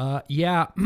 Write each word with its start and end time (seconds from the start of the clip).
Uh, 0.00 0.22
yeah. 0.28 0.68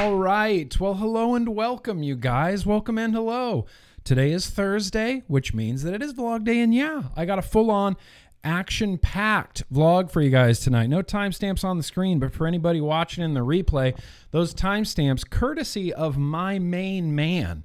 All 0.00 0.16
right. 0.16 0.80
Well, 0.80 0.94
hello 0.94 1.34
and 1.34 1.50
welcome, 1.50 2.02
you 2.02 2.16
guys. 2.16 2.64
Welcome 2.64 2.96
and 2.96 3.12
hello. 3.12 3.66
Today 4.04 4.32
is 4.32 4.48
Thursday, 4.48 5.22
which 5.26 5.52
means 5.52 5.82
that 5.82 5.92
it 5.92 6.00
is 6.02 6.14
vlog 6.14 6.44
day. 6.44 6.60
And 6.60 6.72
yeah, 6.72 7.02
I 7.14 7.26
got 7.26 7.38
a 7.38 7.42
full 7.42 7.70
on 7.70 7.94
action 8.42 8.96
packed 8.96 9.70
vlog 9.70 10.10
for 10.10 10.22
you 10.22 10.30
guys 10.30 10.60
tonight. 10.60 10.88
No 10.88 11.02
timestamps 11.02 11.62
on 11.62 11.76
the 11.76 11.82
screen, 11.82 12.18
but 12.18 12.32
for 12.32 12.46
anybody 12.46 12.80
watching 12.80 13.22
in 13.22 13.34
the 13.34 13.44
replay, 13.44 13.94
those 14.30 14.54
timestamps, 14.54 15.28
courtesy 15.28 15.92
of 15.92 16.16
my 16.16 16.58
main 16.58 17.14
man. 17.14 17.64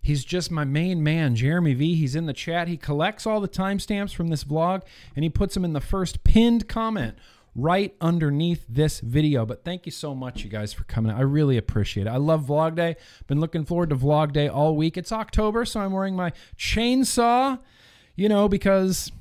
He's 0.00 0.24
just 0.24 0.50
my 0.50 0.64
main 0.64 1.04
man, 1.04 1.36
Jeremy 1.36 1.74
V. 1.74 1.94
He's 1.94 2.16
in 2.16 2.26
the 2.26 2.32
chat. 2.32 2.66
He 2.66 2.76
collects 2.76 3.24
all 3.24 3.40
the 3.40 3.46
timestamps 3.46 4.12
from 4.12 4.30
this 4.30 4.42
vlog 4.42 4.82
and 5.14 5.22
he 5.22 5.28
puts 5.28 5.54
them 5.54 5.64
in 5.64 5.74
the 5.74 5.80
first 5.80 6.24
pinned 6.24 6.66
comment 6.66 7.14
right 7.54 7.94
underneath 8.00 8.64
this 8.68 9.00
video. 9.00 9.44
But 9.44 9.64
thank 9.64 9.86
you 9.86 9.92
so 9.92 10.14
much, 10.14 10.42
you 10.44 10.50
guys, 10.50 10.72
for 10.72 10.84
coming. 10.84 11.12
I 11.12 11.20
really 11.20 11.56
appreciate 11.56 12.06
it. 12.06 12.10
I 12.10 12.16
love 12.16 12.46
Vlog 12.46 12.76
Day. 12.76 12.96
Been 13.26 13.40
looking 13.40 13.64
forward 13.64 13.90
to 13.90 13.96
Vlog 13.96 14.32
Day 14.32 14.48
all 14.48 14.76
week. 14.76 14.96
It's 14.96 15.12
October, 15.12 15.64
so 15.64 15.80
I'm 15.80 15.92
wearing 15.92 16.16
my 16.16 16.32
chainsaw, 16.56 17.58
you 18.16 18.28
know, 18.28 18.48
because 18.48 19.12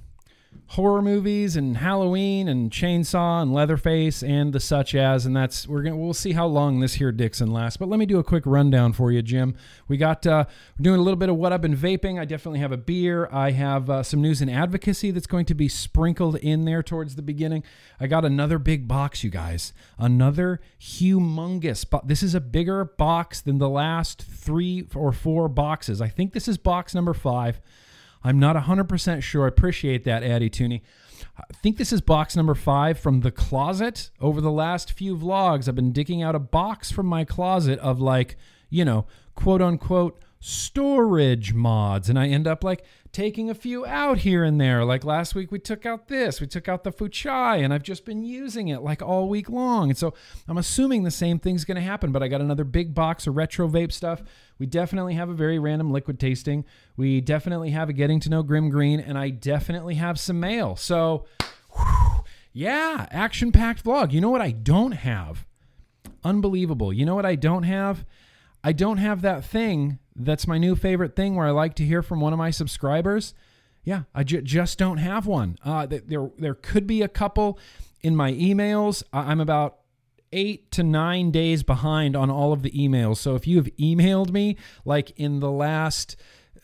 horror 0.71 1.01
movies 1.01 1.57
and 1.57 1.75
Halloween 1.75 2.47
and 2.47 2.71
Chainsaw 2.71 3.41
and 3.41 3.53
Leatherface 3.53 4.23
and 4.23 4.53
the 4.53 4.59
such 4.61 4.95
as 4.95 5.25
and 5.25 5.35
that's 5.35 5.67
we're 5.67 5.81
gonna 5.81 5.97
we'll 5.97 6.13
see 6.13 6.31
how 6.31 6.45
long 6.45 6.79
this 6.79 6.93
here 6.93 7.11
Dixon 7.11 7.51
lasts. 7.51 7.75
But 7.75 7.89
let 7.89 7.99
me 7.99 8.05
do 8.05 8.19
a 8.19 8.23
quick 8.23 8.43
rundown 8.45 8.93
for 8.93 9.11
you, 9.11 9.21
Jim. 9.21 9.53
We 9.89 9.97
got 9.97 10.25
uh, 10.25 10.45
we're 10.79 10.83
doing 10.83 10.99
a 11.01 11.03
little 11.03 11.17
bit 11.17 11.27
of 11.27 11.35
what 11.35 11.51
I've 11.51 11.61
been 11.61 11.75
vaping. 11.75 12.17
I 12.17 12.23
definitely 12.23 12.59
have 12.59 12.71
a 12.71 12.77
beer. 12.77 13.27
I 13.33 13.51
have 13.51 13.89
uh, 13.89 14.01
some 14.01 14.21
news 14.21 14.41
and 14.41 14.49
advocacy 14.49 15.11
that's 15.11 15.27
going 15.27 15.45
to 15.47 15.53
be 15.53 15.67
sprinkled 15.67 16.37
in 16.37 16.63
there 16.63 16.81
towards 16.81 17.17
the 17.17 17.21
beginning. 17.21 17.63
I 17.99 18.07
got 18.07 18.23
another 18.23 18.57
big 18.57 18.87
box, 18.87 19.25
you 19.25 19.29
guys. 19.29 19.73
Another 19.97 20.61
humongous. 20.79 21.89
Bo- 21.89 22.01
this 22.05 22.23
is 22.23 22.33
a 22.33 22.39
bigger 22.39 22.85
box 22.85 23.41
than 23.41 23.57
the 23.57 23.69
last 23.69 24.21
three 24.21 24.87
or 24.95 25.11
four 25.11 25.49
boxes. 25.49 26.01
I 26.01 26.07
think 26.07 26.31
this 26.31 26.47
is 26.47 26.57
box 26.57 26.95
number 26.95 27.13
five. 27.13 27.59
I'm 28.23 28.39
not 28.39 28.55
100% 28.55 29.21
sure. 29.23 29.45
I 29.45 29.47
appreciate 29.47 30.03
that, 30.05 30.23
Addy 30.23 30.49
Tooney. 30.49 30.81
I 31.37 31.53
think 31.61 31.77
this 31.77 31.93
is 31.93 32.01
box 32.01 32.35
number 32.35 32.55
five 32.55 32.99
from 32.99 33.21
the 33.21 33.31
closet. 33.31 34.09
Over 34.19 34.41
the 34.41 34.51
last 34.51 34.91
few 34.91 35.15
vlogs, 35.15 35.67
I've 35.67 35.75
been 35.75 35.91
digging 35.91 36.21
out 36.21 36.35
a 36.35 36.39
box 36.39 36.91
from 36.91 37.05
my 37.05 37.25
closet 37.25 37.79
of 37.79 37.99
like, 37.99 38.37
you 38.69 38.85
know, 38.85 39.05
quote 39.35 39.61
unquote 39.61 40.21
storage 40.39 41.53
mods. 41.53 42.09
And 42.09 42.19
I 42.19 42.27
end 42.27 42.47
up 42.47 42.63
like 42.63 42.83
taking 43.11 43.49
a 43.49 43.53
few 43.53 43.85
out 43.85 44.19
here 44.19 44.43
and 44.43 44.59
there. 44.59 44.85
Like 44.85 45.03
last 45.03 45.35
week, 45.35 45.51
we 45.51 45.59
took 45.59 45.85
out 45.85 46.07
this, 46.07 46.39
we 46.39 46.47
took 46.47 46.69
out 46.69 46.83
the 46.83 46.91
Fuchai, 46.91 47.63
and 47.63 47.73
I've 47.73 47.83
just 47.83 48.05
been 48.05 48.23
using 48.23 48.69
it 48.69 48.81
like 48.81 49.01
all 49.01 49.27
week 49.27 49.49
long. 49.49 49.89
And 49.89 49.97
so 49.97 50.13
I'm 50.47 50.57
assuming 50.57 51.03
the 51.03 51.11
same 51.11 51.39
thing's 51.39 51.65
going 51.65 51.75
to 51.75 51.81
happen, 51.81 52.11
but 52.11 52.23
I 52.23 52.27
got 52.27 52.41
another 52.41 52.63
big 52.63 52.93
box 52.93 53.27
of 53.27 53.35
retro 53.35 53.67
vape 53.67 53.91
stuff. 53.91 54.21
We 54.59 54.65
definitely 54.65 55.15
have 55.15 55.29
a 55.29 55.33
very 55.33 55.59
random 55.59 55.91
liquid 55.91 56.19
tasting. 56.19 56.65
We 56.95 57.21
definitely 57.21 57.71
have 57.71 57.89
a 57.89 57.93
getting 57.93 58.19
to 58.21 58.29
know 58.29 58.43
Grimm 58.43 58.69
Green, 58.69 58.99
and 58.99 59.17
I 59.17 59.29
definitely 59.29 59.95
have 59.95 60.19
some 60.19 60.39
mail. 60.39 60.75
So, 60.75 61.25
whew, 61.73 62.23
yeah, 62.53 63.07
action 63.11 63.51
packed 63.51 63.83
vlog. 63.83 64.11
You 64.11 64.21
know 64.21 64.29
what 64.29 64.41
I 64.41 64.51
don't 64.51 64.93
have? 64.93 65.45
Unbelievable. 66.23 66.93
You 66.93 67.05
know 67.05 67.15
what 67.15 67.25
I 67.25 67.35
don't 67.35 67.63
have? 67.63 68.05
I 68.63 68.73
don't 68.73 68.97
have 68.97 69.21
that 69.23 69.43
thing 69.43 69.97
that's 70.15 70.47
my 70.47 70.57
new 70.57 70.75
favorite 70.75 71.15
thing 71.15 71.35
where 71.35 71.47
I 71.47 71.51
like 71.51 71.75
to 71.75 71.85
hear 71.85 72.01
from 72.01 72.21
one 72.21 72.33
of 72.33 72.39
my 72.39 72.51
subscribers. 72.51 73.33
Yeah, 73.83 74.03
I 74.13 74.23
ju- 74.23 74.41
just 74.41 74.77
don't 74.77 74.97
have 74.97 75.25
one. 75.25 75.57
Uh, 75.63 75.85
there, 75.87 76.31
there 76.37 76.53
could 76.53 76.85
be 76.85 77.01
a 77.01 77.07
couple 77.07 77.57
in 78.01 78.15
my 78.15 78.31
emails. 78.33 79.03
I'm 79.11 79.39
about 79.39 79.79
eight 80.31 80.71
to 80.71 80.83
nine 80.83 81.31
days 81.31 81.63
behind 81.63 82.15
on 82.15 82.29
all 82.29 82.53
of 82.53 82.61
the 82.61 82.71
emails. 82.71 83.17
So 83.17 83.35
if 83.35 83.47
you 83.47 83.57
have 83.57 83.75
emailed 83.77 84.31
me 84.31 84.57
like 84.85 85.11
in 85.19 85.39
the 85.39 85.51
last 85.51 86.15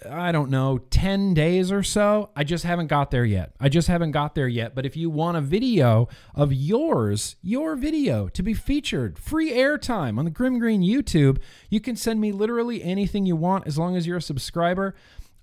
I 0.06 0.32
don't 0.32 0.52
know, 0.52 0.78
10 0.78 1.34
days 1.34 1.72
or 1.72 1.82
so. 1.82 2.30
I 2.36 2.44
just 2.44 2.64
haven't 2.64 2.88
got 2.88 3.10
there 3.10 3.26
yet. 3.26 3.54
I 3.60 3.68
just 3.68 3.88
haven't 3.88 4.12
got 4.12 4.36
there 4.36 4.48
yet. 4.48 4.76
But 4.76 4.86
if 4.86 4.96
you 4.96 5.10
want 5.10 5.38
a 5.38 5.42
video 5.42 6.08
of 6.36 6.54
yours, 6.54 7.36
your 7.42 7.76
video 7.76 8.28
to 8.30 8.44
be 8.44 8.54
featured, 8.54 9.18
free 9.18 9.52
airtime 9.52 10.20
on 10.20 10.26
the 10.26 10.32
Grimm 10.32 10.60
Green 10.60 10.82
YouTube, 10.82 11.40
you 11.70 11.80
can 11.80 11.96
send 11.96 12.22
me 12.22 12.32
literally 12.32 12.84
anything 12.84 13.26
you 13.26 13.36
want 13.36 13.66
as 13.66 13.80
long 13.80 13.96
as 13.96 14.06
you're 14.06 14.18
a 14.18 14.22
subscriber. 14.22 14.94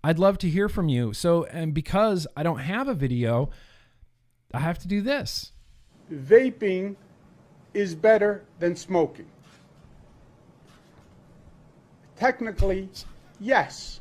I'd 0.04 0.20
love 0.20 0.38
to 0.38 0.48
hear 0.48 0.68
from 0.68 0.88
you. 0.88 1.12
So, 1.12 1.44
and 1.44 1.74
because 1.74 2.26
I 2.36 2.44
don't 2.44 2.58
have 2.58 2.86
a 2.86 2.94
video, 2.94 3.50
I 4.52 4.60
have 4.60 4.78
to 4.80 4.88
do 4.88 5.00
this. 5.00 5.50
Vaping 6.12 6.94
is 7.72 7.96
better 7.96 8.44
than 8.60 8.76
smoking. 8.76 9.26
Technically, 12.16 12.88
yes 13.40 14.00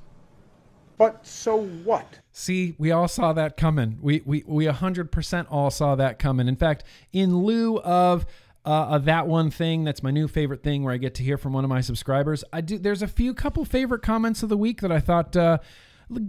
but 1.04 1.28
so 1.28 1.58
what? 1.58 2.20
See, 2.32 2.76
we 2.78 2.90
all 2.92 3.10
saw 3.10 3.34
that 3.34 3.58
coming. 3.58 3.98
We 4.02 4.22
we 4.26 4.46
we 4.48 4.68
100% 4.68 5.48
all 5.50 5.70
saw 5.70 5.96
that 5.96 6.18
coming. 6.18 6.48
In 6.48 6.56
fact, 6.56 6.86
in 7.12 7.40
lieu 7.40 7.80
of 7.80 8.26
uh, 8.66 8.70
of 8.70 9.04
that 9.04 9.28
one 9.28 9.52
thing 9.52 9.84
that's 9.84 10.02
my 10.02 10.12
new 10.12 10.30
favorite 10.30 10.64
thing 10.64 10.82
where 10.82 10.94
I 10.94 10.98
get 10.98 11.14
to 11.16 11.24
hear 11.24 11.38
from 11.38 11.52
one 11.52 11.66
of 11.66 11.70
my 11.70 11.82
subscribers. 11.82 12.46
I 12.54 12.62
do. 12.62 12.78
There's 12.78 13.02
a 13.02 13.08
few 13.08 13.34
couple 13.34 13.66
favorite 13.66 14.02
comments 14.02 14.44
of 14.44 14.48
the 14.48 14.56
week 14.56 14.80
that 14.80 14.94
I 14.94 15.02
thought 15.02 15.36
uh, 15.36 15.58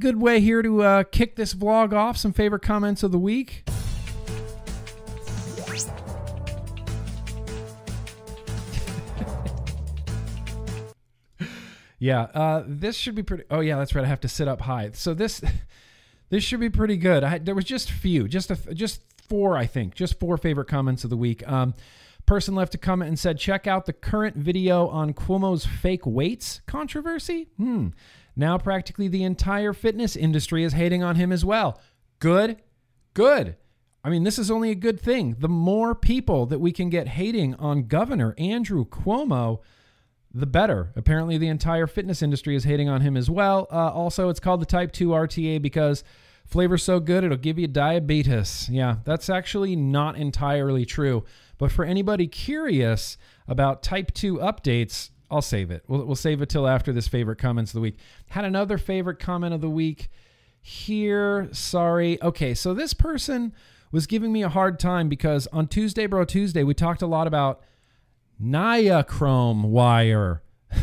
good 0.00 0.21
way 0.21 0.41
here 0.41 0.61
to 0.61 0.82
uh, 0.82 1.03
kick 1.05 1.37
this 1.37 1.55
vlog 1.55 1.93
off. 1.93 2.17
Some 2.17 2.32
favorite 2.32 2.62
comments 2.62 3.05
of 3.05 3.12
the 3.12 3.19
week. 3.21 3.69
Yeah, 12.04 12.24
uh, 12.34 12.64
this 12.66 12.96
should 12.96 13.14
be 13.14 13.22
pretty. 13.22 13.44
Oh 13.50 13.60
yeah, 13.60 13.76
that's 13.76 13.94
right. 13.94 14.04
I 14.04 14.08
have 14.08 14.20
to 14.20 14.28
sit 14.28 14.46
up 14.46 14.60
high. 14.60 14.90
So 14.92 15.14
this 15.14 15.40
this 16.28 16.44
should 16.44 16.60
be 16.60 16.68
pretty 16.68 16.98
good. 16.98 17.24
I, 17.24 17.38
there 17.38 17.54
was 17.54 17.64
just 17.64 17.90
few, 17.90 18.28
just 18.28 18.50
a, 18.50 18.74
just 18.74 19.00
four, 19.26 19.56
I 19.56 19.64
think, 19.64 19.94
just 19.94 20.20
four 20.20 20.37
favorite 20.37 20.68
comments 20.68 21.04
of 21.04 21.08
the 21.08 21.16
week. 21.16 21.49
Um, 21.49 21.73
person 22.26 22.54
left 22.54 22.75
a 22.75 22.78
comment 22.78 23.08
and 23.08 23.18
said, 23.18 23.38
"Check 23.38 23.66
out 23.66 23.87
the 23.87 23.94
current 23.94 24.37
video 24.37 24.87
on 24.88 25.14
Cuomo's 25.14 25.64
fake 25.64 26.04
weights 26.04 26.61
controversy." 26.66 27.49
Hmm. 27.56 27.88
Now 28.37 28.58
practically 28.58 29.08
the 29.08 29.25
entire 29.25 29.73
fitness 29.73 30.14
industry 30.14 30.62
is 30.62 30.75
hating 30.75 31.02
on 31.02 31.16
him 31.16 31.32
as 31.32 31.42
well. 31.42 31.80
Good, 32.18 32.58
good. 33.14 33.56
I 34.04 34.11
mean, 34.11 34.25
this 34.25 34.38
is 34.38 34.50
only 34.50 34.70
a 34.70 34.75
good 34.75 35.00
thing. 35.00 35.37
The 35.38 35.49
more 35.49 35.94
people 35.94 36.44
that 36.46 36.61
we 36.61 36.70
can 36.70 36.90
get 36.90 37.08
hating 37.08 37.54
on 37.54 37.87
Governor 37.87 38.34
Andrew 38.37 38.84
Cuomo 38.84 39.61
the 40.35 40.47
better. 40.47 40.93
Apparently, 40.97 41.38
the 41.38 41.49
entire 41.49 41.87
fitness 41.87 42.21
industry 42.21 42.57
is 42.57 42.64
hating 42.64 42.88
on 42.88 43.00
him 43.00 43.17
as 43.17 43.31
well. 43.31 43.69
Uh, 43.71 43.91
also, 43.91 44.29
it's 44.29 44.41
called 44.41 44.61
the 44.61 44.67
Type 44.67 44.91
2 44.91 45.11
RTA 45.11 45.62
because 45.62 46.03
flavor's 46.45 46.83
so 46.83 46.99
good 46.99 47.23
it'll 47.23 47.37
give 47.37 47.59
you 47.59 47.69
diabetes. 47.69 48.69
Yeah, 48.69 48.97
that's 49.05 49.31
actually 49.31 49.76
not 49.76 50.17
entirely 50.17 50.85
true. 50.85 51.25
But 51.57 51.71
for 51.71 51.85
anybody 51.85 52.26
curious 52.26 53.17
about 53.47 53.83
Type 53.83 54.12
2 54.12 54.38
updates, 54.38 55.11
I'll 55.31 55.41
save 55.41 55.71
it. 55.71 55.85
We'll, 55.87 56.05
we'll 56.05 56.17
save 56.17 56.43
it 56.43 56.49
till 56.49 56.67
after 56.67 56.93
this 56.93 57.07
favorite 57.07 57.38
comments 57.38 57.71
of 57.71 57.75
the 57.75 57.81
week. 57.81 57.99
Had 58.29 58.45
another 58.45 58.76
favorite 58.76 59.21
comment 59.21 59.55
of 59.55 59.61
the 59.61 59.71
week 59.71 60.11
here. 60.61 61.49
Sorry. 61.53 62.21
Okay, 62.21 62.55
so 62.55 62.75
this 62.75 62.93
person 62.93 63.53
was 63.93 64.09
giving 64.09 64.33
me 64.33 64.43
a 64.43 64.49
hard 64.49 64.81
time 64.81 65.09
because 65.09 65.47
on 65.53 65.69
Tuesday, 65.69 66.07
Bro 66.07 66.25
Tuesday, 66.25 66.64
we 66.64 66.75
talked 66.75 67.03
a 67.03 67.07
lot 67.07 67.29
about 67.29 67.62
Niachrome 68.43 69.64
wire, 69.64 70.43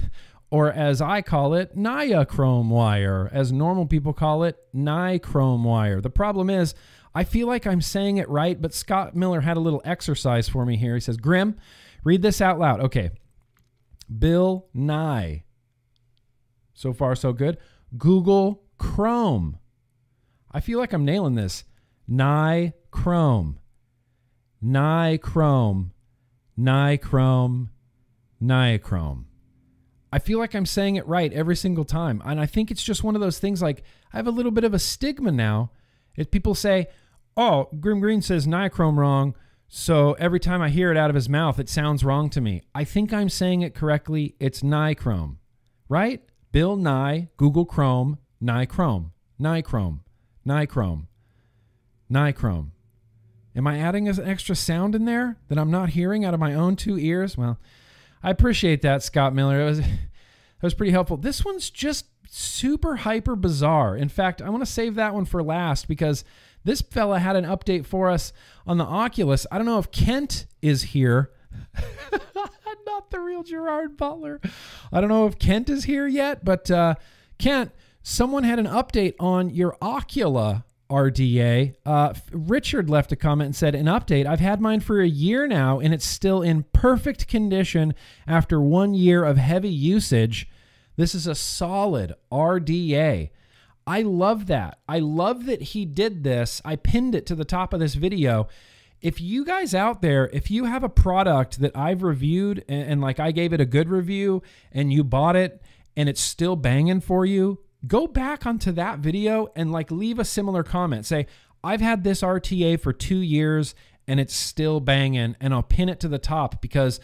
or 0.52 0.72
as 0.72 1.02
I 1.02 1.22
call 1.22 1.54
it, 1.54 1.78
Niachrome 1.78 2.70
wire, 2.70 3.30
as 3.32 3.52
normal 3.52 3.86
people 3.86 4.14
call 4.14 4.44
it, 4.44 4.58
Nichrome 4.76 5.64
wire. 5.64 6.02
The 6.02 6.10
problem 6.10 6.50
is, 6.50 6.74
I 7.14 7.24
feel 7.24 7.48
like 7.48 7.68
I'm 7.68 7.82
saying 7.82 8.18
it 8.18 8.30
right, 8.30 8.62
but 8.62 8.74
Scott 8.74 9.16
Miller 9.16 9.42
had 9.42 9.58
a 9.58 9.62
little 9.62 9.82
exercise 9.84 10.48
for 10.48 10.66
me 10.66 10.78
here. 10.78 10.96
He 10.96 11.02
says, 11.02 11.18
Grimm, 11.18 11.58
read 12.04 12.22
this 12.22 12.40
out 12.40 12.58
loud. 12.58 12.80
Okay. 12.80 13.12
Bill 14.18 14.68
Nye. 14.74 15.44
So 16.74 16.94
far, 16.94 17.16
so 17.16 17.34
good. 17.34 17.58
Google 17.98 18.64
Chrome. 18.78 19.58
I 20.52 20.62
feel 20.62 20.80
like 20.80 20.94
I'm 20.94 21.06
nailing 21.06 21.36
this. 21.36 21.66
Nye 22.08 22.74
Chrome. 22.92 23.60
Nye 24.62 25.18
Chrome 25.18 25.91
nichrome, 26.62 27.70
niachrome. 28.42 29.26
I 30.14 30.20
feel 30.20 30.40
like 30.40 30.54
I'm 30.54 30.66
saying 30.66 30.98
it 30.98 31.08
right 31.08 31.32
every 31.32 31.56
single 31.56 31.86
time. 31.86 32.22
And 32.26 32.40
I 32.40 32.46
think 32.46 32.70
it's 32.70 32.84
just 32.84 33.04
one 33.04 33.16
of 33.16 33.22
those 33.22 33.40
things 33.40 33.62
like 33.62 33.84
I 34.14 34.18
have 34.18 34.28
a 34.28 34.32
little 34.32 34.52
bit 34.52 34.66
of 34.66 34.74
a 34.74 34.80
stigma 34.80 35.32
now. 35.32 35.72
If 36.18 36.32
people 36.32 36.54
say, 36.54 36.88
oh, 37.38 37.70
Grimm 37.80 38.02
Green 38.02 38.22
says 38.22 38.46
niachrome 38.46 38.98
wrong. 38.98 39.36
So 39.70 40.14
every 40.14 40.40
time 40.42 40.62
I 40.62 40.70
hear 40.70 40.92
it 40.92 40.98
out 40.98 41.10
of 41.10 41.16
his 41.16 41.30
mouth, 41.30 41.58
it 41.58 41.70
sounds 41.70 42.04
wrong 42.04 42.30
to 42.32 42.42
me. 42.42 42.62
I 42.76 42.84
think 42.84 43.14
I'm 43.14 43.30
saying 43.30 43.62
it 43.62 43.74
correctly. 43.74 44.36
It's 44.38 44.62
nichrome, 44.62 45.38
right? 45.88 46.22
Bill 46.52 46.76
Nye, 46.76 47.30
Google 47.38 47.64
Chrome, 47.64 48.18
nichrome, 48.44 49.12
nichrome, 49.40 50.00
nichrome, 50.46 51.08
nichrome, 52.12 52.72
Am 53.56 53.68
I 53.68 53.80
adding 53.80 54.08
an 54.08 54.20
extra 54.24 54.56
sound 54.56 54.96
in 54.96 55.06
there 55.06 55.38
that 55.50 55.58
I'm 55.58 55.72
not 55.72 55.90
hearing 55.90 56.24
out 56.24 56.34
of 56.34 56.40
my 56.40 56.54
own 56.54 56.76
two 56.76 56.98
ears? 56.98 57.38
Well, 57.38 57.60
I 58.24 58.30
appreciate 58.30 58.82
that, 58.82 59.04
Scott 59.04 59.34
Miller. 59.34 59.62
It 59.62 59.66
was 59.66 59.80
that 59.82 59.88
was 60.62 60.74
pretty 60.74 60.92
helpful. 60.92 61.18
This 61.18 61.44
one's 61.44 61.70
just 61.70 62.06
super 62.30 62.98
hyper 62.98 63.36
bizarre. 63.36 63.96
In 63.96 64.08
fact, 64.08 64.42
I 64.42 64.50
want 64.50 64.62
to 64.62 64.72
save 64.72 64.96
that 64.96 65.14
one 65.14 65.26
for 65.26 65.44
last 65.44 65.88
because 65.88 66.24
this 66.64 66.82
fella 66.82 67.20
had 67.20 67.36
an 67.36 67.46
update 67.46 67.86
for 67.86 68.10
us 68.10 68.32
on 68.66 68.78
the 68.78 68.86
Ocula. 68.86 69.46
I 69.52 69.58
don't 69.58 69.66
know 69.66 69.80
if 69.80 69.92
Kent 69.92 70.46
is 70.62 70.84
here. 70.84 71.32
Not 72.86 73.10
the 73.10 73.20
real 73.20 73.44
Gerard 73.44 73.98
Butler. 73.98 74.40
I 74.92 75.02
don't 75.02 75.10
know 75.10 75.28
if 75.28 75.40
Kent 75.40 75.70
is 75.70 75.86
here 75.86 76.08
yet, 76.08 76.46
but 76.46 76.70
uh, 76.72 76.96
Kent, 77.38 77.72
someone 78.04 78.44
had 78.44 78.60
an 78.60 78.68
update 78.68 79.16
on 79.20 79.50
your 79.50 79.76
Ocula 79.82 80.64
RDA. 80.92 81.74
Uh, 81.86 82.14
Richard 82.32 82.90
left 82.90 83.12
a 83.12 83.16
comment 83.16 83.46
and 83.48 83.56
said, 83.56 83.74
An 83.74 83.86
update. 83.86 84.26
I've 84.26 84.40
had 84.42 84.62
mine 84.62 84.82
for 84.82 85.02
a 85.02 85.08
year 85.08 85.48
now, 85.48 85.80
and 85.80 85.94
it's 85.94 86.06
still 86.06 86.42
in 86.42 86.66
perfect 86.74 87.28
condition 87.28 87.96
after 88.28 88.62
one 88.62 88.94
year 88.94 89.24
of 89.24 89.38
heavy 89.38 89.70
usage. 89.70 90.50
This 90.98 91.16
is 91.16 91.26
a 91.26 91.36
solid 91.36 92.14
RDA. 92.32 93.30
I 93.88 94.02
love 94.02 94.48
that. 94.48 94.80
I 94.88 95.00
love 95.00 95.46
that 95.46 95.62
he 95.62 95.86
did 95.86 96.24
this. 96.24 96.62
I 96.64 96.76
pinned 96.76 97.16
it 97.16 97.26
to 97.28 97.36
the 97.36 97.46
top 97.46 97.74
of 97.74 97.80
this 97.80 97.96
video. 97.96 98.48
If 99.02 99.20
you 99.20 99.44
guys 99.44 99.74
out 99.74 100.02
there, 100.02 100.30
if 100.32 100.52
you 100.52 100.66
have 100.66 100.84
a 100.84 100.90
product 100.90 101.60
that 101.62 101.76
I've 101.76 102.04
reviewed 102.04 102.64
and, 102.68 102.84
and 102.84 103.02
like 103.02 103.20
I 103.20 103.32
gave 103.32 103.54
it 103.54 103.62
a 103.62 103.66
good 103.66 103.90
review 103.90 104.44
and 104.72 104.94
you 104.94 105.04
bought 105.04 105.36
it 105.36 105.62
and 105.98 106.08
it's 106.08 106.22
still 106.22 106.56
banging 106.56 107.02
for 107.02 107.26
you, 107.26 107.60
go 107.86 108.08
back 108.08 108.46
onto 108.46 108.72
that 108.74 109.00
video 109.00 109.50
and 109.56 109.72
like 109.72 109.92
leave 109.92 110.20
a 110.20 110.26
similar 110.26 110.64
comment. 110.64 111.06
Say, 111.06 111.28
I've 111.64 111.82
had 111.82 112.04
this 112.04 112.22
RTA 112.22 112.80
for 112.80 112.94
two 112.94 113.20
years 113.20 113.76
and 114.08 114.20
it's 114.20 114.36
still 114.36 114.80
banging, 114.80 115.36
and 115.40 115.54
I'll 115.54 115.64
pin 115.64 115.88
it 115.90 116.00
to 116.02 116.08
the 116.08 116.20
top 116.20 116.62
because 116.62 117.00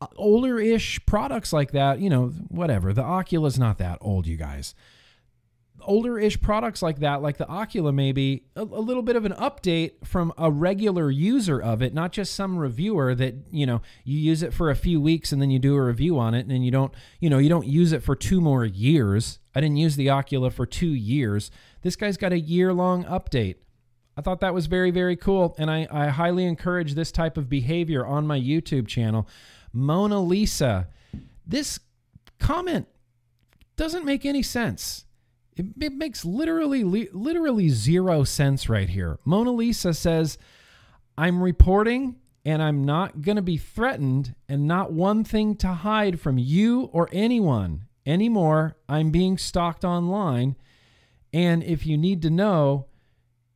uh, 0.00 0.06
older 0.16 0.58
ish 0.58 1.04
products 1.06 1.52
like 1.52 1.72
that, 1.72 1.98
you 1.98 2.10
know, 2.10 2.28
whatever. 2.48 2.92
The 2.92 3.02
Ocula's 3.02 3.58
not 3.58 3.78
that 3.78 3.98
old, 4.00 4.26
you 4.26 4.36
guys. 4.36 4.74
Older 5.80 6.18
ish 6.18 6.40
products 6.40 6.82
like 6.82 7.00
that, 7.00 7.22
like 7.22 7.38
the 7.38 7.46
Ocula, 7.46 7.92
maybe 7.92 8.44
a, 8.54 8.62
a, 8.62 8.64
little 8.64 9.02
bit 9.02 9.16
of 9.16 9.24
an 9.24 9.32
update 9.32 9.92
from 10.04 10.32
a 10.38 10.50
regular 10.50 11.10
user 11.10 11.60
of 11.60 11.82
it, 11.82 11.92
not 11.92 12.12
just 12.12 12.34
some 12.34 12.56
reviewer 12.56 13.14
that, 13.16 13.34
you 13.50 13.66
know, 13.66 13.82
you 14.04 14.16
use 14.16 14.44
it 14.44 14.52
for 14.52 14.70
a 14.70 14.76
few 14.76 15.00
weeks 15.00 15.32
and 15.32 15.42
then 15.42 15.50
you 15.50 15.58
do 15.58 15.74
a 15.74 15.82
review 15.82 16.18
on 16.18 16.34
it 16.34 16.40
and 16.40 16.50
then 16.50 16.62
you 16.62 16.70
don't, 16.70 16.94
you 17.18 17.28
know, 17.28 17.38
you 17.38 17.48
don't 17.48 17.66
use 17.66 17.90
it 17.90 18.04
for 18.04 18.14
two 18.14 18.40
more 18.40 18.64
years. 18.64 19.40
I 19.54 19.60
didn't 19.60 19.76
use 19.76 19.96
the 19.96 20.06
Ocula 20.06 20.52
for 20.52 20.66
two 20.66 20.92
years. 20.92 21.50
This 21.82 21.96
guy's 21.96 22.16
got 22.16 22.32
a 22.32 22.40
year 22.40 22.72
long 22.72 23.04
update. 23.04 23.56
I 24.16 24.20
thought 24.20 24.40
that 24.40 24.54
was 24.54 24.66
very, 24.66 24.90
very 24.90 25.16
cool. 25.16 25.54
And 25.58 25.70
I, 25.70 25.86
I 25.90 26.08
highly 26.08 26.44
encourage 26.44 26.94
this 26.94 27.12
type 27.12 27.36
of 27.36 27.48
behavior 27.48 28.04
on 28.04 28.26
my 28.26 28.38
YouTube 28.38 28.86
channel. 28.86 29.28
Mona 29.72 30.20
Lisa. 30.20 30.88
This 31.46 31.80
comment 32.38 32.86
doesn't 33.76 34.04
make 34.04 34.24
any 34.26 34.42
sense. 34.42 35.04
It, 35.56 35.66
it 35.80 35.92
makes 35.92 36.24
literally 36.24 36.82
literally 36.84 37.68
zero 37.68 38.24
sense 38.24 38.68
right 38.68 38.88
here. 38.88 39.18
Mona 39.24 39.52
Lisa 39.52 39.92
says, 39.92 40.38
"I'm 41.16 41.42
reporting 41.42 42.16
and 42.44 42.62
I'm 42.62 42.84
not 42.84 43.22
going 43.22 43.36
to 43.36 43.42
be 43.42 43.56
threatened 43.56 44.34
and 44.48 44.66
not 44.66 44.92
one 44.92 45.24
thing 45.24 45.54
to 45.56 45.68
hide 45.68 46.20
from 46.20 46.38
you 46.38 46.90
or 46.92 47.08
anyone 47.12 47.86
anymore. 48.06 48.76
I'm 48.88 49.10
being 49.10 49.38
stalked 49.38 49.84
online 49.84 50.56
and 51.32 51.62
if 51.62 51.86
you 51.86 51.96
need 51.96 52.22
to 52.22 52.30
know, 52.30 52.86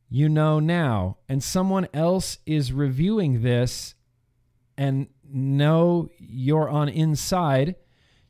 you 0.09 0.29
know 0.29 0.59
now. 0.59 1.17
And 1.29 1.43
someone 1.43 1.87
else 1.93 2.39
is 2.45 2.73
reviewing 2.73 3.43
this 3.43 3.95
and 4.77 5.07
know 5.29 6.09
you're 6.17 6.69
on 6.69 6.89
inside. 6.89 7.75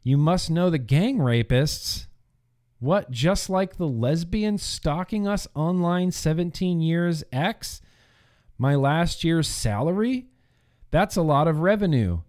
You 0.04 0.18
must 0.18 0.50
know 0.50 0.70
the 0.70 0.78
gang 0.78 1.20
rapists. 1.20 2.08
What, 2.80 3.10
just 3.10 3.50
like 3.50 3.78
the 3.78 3.88
lesbian 3.88 4.58
stalking 4.58 5.28
us 5.28 5.48
online 5.56 6.12
17 6.12 6.82
years 6.82 7.24
X? 7.32 7.82
My 8.58 8.76
last 8.76 9.24
year's 9.24 9.48
salary? 9.48 10.28
That's 10.92 11.16
a 11.16 11.22
lot 11.22 11.48
of 11.48 11.60
revenue. 11.60 12.22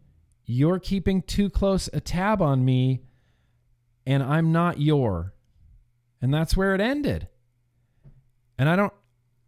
You're 0.45 0.78
keeping 0.78 1.23
too 1.23 1.50
close 1.50 1.90
a 1.92 2.00
tab 2.00 2.40
on 2.40 2.64
me, 2.64 3.02
and 4.08 4.22
I'm 4.22 4.50
not 4.52 4.80
your. 4.80 5.34
And 6.22 6.32
that's 6.32 6.56
where 6.56 6.74
it 6.74 6.80
ended. 6.80 7.28
And 8.58 8.68
I 8.68 8.74
don't 8.74 8.92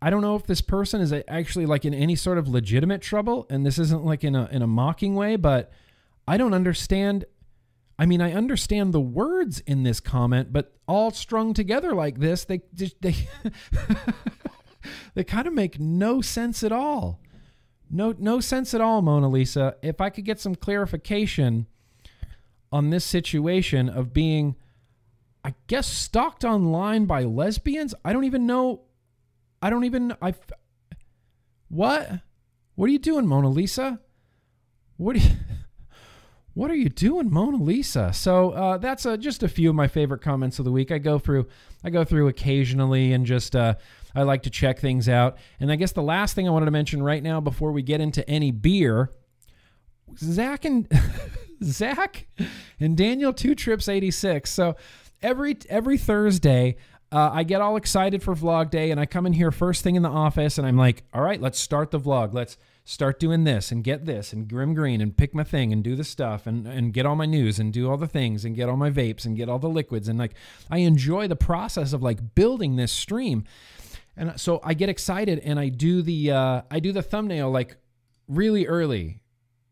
I 0.02 0.11
don't 0.11 0.21
know 0.21 0.37
if 0.37 0.47
this 0.47 0.61
person 0.61 1.00
is 1.00 1.12
actually 1.26 1.67
like 1.67 1.85
in 1.85 1.95
any 1.95 2.14
sort 2.14 2.38
of 2.38 2.47
legitimate 2.47 3.00
trouble, 3.00 3.47
and 3.50 3.67
this 3.67 3.79
isn't 3.79 4.05
like 4.05 4.23
in 4.23 4.37
a 4.37 4.49
in 4.52 4.62
a 4.62 4.67
mocking 4.67 5.14
way, 5.14 5.37
but 5.37 5.73
I 6.29 6.37
don't 6.37 6.55
understand. 6.55 7.25
I 7.99 8.07
mean, 8.07 8.21
I 8.21 8.33
understand 8.33 8.95
the 8.95 9.00
words 9.00 9.61
in 9.61 9.83
this 9.83 9.99
comment, 10.00 10.52
but 10.52 10.75
all 10.87 11.11
strung 11.11 11.52
together 11.52 11.95
like 11.95 12.21
this, 12.21 12.45
they 12.45 12.61
just 12.75 13.00
they 13.00 13.14
they 15.14 15.25
kind 15.25 15.47
of 15.47 15.55
make 15.55 15.81
no 15.81 16.21
sense 16.21 16.62
at 16.62 16.73
all. 16.73 17.21
No 17.90 18.14
no 18.19 18.40
sense 18.40 18.75
at 18.75 18.81
all, 18.83 19.00
Mona 19.00 19.29
Lisa. 19.29 19.76
If 19.83 20.02
I 20.02 20.11
could 20.11 20.26
get 20.26 20.38
some 20.38 20.55
clarification 20.55 21.67
on 22.73 22.91
this 22.91 23.05
situation 23.05 23.89
of 23.89 24.12
being 24.12 24.57
I 25.43 25.55
guess 25.69 25.87
stalked 25.87 26.45
online 26.45 27.07
by 27.07 27.25
lesbians, 27.25 27.95
I 28.05 28.12
don't 28.12 28.25
even 28.25 28.47
know 28.47 28.83
I 29.62 29.71
don't 29.71 29.85
even 29.85 30.15
I. 30.23 30.35
What? 31.69 32.21
What 32.75 32.89
are 32.89 32.93
you 32.93 32.99
doing, 32.99 33.27
Mona 33.27 33.49
Lisa? 33.49 34.00
What 34.97 35.17
are 35.17 35.21
you? 35.21 35.31
What 36.53 36.69
are 36.69 36.77
you 36.77 36.89
doing, 36.89 37.33
Mona 37.33 37.59
Lisa? 37.59 38.12
So 38.12 38.50
uh, 38.50 38.77
that's 38.79 39.07
uh, 39.07 39.17
just 39.17 39.45
a 39.45 39.49
few 39.49 39.71
of 39.71 39.77
my 39.77 39.87
favorite 39.87 40.21
comments 40.21 40.59
of 40.59 40.65
the 40.65 40.73
week. 40.73 40.91
I 40.91 40.99
go 40.99 41.17
through, 41.17 41.47
I 41.85 41.91
go 41.91 42.05
through 42.05 42.27
occasionally, 42.27 43.12
and 43.12 43.25
just 43.25 43.55
uh, 43.55 43.77
I 44.17 44.25
like 44.25 44.43
to 44.43 44.50
check 44.50 44.81
things 44.81 45.09
out. 45.09 45.39
And 45.61 45.71
I 45.71 45.77
guess 45.77 45.93
the 45.93 46.03
last 46.03 46.35
thing 46.35 46.49
I 46.49 46.50
wanted 46.50 46.67
to 46.67 46.73
mention 46.73 47.05
right 47.05 47.23
now 47.23 47.41
before 47.41 47.71
we 47.71 47.83
get 47.83 48.00
into 48.00 48.29
any 48.29 48.50
beer, 48.50 49.12
Zach 50.19 50.65
and 50.65 50.89
Zach 51.62 52.26
and 52.79 52.97
Daniel 52.97 53.33
two 53.33 53.55
trips 53.55 53.88
eighty 53.88 54.11
six. 54.11 54.50
So 54.50 54.76
every 55.23 55.57
every 55.69 55.99
Thursday 55.99 56.76
uh, 57.12 57.31
I 57.33 57.43
get 57.43 57.61
all 57.61 57.76
excited 57.76 58.23
for 58.23 58.35
vlog 58.35 58.71
day 58.71 58.90
and 58.90 59.00
I 59.00 59.07
come 59.07 59.26
in 59.26 59.33
here 59.33 59.50
first 59.50 59.83
thing 59.83 59.97
in 59.97 60.02
the 60.02 60.09
office 60.09 60.59
and 60.59 60.67
I'm 60.67 60.76
like, 60.76 61.02
all 61.12 61.23
right, 61.23 61.40
let's 61.40 61.59
start 61.59 61.90
the 61.90 61.99
vlog. 61.99 62.33
Let's 62.33 62.57
start 62.85 63.21
doing 63.21 63.45
this 63.45 63.71
and 63.71 63.85
get 63.85 64.07
this 64.07 64.33
and 64.33 64.49
Grimm 64.49 64.75
Green 64.75 65.00
and 65.00 65.17
pick 65.17 65.35
my 65.35 65.45
thing 65.45 65.73
and 65.73 65.83
do 65.83 65.95
the 65.95 66.05
stuff 66.05 66.47
and, 66.47 66.67
and 66.67 66.93
get 66.93 67.07
all 67.07 67.17
my 67.17 67.26
news 67.26 67.59
and 67.59 67.73
do 67.73 67.90
all 67.90 67.97
the 67.97 68.07
things 68.07 68.45
and 68.45 68.57
get 68.57 68.69
all 68.69 68.76
my 68.76 68.90
vapes 68.90 69.25
and 69.25 69.37
get 69.37 69.49
all 69.49 69.59
the 69.59 69.69
liquids. 69.69 70.09
And 70.09 70.19
like, 70.19 70.35
I 70.71 70.79
enjoy 70.79 71.29
the 71.29 71.37
process 71.37 71.93
of 71.93 72.02
like 72.02 72.35
building 72.35 72.76
this 72.76 72.93
stream. 72.93 73.45
And 74.17 74.40
so 74.40 74.61
I 74.64 74.75
get 74.75 74.88
excited 74.88 75.40
and 75.40 75.59
I 75.59 75.69
do 75.69 76.02
the, 76.02 76.31
uh, 76.31 76.62
I 76.71 76.81
do 76.81 76.93
the 76.93 77.02
thumbnail 77.02 77.50
like 77.50 77.76
really 78.29 78.67
early, 78.67 79.20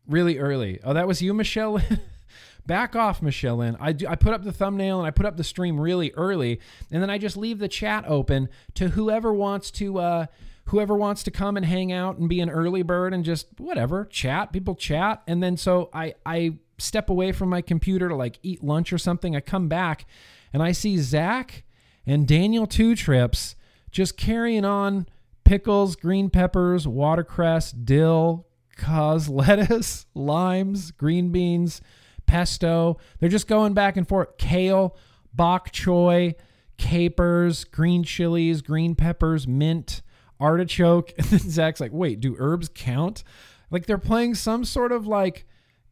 really 0.09 0.37
early. 0.39 0.79
Oh, 0.83 0.93
that 0.93 1.07
was 1.07 1.21
you, 1.21 1.33
Michelle? 1.33 1.79
Back 2.65 2.95
off, 2.95 3.21
Michelle 3.21 3.57
Lynn. 3.57 3.77
I, 3.79 3.93
do, 3.93 4.07
I 4.07 4.15
put 4.15 4.33
up 4.33 4.43
the 4.43 4.51
thumbnail 4.51 4.99
and 4.99 5.07
I 5.07 5.11
put 5.11 5.25
up 5.25 5.37
the 5.37 5.43
stream 5.43 5.79
really 5.79 6.11
early, 6.13 6.59
and 6.91 7.01
then 7.01 7.09
I 7.09 7.17
just 7.17 7.37
leave 7.37 7.59
the 7.59 7.67
chat 7.67 8.05
open 8.07 8.49
to 8.75 8.89
whoever 8.89 9.33
wants 9.33 9.71
to 9.71 9.99
uh, 9.99 10.25
whoever 10.65 10.95
wants 10.95 11.23
to 11.23 11.31
come 11.31 11.57
and 11.57 11.65
hang 11.65 11.91
out 11.91 12.17
and 12.17 12.29
be 12.29 12.41
an 12.41 12.49
early 12.49 12.83
bird 12.83 13.13
and 13.13 13.23
just 13.23 13.47
whatever 13.57 14.05
chat. 14.05 14.51
People 14.51 14.75
chat, 14.75 15.23
and 15.25 15.41
then 15.41 15.57
so 15.57 15.89
I 15.93 16.13
I 16.25 16.57
step 16.77 17.09
away 17.09 17.31
from 17.31 17.49
my 17.49 17.61
computer 17.61 18.07
to 18.09 18.15
like 18.15 18.37
eat 18.43 18.63
lunch 18.63 18.93
or 18.93 18.97
something. 18.97 19.35
I 19.35 19.39
come 19.39 19.67
back 19.67 20.05
and 20.53 20.61
I 20.61 20.71
see 20.71 20.97
Zach 20.97 21.63
and 22.05 22.27
Daniel 22.27 22.67
Two 22.67 22.95
Trips 22.95 23.55
just 23.91 24.15
carrying 24.15 24.65
on 24.65 25.07
pickles, 25.43 25.95
green 25.95 26.29
peppers, 26.29 26.87
watercress, 26.87 27.71
dill, 27.71 28.45
cos, 28.79 29.27
lettuce, 29.29 30.05
limes, 30.15 30.91
green 30.91 31.31
beans 31.31 31.81
pesto. 32.25 32.97
They're 33.19 33.29
just 33.29 33.47
going 33.47 33.73
back 33.73 33.97
and 33.97 34.07
forth. 34.07 34.37
Kale, 34.37 34.95
bok 35.33 35.71
choy, 35.71 36.35
capers, 36.77 37.63
green 37.65 38.03
chilies, 38.03 38.61
green 38.61 38.95
peppers, 38.95 39.47
mint, 39.47 40.01
artichoke. 40.39 41.13
And 41.17 41.27
then 41.27 41.39
Zach's 41.39 41.79
like, 41.79 41.91
wait, 41.91 42.19
do 42.19 42.35
herbs 42.39 42.69
count? 42.73 43.23
Like 43.71 43.85
they're 43.85 43.97
playing 43.97 44.35
some 44.35 44.65
sort 44.65 44.91
of 44.91 45.05
like 45.05 45.45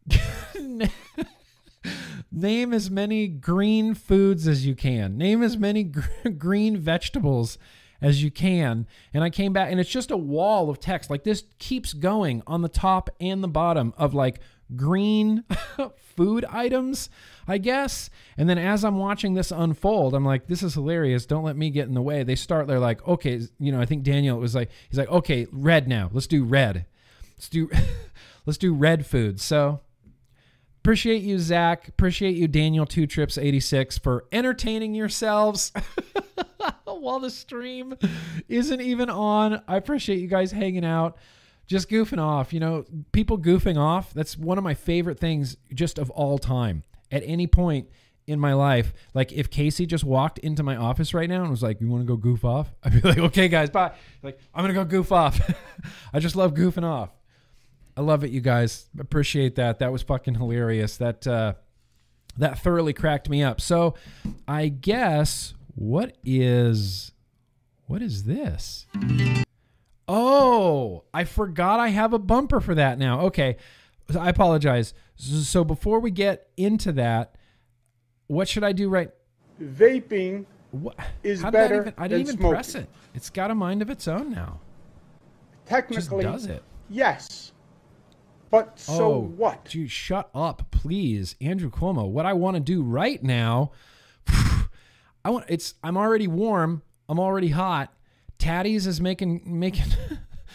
name 2.32 2.74
as 2.74 2.90
many 2.90 3.28
green 3.28 3.94
foods 3.94 4.48
as 4.48 4.66
you 4.66 4.76
can. 4.76 5.18
Name 5.18 5.44
as 5.44 5.58
many 5.58 5.84
gr- 5.84 6.30
green 6.38 6.78
vegetables 6.78 7.58
as 8.02 8.24
you 8.24 8.32
can. 8.32 8.88
And 9.14 9.24
I 9.24 9.30
came 9.30 9.54
back 9.54 9.72
and 9.72 9.80
it's 9.80 9.90
just 9.90 10.12
a 10.12 10.18
wall 10.18 10.70
of 10.70 10.80
text. 10.80 11.10
Like 11.10 11.24
this 11.24 11.44
keeps 11.60 11.94
going 11.94 12.44
on 12.48 12.62
the 12.62 12.70
top 12.70 13.10
and 13.20 13.44
the 13.44 13.48
bottom 13.48 13.94
of 13.98 14.14
like 14.14 14.40
green 14.76 15.44
food 16.16 16.46
items, 16.46 17.10
I 17.48 17.58
guess. 17.58 18.10
And 18.38 18.50
then 18.50 18.58
as 18.58 18.84
I'm 18.84 18.98
watching 18.98 19.34
this 19.34 19.52
unfold, 19.52 20.14
I'm 20.14 20.26
like, 20.26 20.48
this 20.48 20.64
is 20.64 20.74
hilarious. 20.74 21.26
Don't 21.26 21.44
let 21.44 21.56
me 21.56 21.70
get 21.70 21.88
in 21.88 21.94
the 21.94 22.02
way. 22.02 22.24
They 22.24 22.36
start, 22.36 22.68
they're 22.68 22.80
like, 22.80 23.06
okay, 23.08 23.42
you 23.60 23.72
know, 23.72 23.80
I 23.80 23.86
think 23.86 24.04
Daniel 24.04 24.40
was 24.40 24.56
like, 24.56 24.70
he's 24.90 25.00
like, 25.00 25.10
okay, 25.10 25.48
red 25.52 25.88
now. 25.88 26.10
Let's 26.12 26.28
do 26.28 26.44
red. 26.44 26.86
Let's 27.38 27.50
do, 27.50 27.70
let's 28.46 28.58
do 28.58 28.74
red 28.74 29.06
food. 29.06 29.40
So 29.40 29.82
appreciate 30.80 31.22
you, 31.22 31.40
Zach. 31.40 31.88
Appreciate 31.88 32.36
you, 32.36 32.48
Daniel 32.48 32.86
Two 32.86 33.08
Trips 33.08 33.38
86 33.38 33.98
for 33.98 34.26
entertaining 34.32 34.96
yourselves. 34.96 35.72
while 37.02 37.20
the 37.20 37.30
stream 37.30 37.96
isn't 38.48 38.82
even 38.82 39.10
on. 39.10 39.62
I 39.68 39.78
appreciate 39.78 40.20
you 40.20 40.28
guys 40.28 40.52
hanging 40.52 40.86
out, 40.86 41.18
just 41.68 41.90
goofing 41.90 42.20
off. 42.20 42.54
You 42.54 42.60
know, 42.60 42.86
people 43.12 43.38
goofing 43.38 43.78
off, 43.78 44.14
that's 44.14 44.38
one 44.38 44.58
of 44.58 44.64
my 44.64 44.74
favorite 44.74 45.20
things 45.20 45.58
just 45.74 45.98
of 46.00 46.10
all 46.12 46.38
time. 46.38 46.84
At 47.10 47.24
any 47.26 47.48
point 47.48 47.88
in 48.28 48.38
my 48.38 48.54
life, 48.54 48.92
like 49.14 49.32
if 49.32 49.50
Casey 49.50 49.86
just 49.86 50.04
walked 50.04 50.38
into 50.40 50.62
my 50.62 50.76
office 50.76 51.14
right 51.14 51.30
now 51.30 51.42
and 51.42 51.50
was 51.50 51.64
like, 51.64 51.80
You 51.80 51.88
want 51.88 52.04
to 52.04 52.08
go 52.08 52.18
goof 52.18 52.44
off? 52.44 52.70
I'd 52.84 52.94
be 52.94 53.02
like, 53.02 53.18
Okay, 53.18 53.48
guys, 53.48 53.70
bye. 53.70 53.94
Like, 54.22 54.40
I'm 54.54 54.64
going 54.64 54.76
to 54.76 54.82
go 54.82 54.86
goof 54.86 55.12
off. 55.12 55.40
I 56.14 56.20
just 56.20 56.36
love 56.36 56.54
goofing 56.54 56.84
off. 56.84 57.10
I 57.96 58.02
love 58.02 58.24
it, 58.24 58.32
you 58.32 58.42
guys. 58.42 58.88
Appreciate 59.00 59.56
that. 59.56 59.80
That 59.80 59.92
was 59.92 60.04
fucking 60.04 60.36
hilarious. 60.36 60.98
That, 60.98 61.26
uh, 61.26 61.54
that 62.38 62.60
thoroughly 62.60 62.94
cracked 62.94 63.30
me 63.30 63.42
up. 63.42 63.60
So, 63.60 63.96
I 64.48 64.68
guess 64.68 65.54
what 65.78 66.18
is 66.24 67.12
what 67.86 68.02
is 68.02 68.24
this? 68.24 68.88
Oh, 70.08 71.04
I 71.14 71.24
forgot 71.24 71.80
I 71.80 71.90
have 71.90 72.14
a 72.14 72.20
bumper 72.20 72.60
for 72.60 72.74
that 72.74 72.98
now. 72.98 73.22
Okay. 73.22 73.58
I 74.18 74.30
apologize. 74.30 74.96
So 75.18 75.64
before 75.64 76.00
we 76.00 76.10
get 76.10 76.50
into 76.58 76.92
that, 76.94 77.36
what 78.26 78.48
should 78.48 78.64
I 78.64 78.72
do 78.72 78.90
right 78.90 79.12
Vaping 79.62 80.46
what? 80.72 80.98
is 81.24 81.42
How 81.42 81.52
did 81.52 81.60
that 81.60 81.70
better 81.70 81.82
even, 81.82 81.94
I 81.98 82.08
didn't 82.08 82.22
even 82.22 82.38
smoking. 82.38 82.52
press 82.52 82.76
it. 82.76 82.90
It's 83.14 83.30
got 83.30 83.52
a 83.52 83.56
mind 83.56 83.84
of 83.84 83.92
its 83.92 84.08
own 84.08 84.32
now. 84.32 84.60
Technically, 85.68 86.24
does 86.24 86.46
it. 86.46 86.64
yes. 86.90 87.52
But 88.50 88.80
so 88.80 89.14
oh, 89.14 89.20
what? 89.36 89.66
Dude, 89.66 89.92
shut 89.92 90.30
up, 90.34 90.72
please, 90.72 91.36
Andrew 91.40 91.70
Cuomo. 91.70 92.08
What 92.08 92.26
I 92.26 92.34
want 92.34 92.56
to 92.56 92.62
do 92.62 92.82
right 92.82 93.22
now, 93.22 93.72
I 95.28 95.30
want. 95.30 95.46
It's. 95.50 95.74
I'm 95.84 95.98
already 95.98 96.28
warm. 96.28 96.84
I'm 97.10 97.20
already 97.20 97.50
hot. 97.50 97.94
Taddy's 98.40 98.88
is 98.88 99.02
making 99.02 99.42
making 99.46 99.84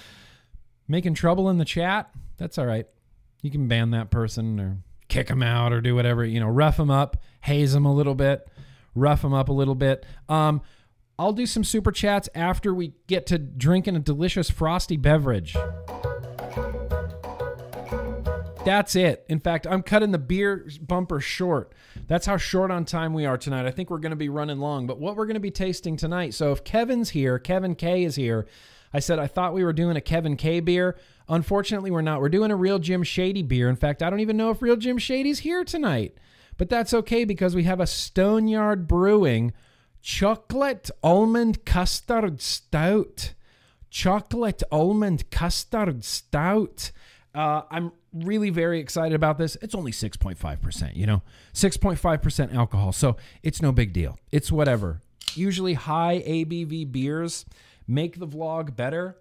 making 0.89 1.13
trouble 1.13 1.51
in 1.51 1.59
the 1.59 1.67
chat. 1.67 2.11
That's 2.39 2.57
all 2.57 2.65
right. 2.65 2.87
You 3.43 3.51
can 3.51 3.69
ban 3.69 3.91
that 3.91 4.11
person 4.11 4.59
or 4.59 4.79
kick 5.09 5.27
them 5.27 5.43
out 5.43 5.75
or 5.75 5.83
do 5.83 5.95
whatever. 5.95 6.25
You 6.25 6.41
know, 6.41 6.49
rough 6.49 6.79
them 6.79 6.91
up, 6.91 7.19
haze 7.43 7.75
them 7.75 7.85
a 7.85 7.93
little 7.93 8.15
bit, 8.15 8.49
rough 8.95 9.21
them 9.21 9.35
up 9.35 9.51
a 9.51 9.53
little 9.53 9.75
bit. 9.75 10.07
Um, 10.31 10.63
I'll 11.19 11.35
do 11.35 11.45
some 11.45 11.65
super 11.65 11.93
chats 11.93 12.31
after 12.35 12.73
we 12.73 12.95
get 13.09 13.27
to 13.27 13.37
drinking 13.37 13.97
a 13.97 14.01
delicious 14.01 14.49
frosty 14.49 14.97
beverage. 14.97 15.55
That's 18.65 18.95
it. 18.95 19.25
In 19.29 19.41
fact, 19.41 19.67
I'm 19.67 19.83
cutting 19.83 20.13
the 20.13 20.19
beer 20.19 20.69
bumper 20.81 21.21
short. 21.21 21.73
That's 22.07 22.27
how 22.27 22.37
short 22.37 22.71
on 22.71 22.85
time 22.85 23.13
we 23.13 23.27
are 23.27 23.37
tonight. 23.37 23.67
I 23.67 23.73
think 23.73 23.91
we're 23.91 23.99
going 23.99 24.11
to 24.11 24.17
be 24.17 24.29
running 24.29 24.59
long, 24.59 24.87
but 24.87 25.01
what 25.01 25.17
we're 25.17 25.27
going 25.27 25.35
to 25.35 25.41
be 25.41 25.51
tasting 25.51 25.97
tonight. 25.97 26.33
So 26.33 26.53
if 26.53 26.63
Kevin's 26.63 27.11
here, 27.11 27.41
Kevin 27.41 27.75
K 27.75 28.05
is 28.05 28.15
here. 28.15 28.47
I 28.95 29.01
said 29.01 29.19
I 29.19 29.27
thought 29.27 29.53
we 29.53 29.65
were 29.65 29.73
doing 29.73 29.97
a 29.97 30.01
Kevin 30.01 30.37
K 30.37 30.61
beer. 30.61 30.97
Unfortunately, 31.29 31.91
we're 31.91 32.03
not. 32.03 32.21
We're 32.21 32.29
doing 32.29 32.53
a 32.53 32.57
real 32.57 32.79
Jim 32.79 33.03
Shady 33.03 33.43
beer. 33.43 33.69
In 33.69 33.77
fact, 33.77 34.01
I 34.01 34.11
don't 34.11 34.21
even 34.21 34.37
know 34.37 34.51
if 34.51 34.63
real 34.63 34.77
Jim 34.77 34.99
Shady's 34.99 35.41
here 35.41 35.65
tonight. 35.65 36.17
But 36.57 36.69
that's 36.69 36.95
okay 36.95 37.25
because 37.25 37.57
we 37.57 37.65
have 37.65 37.81
a 37.81 37.87
Stoneyard 37.87 38.87
Brewing 38.87 39.53
chocolate 40.03 40.89
almond 41.03 41.65
custard 41.65 42.41
stout. 42.41 43.35
Chocolate 43.91 44.63
almond 44.71 45.31
custard 45.31 46.05
stout. 46.05 46.93
Uh, 47.35 47.63
I'm 47.71 47.93
really 48.13 48.51
very 48.51 48.81
excited 48.81 49.15
about 49.15 49.39
this. 49.39 49.57
It's 49.63 49.75
only 49.75 49.93
6.5%, 49.93 50.97
you 50.97 51.07
know, 51.07 51.23
6.5% 51.55 52.55
alcohol. 52.55 52.93
So 52.93 53.17
it's 53.43 53.63
no 53.63 53.73
big 53.73 53.93
deal. 53.93 54.19
It's 54.31 54.53
whatever. 54.53 55.03
Usually 55.35 55.75
high 55.75 56.23
ABV 56.27 56.93
beers 56.93 57.47
make 57.87 58.19
the 58.19 58.27
vlog 58.27 58.77
better. 58.77 59.19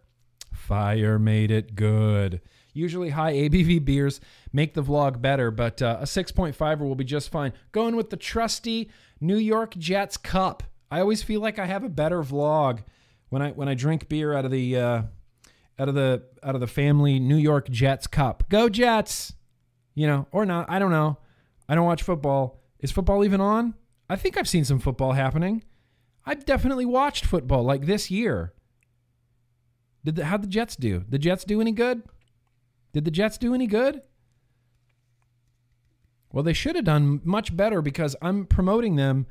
Fire 0.54 1.18
made 1.18 1.52
it 1.52 1.76
good. 1.76 2.42
Usually 2.74 3.10
high 3.10 3.34
ABV 3.34 3.84
beers 3.84 4.22
make 4.54 4.74
the 4.74 4.84
vlog 4.84 5.22
better, 5.22 5.52
but 5.52 5.82
uh, 5.82 5.98
a 6.00 6.04
6.5er 6.04 6.80
will 6.80 6.96
be 6.96 7.04
just 7.04 7.30
fine. 7.30 7.54
Going 7.72 7.96
with 7.96 8.10
the 8.10 8.18
trusty 8.18 8.90
New 9.20 9.38
York 9.38 9.76
Jets 9.78 10.18
cup. 10.18 10.64
I 10.90 11.00
always 11.00 11.24
feel 11.24 11.42
like 11.42 11.60
I 11.60 11.66
have 11.66 11.84
a 11.84 11.90
better 11.90 12.22
vlog 12.22 12.80
when 13.30 13.42
I 13.42 13.52
when 13.52 13.70
I 13.70 13.76
drink 13.76 14.10
beer 14.10 14.34
out 14.34 14.46
of 14.46 14.52
the 14.52 14.78
uh, 14.78 15.02
out 15.80 15.90
of 15.90 15.96
the 15.96 16.24
out 16.44 16.56
of 16.56 16.62
the 16.62 16.68
family 16.68 17.20
New 17.20 17.38
York 17.38 17.70
Jets 17.70 18.08
cup. 18.08 18.44
Go 18.50 18.70
Jets. 18.70 19.34
You 19.94 20.08
know, 20.08 20.28
or 20.32 20.46
not. 20.46 20.70
I 20.70 20.80
don't 20.80 20.92
know. 20.92 21.18
I 21.68 21.76
don't 21.76 21.86
watch 21.86 22.04
football. 22.04 22.62
Is 22.80 22.92
football 22.92 23.24
even 23.24 23.42
on? 23.42 23.74
I 24.10 24.16
think 24.16 24.38
I've 24.38 24.48
seen 24.48 24.66
some 24.66 24.80
football 24.80 25.14
happening. 25.14 25.64
I've 26.26 26.46
definitely 26.46 26.86
watched 26.86 27.26
football 27.26 27.64
like 27.64 27.86
this 27.86 28.12
year. 28.12 28.54
Did 30.04 30.16
the, 30.16 30.26
how'd 30.26 30.44
the 30.44 30.48
Jets 30.48 30.76
do? 30.76 31.04
The 31.08 31.20
Jets 31.20 31.44
do 31.44 31.62
any 31.62 31.72
good? 31.72 32.04
Did 32.94 33.06
the 33.06 33.12
Jets 33.12 33.38
do 33.38 33.54
any 33.54 33.68
good? 33.68 34.02
Well, 36.32 36.44
they 36.44 36.54
should 36.54 36.76
have 36.76 36.86
done 36.86 37.22
much 37.24 37.56
better 37.56 37.82
because 37.82 38.16
I'm 38.22 38.46
promoting 38.46 38.96
them 38.96 39.28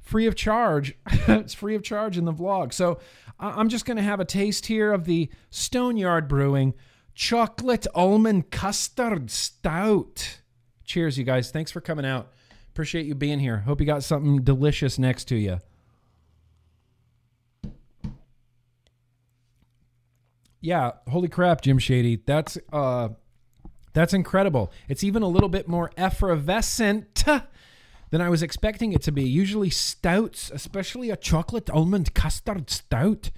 free 0.00 0.26
of 0.26 0.34
charge. 0.34 0.94
it's 1.06 1.54
free 1.54 1.74
of 1.74 1.82
charge 1.82 2.18
in 2.18 2.24
the 2.24 2.32
vlog. 2.32 2.72
So 2.72 2.98
I'm 3.38 3.68
just 3.68 3.84
going 3.84 3.96
to 3.96 4.02
have 4.02 4.20
a 4.20 4.24
taste 4.24 4.66
here 4.66 4.92
of 4.92 5.04
the 5.04 5.30
Stoneyard 5.50 6.28
Brewing 6.28 6.74
Chocolate 7.14 7.86
Almond 7.94 8.50
Custard 8.50 9.30
Stout. 9.30 10.40
Cheers, 10.84 11.18
you 11.18 11.24
guys. 11.24 11.50
Thanks 11.50 11.70
for 11.70 11.80
coming 11.80 12.04
out. 12.04 12.32
Appreciate 12.70 13.06
you 13.06 13.14
being 13.14 13.38
here. 13.38 13.58
Hope 13.58 13.80
you 13.80 13.86
got 13.86 14.02
something 14.02 14.42
delicious 14.42 14.98
next 14.98 15.24
to 15.26 15.36
you. 15.36 15.58
Yeah, 20.60 20.92
holy 21.08 21.28
crap, 21.28 21.62
Jim 21.62 21.78
Shady. 21.78 22.22
That's 22.26 22.58
uh 22.72 23.10
that's 23.92 24.14
incredible. 24.14 24.72
It's 24.88 25.02
even 25.02 25.22
a 25.22 25.28
little 25.28 25.48
bit 25.48 25.66
more 25.66 25.90
effervescent 25.96 27.24
than 28.10 28.20
I 28.20 28.28
was 28.28 28.42
expecting 28.42 28.92
it 28.92 29.02
to 29.02 29.12
be. 29.12 29.24
Usually 29.24 29.70
stouts, 29.70 30.50
especially 30.52 31.10
a 31.10 31.16
chocolate 31.16 31.70
almond 31.70 32.14
custard 32.14 32.70
stout, 32.70 33.30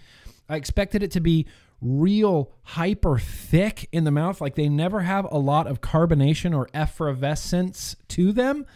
I 0.48 0.56
expected 0.56 1.02
it 1.02 1.10
to 1.12 1.20
be 1.20 1.46
real 1.80 2.52
hyper 2.62 3.18
thick 3.18 3.88
in 3.92 4.04
the 4.04 4.10
mouth. 4.10 4.40
Like 4.40 4.54
they 4.54 4.68
never 4.68 5.00
have 5.00 5.26
a 5.30 5.38
lot 5.38 5.66
of 5.66 5.80
carbonation 5.80 6.56
or 6.56 6.68
effervescence 6.72 7.96
to 8.08 8.32
them. 8.32 8.66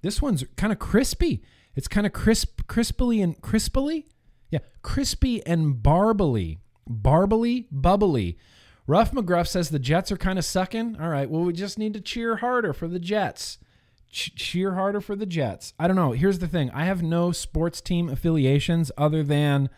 This 0.00 0.22
one's 0.22 0.44
kind 0.56 0.72
of 0.72 0.78
crispy. 0.78 1.42
It's 1.74 1.88
kind 1.88 2.06
of 2.06 2.12
crisp, 2.12 2.62
crispily 2.66 3.22
and 3.22 3.40
crispily. 3.40 4.04
Yeah, 4.50 4.60
crispy 4.82 5.44
and 5.46 5.82
barbly. 5.82 6.60
Barbly, 6.86 7.66
bubbly. 7.70 8.38
Ruff 8.86 9.12
McGruff 9.12 9.48
says 9.48 9.68
the 9.68 9.78
Jets 9.78 10.10
are 10.10 10.16
kind 10.16 10.38
of 10.38 10.44
sucking. 10.44 10.96
All 11.00 11.10
right, 11.10 11.28
well, 11.28 11.42
we 11.42 11.52
just 11.52 11.78
need 11.78 11.92
to 11.94 12.00
cheer 12.00 12.36
harder 12.36 12.72
for 12.72 12.88
the 12.88 12.98
Jets. 12.98 13.58
Ch- 14.10 14.34
cheer 14.34 14.74
harder 14.74 15.00
for 15.00 15.14
the 15.14 15.26
Jets. 15.26 15.74
I 15.78 15.86
don't 15.86 15.96
know. 15.96 16.12
Here's 16.12 16.38
the 16.38 16.48
thing 16.48 16.70
I 16.70 16.84
have 16.84 17.02
no 17.02 17.32
sports 17.32 17.80
team 17.80 18.08
affiliations 18.08 18.90
other 18.96 19.22
than 19.22 19.68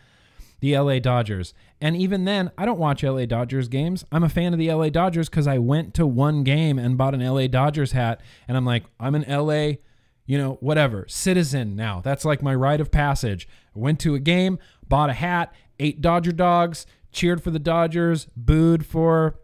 the 0.61 0.77
LA 0.77 0.99
Dodgers. 0.99 1.53
And 1.81 1.97
even 1.97 2.25
then, 2.25 2.51
I 2.57 2.65
don't 2.65 2.79
watch 2.79 3.03
LA 3.03 3.25
Dodgers 3.25 3.67
games. 3.67 4.05
I'm 4.11 4.23
a 4.23 4.29
fan 4.29 4.53
of 4.53 4.59
the 4.59 4.71
LA 4.71 4.89
Dodgers 4.89 5.27
because 5.27 5.47
I 5.47 5.57
went 5.57 5.93
to 5.95 6.07
one 6.07 6.43
game 6.43 6.79
and 6.79 6.97
bought 6.97 7.15
an 7.15 7.25
LA 7.25 7.47
Dodgers 7.47 7.91
hat. 7.91 8.21
And 8.47 8.55
I'm 8.55 8.65
like, 8.65 8.83
I'm 8.99 9.15
an 9.15 9.25
LA, 9.27 9.77
you 10.25 10.37
know, 10.37 10.57
whatever, 10.61 11.05
citizen 11.09 11.75
now. 11.75 11.99
That's 11.99 12.23
like 12.23 12.41
my 12.41 12.55
rite 12.55 12.79
of 12.79 12.91
passage. 12.91 13.47
I 13.75 13.79
went 13.79 13.99
to 14.01 14.15
a 14.15 14.19
game, 14.19 14.59
bought 14.87 15.09
a 15.09 15.13
hat, 15.13 15.53
ate 15.79 15.99
Dodger 15.99 16.31
dogs, 16.31 16.85
cheered 17.11 17.43
for 17.43 17.49
the 17.49 17.59
Dodgers, 17.59 18.27
booed 18.37 18.85
for 18.85 19.39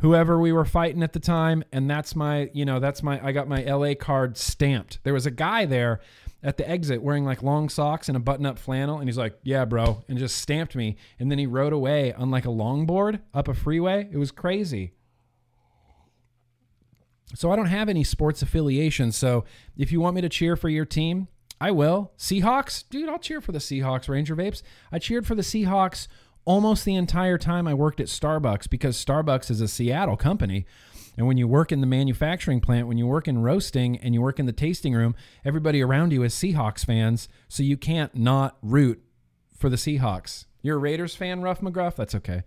whoever 0.00 0.38
we 0.38 0.52
were 0.52 0.64
fighting 0.64 1.02
at 1.02 1.12
the 1.12 1.20
time 1.20 1.64
and 1.72 1.88
that's 1.88 2.14
my 2.14 2.50
you 2.52 2.64
know 2.64 2.78
that's 2.78 3.02
my 3.02 3.24
i 3.26 3.32
got 3.32 3.48
my 3.48 3.64
la 3.72 3.94
card 3.94 4.36
stamped. 4.36 4.98
There 5.04 5.14
was 5.14 5.26
a 5.26 5.30
guy 5.30 5.64
there 5.64 6.00
at 6.42 6.58
the 6.58 6.68
exit 6.68 7.02
wearing 7.02 7.24
like 7.24 7.42
long 7.42 7.68
socks 7.68 8.08
and 8.08 8.16
a 8.16 8.20
button 8.20 8.46
up 8.46 8.58
flannel 8.58 8.98
and 8.98 9.08
he's 9.08 9.18
like 9.18 9.38
yeah 9.42 9.64
bro 9.64 10.04
and 10.08 10.18
just 10.18 10.36
stamped 10.38 10.76
me 10.76 10.96
and 11.18 11.30
then 11.30 11.38
he 11.38 11.46
rode 11.46 11.72
away 11.72 12.12
on 12.12 12.30
like 12.30 12.44
a 12.44 12.48
longboard 12.48 13.20
up 13.32 13.48
a 13.48 13.54
freeway. 13.54 14.08
It 14.12 14.18
was 14.18 14.30
crazy. 14.30 14.92
So 17.34 17.50
i 17.50 17.56
don't 17.56 17.66
have 17.66 17.88
any 17.88 18.04
sports 18.04 18.42
affiliations 18.42 19.16
so 19.16 19.44
if 19.76 19.90
you 19.90 20.00
want 20.00 20.14
me 20.14 20.20
to 20.20 20.28
cheer 20.28 20.56
for 20.56 20.68
your 20.68 20.84
team 20.84 21.28
i 21.58 21.70
will. 21.70 22.12
Seahawks? 22.18 22.84
Dude 22.90 23.08
i'll 23.08 23.18
cheer 23.18 23.40
for 23.40 23.52
the 23.52 23.58
seahawks 23.60 24.10
ranger 24.10 24.36
vapes. 24.36 24.62
I 24.92 24.98
cheered 24.98 25.26
for 25.26 25.34
the 25.34 25.42
seahawks 25.42 26.06
almost 26.46 26.86
the 26.86 26.94
entire 26.94 27.36
time 27.36 27.68
I 27.68 27.74
worked 27.74 28.00
at 28.00 28.06
Starbucks 28.06 28.70
because 28.70 29.04
Starbucks 29.04 29.50
is 29.50 29.60
a 29.60 29.68
Seattle 29.68 30.16
company. 30.16 30.64
And 31.18 31.26
when 31.26 31.36
you 31.36 31.48
work 31.48 31.72
in 31.72 31.80
the 31.80 31.86
manufacturing 31.86 32.60
plant, 32.60 32.88
when 32.88 32.98
you 32.98 33.06
work 33.06 33.26
in 33.26 33.42
roasting 33.42 33.98
and 33.98 34.14
you 34.14 34.22
work 34.22 34.38
in 34.38 34.46
the 34.46 34.52
tasting 34.52 34.94
room, 34.94 35.14
everybody 35.44 35.82
around 35.82 36.12
you 36.12 36.22
is 36.22 36.34
Seahawks 36.34 36.84
fans, 36.84 37.28
so 37.48 37.62
you 37.62 37.76
can't 37.76 38.14
not 38.14 38.56
root 38.62 39.02
for 39.56 39.68
the 39.68 39.76
Seahawks. 39.76 40.44
You're 40.62 40.76
a 40.76 40.78
Raiders 40.78 41.14
fan, 41.14 41.42
Ruff 41.42 41.60
McGruff? 41.60 41.96
That's 41.96 42.14
okay. 42.14 42.42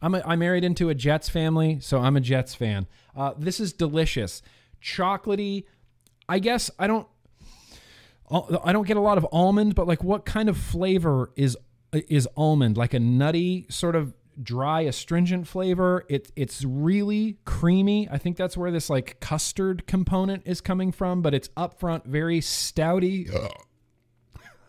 I'm, 0.00 0.14
a, 0.14 0.22
I 0.24 0.36
married 0.36 0.64
into 0.64 0.88
a 0.88 0.94
Jets 0.94 1.28
family, 1.28 1.78
so 1.80 2.00
I'm 2.00 2.16
a 2.16 2.20
Jets 2.20 2.54
fan. 2.54 2.86
Uh, 3.16 3.32
this 3.36 3.60
is 3.60 3.72
delicious. 3.72 4.42
Chocolatey. 4.82 5.64
I 6.28 6.38
guess 6.38 6.70
I 6.78 6.86
don't 6.86 7.06
I 8.64 8.72
don't 8.72 8.86
get 8.86 8.96
a 8.96 9.00
lot 9.00 9.18
of 9.18 9.26
almond, 9.30 9.74
but 9.74 9.86
like 9.86 10.02
what 10.02 10.24
kind 10.24 10.48
of 10.48 10.56
flavor 10.56 11.30
is 11.36 11.56
is 11.92 12.28
almond? 12.36 12.76
Like 12.76 12.94
a 12.94 13.00
nutty 13.00 13.66
sort 13.68 13.96
of 13.96 14.14
dry 14.40 14.82
astringent 14.82 15.46
flavor. 15.46 16.04
It 16.08 16.30
it's 16.36 16.64
really 16.64 17.38
creamy. 17.44 18.08
I 18.10 18.18
think 18.18 18.36
that's 18.36 18.56
where 18.56 18.70
this 18.70 18.88
like 18.88 19.20
custard 19.20 19.86
component 19.86 20.42
is 20.46 20.60
coming 20.60 20.92
from, 20.92 21.22
but 21.22 21.34
it's 21.34 21.48
upfront 21.48 22.06
very 22.06 22.40
stouty. 22.40 23.30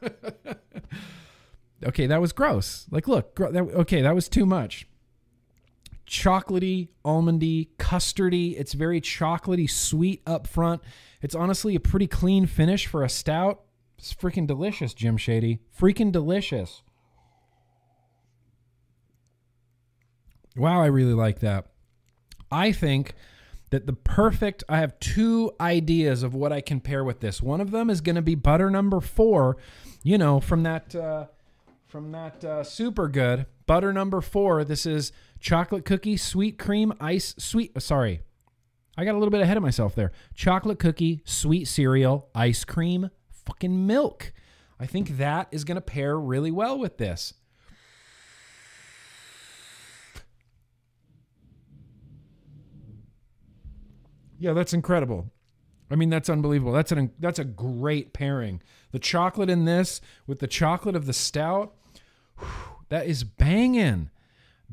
okay, 1.86 2.08
that 2.08 2.22
was 2.22 2.34
gross. 2.34 2.88
Like 2.92 3.08
look, 3.08 3.36
that, 3.36 3.70
okay, 3.76 4.02
that 4.02 4.16
was 4.16 4.28
too 4.28 4.46
much. 4.46 4.88
Chocolatey, 6.06 6.90
almondy, 7.06 7.70
custardy. 7.80 8.56
It's 8.58 8.74
very 8.74 9.00
chocolatey, 9.00 9.70
sweet 9.70 10.22
up 10.28 10.48
front. 10.48 10.82
It's 11.22 11.34
honestly 11.34 11.76
a 11.76 11.80
pretty 11.80 12.08
clean 12.08 12.46
finish 12.46 12.86
for 12.86 13.04
a 13.04 13.10
stout. 13.10 13.62
It's 13.98 14.14
freaking 14.14 14.46
delicious, 14.46 14.94
Jim 14.94 15.16
Shady. 15.16 15.60
Freaking 15.80 16.12
delicious. 16.12 16.84
Wow, 20.56 20.82
I 20.82 20.88
really 20.88 21.14
like 21.14 21.40
that. 21.40 21.68
I 22.52 22.72
think 22.72 23.14
that 23.72 23.88
the 23.88 23.94
perfect, 23.94 24.64
I 24.70 24.78
have 24.78 25.00
two 25.00 25.52
ideas 25.60 26.22
of 26.22 26.36
what 26.36 26.52
I 26.52 26.62
can 26.62 26.80
pair 26.80 27.04
with 27.04 27.22
this. 27.22 27.42
One 27.42 27.60
of 27.60 27.72
them 27.72 27.90
is 27.90 28.02
going 28.02 28.16
to 28.16 28.22
be 28.22 28.36
butter 28.36 28.70
number 28.70 29.00
four, 29.02 29.58
you 30.04 30.18
know, 30.18 30.40
from 30.40 30.64
that, 30.64 30.96
uh, 30.96 31.26
from 31.88 32.12
that 32.12 32.44
uh, 32.46 32.64
super 32.64 33.08
good 33.08 33.48
butter 33.66 33.92
number 33.92 34.22
four. 34.22 34.64
This 34.64 34.86
is 34.86 35.12
chocolate 35.40 35.86
cookie, 35.86 36.18
sweet 36.18 36.60
cream, 36.60 36.94
ice, 37.00 37.34
sweet, 37.40 37.82
sorry, 37.82 38.22
I 38.98 39.06
got 39.06 39.14
a 39.14 39.18
little 39.18 39.32
bit 39.32 39.42
ahead 39.42 39.58
of 39.58 39.64
myself 39.64 39.96
there. 39.96 40.12
Chocolate 40.36 40.80
cookie, 40.80 41.22
sweet 41.26 41.66
cereal, 41.66 42.30
ice 42.36 42.64
cream, 42.64 43.10
fucking 43.32 43.88
milk. 43.88 44.34
I 44.80 44.86
think 44.86 45.18
that 45.18 45.48
is 45.52 45.64
going 45.64 45.76
to 45.76 45.82
pair 45.82 46.20
really 46.20 46.52
well 46.52 46.78
with 46.78 46.98
this. 46.98 47.34
Yeah, 54.40 54.54
that's 54.54 54.74
incredible. 54.74 55.32
I 55.92 55.96
mean, 55.96 56.10
that's 56.10 56.30
unbelievable. 56.30 56.72
That's 56.72 56.92
an 56.92 57.12
that's 57.20 57.40
a 57.40 57.44
great 57.44 58.14
pairing. 58.14 58.62
The 58.92 59.00
chocolate 59.00 59.50
in 59.50 59.66
this 59.66 60.02
with 60.26 60.40
the 60.40 60.48
chocolate 60.48 60.96
of 60.96 61.06
the 61.06 61.14
stout, 61.14 61.74
whew, 62.38 62.48
that 62.90 63.06
is 63.06 63.24
banging 63.24 64.10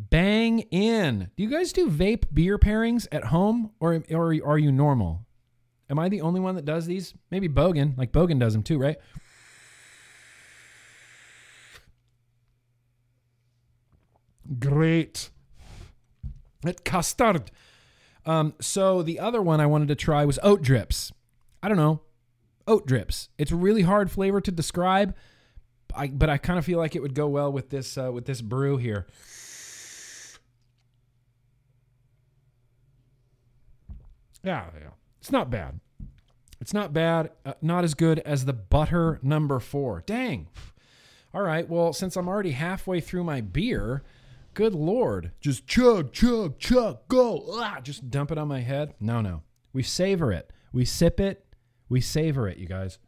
bang 0.08 0.60
in. 0.70 1.30
Do 1.36 1.42
you 1.42 1.50
guys 1.50 1.72
do 1.72 1.90
vape 1.90 2.24
beer 2.32 2.58
pairings 2.58 3.06
at 3.12 3.24
home 3.24 3.72
or, 3.80 4.02
or 4.10 4.32
are 4.44 4.58
you 4.58 4.72
normal? 4.72 5.26
Am 5.90 5.98
I 5.98 6.08
the 6.08 6.20
only 6.22 6.40
one 6.40 6.54
that 6.54 6.64
does 6.64 6.86
these? 6.86 7.14
Maybe 7.30 7.48
Bogan, 7.48 7.98
like 7.98 8.12
Bogan 8.12 8.38
does 8.38 8.52
them 8.52 8.62
too, 8.62 8.78
right? 8.78 8.96
Great. 14.58 15.30
At 16.64 16.84
custard. 16.84 17.50
Um, 18.30 18.54
so 18.60 19.02
the 19.02 19.18
other 19.18 19.42
one 19.42 19.58
I 19.58 19.66
wanted 19.66 19.88
to 19.88 19.96
try 19.96 20.24
was 20.24 20.38
oat 20.44 20.62
drips. 20.62 21.10
I 21.64 21.68
don't 21.68 21.76
know, 21.76 22.00
oat 22.64 22.86
drips. 22.86 23.28
It's 23.38 23.50
a 23.50 23.56
really 23.56 23.82
hard 23.82 24.08
flavor 24.08 24.40
to 24.40 24.52
describe, 24.52 25.16
I, 25.96 26.06
but 26.06 26.30
I 26.30 26.38
kind 26.38 26.56
of 26.56 26.64
feel 26.64 26.78
like 26.78 26.94
it 26.94 27.02
would 27.02 27.14
go 27.14 27.26
well 27.26 27.50
with 27.50 27.70
this 27.70 27.98
uh, 27.98 28.12
with 28.12 28.26
this 28.26 28.40
brew 28.40 28.76
here. 28.76 29.08
Yeah, 34.44 34.66
yeah. 34.80 34.90
It's 35.18 35.32
not 35.32 35.50
bad. 35.50 35.80
It's 36.60 36.72
not 36.72 36.92
bad. 36.92 37.32
Uh, 37.44 37.54
not 37.60 37.82
as 37.82 37.94
good 37.94 38.20
as 38.20 38.44
the 38.44 38.52
butter 38.52 39.18
number 39.24 39.58
four. 39.58 40.04
Dang. 40.06 40.46
All 41.34 41.42
right. 41.42 41.68
Well, 41.68 41.92
since 41.92 42.14
I'm 42.14 42.28
already 42.28 42.52
halfway 42.52 43.00
through 43.00 43.24
my 43.24 43.40
beer, 43.40 44.04
good 44.54 44.74
lord, 44.74 45.32
just 45.40 45.66
chug, 45.66 46.12
chug, 46.12 46.58
chug, 46.58 46.98
go. 47.08 47.44
Ah, 47.50 47.80
just 47.82 48.10
dump 48.10 48.30
it 48.30 48.38
on 48.38 48.48
my 48.48 48.60
head. 48.60 48.94
No, 49.00 49.20
no. 49.20 49.42
We 49.72 49.82
savor 49.82 50.32
it. 50.32 50.52
We 50.72 50.84
sip 50.84 51.20
it. 51.20 51.44
We 51.88 52.00
savor 52.00 52.48
it, 52.48 52.58
you 52.58 52.66
guys. 52.66 52.98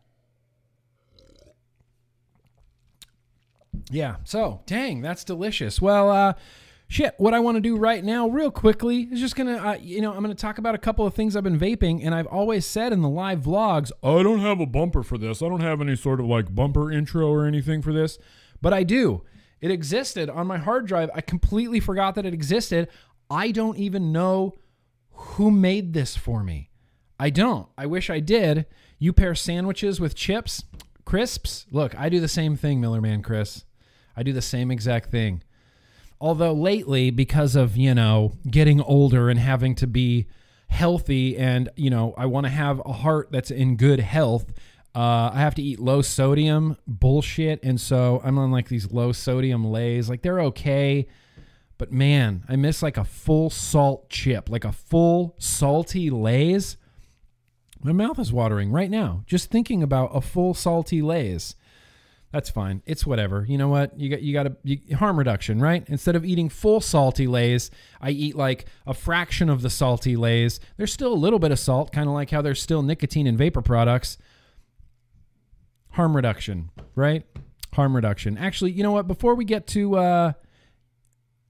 Yeah. 3.91 4.17
So, 4.25 4.63
dang, 4.67 5.01
that's 5.01 5.25
delicious. 5.25 5.81
Well, 5.81 6.11
uh, 6.11 6.35
shit, 6.89 7.15
what 7.19 7.35
I 7.35 7.41
want 7.41 7.57
to 7.57 7.61
do 7.61 7.77
right 7.77 8.05
now, 8.05 8.29
real 8.29 8.51
quickly, 8.51 9.09
is 9.11 9.21
just 9.21 9.35
gonna, 9.35 9.57
uh, 9.57 9.79
you 9.81 10.01
know, 10.01 10.13
I'm 10.13 10.23
gonna 10.23 10.35
talk 10.35 10.59
about 10.59 10.75
a 10.75 10.79
couple 10.79 11.07
of 11.07 11.15
things 11.15 11.35
I've 11.37 11.45
been 11.45 11.59
vaping, 11.59 12.05
and 12.05 12.15
I've 12.15 12.27
always 12.27 12.67
said 12.67 12.93
in 12.93 13.01
the 13.01 13.09
live 13.09 13.41
vlogs, 13.41 13.91
I 14.03 14.23
don't 14.23 14.41
have 14.41 14.61
a 14.61 14.67
bumper 14.67 15.03
for 15.03 15.19
this. 15.19 15.43
I 15.43 15.49
don't 15.49 15.61
have 15.61 15.81
any 15.81 15.97
sort 15.97 16.21
of 16.21 16.27
like 16.27 16.55
bumper 16.55 16.93
intro 16.93 17.29
or 17.29 17.47
anything 17.47 17.83
for 17.83 17.93
this, 17.93 18.19
but 18.61 18.73
I 18.73 18.83
do. 18.83 19.23
It 19.63 19.71
existed 19.71 20.29
on 20.29 20.47
my 20.47 20.59
hard 20.59 20.87
drive. 20.87 21.09
I 21.15 21.23
completely 21.23 21.81
forgot 21.81 22.17
that 22.17 22.27
it 22.27 22.35
existed. 22.35 22.89
I 23.31 23.53
don't 23.53 23.79
even 23.79 24.13
know 24.13 24.57
who 25.13 25.51
made 25.51 25.95
this 25.95 26.17
for 26.17 26.43
me. 26.43 26.69
I 27.19 27.31
don't. 27.31 27.69
I 27.79 27.87
wish 27.87 28.11
I 28.11 28.19
did. 28.19 28.67
You 28.99 29.13
pair 29.13 29.37
sandwiches 29.37 30.01
with 30.01 30.17
chips, 30.17 30.65
crisps. 31.05 31.67
Look, 31.71 31.99
I 31.99 32.09
do 32.09 32.19
the 32.19 32.29
same 32.29 32.57
thing, 32.57 32.81
Miller 32.81 33.01
Man 33.01 33.23
Chris. 33.23 33.65
I 34.17 34.25
do 34.25 34.33
the 34.33 34.43
same 34.43 34.71
exact 34.71 35.11
thing. 35.11 35.43
Although 36.21 36.53
lately, 36.53 37.11
because 37.11 37.55
of, 37.57 37.77
you 37.77 37.95
know, 37.95 38.33
getting 38.51 38.81
older 38.81 39.29
and 39.29 39.39
having 39.39 39.75
to 39.77 39.87
be 39.87 40.27
healthy 40.69 41.37
and, 41.37 41.69
you 41.77 41.91
know, 41.91 42.15
I 42.17 42.27
want 42.27 42.47
to 42.47 42.51
have 42.51 42.83
a 42.85 42.93
heart 42.93 43.29
that's 43.31 43.51
in 43.51 43.77
good 43.77 44.01
health, 44.01 44.53
uh, 44.95 45.31
I 45.33 45.39
have 45.39 45.55
to 45.55 45.63
eat 45.63 45.81
low 45.81 46.03
sodium 46.03 46.77
bullshit. 46.87 47.63
And 47.63 47.81
so 47.81 48.21
I'm 48.25 48.39
on 48.39 48.51
like 48.51 48.69
these 48.69 48.93
low 48.93 49.13
sodium 49.13 49.65
lays. 49.65 50.09
Like 50.11 50.23
they're 50.23 50.41
okay. 50.41 51.07
But 51.79 51.93
man, 51.93 52.45
I 52.49 52.57
miss 52.57 52.83
like 52.83 52.97
a 52.97 53.05
full 53.05 53.51
salt 53.51 54.11
chip, 54.11 54.49
like 54.51 54.65
a 54.65 54.73
full 54.73 55.35
salty 55.39 56.11
lays. 56.11 56.77
My 57.83 57.93
mouth 57.93 58.19
is 58.19 58.33
watering 58.33 58.71
right 58.71 58.91
now 58.91 59.25
just 59.27 59.51
thinking 59.51 59.83
about 59.83 60.11
a 60.15 60.21
full 60.21 60.55
salty 60.55 61.03
lays. 61.03 61.57
That's 62.31 62.49
fine. 62.49 62.83
It's 62.87 63.05
whatever. 63.05 63.45
You 63.47 63.59
know 63.59 63.69
what? 63.69 63.99
You 63.99 64.09
got 64.09 64.23
you 64.23 64.33
got 64.33 64.45
to 64.45 64.95
harm 64.95 65.19
reduction, 65.19 65.61
right? 65.61 65.85
Instead 65.89 66.17
of 66.17 66.25
eating 66.25 66.49
full 66.49 66.81
salty 66.81 67.27
lays, 67.27 67.71
I 68.01 68.11
eat 68.11 68.37
like 68.37 68.67
a 68.87 68.95
fraction 68.95 69.51
of 69.51 69.61
the 69.61 69.69
salty 69.69 70.17
lays. 70.17 70.61
There's 70.77 70.93
still 70.93 71.13
a 71.13 71.15
little 71.15 71.39
bit 71.39 71.51
of 71.51 71.59
salt, 71.59 71.93
kind 71.93 72.09
of 72.09 72.15
like 72.15 72.31
how 72.31 72.41
there's 72.41 72.63
still 72.63 72.83
nicotine 72.83 73.27
in 73.27 73.37
vapor 73.37 73.61
products. 73.61 74.17
Harm 75.93 76.17
reduction, 76.17 76.71
right? 76.95 77.25
Harm 77.75 77.95
reduction. 77.95 78.39
Actually, 78.39 78.73
you 78.73 78.83
know 78.83 78.93
what? 78.93 79.07
Before 79.07 79.35
we 79.35 79.45
get 79.45 79.67
to 79.69 79.97
uh 79.97 80.33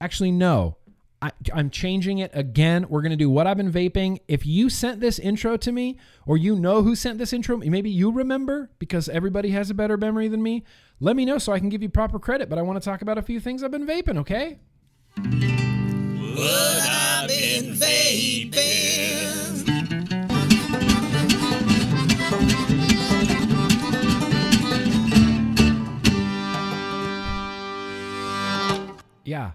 actually 0.01 0.31
no. 0.31 0.77
I, 1.21 1.31
am 1.53 1.69
changing 1.69 2.17
it 2.17 2.31
again. 2.33 2.85
We're 2.89 3.01
going 3.01 3.11
to 3.11 3.15
do 3.15 3.29
what 3.29 3.47
I've 3.47 3.55
been 3.55 3.71
vaping. 3.71 4.19
If 4.27 4.45
you 4.45 4.69
sent 4.69 4.99
this 4.99 5.19
intro 5.19 5.55
to 5.55 5.71
me, 5.71 5.97
or 6.25 6.35
you 6.35 6.53
know 6.53 6.81
who 6.83 6.97
sent 6.97 7.17
this 7.17 7.31
intro, 7.31 7.55
maybe 7.55 7.89
you 7.89 8.11
remember 8.11 8.71
because 8.77 9.07
everybody 9.07 9.51
has 9.51 9.69
a 9.69 9.73
better 9.73 9.95
memory 9.95 10.27
than 10.27 10.43
me. 10.43 10.65
Let 10.99 11.15
me 11.15 11.23
know 11.23 11.37
so 11.37 11.53
I 11.53 11.59
can 11.59 11.69
give 11.69 11.81
you 11.81 11.87
proper 11.87 12.19
credit. 12.19 12.49
But 12.49 12.59
I 12.59 12.61
want 12.61 12.81
to 12.81 12.85
talk 12.85 13.01
about 13.01 13.17
a 13.17 13.21
few 13.21 13.39
things 13.39 13.63
I've 13.63 13.71
been 13.71 13.87
vaping, 13.87 14.17
okay? 14.17 14.59
What 15.15 16.89
I've 16.89 17.29
been 17.29 17.73
vaping. 17.73 18.82
Yeah, 29.33 29.51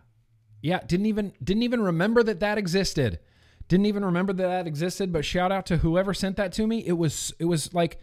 yeah, 0.61 0.81
didn't 0.85 1.07
even 1.07 1.33
didn't 1.43 1.63
even 1.63 1.83
remember 1.83 2.25
that 2.25 2.41
that 2.41 2.59
existed. 2.59 3.21
Didn't 3.69 3.87
even 3.87 4.05
remember 4.05 4.33
that 4.33 4.49
that 4.49 4.67
existed. 4.67 5.13
But 5.13 5.25
shout 5.25 5.53
out 5.53 5.67
to 5.67 5.77
whoever 5.77 6.13
sent 6.13 6.37
that 6.37 6.53
to 6.55 6.67
me. 6.67 6.85
It 6.85 6.95
was 6.95 7.33
it 7.39 7.45
was 7.45 7.73
like 7.73 8.01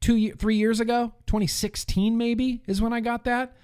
two 0.00 0.32
three 0.34 0.56
years 0.56 0.78
ago, 0.78 1.12
2016 1.26 2.16
maybe 2.16 2.62
is 2.68 2.80
when 2.80 2.92
I 2.92 3.00
got 3.00 3.24
that. 3.24 3.56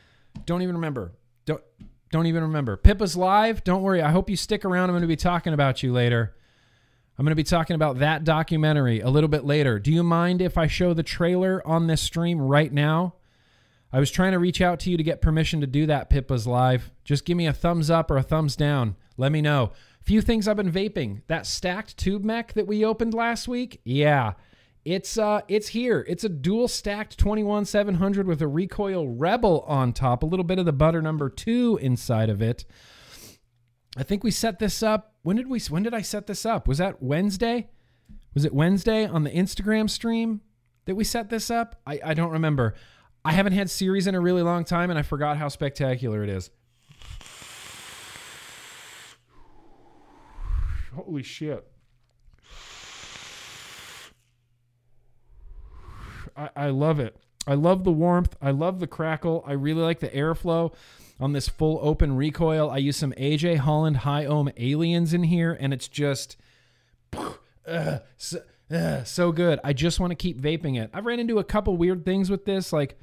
Don't 0.47 0.63
even 0.63 0.75
remember. 0.75 1.13
Don't 1.45 1.63
don't 2.11 2.27
even 2.27 2.43
remember. 2.43 2.77
Pippa's 2.77 3.17
live. 3.17 3.63
Don't 3.63 3.83
worry. 3.83 4.03
I 4.03 4.11
hope 4.11 4.29
you 4.29 4.37
stick 4.37 4.65
around. 4.65 4.91
I'm 4.91 4.95
going 4.95 5.03
to 5.03 5.09
be 5.09 5.17
talking 5.17 5.53
about 5.53 5.83
you 5.83 5.93
later. 5.93 6.35
I'm 7.17 7.25
going 7.25 7.31
to 7.31 7.37
be 7.37 7.45
talking 7.45 7.77
about 7.77 8.01
that 8.01 8.25
documentary 8.25 8.99
a 9.01 9.09
little 9.09 9.29
bit 9.29 9.45
later. 9.45 9.79
Do 9.79 9.93
you 9.93 10.03
mind 10.03 10.43
if 10.43 10.59
I 10.59 10.67
show 10.67 10.95
the 10.95 11.05
trailer 11.05 11.63
on 11.65 11.87
this 11.87 12.01
stream 12.01 12.41
right 12.41 12.73
now? 12.73 13.15
I 13.95 14.01
was 14.01 14.11
trying 14.11 14.33
to 14.33 14.41
reach 14.41 14.61
out 14.61 14.81
to 14.81 14.91
you 14.91 14.97
to 14.97 15.05
get 15.05 15.23
permission 15.23 15.61
to 15.61 15.69
do 15.69 15.87
that, 15.87 16.11
Pippa's 16.11 16.49
Live. 16.49 16.91
Just 17.05 17.25
give 17.25 17.37
me 17.37 17.47
a 17.47 17.53
thumbs 17.53 17.91
up 17.91 18.11
or 18.11 18.17
a 18.17 18.25
thumbs 18.25 18.57
down. 18.57 18.97
Let 19.17 19.31
me 19.31 19.41
know. 19.41 19.71
Few 20.03 20.21
things 20.21 20.49
I've 20.49 20.57
been 20.57 20.73
vaping. 20.73 21.23
That 21.29 21.47
stacked 21.47 21.97
tube 21.97 22.25
mech 22.25 22.55
that 22.55 22.67
we 22.67 22.85
opened 22.85 23.15
last 23.15 23.47
week, 23.47 23.81
yeah, 23.85 24.33
it's 24.85 25.17
uh, 25.17 25.43
it's 25.47 25.69
here. 25.69 26.05
It's 26.09 26.25
a 26.25 26.29
dual 26.29 26.67
stacked 26.67 27.17
21700 27.19 28.27
with 28.27 28.43
a 28.43 28.49
recoil 28.49 29.09
rebel 29.09 29.61
on 29.69 29.93
top. 29.93 30.25
A 30.25 30.27
little 30.27 30.45
bit 30.45 30.59
of 30.59 30.67
the 30.67 30.73
butter 30.73 31.01
number 31.01 31.31
two 31.31 31.79
inside 31.81 32.31
of 32.31 32.43
it. 32.43 32.65
I 33.97 34.03
think 34.03 34.25
we 34.25 34.33
set 34.33 34.59
this 34.59 34.83
up. 34.83 35.15
When 35.23 35.37
did 35.37 35.49
we? 35.49 35.61
When 35.61 35.85
did 35.85 35.95
I 35.95 36.03
set 36.03 36.27
this 36.27 36.45
up? 36.45 36.67
Was 36.67 36.79
that 36.79 37.01
Wednesday? 37.01 37.69
Was 38.35 38.45
it 38.45 38.53
Wednesday 38.53 39.07
on 39.07 39.23
the 39.23 39.31
Instagram 39.31 39.89
stream 39.89 40.41
that 40.87 40.97
we 40.97 41.05
set 41.05 41.31
this 41.31 41.49
up? 41.49 41.81
I, 41.87 42.01
I 42.07 42.15
don't 42.15 42.33
remember. 42.33 42.75
I 43.25 43.33
haven't 43.33 43.55
had 43.55 43.71
series 43.71 44.07
in 44.07 44.15
a 44.15 44.21
really 44.21 44.43
long 44.43 44.65
time, 44.65 44.91
and 44.91 44.99
I 44.99 45.03
forgot 45.03 45.39
how 45.39 45.49
spectacular 45.49 46.23
it 46.23 46.29
is. 46.29 46.51
Holy 50.95 51.23
shit. 51.23 51.67
I, 56.37 56.51
I 56.55 56.69
love 56.69 57.01
it. 57.01 57.17
I 57.47 57.55
love 57.55 57.85
the 57.85 57.93
warmth. 57.93 58.37
I 58.41 58.51
love 58.51 58.81
the 58.81 58.87
crackle. 58.87 59.43
I 59.47 59.53
really 59.53 59.83
like 59.83 60.01
the 60.01 60.09
airflow 60.09 60.75
on 61.21 61.33
this 61.33 61.49
full 61.49 61.79
open 61.83 62.17
recoil. 62.17 62.71
I 62.71 62.79
use 62.79 62.97
some 62.97 63.13
AJ 63.13 63.59
Holland 63.59 63.99
high 63.99 64.27
ohm 64.27 64.51
aliens 64.57 65.15
in 65.15 65.25
here, 65.25 65.57
and 65.59 65.73
it's 65.73 65.89
just 65.89 66.37
uh, 67.67 67.99
so, 68.17 68.43
uh, 68.71 69.05
so 69.05 69.33
good. 69.33 69.61
I 69.63 69.73
just 69.73 70.01
want 70.01 70.11
to 70.11 70.17
keep 70.17 70.41
vaping 70.41 70.79
it. 70.81 70.91
I've 70.93 71.07
ran 71.07 71.21
into 71.21 71.39
a 71.39 71.45
couple 71.45 71.77
weird 71.77 72.05
things 72.05 72.31
with 72.31 72.45
this, 72.45 72.73
like 72.73 72.99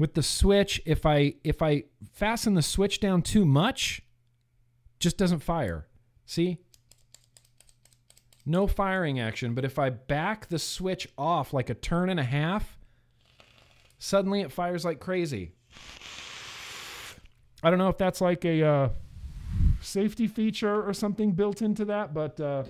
with 0.00 0.14
the 0.14 0.22
switch. 0.22 0.80
If 0.86 1.04
I 1.04 1.34
if 1.44 1.62
I 1.62 1.84
fasten 2.14 2.54
the 2.54 2.62
switch 2.62 2.98
down 2.98 3.22
too 3.22 3.44
much, 3.44 4.02
just 4.98 5.18
doesn't 5.18 5.40
fire. 5.40 5.86
See? 6.24 6.58
No 8.46 8.66
firing 8.66 9.20
action, 9.20 9.54
but 9.54 9.64
if 9.64 9.78
I 9.78 9.90
back 9.90 10.48
the 10.48 10.58
switch 10.58 11.06
off 11.18 11.52
like 11.52 11.68
a 11.68 11.74
turn 11.74 12.08
and 12.08 12.18
a 12.18 12.24
half, 12.24 12.78
suddenly 13.98 14.40
it 14.40 14.50
fires 14.50 14.84
like 14.84 14.98
crazy. 14.98 15.52
I 17.62 17.68
don't 17.68 17.78
know 17.78 17.90
if 17.90 17.98
that's 17.98 18.22
like 18.22 18.46
a 18.46 18.64
uh, 18.64 18.88
safety 19.82 20.26
feature 20.26 20.82
or 20.82 20.94
something 20.94 21.32
built 21.32 21.60
into 21.60 21.84
that, 21.84 22.14
but 22.14 22.40
uh, 22.40 22.64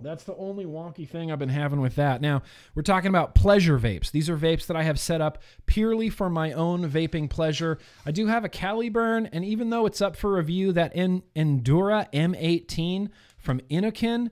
that's 0.00 0.24
the 0.24 0.34
only 0.36 0.64
wonky 0.64 1.08
thing 1.08 1.30
I've 1.30 1.38
been 1.38 1.48
having 1.48 1.80
with 1.80 1.96
that. 1.96 2.20
Now, 2.20 2.42
we're 2.74 2.82
talking 2.82 3.08
about 3.08 3.34
pleasure 3.34 3.78
vapes. 3.78 4.10
These 4.10 4.30
are 4.30 4.36
vapes 4.36 4.66
that 4.66 4.76
I 4.76 4.82
have 4.82 4.98
set 4.98 5.20
up 5.20 5.42
purely 5.66 6.08
for 6.08 6.30
my 6.30 6.52
own 6.52 6.88
vaping 6.90 7.28
pleasure. 7.28 7.78
I 8.06 8.10
do 8.10 8.26
have 8.26 8.44
a 8.44 8.48
Caliburn, 8.48 9.28
and 9.32 9.44
even 9.44 9.70
though 9.70 9.86
it's 9.86 10.00
up 10.00 10.16
for 10.16 10.32
review, 10.32 10.72
that 10.72 10.92
en- 10.94 11.22
Endura 11.36 12.10
M18 12.12 13.10
from 13.36 13.60
Innokin, 13.70 14.30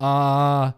uh, 0.00 0.72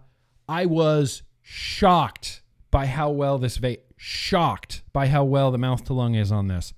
I 0.49 0.67
was 0.67 1.23
shocked 1.43 2.43
by 2.71 2.87
how 2.87 3.11
well 3.11 3.39
this 3.39 3.59
vape, 3.59 3.81
shocked 3.97 4.83
by 4.93 5.07
how 5.07 5.25
well 5.25 5.51
the 5.51 5.59
mouth 5.59 5.85
to 5.85 5.93
lung 5.93 6.15
is 6.15 6.33
on 6.33 6.49
this 6.49 6.73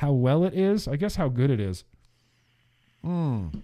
how 0.00 0.12
well 0.12 0.44
it 0.44 0.54
is, 0.54 0.88
I 0.88 0.96
guess 0.96 1.16
how 1.16 1.28
good 1.28 1.50
it 1.50 1.60
is. 1.60 1.84
Mm. 3.04 3.60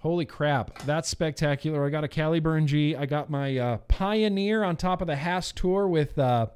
Holy 0.00 0.24
crap, 0.24 0.78
that's 0.82 1.08
spectacular. 1.08 1.84
I 1.84 1.90
got 1.90 2.04
a 2.04 2.08
Caliburn 2.08 2.66
G. 2.66 2.94
I 2.94 3.04
got 3.04 3.30
my 3.30 3.58
uh, 3.58 3.76
Pioneer 3.88 4.62
on 4.62 4.76
top 4.76 5.00
of 5.00 5.08
the 5.08 5.16
Hass 5.16 5.50
Tour 5.50 5.88
with 5.88 6.16
uh, 6.16 6.46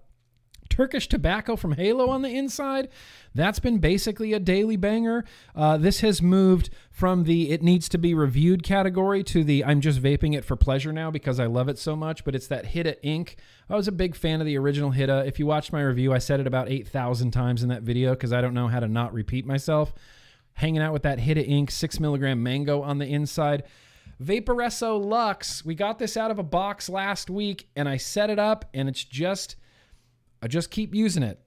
Turkish 0.73 1.09
tobacco 1.09 1.57
from 1.57 1.73
Halo 1.73 2.09
on 2.09 2.23
the 2.23 2.31
inside. 2.31 2.89
That's 3.35 3.59
been 3.59 3.79
basically 3.79 4.33
a 4.33 4.39
daily 4.39 4.77
banger. 4.77 5.25
Uh, 5.55 5.77
this 5.77 6.01
has 6.01 6.23
moved 6.23 6.71
from 6.91 7.25
the 7.25 7.51
it 7.51 7.63
needs 7.63 7.89
to 7.91 7.99
be 7.99 8.15
reviewed 8.15 8.63
category 8.63 9.23
to 9.25 9.45
the 9.45 9.65
I'm 9.65 9.81
just 9.81 10.01
vaping 10.01 10.35
it 10.35 10.45
for 10.45 10.57
pleasure 10.57 10.93
now 10.93 11.11
because 11.11 11.39
I 11.39 11.47
love 11.47 11.69
it 11.69 11.79
so 11.79 11.95
much. 11.95 12.25
But 12.25 12.35
it's 12.35 12.47
that 12.47 12.67
Hitta 12.67 13.03
Ink. 13.03 13.37
I 13.69 13.75
was 13.75 13.89
a 13.89 13.93
big 13.93 14.15
fan 14.15 14.41
of 14.41 14.47
the 14.47 14.57
original 14.57 14.93
Hitta. 14.93 15.27
If 15.27 15.39
you 15.39 15.47
watched 15.47 15.73
my 15.73 15.83
review, 15.83 16.15
I 16.15 16.19
said 16.19 16.41
it 16.41 16.47
about 16.47 16.71
8,000 16.71 17.33
times 17.33 17.63
in 17.63 17.69
that 17.71 17.83
video 17.83 18.13
because 18.13 18.33
I 18.33 18.41
don't 18.41 18.55
know 18.55 18.69
how 18.69 18.81
to 18.81 18.89
not 18.89 19.13
repeat 19.13 19.45
myself. 19.45 19.93
Hanging 20.55 20.83
out 20.83 20.93
with 20.93 21.03
that 21.03 21.19
Hitta 21.19 21.45
Ink, 21.47 21.71
six 21.71 21.99
milligram 21.99 22.43
mango 22.43 22.83
on 22.83 22.99
the 22.99 23.07
inside. 23.07 23.65
Vaporesso 24.23 25.03
Lux. 25.03 25.65
We 25.65 25.75
got 25.75 25.99
this 25.99 26.17
out 26.17 26.31
of 26.31 26.39
a 26.39 26.43
box 26.43 26.89
last 26.89 27.29
week 27.31 27.69
and 27.75 27.89
I 27.89 27.97
set 27.97 28.31
it 28.31 28.39
up 28.39 28.69
and 28.73 28.89
it's 28.89 29.03
just 29.03 29.57
I 30.43 30.49
just 30.49 30.71
keep 30.71 30.95
using 30.95 31.23
it. 31.23 31.41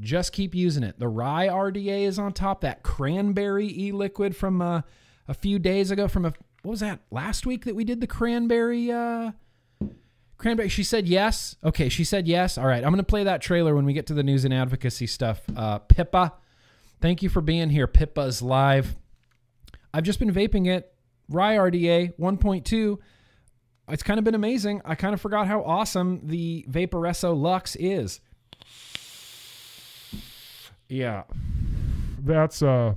Just 0.00 0.32
keep 0.32 0.54
using 0.54 0.82
it. 0.82 0.98
The 0.98 1.08
rye 1.08 1.48
RDA 1.48 2.02
is 2.02 2.18
on 2.18 2.32
top. 2.32 2.60
That 2.60 2.82
cranberry 2.82 3.66
e 3.66 3.92
liquid 3.92 4.36
from 4.36 4.60
uh, 4.60 4.82
a 5.26 5.34
few 5.34 5.58
days 5.58 5.90
ago. 5.90 6.06
From 6.06 6.26
a 6.26 6.32
what 6.62 6.72
was 6.72 6.80
that 6.80 7.00
last 7.10 7.46
week 7.46 7.64
that 7.64 7.74
we 7.74 7.84
did 7.84 8.00
the 8.00 8.06
cranberry? 8.06 8.90
Uh, 8.90 9.32
cranberry. 10.36 10.68
She 10.68 10.82
said 10.82 11.08
yes. 11.08 11.56
Okay, 11.64 11.88
she 11.88 12.04
said 12.04 12.28
yes. 12.28 12.58
All 12.58 12.66
right, 12.66 12.84
I'm 12.84 12.90
gonna 12.90 13.04
play 13.04 13.24
that 13.24 13.40
trailer 13.40 13.74
when 13.74 13.86
we 13.86 13.94
get 13.94 14.06
to 14.08 14.14
the 14.14 14.22
news 14.22 14.44
and 14.44 14.52
advocacy 14.52 15.06
stuff. 15.06 15.42
Uh, 15.56 15.78
Pippa, 15.78 16.34
thank 17.00 17.22
you 17.22 17.28
for 17.28 17.40
being 17.40 17.70
here. 17.70 17.86
Pippa's 17.86 18.42
live. 18.42 18.96
I've 19.92 20.04
just 20.04 20.18
been 20.18 20.32
vaping 20.32 20.66
it. 20.66 20.92
Rye 21.28 21.56
RDA 21.56 22.16
1.2 22.18 22.98
it's 23.88 24.02
kind 24.02 24.18
of 24.18 24.24
been 24.24 24.34
amazing. 24.34 24.82
I 24.84 24.94
kind 24.94 25.14
of 25.14 25.20
forgot 25.20 25.46
how 25.46 25.62
awesome 25.62 26.20
the 26.24 26.66
Vaporesso 26.68 27.40
Lux 27.40 27.76
is. 27.76 28.20
Yeah. 30.88 31.24
That's 32.18 32.62
uh 32.62 32.94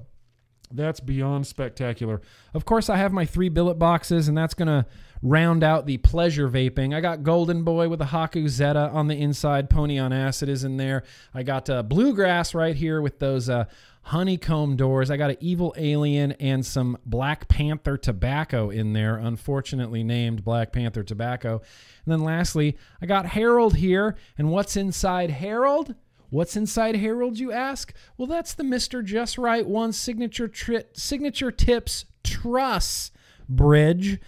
that's 0.72 1.00
beyond 1.00 1.48
spectacular. 1.48 2.22
Of 2.54 2.66
course, 2.66 2.90
I 2.90 2.98
have 2.98 3.12
my 3.12 3.26
three 3.26 3.50
billet 3.50 3.76
boxes, 3.76 4.28
and 4.28 4.38
that's 4.38 4.54
gonna 4.54 4.86
round 5.22 5.64
out 5.64 5.86
the 5.86 5.98
pleasure 5.98 6.50
vaping. 6.50 6.96
I 6.96 7.02
got 7.02 7.24
Golden 7.24 7.64
Boy 7.64 7.90
with 7.90 8.02
a 8.02 8.06
Haku 8.06 8.48
Zeta 8.48 8.90
on 8.90 9.08
the 9.08 9.16
inside. 9.16 9.70
Pony 9.70 9.98
on 9.98 10.14
Acid 10.14 10.50
is 10.50 10.64
in 10.64 10.78
there. 10.78 11.04
I 11.34 11.44
got 11.44 11.70
uh, 11.70 11.84
Bluegrass 11.84 12.54
right 12.54 12.76
here 12.76 13.02
with 13.02 13.20
those 13.20 13.50
uh, 13.50 13.66
honeycomb 14.04 14.76
doors. 14.76 15.12
I 15.12 15.18
got 15.18 15.32
an 15.32 15.38
Evil 15.40 15.74
Alien 15.78 16.32
and 16.34 16.66
some 16.66 16.98
Black 17.06 17.48
Panther 17.48 17.98
tobacco 17.98 18.70
in 18.70 18.94
there, 18.94 19.18
unfortunately 19.18 20.04
named 20.04 20.44
Black 20.44 20.72
Panther 20.72 21.04
tobacco. 21.04 21.62
And 22.06 22.14
then 22.14 22.22
lastly, 22.22 22.78
I 23.02 23.06
got 23.06 23.28
Harold 23.28 23.76
here. 23.76 24.16
And 24.38 24.50
what's 24.52 24.78
inside 24.78 25.32
Harold? 25.32 25.96
What's 26.30 26.56
inside 26.56 26.96
Harold, 26.96 27.40
you 27.40 27.52
ask? 27.52 27.92
Well, 28.16 28.28
that's 28.28 28.54
the 28.54 28.64
Mr. 28.64 29.04
Just 29.04 29.38
Right 29.38 29.66
One 29.66 29.92
signature 29.92 30.48
tri- 30.48 30.86
signature 30.94 31.52
tips 31.52 32.06
truss 32.24 33.12
bridge 33.48 34.20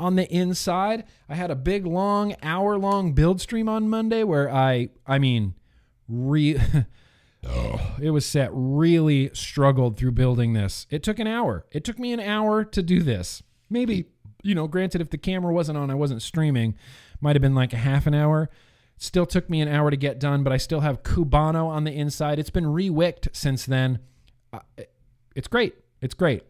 on 0.00 0.16
the 0.16 0.28
inside. 0.32 1.04
I 1.28 1.34
had 1.34 1.50
a 1.50 1.56
big 1.56 1.86
long 1.86 2.34
hour 2.42 2.78
long 2.78 3.12
build 3.12 3.40
stream 3.40 3.68
on 3.68 3.88
Monday 3.88 4.24
where 4.24 4.50
I 4.50 4.88
I 5.06 5.18
mean 5.18 5.54
re 6.08 6.58
Oh, 7.46 7.96
it 8.00 8.10
was 8.10 8.26
set 8.26 8.50
really 8.52 9.30
struggled 9.32 9.96
through 9.96 10.12
building 10.12 10.52
this. 10.52 10.86
It 10.90 11.02
took 11.02 11.18
an 11.18 11.26
hour. 11.26 11.64
It 11.70 11.84
took 11.84 11.98
me 11.98 12.12
an 12.12 12.20
hour 12.20 12.64
to 12.64 12.82
do 12.82 13.02
this. 13.02 13.42
Maybe, 13.70 14.06
you 14.42 14.54
know, 14.54 14.68
granted, 14.68 15.00
if 15.00 15.08
the 15.08 15.16
camera 15.16 15.52
wasn't 15.52 15.78
on, 15.78 15.90
I 15.90 15.94
wasn't 15.94 16.20
streaming, 16.20 16.74
might 17.20 17.36
have 17.36 17.40
been 17.40 17.54
like 17.54 17.72
a 17.72 17.78
half 17.78 18.06
an 18.06 18.14
hour. 18.14 18.50
Still 18.98 19.24
took 19.24 19.48
me 19.48 19.62
an 19.62 19.68
hour 19.68 19.90
to 19.90 19.96
get 19.96 20.20
done, 20.20 20.42
but 20.42 20.52
I 20.52 20.58
still 20.58 20.80
have 20.80 21.02
Cubano 21.02 21.66
on 21.66 21.84
the 21.84 21.92
inside. 21.92 22.38
It's 22.38 22.50
been 22.50 22.66
rewicked 22.66 23.28
since 23.34 23.64
then. 23.64 24.00
Uh, 24.52 24.58
it's 25.34 25.48
great. 25.48 25.74
It's 26.02 26.14
great. 26.14 26.42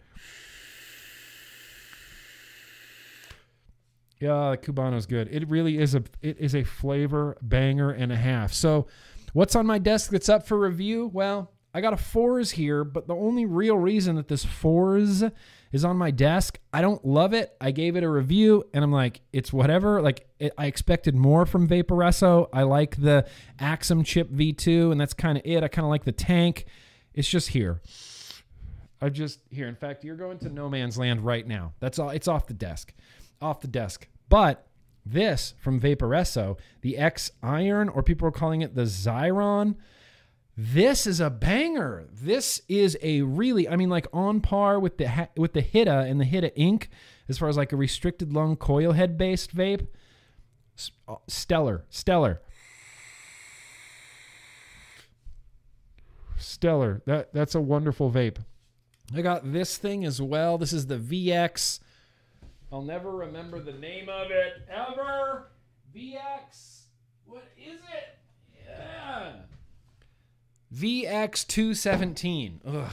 Yeah, 4.20 4.50
the 4.50 4.58
Cubano's 4.58 5.06
good. 5.06 5.28
It 5.32 5.48
really 5.48 5.78
is 5.78 5.94
a 5.94 6.04
it 6.20 6.38
is 6.38 6.54
a 6.54 6.62
flavor 6.62 7.38
banger 7.40 7.90
and 7.90 8.12
a 8.12 8.16
half. 8.16 8.52
So 8.52 8.86
What's 9.32 9.54
on 9.54 9.66
my 9.66 9.78
desk 9.78 10.10
that's 10.10 10.28
up 10.28 10.46
for 10.46 10.58
review? 10.58 11.06
Well, 11.12 11.52
I 11.72 11.80
got 11.80 11.92
a 11.92 11.96
Forz 11.96 12.50
here, 12.50 12.82
but 12.82 13.06
the 13.06 13.14
only 13.14 13.46
real 13.46 13.78
reason 13.78 14.16
that 14.16 14.26
this 14.26 14.44
Forz 14.44 15.30
is 15.70 15.84
on 15.84 15.96
my 15.96 16.10
desk, 16.10 16.58
I 16.72 16.82
don't 16.82 17.04
love 17.04 17.32
it. 17.32 17.56
I 17.60 17.70
gave 17.70 17.94
it 17.94 18.02
a 18.02 18.08
review 18.08 18.64
and 18.74 18.82
I'm 18.82 18.90
like, 18.90 19.20
it's 19.32 19.52
whatever. 19.52 20.02
Like, 20.02 20.26
it, 20.40 20.52
I 20.58 20.66
expected 20.66 21.14
more 21.14 21.46
from 21.46 21.68
Vaporesso. 21.68 22.48
I 22.52 22.64
like 22.64 22.96
the 22.96 23.24
Axon 23.60 24.02
Chip 24.02 24.30
V2, 24.32 24.90
and 24.90 25.00
that's 25.00 25.14
kind 25.14 25.38
of 25.38 25.44
it. 25.46 25.62
I 25.62 25.68
kind 25.68 25.84
of 25.84 25.90
like 25.90 26.04
the 26.04 26.12
tank. 26.12 26.64
It's 27.14 27.28
just 27.28 27.48
here. 27.48 27.80
I 29.00 29.10
just 29.10 29.40
here. 29.50 29.68
In 29.68 29.76
fact, 29.76 30.02
you're 30.02 30.16
going 30.16 30.38
to 30.40 30.48
no 30.48 30.68
man's 30.68 30.98
land 30.98 31.24
right 31.24 31.46
now. 31.46 31.72
That's 31.78 31.98
all. 31.98 32.10
It's 32.10 32.26
off 32.28 32.46
the 32.48 32.54
desk, 32.54 32.92
off 33.40 33.60
the 33.60 33.68
desk. 33.68 34.08
But 34.28 34.66
this 35.04 35.54
from 35.58 35.80
Vaporesso, 35.80 36.58
the 36.82 36.96
X 36.98 37.32
Iron, 37.42 37.88
or 37.88 38.02
people 38.02 38.28
are 38.28 38.32
calling 38.32 38.62
it 38.62 38.74
the 38.74 38.82
Xiron. 38.82 39.76
This 40.56 41.06
is 41.06 41.20
a 41.20 41.30
banger. 41.30 42.06
This 42.12 42.60
is 42.68 42.98
a 43.02 43.22
really, 43.22 43.68
I 43.68 43.76
mean, 43.76 43.88
like 43.88 44.06
on 44.12 44.40
par 44.40 44.78
with 44.78 44.98
the 44.98 45.28
with 45.36 45.52
the 45.52 45.62
Hitta 45.62 46.00
and 46.00 46.20
the 46.20 46.24
Hitta 46.24 46.54
Ink, 46.56 46.90
as 47.28 47.38
far 47.38 47.48
as 47.48 47.56
like 47.56 47.72
a 47.72 47.76
restricted 47.76 48.32
lung 48.32 48.56
coil 48.56 48.92
head 48.92 49.16
based 49.16 49.54
vape. 49.54 49.86
Uh, 51.06 51.16
stellar, 51.28 51.84
stellar, 51.90 52.40
stellar. 56.38 57.02
That 57.06 57.32
that's 57.32 57.54
a 57.54 57.60
wonderful 57.60 58.10
vape. 58.10 58.38
I 59.14 59.22
got 59.22 59.52
this 59.52 59.76
thing 59.76 60.04
as 60.04 60.22
well. 60.22 60.56
This 60.56 60.72
is 60.72 60.86
the 60.86 60.96
VX. 60.96 61.80
I'll 62.72 62.82
never 62.82 63.10
remember 63.10 63.60
the 63.60 63.72
name 63.72 64.08
of 64.08 64.30
it 64.30 64.68
ever. 64.70 65.50
VX. 65.94 66.82
What 67.26 67.48
is 67.56 67.80
it? 67.80 68.18
Yeah. 68.66 69.32
VX217. 70.74 72.60
Ugh. 72.64 72.92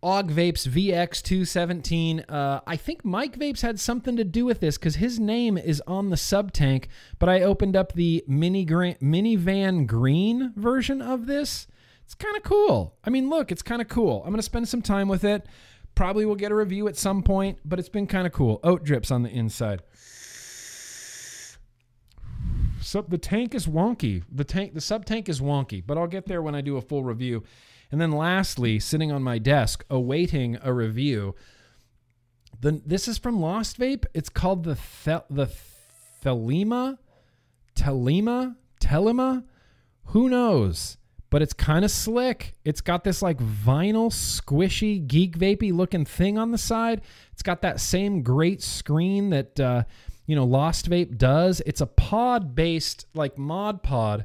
Og 0.00 0.26
Vapes 0.30 0.66
VX217. 0.68 2.24
Uh, 2.28 2.60
I 2.66 2.76
think 2.76 3.04
Mike 3.04 3.36
Vapes 3.38 3.62
had 3.62 3.80
something 3.80 4.16
to 4.16 4.24
do 4.24 4.44
with 4.44 4.60
this 4.60 4.78
because 4.78 4.96
his 4.96 5.18
name 5.18 5.58
is 5.58 5.82
on 5.86 6.10
the 6.10 6.16
sub 6.16 6.52
tank, 6.52 6.88
but 7.18 7.28
I 7.28 7.42
opened 7.42 7.76
up 7.76 7.92
the 7.92 8.24
mini 8.28 8.64
gra- 8.64 8.96
minivan 8.96 9.86
green 9.86 10.52
version 10.56 11.02
of 11.02 11.26
this. 11.26 11.66
It's 12.04 12.14
kind 12.14 12.36
of 12.36 12.42
cool. 12.42 12.96
I 13.04 13.10
mean, 13.10 13.28
look, 13.28 13.50
it's 13.50 13.62
kind 13.62 13.82
of 13.82 13.88
cool. 13.88 14.22
I'm 14.22 14.30
going 14.30 14.36
to 14.36 14.42
spend 14.42 14.68
some 14.68 14.82
time 14.82 15.08
with 15.08 15.24
it. 15.24 15.46
Probably 15.98 16.24
will 16.24 16.36
get 16.36 16.52
a 16.52 16.54
review 16.54 16.86
at 16.86 16.96
some 16.96 17.24
point, 17.24 17.58
but 17.64 17.80
it's 17.80 17.88
been 17.88 18.06
kind 18.06 18.24
of 18.24 18.32
cool. 18.32 18.60
Oat 18.62 18.84
drips 18.84 19.10
on 19.10 19.24
the 19.24 19.30
inside. 19.30 19.82
So 22.80 23.02
the 23.02 23.18
tank 23.18 23.52
is 23.52 23.66
wonky. 23.66 24.22
The 24.30 24.44
tank, 24.44 24.74
the 24.74 24.80
sub 24.80 25.06
tank 25.06 25.28
is 25.28 25.40
wonky, 25.40 25.82
but 25.84 25.98
I'll 25.98 26.06
get 26.06 26.26
there 26.26 26.40
when 26.40 26.54
I 26.54 26.60
do 26.60 26.76
a 26.76 26.80
full 26.80 27.02
review. 27.02 27.42
And 27.90 28.00
then 28.00 28.12
lastly, 28.12 28.78
sitting 28.78 29.10
on 29.10 29.24
my 29.24 29.38
desk 29.38 29.84
awaiting 29.90 30.56
a 30.62 30.72
review. 30.72 31.34
The, 32.60 32.80
this 32.86 33.08
is 33.08 33.18
from 33.18 33.40
Lost 33.40 33.76
Vape. 33.76 34.06
It's 34.14 34.28
called 34.28 34.62
the 34.62 34.78
Th- 35.04 35.22
the 35.28 35.48
Thelema, 36.24 36.98
Telema, 37.74 38.54
Telema. 38.80 39.42
Who 40.04 40.28
knows? 40.28 40.97
But 41.30 41.42
it's 41.42 41.52
kind 41.52 41.84
of 41.84 41.90
slick. 41.90 42.54
It's 42.64 42.80
got 42.80 43.04
this 43.04 43.20
like 43.20 43.38
vinyl, 43.38 44.10
squishy, 44.10 45.06
geek 45.06 45.38
vapey 45.38 45.72
looking 45.72 46.04
thing 46.04 46.38
on 46.38 46.52
the 46.52 46.58
side. 46.58 47.02
It's 47.32 47.42
got 47.42 47.60
that 47.62 47.80
same 47.80 48.22
great 48.22 48.62
screen 48.62 49.30
that 49.30 49.60
uh, 49.60 49.82
you 50.26 50.34
know 50.34 50.44
Lost 50.44 50.88
Vape 50.88 51.18
does. 51.18 51.60
It's 51.66 51.82
a 51.82 51.86
pod 51.86 52.54
based 52.54 53.06
like 53.14 53.36
mod 53.36 53.82
pod. 53.82 54.24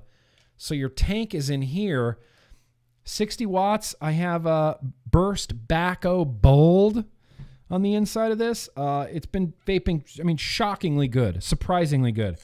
So 0.55 0.73
your 0.73 0.89
tank 0.89 1.33
is 1.33 1.49
in 1.49 1.61
here 1.61 2.19
60 3.03 3.45
watts. 3.45 3.95
I 3.99 4.11
have 4.11 4.45
a 4.45 4.79
Burst 5.09 5.67
Bacco 5.67 6.23
Bold 6.25 7.03
on 7.69 7.81
the 7.81 7.95
inside 7.95 8.31
of 8.31 8.37
this. 8.37 8.69
Uh, 8.75 9.07
it's 9.11 9.25
been 9.25 9.53
vaping, 9.65 10.03
I 10.19 10.23
mean, 10.23 10.37
shockingly 10.37 11.07
good, 11.07 11.43
surprisingly 11.43 12.11
good. 12.11 12.37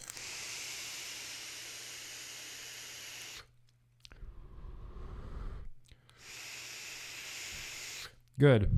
Good. 8.39 8.69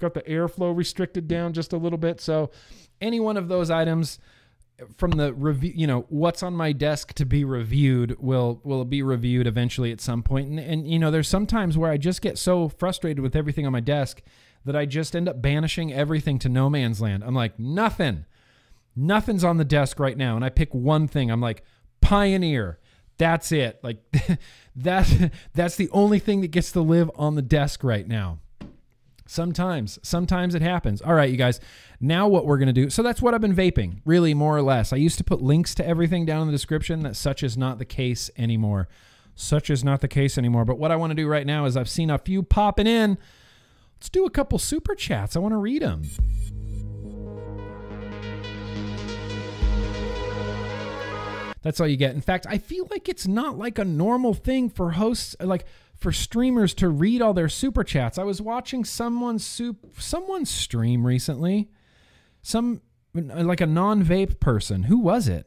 Got 0.00 0.14
the 0.14 0.22
airflow 0.22 0.76
restricted 0.76 1.28
down 1.28 1.52
just 1.52 1.72
a 1.72 1.76
little 1.76 1.98
bit. 1.98 2.20
So, 2.20 2.50
any 3.00 3.20
one 3.20 3.36
of 3.36 3.48
those 3.48 3.70
items 3.70 4.18
from 4.96 5.12
the 5.12 5.32
review, 5.32 5.72
you 5.74 5.86
know, 5.86 6.06
what's 6.08 6.42
on 6.42 6.54
my 6.54 6.72
desk 6.72 7.14
to 7.14 7.24
be 7.24 7.44
reviewed 7.44 8.16
will 8.18 8.60
will 8.64 8.84
be 8.84 9.02
reviewed 9.02 9.46
eventually 9.46 9.92
at 9.92 10.00
some 10.00 10.22
point. 10.22 10.48
And, 10.48 10.58
and 10.58 10.90
you 10.90 10.98
know, 10.98 11.10
there's 11.10 11.28
sometimes 11.28 11.78
where 11.78 11.90
I 11.90 11.96
just 11.96 12.20
get 12.20 12.36
so 12.36 12.68
frustrated 12.68 13.20
with 13.20 13.36
everything 13.36 13.64
on 13.64 13.72
my 13.72 13.80
desk 13.80 14.20
that 14.64 14.76
I 14.76 14.84
just 14.84 15.14
end 15.14 15.28
up 15.28 15.40
banishing 15.40 15.92
everything 15.92 16.38
to 16.40 16.48
no 16.48 16.68
man's 16.68 17.00
land. 17.00 17.22
I'm 17.24 17.34
like, 17.34 17.58
nothing, 17.58 18.26
nothing's 18.94 19.44
on 19.44 19.56
the 19.56 19.64
desk 19.64 19.98
right 19.98 20.16
now, 20.16 20.36
and 20.36 20.44
I 20.44 20.50
pick 20.50 20.74
one 20.74 21.08
thing. 21.08 21.30
I'm 21.30 21.40
like, 21.40 21.62
Pioneer. 22.00 22.78
That's 23.16 23.52
it. 23.52 23.78
Like 23.82 23.98
that's 24.76 25.14
that's 25.54 25.76
the 25.76 25.88
only 25.90 26.18
thing 26.18 26.40
that 26.40 26.48
gets 26.48 26.72
to 26.72 26.80
live 26.80 27.10
on 27.14 27.36
the 27.36 27.42
desk 27.42 27.84
right 27.84 28.06
now. 28.06 28.40
Sometimes, 29.32 29.98
sometimes 30.02 30.54
it 30.54 30.60
happens. 30.60 31.00
All 31.00 31.14
right, 31.14 31.30
you 31.30 31.38
guys. 31.38 31.58
Now 32.02 32.28
what 32.28 32.44
we're 32.44 32.58
gonna 32.58 32.74
do? 32.74 32.90
So 32.90 33.02
that's 33.02 33.22
what 33.22 33.32
I've 33.32 33.40
been 33.40 33.56
vaping, 33.56 34.02
really, 34.04 34.34
more 34.34 34.54
or 34.54 34.60
less. 34.60 34.92
I 34.92 34.96
used 34.96 35.16
to 35.16 35.24
put 35.24 35.40
links 35.40 35.74
to 35.76 35.86
everything 35.86 36.26
down 36.26 36.42
in 36.42 36.48
the 36.48 36.52
description. 36.52 37.02
That 37.02 37.16
such 37.16 37.42
is 37.42 37.56
not 37.56 37.78
the 37.78 37.86
case 37.86 38.30
anymore. 38.36 38.88
Such 39.34 39.70
is 39.70 39.82
not 39.82 40.02
the 40.02 40.08
case 40.08 40.36
anymore. 40.36 40.66
But 40.66 40.78
what 40.78 40.90
I 40.90 40.96
want 40.96 41.12
to 41.12 41.14
do 41.14 41.26
right 41.26 41.46
now 41.46 41.64
is 41.64 41.78
I've 41.78 41.88
seen 41.88 42.10
a 42.10 42.18
few 42.18 42.42
popping 42.42 42.86
in. 42.86 43.16
Let's 43.96 44.10
do 44.10 44.26
a 44.26 44.30
couple 44.30 44.58
super 44.58 44.94
chats. 44.94 45.34
I 45.34 45.38
want 45.38 45.52
to 45.52 45.56
read 45.56 45.80
them. 45.80 46.02
That's 51.62 51.80
all 51.80 51.86
you 51.86 51.96
get. 51.96 52.14
In 52.14 52.20
fact, 52.20 52.46
I 52.50 52.58
feel 52.58 52.86
like 52.90 53.08
it's 53.08 53.26
not 53.26 53.56
like 53.56 53.78
a 53.78 53.84
normal 53.86 54.34
thing 54.34 54.68
for 54.68 54.90
hosts, 54.90 55.34
like 55.40 55.64
for 56.02 56.12
streamers 56.12 56.74
to 56.74 56.88
read 56.88 57.22
all 57.22 57.32
their 57.32 57.48
super 57.48 57.84
chats. 57.84 58.18
I 58.18 58.24
was 58.24 58.42
watching 58.42 58.84
someone's 58.84 59.46
soup, 59.46 59.94
someone's 59.98 60.50
stream 60.50 61.06
recently. 61.06 61.70
Some 62.42 62.82
like 63.14 63.60
a 63.60 63.66
non-vape 63.66 64.40
person. 64.40 64.84
Who 64.84 64.98
was 64.98 65.28
it? 65.28 65.46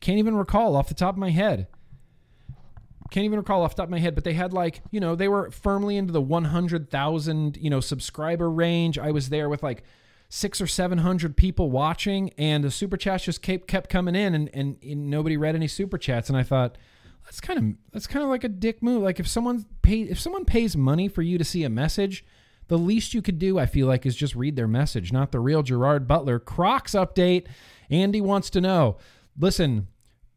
Can't 0.00 0.18
even 0.18 0.34
recall 0.34 0.74
off 0.74 0.88
the 0.88 0.94
top 0.94 1.14
of 1.14 1.18
my 1.18 1.30
head. 1.30 1.68
Can't 3.10 3.24
even 3.24 3.38
recall 3.38 3.62
off 3.62 3.76
the 3.76 3.82
top 3.82 3.88
of 3.88 3.90
my 3.90 3.98
head, 3.98 4.14
but 4.14 4.24
they 4.24 4.32
had 4.32 4.52
like, 4.52 4.80
you 4.90 4.98
know, 4.98 5.14
they 5.14 5.28
were 5.28 5.50
firmly 5.50 5.96
into 5.96 6.12
the 6.12 6.20
100,000, 6.20 7.56
you 7.58 7.70
know, 7.70 7.80
subscriber 7.80 8.50
range. 8.50 8.98
I 8.98 9.10
was 9.10 9.28
there 9.28 9.48
with 9.48 9.62
like 9.62 9.84
six 10.30 10.62
or 10.62 10.66
700 10.66 11.36
people 11.36 11.70
watching 11.70 12.30
and 12.38 12.64
the 12.64 12.70
super 12.70 12.96
chats 12.96 13.24
just 13.24 13.42
kept, 13.42 13.68
kept 13.68 13.90
coming 13.90 14.14
in 14.14 14.34
and, 14.34 14.50
and, 14.54 14.78
and 14.82 15.10
nobody 15.10 15.36
read 15.36 15.54
any 15.54 15.68
super 15.68 15.98
chats. 15.98 16.30
And 16.30 16.38
I 16.38 16.42
thought, 16.42 16.78
that's 17.24 17.40
kind 17.40 17.58
of 17.58 17.92
that's 17.92 18.06
kind 18.06 18.22
of 18.22 18.30
like 18.30 18.44
a 18.44 18.48
dick 18.48 18.82
move. 18.82 19.02
Like 19.02 19.20
if 19.20 19.28
someone 19.28 19.64
pay 19.82 20.02
if 20.02 20.20
someone 20.20 20.44
pays 20.44 20.76
money 20.76 21.08
for 21.08 21.22
you 21.22 21.38
to 21.38 21.44
see 21.44 21.64
a 21.64 21.70
message, 21.70 22.24
the 22.68 22.78
least 22.78 23.14
you 23.14 23.22
could 23.22 23.38
do, 23.38 23.58
I 23.58 23.66
feel 23.66 23.86
like, 23.86 24.06
is 24.06 24.16
just 24.16 24.34
read 24.34 24.56
their 24.56 24.68
message, 24.68 25.12
not 25.12 25.32
the 25.32 25.40
real 25.40 25.62
Gerard 25.62 26.06
Butler. 26.08 26.38
Crocs 26.38 26.92
update. 26.92 27.46
Andy 27.90 28.20
wants 28.20 28.48
to 28.50 28.60
know. 28.60 28.96
Listen, 29.38 29.88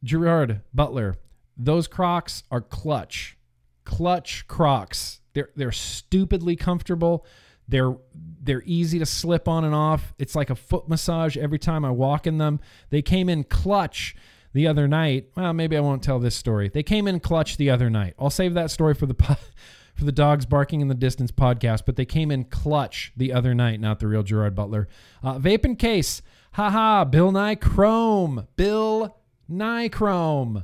Gerard 0.04 0.62
Butler, 0.74 1.16
those 1.58 1.88
Crocs 1.88 2.44
are 2.52 2.62
clutch, 2.62 3.38
clutch 3.84 4.48
Crocs. 4.48 5.22
They're 5.34 5.50
they're 5.56 5.72
stupidly 5.72 6.56
comfortable. 6.56 7.26
They're 7.68 7.96
they're 8.14 8.64
easy 8.66 9.00
to 9.00 9.06
slip 9.06 9.48
on 9.48 9.64
and 9.64 9.74
off. 9.74 10.14
It's 10.20 10.36
like 10.36 10.50
a 10.50 10.56
foot 10.56 10.88
massage 10.88 11.38
every 11.38 11.60
time 11.60 11.84
I 11.84 11.92
walk 11.92 12.28
in 12.28 12.38
them. 12.38 12.60
They 12.90 13.02
came 13.02 13.30
in 13.30 13.44
clutch 13.44 14.16
the 14.56 14.68
other 14.68 14.88
night. 14.88 15.28
Well, 15.36 15.52
maybe 15.52 15.76
I 15.76 15.82
won't 15.82 16.02
tell 16.02 16.18
this 16.18 16.34
story. 16.34 16.70
They 16.70 16.82
came 16.82 17.10
in 17.10 17.20
clutch 17.20 17.58
the 17.58 17.70
other 17.70 17.90
night. 17.90 18.14
I'll 18.18 18.30
save 18.30 18.54
that 18.54 18.72
story 18.72 18.94
for 18.94 19.06
the 19.06 19.14
po- 19.14 19.36
for 19.96 20.06
the 20.06 20.14
dogs 20.14 20.46
barking 20.46 20.80
in 20.80 20.88
the 20.88 20.96
distance 20.96 21.30
podcast. 21.30 21.84
But 21.86 21.98
they 21.98 22.06
came 22.06 22.32
in 22.32 22.46
clutch 22.46 23.12
the 23.18 23.34
other 23.34 23.54
night. 23.54 23.82
Not 23.82 24.00
the 24.00 24.08
real 24.08 24.24
Gerard 24.24 24.56
Butler. 24.56 24.88
Uh, 25.22 25.38
vape 25.38 25.66
in 25.66 25.76
case. 25.76 26.22
Haha. 26.54 27.04
Bill 27.04 27.34
Nye 27.34 27.56
Chrome. 27.56 28.48
Bill 28.56 29.18
Nye 29.50 29.90
Chrome. 29.90 30.64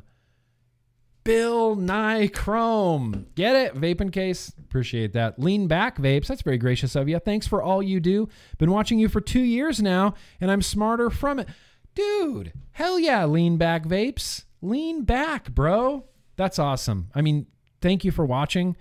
Bill 1.26 1.76
Nye 1.76 2.28
Chrome. 2.28 3.28
Get 3.36 3.58
it? 3.58 3.76
Vape 3.76 4.00
in 4.00 4.10
case. 4.10 4.54
Appreciate 4.58 5.12
that. 5.14 5.38
Lean 5.38 5.68
back 5.68 5.98
vapes. 5.98 6.28
That's 6.28 6.42
very 6.44 6.58
gracious 6.58 6.96
of 6.96 7.10
you. 7.10 7.20
Thanks 7.20 7.46
for 7.46 7.62
all 7.62 7.84
you 7.84 8.00
do. 8.00 8.30
Been 8.58 8.72
watching 8.72 9.00
you 9.00 9.10
for 9.10 9.20
two 9.20 9.42
years 9.42 9.82
now, 9.82 10.14
and 10.40 10.50
I'm 10.50 10.62
smarter 10.62 11.10
from 11.10 11.40
it. 11.40 11.50
Dude, 11.94 12.54
hell 12.72 12.98
yeah, 12.98 13.26
lean 13.26 13.58
back 13.58 13.84
vapes. 13.84 14.44
Lean 14.62 15.04
back, 15.04 15.52
bro. 15.54 16.06
That's 16.36 16.60
awesome. 16.60 17.10
I 17.14 17.22
mean, 17.22 17.48
thank 17.82 18.06
you 18.06 18.12
for 18.12 18.26
watching. 18.26 18.76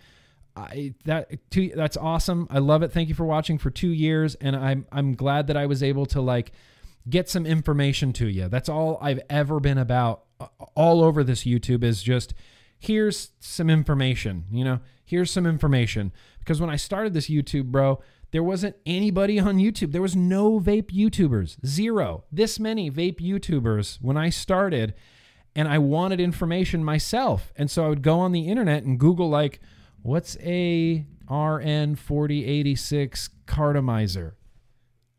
I 0.57 0.95
that 1.05 1.51
two, 1.51 1.73
that's 1.75 1.97
awesome. 1.97 2.47
I 2.51 2.59
love 2.59 2.83
it. 2.83 2.93
Thank 2.93 3.09
you 3.09 3.15
for 3.15 3.25
watching 3.25 3.57
for 3.59 3.71
2 3.71 3.89
years 3.89 4.35
and 4.37 4.57
I'm 4.57 4.87
I'm 4.93 5.15
glad 5.15 5.47
that 5.47 5.57
I 5.57 5.67
was 5.67 5.83
able 5.83 6.07
to 6.07 6.21
like 6.21 6.53
get 7.09 7.29
some 7.29 7.47
information 7.47 8.13
to 8.15 8.29
you. 8.29 8.49
That's 8.49 8.69
all 8.69 8.99
I've 9.01 9.21
ever 9.31 9.61
been 9.61 9.79
about 9.79 10.25
all 10.75 11.03
over 11.03 11.25
this 11.25 11.45
YouTube 11.45 11.83
is 11.83 12.03
just 12.03 12.35
here's 12.79 13.31
some 13.39 13.71
information, 13.71 14.45
you 14.51 14.65
know? 14.65 14.81
Here's 15.05 15.31
some 15.31 15.47
information 15.47 16.13
because 16.39 16.61
when 16.61 16.71
I 16.71 16.77
started 16.77 17.15
this 17.15 17.29
YouTube, 17.29 17.67
bro, 17.67 18.01
there 18.33 18.43
wasn't 18.43 18.77
anybody 18.87 19.39
on 19.41 19.57
YouTube. 19.57 19.93
There 19.93 20.03
was 20.03 20.17
no 20.17 20.61
vape 20.61 20.91
YouTubers. 20.91 21.65
Zero. 21.67 22.25
This 22.31 22.61
many 22.61 22.91
vape 22.91 23.21
YouTubers 23.21 23.99
when 24.01 24.17
I 24.17 24.31
started 24.31 24.95
and 25.55 25.69
I 25.69 25.79
wanted 25.79 26.21
information 26.21 26.85
myself. 26.85 27.53
And 27.57 27.71
so 27.71 27.85
I 27.85 27.89
would 27.89 28.03
go 28.03 28.21
on 28.21 28.33
the 28.33 28.49
internet 28.49 28.85
and 28.85 28.99
Google 28.99 29.29
like 29.29 29.61
what's 30.03 30.39
a 30.41 31.05
RN4086 31.29 33.29
cartomizer? 33.47 34.33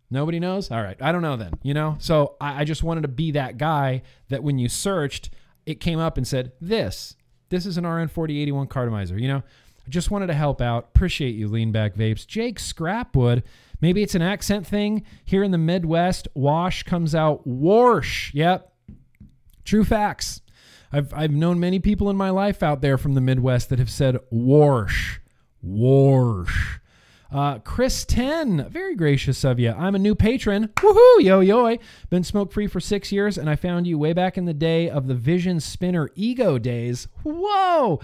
Nobody 0.09 0.39
knows? 0.39 0.71
All 0.71 0.81
right. 0.81 0.99
I 1.01 1.11
don't 1.11 1.21
know 1.21 1.37
then, 1.37 1.53
you 1.63 1.73
know? 1.73 1.95
So 1.99 2.35
I, 2.41 2.61
I, 2.61 2.63
just 2.65 2.83
wanted 2.83 3.01
to 3.01 3.07
be 3.07 3.31
that 3.31 3.57
guy 3.57 4.01
that 4.27 4.43
when 4.43 4.59
you 4.59 4.67
searched, 4.67 5.29
it 5.65 5.79
came 5.79 5.99
up 5.99 6.17
and 6.17 6.27
said, 6.27 6.51
this. 6.59 7.15
This 7.47 7.65
is 7.65 7.77
an 7.77 7.85
RN4081 7.85 8.67
cartomizer, 8.67 9.17
you 9.19 9.29
know? 9.29 9.43
I 9.85 9.89
just 9.89 10.11
wanted 10.11 10.27
to 10.27 10.33
help 10.33 10.61
out. 10.61 10.89
Appreciate 10.95 11.35
you, 11.35 11.47
Lean 11.47 11.71
Back 11.71 11.95
Vapes. 11.95 12.25
Jake 12.25 12.59
Scrapwood. 12.59 13.43
Maybe 13.81 14.03
it's 14.03 14.15
an 14.15 14.21
accent 14.21 14.67
thing. 14.67 15.03
Here 15.25 15.43
in 15.43 15.51
the 15.51 15.57
Midwest, 15.57 16.27
wash 16.33 16.83
comes 16.83 17.15
out 17.15 17.47
warsh. 17.47 18.31
Yep. 18.33 18.71
True 19.65 19.83
facts. 19.83 20.41
I've, 20.93 21.13
I've 21.13 21.31
known 21.31 21.59
many 21.59 21.79
people 21.79 22.09
in 22.09 22.17
my 22.17 22.29
life 22.29 22.61
out 22.61 22.81
there 22.81 22.97
from 22.97 23.13
the 23.13 23.21
Midwest 23.21 23.69
that 23.69 23.79
have 23.79 23.89
said 23.89 24.17
warsh. 24.31 25.19
Warsh. 25.65 26.79
Uh, 27.31 27.59
Chris 27.59 28.03
10, 28.03 28.69
very 28.69 28.93
gracious 28.93 29.45
of 29.45 29.57
you. 29.57 29.71
I'm 29.71 29.95
a 29.95 29.99
new 29.99 30.15
patron. 30.15 30.67
Woohoo, 30.67 31.23
yo 31.23 31.39
yo. 31.39 31.77
Been 32.09 32.25
smoke 32.25 32.51
free 32.51 32.67
for 32.67 32.81
six 32.81 33.09
years, 33.09 33.37
and 33.37 33.49
I 33.49 33.55
found 33.55 33.87
you 33.87 33.97
way 33.97 34.11
back 34.11 34.37
in 34.37 34.43
the 34.43 34.53
day 34.53 34.89
of 34.89 35.07
the 35.07 35.15
Vision 35.15 35.61
Spinner 35.61 36.09
Ego 36.15 36.57
days. 36.57 37.07
Whoa. 37.23 38.01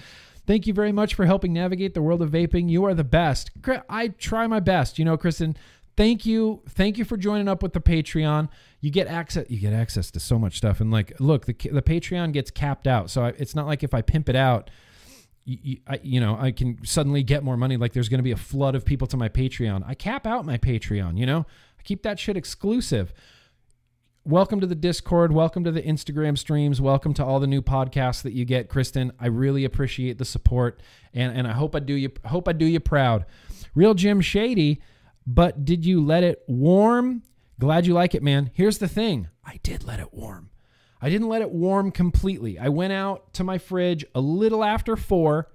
Thank 0.47 0.65
you 0.65 0.73
very 0.73 0.93
much 0.93 1.13
for 1.13 1.25
helping 1.25 1.53
navigate 1.53 1.93
the 1.93 2.01
world 2.01 2.21
of 2.21 2.31
vaping. 2.31 2.69
You 2.69 2.85
are 2.85 2.93
the 2.93 3.03
best. 3.03 3.51
I 3.89 4.07
try 4.07 4.47
my 4.47 4.61
best. 4.61 4.97
You 4.97 5.03
know, 5.03 5.17
Kristen, 5.17 5.57
thank 5.97 6.25
you. 6.25 6.61
Thank 6.69 6.97
you 6.97 7.03
for 7.03 7.17
joining 7.17 7.49
up 7.49 7.61
with 7.61 7.73
the 7.73 7.81
Patreon. 7.81 8.47
You 8.79 8.89
get 8.89 9.07
access 9.07 9.49
you 9.49 9.59
get 9.59 9.73
access 9.73 10.09
to 10.11 10.19
so 10.19 10.39
much 10.39 10.57
stuff 10.57 10.79
and 10.79 10.89
like 10.89 11.19
look, 11.19 11.45
the 11.45 11.53
the 11.53 11.81
Patreon 11.81 12.31
gets 12.31 12.49
capped 12.49 12.87
out. 12.87 13.09
So 13.09 13.25
I, 13.25 13.29
it's 13.37 13.55
not 13.55 13.67
like 13.67 13.83
if 13.83 13.93
I 13.93 14.01
pimp 14.01 14.29
it 14.29 14.35
out 14.35 14.71
you, 15.47 15.77
I, 15.87 15.99
you 16.03 16.19
know, 16.19 16.37
I 16.39 16.51
can 16.51 16.83
suddenly 16.85 17.23
get 17.23 17.43
more 17.43 17.57
money. 17.57 17.77
Like 17.77 17.93
there's 17.93 18.09
going 18.09 18.19
to 18.19 18.23
be 18.23 18.31
a 18.31 18.37
flood 18.37 18.75
of 18.75 18.85
people 18.85 19.07
to 19.07 19.17
my 19.17 19.29
Patreon. 19.29 19.83
I 19.87 19.95
cap 19.95 20.27
out 20.27 20.45
my 20.45 20.57
Patreon, 20.57 21.17
you 21.17 21.25
know, 21.25 21.45
I 21.79 21.83
keep 21.83 22.03
that 22.03 22.19
shit 22.19 22.37
exclusive 22.37 23.13
welcome 24.27 24.59
to 24.59 24.67
the 24.67 24.75
Discord. 24.75 25.31
Welcome 25.31 25.63
to 25.63 25.71
the 25.71 25.81
Instagram 25.81 26.37
streams. 26.37 26.81
Welcome 26.81 27.13
to 27.13 27.23
all 27.23 27.39
the 27.39 27.47
new 27.47 27.61
podcasts 27.61 28.21
that 28.23 28.33
you 28.33 28.43
get, 28.43 28.67
Kristen. 28.67 29.13
I 29.19 29.27
really 29.27 29.63
appreciate 29.63 30.17
the 30.17 30.25
support, 30.25 30.81
and 31.13 31.35
and 31.35 31.47
I 31.47 31.53
hope 31.53 31.75
I 31.75 31.79
do 31.79 31.93
you 31.93 32.11
hope 32.25 32.47
I 32.47 32.51
do 32.51 32.65
you 32.65 32.79
proud. 32.79 33.25
Real 33.73 33.93
Jim 33.93 34.19
Shady, 34.19 34.81
but 35.25 35.63
did 35.63 35.85
you 35.85 36.03
let 36.03 36.23
it 36.23 36.43
warm? 36.47 37.23
Glad 37.59 37.87
you 37.87 37.93
like 37.93 38.13
it, 38.13 38.21
man. 38.21 38.51
Here's 38.53 38.79
the 38.79 38.87
thing: 38.87 39.29
I 39.45 39.59
did 39.63 39.85
let 39.85 39.99
it 39.99 40.13
warm. 40.13 40.49
I 41.01 41.09
didn't 41.09 41.29
let 41.29 41.41
it 41.41 41.51
warm 41.51 41.91
completely. 41.91 42.59
I 42.59 42.69
went 42.69 42.91
out 42.91 43.33
to 43.35 43.43
my 43.43 43.57
fridge 43.57 44.03
a 44.13 44.19
little 44.19 44.63
after 44.63 44.97
four. 44.97 45.49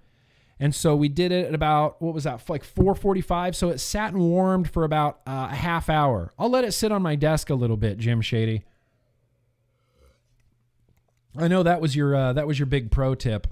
And 0.60 0.74
so 0.74 0.94
we 0.94 1.08
did 1.08 1.32
it 1.32 1.46
at 1.46 1.54
about 1.54 2.00
what 2.00 2.14
was 2.14 2.24
that 2.24 2.48
like 2.48 2.64
4:45 2.64 3.56
so 3.56 3.70
it 3.70 3.78
sat 3.78 4.12
and 4.12 4.22
warmed 4.22 4.70
for 4.70 4.84
about 4.84 5.20
uh, 5.26 5.48
a 5.50 5.54
half 5.54 5.88
hour. 5.88 6.32
I'll 6.38 6.50
let 6.50 6.64
it 6.64 6.72
sit 6.72 6.92
on 6.92 7.02
my 7.02 7.16
desk 7.16 7.50
a 7.50 7.54
little 7.54 7.76
bit, 7.76 7.98
Jim 7.98 8.20
Shady. 8.20 8.64
I 11.36 11.48
know 11.48 11.62
that 11.62 11.80
was 11.80 11.96
your 11.96 12.14
uh, 12.14 12.32
that 12.34 12.46
was 12.46 12.58
your 12.58 12.66
big 12.66 12.90
pro 12.90 13.14
tip. 13.14 13.46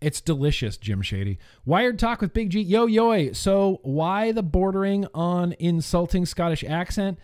It's 0.00 0.20
delicious, 0.20 0.76
Jim 0.76 1.00
Shady. 1.00 1.38
Wired 1.64 1.98
talk 1.98 2.20
with 2.20 2.34
Big 2.34 2.50
G. 2.50 2.60
Yo 2.60 2.86
yo. 2.86 3.32
So 3.32 3.80
why 3.82 4.32
the 4.32 4.42
bordering 4.42 5.06
on 5.14 5.54
insulting 5.58 6.26
Scottish 6.26 6.62
accent? 6.62 7.18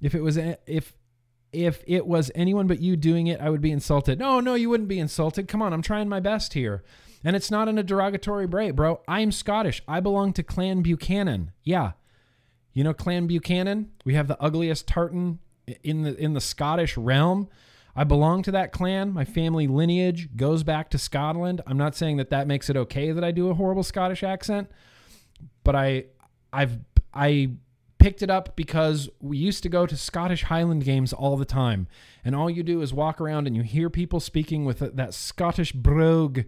If 0.00 0.14
it 0.14 0.22
was 0.22 0.36
if 0.36 0.94
if 1.52 1.82
it 1.86 2.06
was 2.06 2.30
anyone 2.34 2.68
but 2.68 2.80
you 2.80 2.96
doing 2.96 3.26
it, 3.26 3.40
I 3.40 3.50
would 3.50 3.60
be 3.60 3.72
insulted. 3.72 4.18
No, 4.18 4.38
no, 4.38 4.54
you 4.54 4.70
wouldn't 4.70 4.88
be 4.88 5.00
insulted. 5.00 5.48
Come 5.48 5.60
on, 5.60 5.72
I'm 5.72 5.82
trying 5.82 6.08
my 6.08 6.20
best 6.20 6.52
here. 6.52 6.84
And 7.22 7.36
it's 7.36 7.50
not 7.50 7.68
in 7.68 7.78
a 7.78 7.82
derogatory 7.82 8.46
way, 8.46 8.70
bro. 8.70 9.00
I'm 9.06 9.30
Scottish. 9.30 9.82
I 9.86 10.00
belong 10.00 10.32
to 10.34 10.42
Clan 10.42 10.82
Buchanan. 10.82 11.52
Yeah. 11.62 11.92
You 12.72 12.84
know 12.84 12.94
Clan 12.94 13.26
Buchanan? 13.26 13.90
We 14.04 14.14
have 14.14 14.28
the 14.28 14.40
ugliest 14.40 14.86
tartan 14.86 15.38
in 15.82 16.02
the 16.02 16.16
in 16.16 16.32
the 16.34 16.40
Scottish 16.40 16.96
realm. 16.96 17.48
I 17.94 18.04
belong 18.04 18.42
to 18.44 18.52
that 18.52 18.72
clan. 18.72 19.12
My 19.12 19.24
family 19.24 19.66
lineage 19.66 20.34
goes 20.36 20.62
back 20.62 20.90
to 20.90 20.98
Scotland. 20.98 21.60
I'm 21.66 21.76
not 21.76 21.96
saying 21.96 22.18
that 22.18 22.30
that 22.30 22.46
makes 22.46 22.70
it 22.70 22.76
okay 22.76 23.10
that 23.10 23.24
I 23.24 23.32
do 23.32 23.50
a 23.50 23.54
horrible 23.54 23.82
Scottish 23.82 24.22
accent, 24.22 24.70
but 25.64 25.74
I 25.74 26.04
I've 26.52 26.78
I 27.12 27.50
picked 27.98 28.22
it 28.22 28.30
up 28.30 28.56
because 28.56 29.10
we 29.20 29.36
used 29.36 29.62
to 29.62 29.68
go 29.68 29.86
to 29.86 29.96
Scottish 29.96 30.44
Highland 30.44 30.84
games 30.84 31.12
all 31.12 31.36
the 31.36 31.44
time. 31.44 31.86
And 32.24 32.34
all 32.34 32.48
you 32.48 32.62
do 32.62 32.80
is 32.80 32.94
walk 32.94 33.20
around 33.20 33.46
and 33.46 33.54
you 33.54 33.62
hear 33.62 33.90
people 33.90 34.20
speaking 34.20 34.64
with 34.64 34.78
that 34.78 35.12
Scottish 35.12 35.72
brogue 35.72 36.44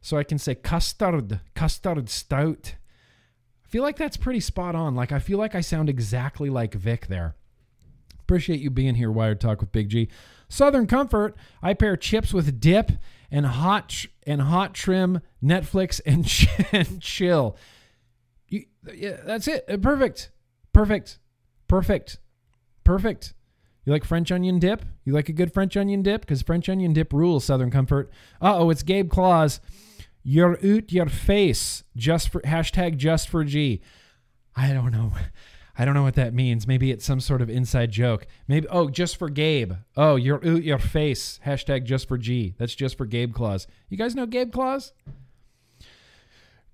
so 0.00 0.16
I 0.16 0.24
can 0.24 0.38
say 0.38 0.54
custard, 0.54 1.40
custard 1.54 2.08
stout. 2.08 2.74
I 3.64 3.68
feel 3.68 3.82
like 3.82 3.96
that's 3.96 4.16
pretty 4.16 4.40
spot 4.40 4.74
on. 4.74 4.94
Like 4.94 5.12
I 5.12 5.18
feel 5.18 5.38
like 5.38 5.54
I 5.54 5.60
sound 5.60 5.88
exactly 5.88 6.50
like 6.50 6.74
Vic 6.74 7.06
there. 7.08 7.34
Appreciate 8.20 8.60
you 8.60 8.70
being 8.70 8.94
here, 8.94 9.10
Wired 9.10 9.40
Talk 9.40 9.60
with 9.60 9.72
Big 9.72 9.88
G. 9.88 10.08
Southern 10.48 10.86
Comfort. 10.86 11.34
I 11.62 11.74
pair 11.74 11.96
chips 11.96 12.32
with 12.32 12.60
dip 12.60 12.92
and 13.30 13.46
hot 13.46 14.06
and 14.26 14.42
hot 14.42 14.74
trim, 14.74 15.20
Netflix 15.42 16.00
and, 16.06 16.30
and 16.72 17.00
chill. 17.00 17.56
You, 18.48 18.64
yeah, 18.94 19.18
that's 19.24 19.48
it. 19.48 19.64
Uh, 19.68 19.76
perfect, 19.78 20.30
perfect, 20.72 21.18
perfect, 21.68 22.18
perfect. 22.84 23.34
You 23.84 23.92
like 23.92 24.04
French 24.04 24.30
onion 24.30 24.58
dip? 24.58 24.84
You 25.04 25.14
like 25.14 25.30
a 25.30 25.32
good 25.32 25.52
French 25.52 25.74
onion 25.76 26.02
dip? 26.02 26.20
Because 26.22 26.42
French 26.42 26.68
onion 26.68 26.92
dip 26.92 27.12
rules 27.12 27.44
Southern 27.44 27.70
Comfort. 27.70 28.10
Uh 28.40 28.58
oh, 28.58 28.70
it's 28.70 28.82
Gabe 28.82 29.10
Claus. 29.10 29.60
You're 30.22 30.56
out 30.56 30.92
your 30.92 31.08
face. 31.08 31.84
Just 31.96 32.28
for 32.30 32.40
hashtag 32.42 32.96
just 32.96 33.28
for 33.28 33.44
G. 33.44 33.80
I 34.56 34.72
don't 34.72 34.90
know. 34.90 35.12
I 35.80 35.84
don't 35.84 35.94
know 35.94 36.02
what 36.02 36.16
that 36.16 36.34
means. 36.34 36.66
Maybe 36.66 36.90
it's 36.90 37.04
some 37.04 37.20
sort 37.20 37.40
of 37.40 37.48
inside 37.48 37.92
joke. 37.92 38.26
Maybe 38.48 38.66
oh, 38.68 38.90
just 38.90 39.16
for 39.16 39.28
Gabe. 39.28 39.74
Oh, 39.96 40.16
you're 40.16 40.44
out 40.44 40.64
your 40.64 40.78
face. 40.78 41.38
Hashtag 41.46 41.84
just 41.84 42.08
for 42.08 42.18
G. 42.18 42.54
That's 42.58 42.74
just 42.74 42.98
for 42.98 43.06
Gabe 43.06 43.32
Claus. 43.32 43.68
You 43.88 43.96
guys 43.96 44.16
know 44.16 44.26
Gabe 44.26 44.52
Claus? 44.52 44.92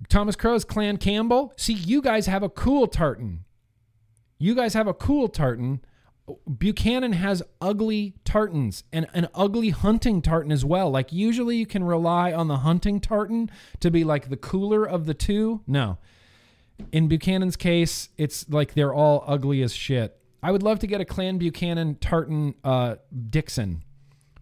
Thomas 0.08 0.36
Crow's 0.36 0.64
Clan 0.64 0.96
Campbell. 0.96 1.52
See, 1.58 1.74
you 1.74 2.00
guys 2.00 2.26
have 2.26 2.42
a 2.42 2.48
cool 2.48 2.86
tartan. 2.86 3.44
You 4.38 4.54
guys 4.54 4.72
have 4.72 4.86
a 4.86 4.94
cool 4.94 5.28
tartan 5.28 5.84
Buchanan 6.58 7.12
has 7.12 7.42
ugly 7.60 8.14
tartans 8.24 8.84
and 8.92 9.06
an 9.12 9.28
ugly 9.34 9.70
hunting 9.70 10.22
tartan 10.22 10.52
as 10.52 10.64
well. 10.64 10.90
Like 10.90 11.12
usually 11.12 11.56
you 11.56 11.66
can 11.66 11.84
rely 11.84 12.32
on 12.32 12.48
the 12.48 12.58
hunting 12.58 13.00
tartan 13.00 13.50
to 13.80 13.90
be 13.90 14.04
like 14.04 14.30
the 14.30 14.36
cooler 14.36 14.84
of 14.84 15.06
the 15.06 15.14
two. 15.14 15.60
No. 15.66 15.98
In 16.92 17.08
Buchanan's 17.08 17.56
case, 17.56 18.08
it's 18.16 18.48
like 18.48 18.74
they're 18.74 18.94
all 18.94 19.22
ugly 19.26 19.62
as 19.62 19.74
shit. 19.74 20.18
I 20.42 20.50
would 20.50 20.62
love 20.62 20.78
to 20.80 20.86
get 20.86 21.00
a 21.00 21.04
Clan 21.04 21.38
Buchanan 21.38 21.96
tartan 21.96 22.54
uh, 22.64 22.96
Dixon. 23.30 23.82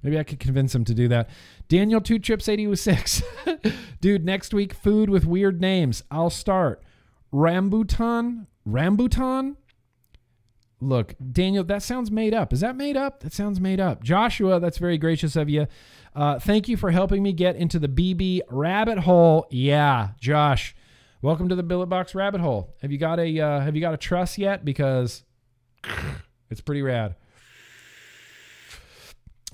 Maybe 0.03 0.18
I 0.18 0.24
could 0.24 0.41
convince 0.41 0.74
him 0.74 0.85
to 0.87 0.95
do 0.95 1.09
that. 1.09 1.30
Daniel 1.68 2.01
Two 2.01 2.18
Trips 2.18 2.49
86. 2.49 3.22
Dude, 4.01 4.24
next 4.24 4.53
week 4.53 4.72
food 4.72 5.11
with 5.11 5.24
weird 5.24 5.61
names. 5.61 6.03
I'll 6.11 6.30
start. 6.30 6.83
Rambutan? 7.33 8.47
Rambutan? 8.68 9.57
Look, 10.83 11.14
Daniel, 11.33 11.62
that 11.64 11.83
sounds 11.83 12.11
made 12.11 12.35
up. 12.35 12.53
Is 12.53 12.61
that 12.61 12.74
made 12.74 12.97
up? 12.97 13.20
That 13.20 13.33
sounds 13.33 13.61
made 13.61 13.78
up. 13.78 14.03
Joshua, 14.03 14.59
that's 14.59 14.78
very 14.78 14.99
gracious 14.99 15.37
of 15.37 15.49
you. 15.49 15.68
Uh, 16.14 16.41
thank 16.41 16.68
you 16.68 16.76
for 16.76 16.91
helping 16.91 17.22
me 17.22 17.33
get 17.33 17.55
into 17.55 17.78
the 17.78 17.87
BB 17.89 18.41
rabbit 18.51 18.99
hole. 18.99 19.47
Yeah, 19.51 20.09
Josh, 20.20 20.74
welcome 21.22 21.49
to 21.49 21.55
the 21.55 21.62
Billet 21.62 21.87
Box 21.87 22.16
rabbit 22.16 22.41
hole. 22.41 22.74
Have 22.83 22.91
you 22.91 22.99
got 22.99 23.20
a 23.20 23.41
uh, 23.41 23.61
Have 23.61 23.76
you 23.76 23.80
got 23.80 23.95
a 23.95 23.97
truss 23.97 24.37
yet? 24.37 24.64
Because 24.64 25.22
it's 26.51 26.61
pretty 26.61 26.83
rad. 26.83 27.14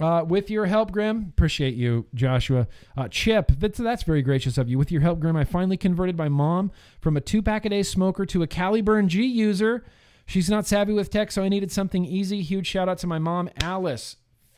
Uh, 0.01 0.25
with 0.27 0.49
your 0.49 0.65
help, 0.65 0.93
Grimm, 0.93 1.27
appreciate 1.29 1.75
you, 1.75 2.07
Joshua. 2.15 2.69
Uh, 2.97 3.09
Chip, 3.09 3.51
that's, 3.59 3.79
that's 3.79 4.05
very 4.05 4.23
gracious 4.23 4.57
of 4.57 4.69
you. 4.69 4.79
With 4.79 4.93
your 4.93 5.01
help, 5.01 5.19
Grimm, 5.19 5.37
I 5.37 5.43
finally 5.43 5.77
converted 5.77 6.17
my 6.17 6.29
mom 6.29 6.71
from 7.01 7.17
a 7.17 7.21
two 7.21 7.43
pack 7.43 7.67
a 7.67 7.69
day 7.69 7.83
smoker 7.83 8.25
to 8.27 8.43
a 8.43 8.47
Caliburn 8.47 9.09
G 9.09 9.25
user. 9.27 9.85
She's 10.29 10.51
not 10.51 10.67
savvy 10.67 10.93
with 10.93 11.09
tech, 11.09 11.33
so 11.33 11.43
I 11.43 11.49
needed 11.49 11.73
something 11.73 12.05
easy. 12.05 12.43
Huge 12.43 12.67
shout 12.67 12.87
out 12.87 12.99
to 12.99 13.07
my 13.07 13.19
mom, 13.19 13.49
Alice. 13.63 14.17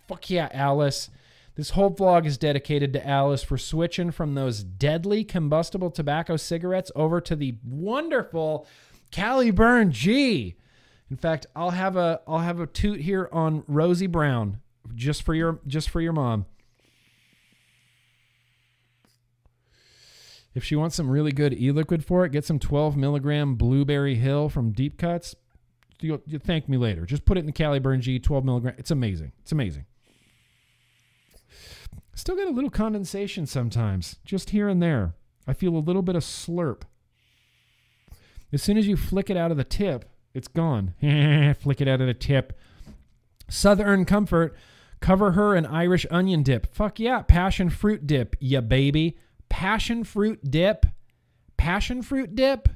Fuck 0.08 0.28
yeah, 0.28 0.48
Alice. 0.52 1.10
This 1.54 1.70
whole 1.70 1.94
vlog 1.94 2.26
is 2.26 2.36
dedicated 2.36 2.92
to 2.92 3.06
Alice 3.06 3.44
for 3.44 3.56
switching 3.56 4.10
from 4.10 4.34
those 4.34 4.64
deadly 4.64 5.22
combustible 5.22 5.92
tobacco 5.92 6.36
cigarettes 6.36 6.90
over 6.96 7.20
to 7.20 7.36
the 7.36 7.54
wonderful 7.64 8.66
Caliburn 9.12 9.92
G. 9.92 10.56
In 11.08 11.16
fact, 11.16 11.46
I'll 11.54 11.70
have 11.70 11.94
a 11.94 12.20
I'll 12.26 12.40
have 12.40 12.58
a 12.58 12.66
toot 12.66 13.02
here 13.02 13.28
on 13.30 13.62
Rosie 13.68 14.08
Brown 14.08 14.58
just 14.96 15.22
for 15.22 15.34
your 15.34 15.60
just 15.68 15.88
for 15.88 16.00
your 16.00 16.12
mom. 16.12 16.46
If 20.52 20.64
she 20.64 20.74
wants 20.74 20.96
some 20.96 21.08
really 21.08 21.30
good 21.30 21.54
e-liquid 21.54 22.04
for 22.04 22.24
it, 22.24 22.32
get 22.32 22.44
some 22.44 22.58
12 22.58 22.96
milligram 22.96 23.54
Blueberry 23.54 24.16
Hill 24.16 24.48
from 24.48 24.72
Deep 24.72 24.98
Cuts 24.98 25.36
you'll, 26.00 26.22
you'll 26.26 26.40
thank 26.40 26.68
me 26.68 26.76
later. 26.76 27.06
Just 27.06 27.24
put 27.24 27.36
it 27.36 27.40
in 27.40 27.46
the 27.46 27.52
Caliburn 27.52 28.00
G, 28.00 28.18
12 28.18 28.44
milligram. 28.44 28.74
It's 28.78 28.90
amazing. 28.90 29.32
It's 29.40 29.52
amazing. 29.52 29.86
Still 32.14 32.36
get 32.36 32.48
a 32.48 32.50
little 32.50 32.70
condensation 32.70 33.46
sometimes, 33.46 34.16
just 34.24 34.50
here 34.50 34.68
and 34.68 34.82
there. 34.82 35.14
I 35.46 35.52
feel 35.52 35.74
a 35.74 35.78
little 35.78 36.02
bit 36.02 36.16
of 36.16 36.22
slurp. 36.22 36.82
As 38.52 38.62
soon 38.62 38.76
as 38.76 38.86
you 38.86 38.96
flick 38.96 39.30
it 39.30 39.36
out 39.36 39.50
of 39.50 39.56
the 39.56 39.64
tip, 39.64 40.04
it's 40.34 40.48
gone. 40.48 40.94
flick 41.60 41.80
it 41.80 41.88
out 41.88 42.00
of 42.00 42.06
the 42.06 42.14
tip. 42.14 42.58
Southern 43.48 44.04
Comfort, 44.04 44.54
cover 45.00 45.32
her 45.32 45.56
in 45.56 45.66
Irish 45.66 46.06
onion 46.10 46.42
dip. 46.42 46.72
Fuck 46.74 47.00
yeah, 47.00 47.22
passion 47.22 47.70
fruit 47.70 48.06
dip, 48.06 48.36
ya 48.38 48.60
baby. 48.60 49.16
Passion 49.48 50.04
fruit 50.04 50.50
dip. 50.50 50.86
Passion 51.56 52.02
fruit 52.02 52.34
dip. 52.34 52.68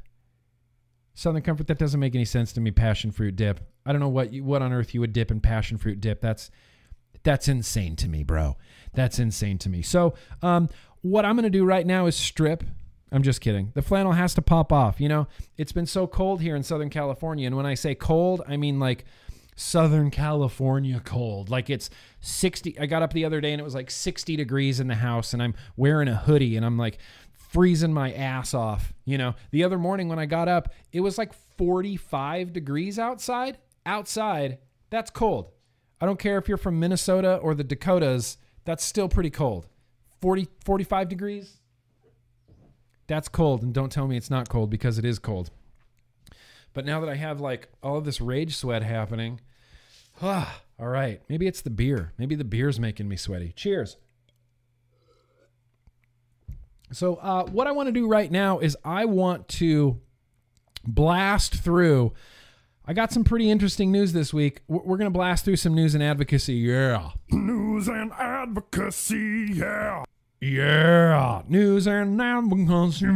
Southern 1.14 1.42
Comfort, 1.42 1.68
that 1.68 1.78
doesn't 1.78 2.00
make 2.00 2.14
any 2.14 2.24
sense 2.24 2.52
to 2.52 2.60
me. 2.60 2.70
Passion 2.70 3.12
fruit 3.12 3.36
dip. 3.36 3.60
I 3.86 3.92
don't 3.92 4.00
know 4.00 4.08
what 4.08 4.32
you, 4.32 4.44
what 4.44 4.62
on 4.62 4.72
earth 4.72 4.94
you 4.94 5.00
would 5.00 5.12
dip 5.12 5.30
in 5.30 5.40
passion 5.40 5.78
fruit 5.78 6.00
dip. 6.00 6.20
That's 6.20 6.50
that's 7.22 7.48
insane 7.48 7.96
to 7.96 8.08
me, 8.08 8.22
bro. 8.22 8.56
That's 8.94 9.18
insane 9.18 9.58
to 9.58 9.68
me. 9.68 9.82
So, 9.82 10.14
um, 10.42 10.68
what 11.02 11.24
I'm 11.24 11.36
gonna 11.36 11.50
do 11.50 11.64
right 11.64 11.86
now 11.86 12.06
is 12.06 12.16
strip. 12.16 12.64
I'm 13.12 13.22
just 13.22 13.40
kidding. 13.40 13.70
The 13.74 13.82
flannel 13.82 14.12
has 14.12 14.34
to 14.34 14.42
pop 14.42 14.72
off. 14.72 15.00
You 15.00 15.08
know, 15.08 15.28
it's 15.56 15.72
been 15.72 15.86
so 15.86 16.06
cold 16.06 16.40
here 16.40 16.56
in 16.56 16.64
Southern 16.64 16.90
California. 16.90 17.46
And 17.46 17.56
when 17.56 17.66
I 17.66 17.74
say 17.74 17.94
cold, 17.94 18.42
I 18.48 18.56
mean 18.56 18.80
like 18.80 19.04
Southern 19.56 20.10
California 20.10 21.00
cold. 21.04 21.48
Like 21.48 21.70
it's 21.70 21.90
60. 22.20 22.78
I 22.78 22.86
got 22.86 23.02
up 23.02 23.12
the 23.12 23.24
other 23.24 23.40
day 23.40 23.52
and 23.52 23.60
it 23.60 23.64
was 23.64 23.74
like 23.74 23.90
60 23.90 24.36
degrees 24.36 24.80
in 24.80 24.88
the 24.88 24.96
house, 24.96 25.32
and 25.32 25.42
I'm 25.42 25.54
wearing 25.76 26.08
a 26.08 26.16
hoodie 26.16 26.56
and 26.56 26.66
I'm 26.66 26.76
like 26.76 26.98
freezing 27.54 27.94
my 27.94 28.12
ass 28.12 28.52
off. 28.52 28.92
You 29.04 29.16
know, 29.16 29.36
the 29.52 29.62
other 29.62 29.78
morning 29.78 30.08
when 30.08 30.18
I 30.18 30.26
got 30.26 30.48
up, 30.48 30.74
it 30.92 31.00
was 31.00 31.16
like 31.16 31.32
45 31.56 32.52
degrees 32.52 32.98
outside. 32.98 33.58
Outside, 33.86 34.58
that's 34.90 35.10
cold. 35.10 35.52
I 36.00 36.06
don't 36.06 36.18
care 36.18 36.36
if 36.36 36.48
you're 36.48 36.56
from 36.56 36.80
Minnesota 36.80 37.36
or 37.36 37.54
the 37.54 37.62
Dakotas, 37.62 38.38
that's 38.64 38.84
still 38.84 39.08
pretty 39.08 39.30
cold. 39.30 39.68
40, 40.20 40.48
45 40.64 41.08
degrees, 41.08 41.60
that's 43.06 43.28
cold. 43.28 43.62
And 43.62 43.72
don't 43.72 43.92
tell 43.92 44.08
me 44.08 44.16
it's 44.16 44.30
not 44.30 44.48
cold 44.48 44.68
because 44.68 44.98
it 44.98 45.04
is 45.04 45.18
cold. 45.20 45.50
But 46.72 46.84
now 46.84 46.98
that 47.00 47.08
I 47.08 47.14
have 47.14 47.40
like 47.40 47.68
all 47.84 47.98
of 47.98 48.04
this 48.04 48.20
rage 48.20 48.56
sweat 48.56 48.82
happening, 48.82 49.40
ah, 50.20 50.60
all 50.80 50.88
right, 50.88 51.22
maybe 51.28 51.46
it's 51.46 51.60
the 51.60 51.70
beer. 51.70 52.12
Maybe 52.18 52.34
the 52.34 52.42
beer's 52.42 52.80
making 52.80 53.08
me 53.08 53.16
sweaty. 53.16 53.52
Cheers. 53.54 53.96
So, 56.94 57.16
uh, 57.16 57.44
what 57.46 57.66
I 57.66 57.72
want 57.72 57.88
to 57.88 57.92
do 57.92 58.06
right 58.06 58.30
now 58.30 58.60
is 58.60 58.76
I 58.84 59.04
want 59.04 59.48
to 59.48 60.00
blast 60.86 61.56
through. 61.56 62.12
I 62.86 62.92
got 62.92 63.12
some 63.12 63.24
pretty 63.24 63.50
interesting 63.50 63.90
news 63.90 64.12
this 64.12 64.32
week. 64.32 64.60
We're 64.68 64.82
we're 64.82 64.96
going 64.96 65.10
to 65.10 65.16
blast 65.18 65.44
through 65.44 65.56
some 65.56 65.74
news 65.74 65.94
and 65.94 66.04
advocacy. 66.04 66.54
Yeah. 66.54 67.10
News 67.30 67.88
and 67.88 68.12
advocacy, 68.12 69.54
yeah. 69.54 70.04
Yeah. 70.40 71.42
News 71.48 71.88
and 71.88 72.20
advocacy. 72.20 73.06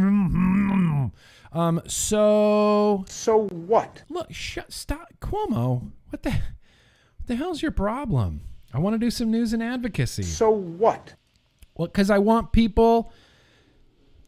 Um, 1.51 1.81
so 1.87 3.05
So 3.07 3.47
what? 3.47 4.03
look, 4.09 4.31
shut, 4.33 4.73
stop, 4.73 5.07
Cuomo. 5.21 5.91
What 6.09 6.23
the, 6.23 6.31
what 6.31 7.27
the 7.27 7.35
hell's 7.35 7.61
your 7.61 7.71
problem? 7.71 8.41
I 8.73 8.79
want 8.79 8.93
to 8.95 8.97
do 8.99 9.09
some 9.09 9.31
news 9.31 9.53
and 9.53 9.63
advocacy. 9.63 10.23
So 10.23 10.49
what? 10.51 11.13
Well, 11.75 11.87
because 11.87 12.09
I 12.09 12.17
want 12.17 12.51
people 12.51 13.11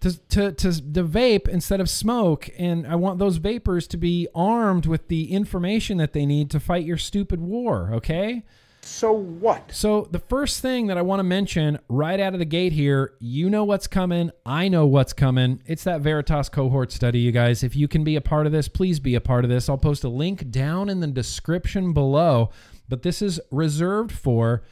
to, 0.01 0.17
to, 0.29 0.51
to, 0.51 0.93
to 0.93 1.03
vape 1.03 1.47
instead 1.47 1.79
of 1.79 1.89
smoke. 1.89 2.49
And 2.57 2.85
I 2.85 2.95
want 2.95 3.19
those 3.19 3.37
vapors 3.37 3.87
to 3.87 3.97
be 3.97 4.27
armed 4.35 4.85
with 4.85 5.07
the 5.07 5.31
information 5.31 5.97
that 5.97 6.13
they 6.13 6.25
need 6.25 6.49
to 6.51 6.59
fight 6.59 6.85
your 6.85 6.97
stupid 6.97 7.39
war, 7.39 7.91
okay? 7.93 8.43
So 8.83 9.11
what? 9.11 9.71
So, 9.71 10.07
the 10.09 10.19
first 10.19 10.59
thing 10.59 10.87
that 10.87 10.97
I 10.97 11.03
want 11.03 11.19
to 11.19 11.23
mention 11.23 11.77
right 11.87 12.19
out 12.19 12.33
of 12.33 12.39
the 12.39 12.45
gate 12.45 12.73
here, 12.73 13.13
you 13.19 13.47
know 13.47 13.63
what's 13.63 13.85
coming. 13.85 14.31
I 14.43 14.69
know 14.69 14.87
what's 14.87 15.13
coming. 15.13 15.61
It's 15.67 15.83
that 15.83 16.01
Veritas 16.01 16.49
cohort 16.49 16.91
study, 16.91 17.19
you 17.19 17.31
guys. 17.31 17.63
If 17.63 17.75
you 17.75 17.87
can 17.87 18.03
be 18.03 18.15
a 18.15 18.21
part 18.21 18.47
of 18.47 18.51
this, 18.51 18.67
please 18.67 18.99
be 18.99 19.13
a 19.13 19.21
part 19.21 19.43
of 19.43 19.51
this. 19.51 19.69
I'll 19.69 19.77
post 19.77 20.03
a 20.03 20.09
link 20.09 20.49
down 20.49 20.89
in 20.89 20.99
the 20.99 21.07
description 21.07 21.93
below. 21.93 22.49
But 22.89 23.03
this 23.03 23.21
is 23.21 23.39
reserved 23.51 24.11
for 24.11 24.63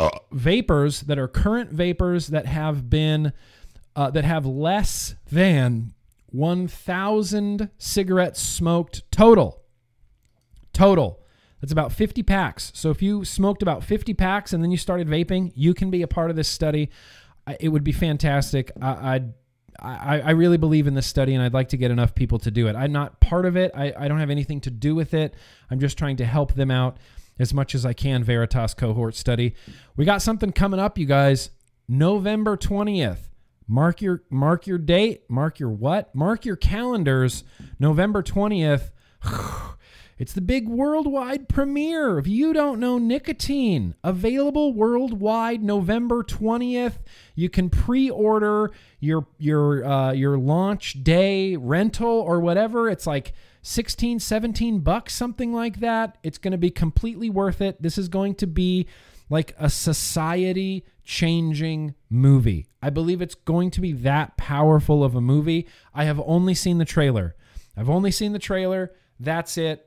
uh, 0.00 0.08
vapors 0.32 1.02
that 1.02 1.18
are 1.18 1.28
current 1.28 1.70
vapors 1.72 2.28
that 2.28 2.46
have 2.46 2.88
been 2.88 3.34
uh, 3.96 4.10
that 4.10 4.24
have 4.24 4.46
less 4.46 5.14
than 5.30 5.92
1000 6.30 7.70
cigarettes 7.78 8.40
smoked 8.40 9.10
total 9.10 9.62
total 10.72 11.20
that's 11.60 11.72
about 11.72 11.92
50 11.92 12.22
packs 12.22 12.70
so 12.74 12.90
if 12.90 13.02
you 13.02 13.24
smoked 13.24 13.62
about 13.62 13.82
50 13.82 14.14
packs 14.14 14.52
and 14.52 14.62
then 14.62 14.70
you 14.70 14.76
started 14.76 15.08
vaping 15.08 15.52
you 15.56 15.74
can 15.74 15.90
be 15.90 16.02
a 16.02 16.06
part 16.06 16.30
of 16.30 16.36
this 16.36 16.48
study 16.48 16.88
it 17.58 17.70
would 17.70 17.82
be 17.82 17.92
fantastic 17.92 18.70
I, 18.80 19.14
I'd 19.14 19.34
I, 19.82 20.20
I 20.20 20.30
really 20.30 20.56
believe 20.56 20.86
in 20.86 20.94
this 20.94 21.06
study 21.06 21.34
and 21.34 21.42
I'd 21.42 21.54
like 21.54 21.68
to 21.70 21.76
get 21.76 21.90
enough 21.90 22.14
people 22.14 22.38
to 22.40 22.50
do 22.50 22.68
it. 22.68 22.76
I'm 22.76 22.92
not 22.92 23.20
part 23.20 23.46
of 23.46 23.56
it. 23.56 23.70
I, 23.74 23.92
I 23.96 24.08
don't 24.08 24.18
have 24.18 24.30
anything 24.30 24.60
to 24.62 24.70
do 24.70 24.94
with 24.94 25.14
it. 25.14 25.34
I'm 25.70 25.80
just 25.80 25.96
trying 25.96 26.16
to 26.18 26.26
help 26.26 26.54
them 26.54 26.70
out 26.70 26.98
as 27.38 27.54
much 27.54 27.74
as 27.74 27.86
I 27.86 27.92
can. 27.92 28.22
Veritas 28.22 28.74
cohort 28.74 29.14
study. 29.14 29.54
We 29.96 30.04
got 30.04 30.22
something 30.22 30.52
coming 30.52 30.80
up, 30.80 30.98
you 30.98 31.06
guys. 31.06 31.50
November 31.88 32.56
20th. 32.56 33.29
Mark 33.70 34.02
your 34.02 34.24
mark 34.30 34.66
your 34.66 34.78
date. 34.78 35.30
Mark 35.30 35.60
your 35.60 35.70
what? 35.70 36.12
Mark 36.12 36.44
your 36.44 36.56
calendars. 36.56 37.44
November 37.78 38.22
20th. 38.22 38.90
It's 40.18 40.34
the 40.34 40.42
big 40.42 40.68
worldwide 40.68 41.48
premiere 41.48 42.18
of 42.18 42.26
You 42.26 42.52
Don't 42.52 42.78
Know 42.78 42.98
Nicotine, 42.98 43.94
available 44.04 44.74
worldwide 44.74 45.62
November 45.62 46.22
20th. 46.22 46.98
You 47.34 47.48
can 47.48 47.70
pre-order 47.70 48.70
your 48.98 49.26
your 49.38 49.82
uh, 49.82 50.12
your 50.12 50.36
launch 50.36 51.02
day 51.02 51.56
rental 51.56 52.20
or 52.20 52.38
whatever. 52.38 52.90
It's 52.90 53.06
like 53.06 53.32
16, 53.62 54.20
17 54.20 54.80
bucks, 54.80 55.14
something 55.14 55.54
like 55.54 55.80
that. 55.80 56.18
It's 56.22 56.36
going 56.36 56.52
to 56.52 56.58
be 56.58 56.70
completely 56.70 57.30
worth 57.30 57.62
it. 57.62 57.80
This 57.80 57.96
is 57.96 58.08
going 58.08 58.34
to 58.34 58.46
be 58.46 58.88
like 59.30 59.54
a 59.58 59.70
society 59.70 60.84
changing 61.04 61.94
movie. 62.08 62.66
I 62.82 62.90
believe 62.90 63.20
it's 63.20 63.34
going 63.34 63.70
to 63.72 63.80
be 63.80 63.92
that 63.92 64.36
powerful 64.36 65.04
of 65.04 65.14
a 65.14 65.20
movie. 65.20 65.66
I 65.94 66.04
have 66.04 66.20
only 66.24 66.54
seen 66.54 66.78
the 66.78 66.84
trailer. 66.84 67.34
I've 67.76 67.90
only 67.90 68.10
seen 68.10 68.32
the 68.32 68.38
trailer. 68.38 68.92
That's 69.18 69.58
it. 69.58 69.86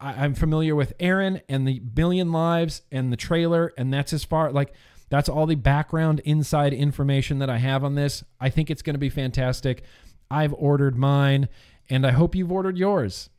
I, 0.00 0.24
I'm 0.24 0.34
familiar 0.34 0.74
with 0.74 0.92
Aaron 1.00 1.40
and 1.48 1.66
the 1.66 1.78
Billion 1.80 2.32
Lives 2.32 2.82
and 2.90 3.12
the 3.12 3.16
trailer, 3.16 3.72
and 3.76 3.92
that's 3.92 4.12
as 4.12 4.24
far 4.24 4.50
like 4.50 4.72
that's 5.08 5.28
all 5.28 5.46
the 5.46 5.54
background 5.54 6.20
inside 6.24 6.72
information 6.72 7.38
that 7.38 7.50
I 7.50 7.58
have 7.58 7.84
on 7.84 7.94
this. 7.94 8.24
I 8.40 8.50
think 8.50 8.70
it's 8.70 8.82
going 8.82 8.94
to 8.94 8.98
be 8.98 9.08
fantastic. 9.08 9.82
I've 10.30 10.54
ordered 10.54 10.96
mine, 10.96 11.48
and 11.88 12.06
I 12.06 12.10
hope 12.10 12.34
you've 12.34 12.50
ordered 12.50 12.76
yours. 12.76 13.30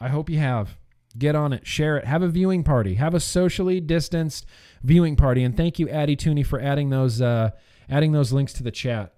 I 0.00 0.08
hope 0.08 0.28
you 0.28 0.38
have. 0.38 0.76
Get 1.16 1.34
on 1.34 1.52
it, 1.52 1.66
share 1.66 1.96
it, 1.96 2.04
have 2.04 2.22
a 2.22 2.28
viewing 2.28 2.62
party, 2.62 2.94
have 2.94 3.14
a 3.14 3.20
socially 3.20 3.80
distanced 3.80 4.44
viewing 4.82 5.16
party, 5.16 5.42
and 5.42 5.56
thank 5.56 5.78
you, 5.78 5.88
Addy 5.88 6.16
Tooney, 6.16 6.44
for 6.44 6.60
adding 6.60 6.90
those 6.90 7.22
uh, 7.22 7.50
adding 7.88 8.12
those 8.12 8.32
links 8.32 8.52
to 8.54 8.62
the 8.62 8.70
chat. 8.70 9.14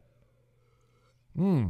Hmm. 1.36 1.66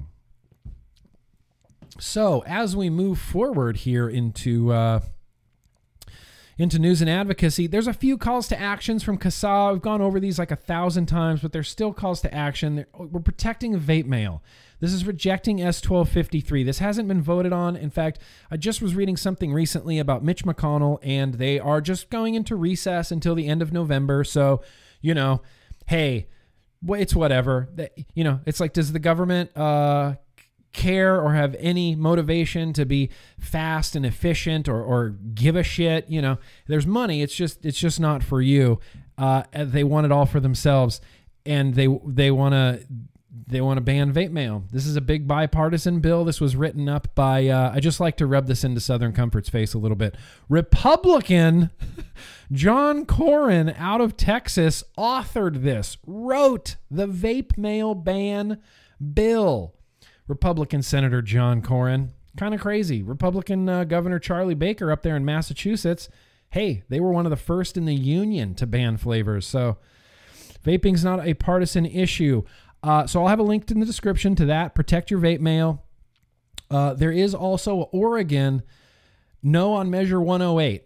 So 1.99 2.43
as 2.47 2.77
we 2.77 2.91
move 2.91 3.19
forward 3.19 3.79
here 3.79 4.09
into 4.09 4.73
uh, 4.73 5.01
into 6.61 6.79
news 6.79 7.01
and 7.01 7.09
advocacy, 7.09 7.67
there's 7.67 7.87
a 7.87 7.93
few 7.93 8.19
calls 8.19 8.47
to 8.49 8.61
actions 8.61 9.03
from 9.03 9.19
CASAA. 9.19 9.73
We've 9.73 9.83
gone 9.83 10.01
over 10.03 10.21
these 10.21 10.39
like 10.39 10.51
a 10.51 10.57
thousand 10.57 11.07
times, 11.07 11.41
but 11.41 11.53
there's 11.53 11.69
still 11.69 11.93
calls 11.93 12.21
to 12.23 12.35
action. 12.35 12.77
They're- 12.77 12.89
We're 12.99 13.21
protecting 13.21 13.79
vape 13.81 14.07
mail. 14.07 14.43
This 14.81 14.93
is 14.93 15.05
rejecting 15.07 15.59
S1253. 15.61 16.65
This 16.65 16.79
hasn't 16.79 17.07
been 17.09 17.21
voted 17.23 17.53
on. 17.53 17.77
In 17.77 17.91
fact, 17.91 18.19
I 18.51 18.57
just 18.57 18.81
was 18.81 18.95
reading 18.95 19.17
something 19.17 19.53
recently 19.53 19.99
about 19.99 20.25
Mitch 20.25 20.45
McConnell, 20.45 20.99
and 21.03 21.35
they 21.35 21.59
are 21.59 21.81
just 21.81 22.11
going 22.11 22.35
into 22.35 22.57
recess 22.57 23.11
until 23.11 23.35
the 23.35 23.47
end 23.47 23.63
of 23.63 23.73
November. 23.73 24.25
So, 24.25 24.63
you 25.03 25.13
know, 25.15 25.43
hey, 25.87 26.29
it's 26.89 27.15
whatever. 27.15 27.69
You 28.15 28.25
know, 28.25 28.41
it's 28.47 28.59
like, 28.61 28.73
does 28.73 28.93
the 28.93 28.99
government 28.99 29.55
uh, 29.57 30.15
care 30.73 31.21
or 31.21 31.35
have 31.35 31.57
any 31.59 31.95
motivation 31.95 32.73
to 32.75 32.85
be 32.85 33.11
fast 33.39 33.97
and 33.97 34.07
efficient 34.07 34.69
or, 34.69 34.83
or 34.83 35.11
give 35.35 35.57
a 35.57 35.63
shit? 35.63 36.09
You 36.09 36.23
know, 36.23 36.39
there's 36.67 36.87
money. 36.87 37.23
It's 37.23 37.35
just 37.35 37.65
it's 37.65 37.79
just 37.79 38.01
not 38.01 38.23
for 38.23 38.41
you. 38.41 38.81
Uh, 39.19 39.43
they 39.53 39.85
want 39.85 40.07
it 40.07 40.13
all 40.13 40.27
for 40.27 40.41
themselves, 40.41 41.01
and 41.45 41.75
they 41.75 41.89
they 42.07 42.31
want 42.31 42.55
to 42.55 42.81
they 43.51 43.61
want 43.61 43.77
to 43.77 43.81
ban 43.83 44.13
vape 44.13 44.31
mail. 44.31 44.65
This 44.71 44.87
is 44.87 44.97
a 44.97 45.01
big 45.01 45.27
bipartisan 45.27 46.01
bill. 46.01 46.25
This 46.25 46.41
was 46.41 46.57
written 46.57 46.89
up 46.89 47.15
by, 47.15 47.49
uh, 47.49 47.73
I 47.75 47.81
just 47.81 48.01
like 48.01 48.17
to 48.19 48.27
rub 48.27 48.47
this 48.47 48.65
into 48.65 48.81
Southern 48.81 49.13
Comfort's 49.13 49.49
face 49.49 49.75
a 49.75 49.79
little 49.79 49.97
bit. 49.97 50.17
Republican 50.49 51.71
John 52.53 53.07
Cornyn 53.07 53.75
out 53.79 54.01
of 54.01 54.17
Texas 54.17 54.83
authored 54.97 55.63
this, 55.63 55.97
wrote 56.07 56.77
the 56.91 57.07
vape 57.07 57.57
mail 57.57 57.95
ban 57.95 58.61
bill. 59.15 59.75
Republican 60.31 60.81
Senator 60.81 61.21
John 61.21 61.61
Cornyn, 61.61 62.11
kind 62.37 62.55
of 62.55 62.61
crazy. 62.61 63.03
Republican 63.03 63.69
uh, 63.69 63.83
Governor 63.83 64.21
Charlie 64.21 64.55
Baker 64.55 64.93
up 64.93 65.03
there 65.03 65.17
in 65.17 65.25
Massachusetts, 65.25 66.09
hey, 66.51 66.85
they 66.89 67.01
were 67.01 67.11
one 67.11 67.27
of 67.27 67.31
the 67.31 67.37
first 67.37 67.77
in 67.77 67.85
the 67.85 67.95
union 67.95 68.55
to 68.55 68.67
ban 68.67 68.97
flavors. 68.97 69.45
So, 69.45 69.77
Vaping's 70.65 71.03
not 71.03 71.27
a 71.27 71.35
partisan 71.35 71.85
issue. 71.85 72.45
Uh, 72.83 73.07
so 73.07 73.23
I'll 73.23 73.29
have 73.29 73.41
a 73.41 73.45
link 73.45 73.71
in 73.71 73.81
the 73.81 73.87
description 73.87 74.37
to 74.37 74.47
that. 74.47 74.75
Protect 74.75 75.11
your 75.11 75.21
vape 75.21 75.41
mail. 75.41 75.83
Uh, 76.71 76.95
there 76.95 77.11
is 77.11 77.35
also 77.35 77.89
Oregon 77.93 78.63
no 79.43 79.73
on 79.73 79.91
Measure 79.91 80.21
108. 80.21 80.85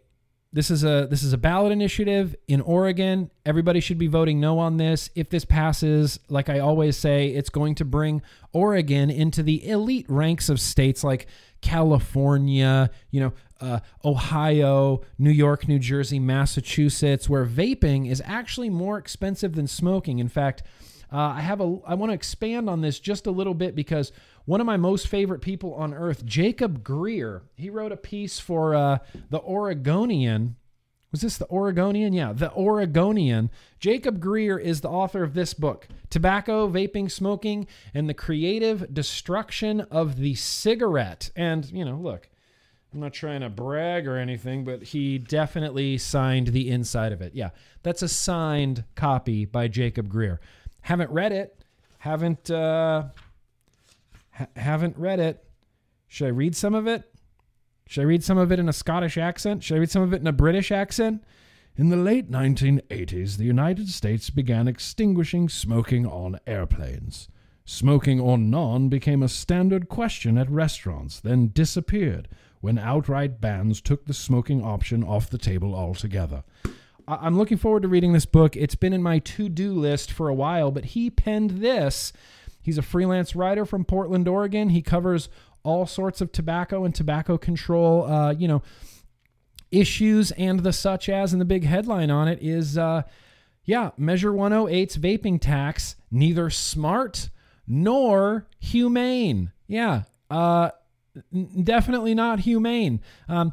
This 0.55 0.71
is 0.71 0.85
a 0.85 1.09
this 1.11 1.25
is 1.25 1.33
a 1.33 1.37
ballot 1.37 1.73
initiative 1.73 2.37
in 2.47 2.61
Oregon. 2.61 3.29
Everybody 3.45 3.81
should 3.81 3.99
be 3.99 4.07
voting 4.07 4.39
no 4.39 4.61
on 4.61 4.77
this. 4.77 5.11
If 5.17 5.29
this 5.29 5.45
passes, 5.45 6.21
like 6.29 6.49
I 6.49 6.61
always 6.61 6.97
say, 6.97 7.31
it's 7.31 7.51
going 7.51 7.75
to 7.75 7.85
bring 7.85 8.23
Oregon 8.53 9.11
into 9.11 9.43
the 9.43 9.69
elite 9.69 10.07
ranks 10.09 10.49
of 10.49 10.61
states 10.61 11.03
like 11.03 11.27
California, 11.61 12.91
you 13.11 13.21
know, 13.21 13.33
uh, 13.61 13.81
Ohio, 14.05 15.01
New 15.19 15.33
York, 15.33 15.67
New 15.67 15.81
Jersey, 15.81 16.21
Massachusetts, 16.21 17.29
where 17.29 17.45
vaping 17.45 18.09
is 18.09 18.23
actually 18.25 18.71
more 18.71 18.97
expensive 18.97 19.57
than 19.57 19.67
smoking. 19.67 20.21
In 20.21 20.29
fact, 20.29 20.63
Uh, 21.15 21.35
I 21.37 21.43
have 21.43 21.61
a. 21.61 21.79
I 21.87 21.95
want 21.95 22.11
to 22.11 22.15
expand 22.15 22.69
on 22.69 22.81
this 22.81 22.99
just 22.99 23.29
a 23.29 23.31
little 23.31 23.55
bit 23.55 23.77
because 23.77 24.11
one 24.47 24.61
of 24.61 24.67
my 24.67 24.77
most 24.77 25.07
favorite 25.07 25.43
people 25.43 25.73
on 25.75 25.95
earth, 25.95 26.27
Jacob 26.27 26.83
Grier, 26.83 27.45
he 27.55 27.71
wrote 27.71 27.93
a 27.93 27.97
piece 27.97 28.41
for 28.41 28.75
uh, 28.75 28.99
the 29.31 29.41
Oregonian. 29.41 30.57
Was 31.13 31.21
this 31.21 31.39
the 31.39 31.49
Oregonian? 31.49 32.13
Yeah, 32.13 32.33
the 32.33 32.53
Oregonian. 32.55 33.51
Jacob 33.79 34.19
Grier 34.19 34.59
is 34.59 34.81
the 34.81 34.89
author 34.89 35.23
of 35.23 35.35
this 35.35 35.55
book, 35.55 35.87
Tobacco, 36.11 36.69
Vaping, 36.69 37.09
Smoking, 37.09 37.69
and 37.95 38.09
the 38.09 38.15
Creative 38.15 38.93
Destruction 38.93 39.83
of 39.83 40.17
the 40.17 40.35
Cigarette. 40.35 41.31
And, 41.37 41.71
you 41.71 41.85
know, 41.85 41.95
look, 41.95 42.29
I'm 42.93 42.99
not 42.99 43.13
trying 43.13 43.43
to 43.43 43.49
brag 43.49 44.09
or 44.09 44.17
anything, 44.17 44.65
but 44.65 44.83
he 44.83 45.19
definitely 45.19 45.99
signed 45.99 46.49
the 46.49 46.69
inside 46.69 47.13
of 47.13 47.23
it. 47.23 47.37
Yeah, 47.37 47.51
that's 47.85 48.03
a 48.03 48.09
signed 48.09 48.83
copy 48.97 49.45
by 49.45 49.69
Jacob 49.69 50.09
Grier. 50.09 50.41
Haven't 50.85 51.11
read 51.11 51.33
it. 51.33 51.65
Haven't 51.97 52.51
uh, 52.51 53.05
ha- 54.33 54.47
haven't 54.55 54.99
read 54.99 55.19
it. 55.19 55.43
Should 56.09 56.27
I 56.27 56.31
read 56.31 56.55
some 56.55 56.75
of 56.75 56.87
it? 56.87 57.11
Should 57.87 58.03
I 58.03 58.05
read 58.05 58.23
some 58.23 58.37
of 58.37 58.53
it 58.53 58.59
in 58.59 58.69
a 58.69 58.73
Scottish 58.73 59.17
accent? 59.17 59.65
Should 59.65 59.77
I 59.77 59.81
read 59.81 59.91
some 59.91 60.03
of 60.03 60.13
it 60.13 60.21
in 60.21 60.27
a 60.27 60.33
British 60.33 60.71
accent? 60.71 61.25
In 61.75 61.89
the 61.89 61.97
late 61.97 62.31
1980s, 62.31 63.39
the 63.39 63.47
United 63.47 63.89
States 63.89 64.29
began 64.29 64.69
extinguishing 64.69 65.49
smoking 65.49 66.05
on 66.07 66.39
airplanes. 66.47 67.29
Smoking 67.65 68.21
or 68.21 68.37
non 68.37 68.91
became 68.91 69.23
a 69.23 69.29
standard 69.29 69.89
question 69.89 70.37
at 70.37 70.51
restaurants, 70.51 71.19
then 71.19 71.49
disappeared 71.49 72.29
when 72.61 72.77
outright 72.77 73.41
bans 73.41 73.81
took 73.81 74.05
the 74.05 74.13
smoking 74.13 74.63
option 74.63 75.03
off 75.03 75.31
the 75.31 75.39
table 75.39 75.75
altogether. 75.75 76.45
I'm 77.07 77.37
looking 77.37 77.59
forward 77.59 77.83
to 77.83 77.89
reading 77.89 78.13
this 78.13 78.27
book. 78.27 78.57
It's 78.57 78.75
been 78.75 78.93
in 78.93 79.03
my 79.03 79.19
to 79.19 79.49
do 79.49 79.73
list 79.73 80.11
for 80.11 80.29
a 80.29 80.35
while, 80.35 80.71
but 80.71 80.87
he 80.87 81.11
penned 81.11 81.51
this. 81.51 82.13
He's 82.63 82.79
a 82.79 82.83
freelance 82.83 83.37
writer 83.37 83.67
from 83.67 83.85
Portland, 83.85 84.27
Oregon. 84.27 84.71
He 84.71 84.81
covers 84.81 85.29
all 85.63 85.87
sorts 85.87 86.21
of 86.21 86.33
tobacco 86.33 86.85
and 86.85 86.95
tobacco 86.95 87.37
control, 87.37 88.07
uh, 88.07 88.33
you 88.33 88.49
know, 88.49 88.63
issues 89.71 90.31
and 90.33 90.61
the 90.61 90.73
such 90.73 91.09
as. 91.09 91.33
And 91.33 91.41
the 91.41 91.47
big 91.47 91.65
headline 91.65 92.11
on 92.11 92.29
it 92.29 92.39
is, 92.43 92.79
uh, 92.79 93.03
yeah, 93.65 93.91
Measure 93.97 94.33
108's 94.33 94.97
vaping 94.97 95.41
tax, 95.41 95.97
neither 96.11 96.49
smart 96.49 97.31
nor 97.67 98.47
humane. 98.59 99.53
Yeah, 99.67 100.03
uh, 100.31 100.71
definitely 101.63 102.15
not 102.15 102.41
humane. 102.41 103.01
Um, 103.29 103.53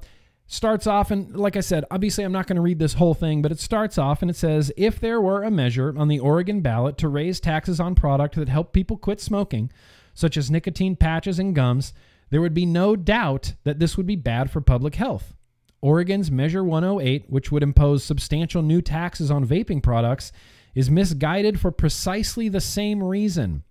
starts 0.51 0.85
off, 0.85 1.11
and 1.11 1.33
like 1.35 1.55
I 1.55 1.61
said, 1.61 1.85
obviously 1.89 2.25
I'm 2.25 2.33
not 2.33 2.45
going 2.45 2.57
to 2.57 2.61
read 2.61 2.77
this 2.77 2.95
whole 2.95 3.13
thing, 3.13 3.41
but 3.41 3.53
it 3.53 3.59
starts 3.59 3.97
off 3.97 4.21
and 4.21 4.29
it 4.29 4.35
says 4.35 4.71
if 4.75 4.99
there 4.99 5.21
were 5.21 5.43
a 5.43 5.49
measure 5.49 5.93
on 5.97 6.09
the 6.09 6.19
Oregon 6.19 6.59
ballot 6.59 6.97
to 6.97 7.07
raise 7.07 7.39
taxes 7.39 7.79
on 7.79 7.95
product 7.95 8.35
that 8.35 8.49
help 8.49 8.73
people 8.73 8.97
quit 8.97 9.21
smoking, 9.21 9.71
such 10.13 10.35
as 10.35 10.51
nicotine 10.51 10.97
patches 10.97 11.39
and 11.39 11.55
gums, 11.55 11.93
there 12.31 12.41
would 12.41 12.53
be 12.53 12.65
no 12.65 12.97
doubt 12.97 13.53
that 13.63 13.79
this 13.79 13.95
would 13.95 14.05
be 14.05 14.17
bad 14.17 14.51
for 14.51 14.59
public 14.59 14.95
health. 14.95 15.35
Oregon's 15.81 16.29
Measure 16.29 16.65
108, 16.65 17.29
which 17.29 17.49
would 17.49 17.63
impose 17.63 18.03
substantial 18.03 18.61
new 18.61 18.81
taxes 18.81 19.31
on 19.31 19.47
vaping 19.47 19.81
products, 19.81 20.33
is 20.75 20.91
misguided 20.91 21.61
for 21.61 21.71
precisely 21.71 22.49
the 22.49 22.61
same 22.61 23.01
reason. 23.01 23.63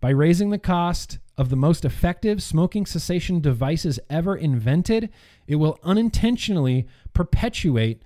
By 0.00 0.10
raising 0.10 0.48
the 0.50 0.58
cost 0.58 1.18
of 1.36 1.48
the 1.48 1.56
most 1.56 1.84
effective 1.84 2.42
smoking 2.42 2.86
cessation 2.86 3.40
devices 3.40 3.98
ever 4.08 4.36
invented, 4.36 5.10
it 5.46 5.56
will 5.56 5.78
unintentionally 5.82 6.86
perpetuate 7.12 8.02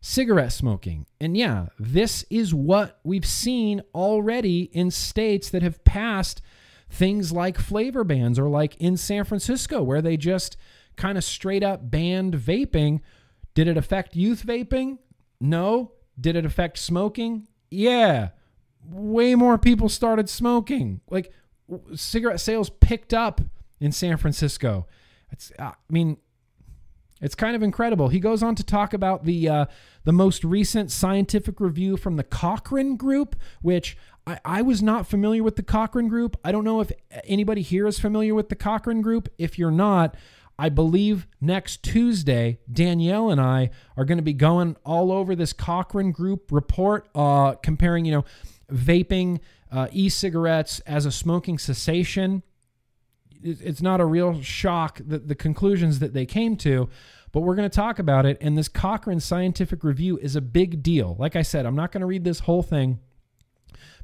cigarette 0.00 0.52
smoking. 0.52 1.06
And 1.20 1.36
yeah, 1.36 1.66
this 1.78 2.24
is 2.30 2.54
what 2.54 3.00
we've 3.02 3.26
seen 3.26 3.82
already 3.94 4.62
in 4.72 4.90
states 4.90 5.50
that 5.50 5.62
have 5.62 5.82
passed 5.84 6.42
things 6.88 7.32
like 7.32 7.58
flavor 7.58 8.04
bans 8.04 8.38
or 8.38 8.48
like 8.48 8.76
in 8.76 8.96
San 8.96 9.24
Francisco 9.24 9.82
where 9.82 10.02
they 10.02 10.16
just 10.16 10.56
kind 10.96 11.18
of 11.18 11.24
straight 11.24 11.62
up 11.62 11.90
banned 11.90 12.34
vaping. 12.34 13.00
Did 13.54 13.68
it 13.68 13.76
affect 13.76 14.14
youth 14.14 14.44
vaping? 14.46 14.98
No. 15.40 15.92
Did 16.20 16.36
it 16.36 16.46
affect 16.46 16.78
smoking? 16.78 17.48
Yeah. 17.70 18.30
Way 18.84 19.34
more 19.34 19.58
people 19.58 19.88
started 19.88 20.28
smoking. 20.28 21.00
Like 21.10 21.32
cigarette 21.94 22.40
sales 22.40 22.70
picked 22.70 23.12
up 23.14 23.40
in 23.80 23.92
San 23.92 24.16
Francisco. 24.16 24.86
It's 25.30 25.52
I 25.58 25.72
mean 25.90 26.18
it's 27.20 27.34
kind 27.34 27.56
of 27.56 27.62
incredible. 27.62 28.08
He 28.08 28.20
goes 28.20 28.42
on 28.42 28.54
to 28.56 28.62
talk 28.64 28.92
about 28.92 29.24
the 29.24 29.48
uh, 29.48 29.66
the 30.04 30.12
most 30.12 30.44
recent 30.44 30.90
scientific 30.90 31.60
review 31.60 31.96
from 31.96 32.16
the 32.16 32.24
Cochrane 32.24 32.96
Group, 32.96 33.36
which 33.62 33.96
I, 34.26 34.38
I 34.44 34.62
was 34.62 34.82
not 34.82 35.06
familiar 35.06 35.42
with 35.42 35.56
the 35.56 35.62
Cochrane 35.62 36.08
Group. 36.08 36.36
I 36.44 36.52
don't 36.52 36.64
know 36.64 36.80
if 36.80 36.92
anybody 37.24 37.62
here 37.62 37.86
is 37.86 37.98
familiar 37.98 38.34
with 38.34 38.50
the 38.50 38.54
Cochrane 38.54 39.00
Group. 39.00 39.28
If 39.38 39.58
you're 39.58 39.70
not, 39.70 40.14
I 40.58 40.68
believe 40.68 41.26
next 41.40 41.82
Tuesday, 41.82 42.58
Danielle 42.70 43.30
and 43.30 43.40
I 43.40 43.70
are 43.96 44.04
going 44.04 44.18
to 44.18 44.22
be 44.22 44.34
going 44.34 44.76
all 44.84 45.10
over 45.10 45.34
this 45.34 45.52
Cochrane 45.52 46.12
Group 46.12 46.52
report, 46.52 47.08
uh, 47.14 47.54
comparing, 47.54 48.04
you 48.04 48.12
know, 48.12 48.24
vaping, 48.70 49.40
uh, 49.70 49.88
e-cigarettes 49.92 50.80
as 50.80 51.06
a 51.06 51.12
smoking 51.12 51.58
cessation. 51.58 52.42
It's 53.42 53.82
not 53.82 54.00
a 54.00 54.06
real 54.06 54.40
shock 54.42 55.00
that 55.06 55.28
the 55.28 55.34
conclusions 55.34 55.98
that 55.98 56.12
they 56.14 56.26
came 56.26 56.56
to, 56.58 56.88
but 57.32 57.40
we're 57.40 57.54
going 57.54 57.68
to 57.68 57.76
talk 57.76 57.98
about 57.98 58.26
it. 58.26 58.38
And 58.40 58.56
this 58.56 58.68
Cochrane 58.68 59.20
scientific 59.20 59.84
review 59.84 60.18
is 60.18 60.36
a 60.36 60.40
big 60.40 60.82
deal. 60.82 61.16
Like 61.18 61.36
I 61.36 61.42
said, 61.42 61.66
I'm 61.66 61.76
not 61.76 61.92
going 61.92 62.00
to 62.00 62.06
read 62.06 62.24
this 62.24 62.40
whole 62.40 62.62
thing, 62.62 62.98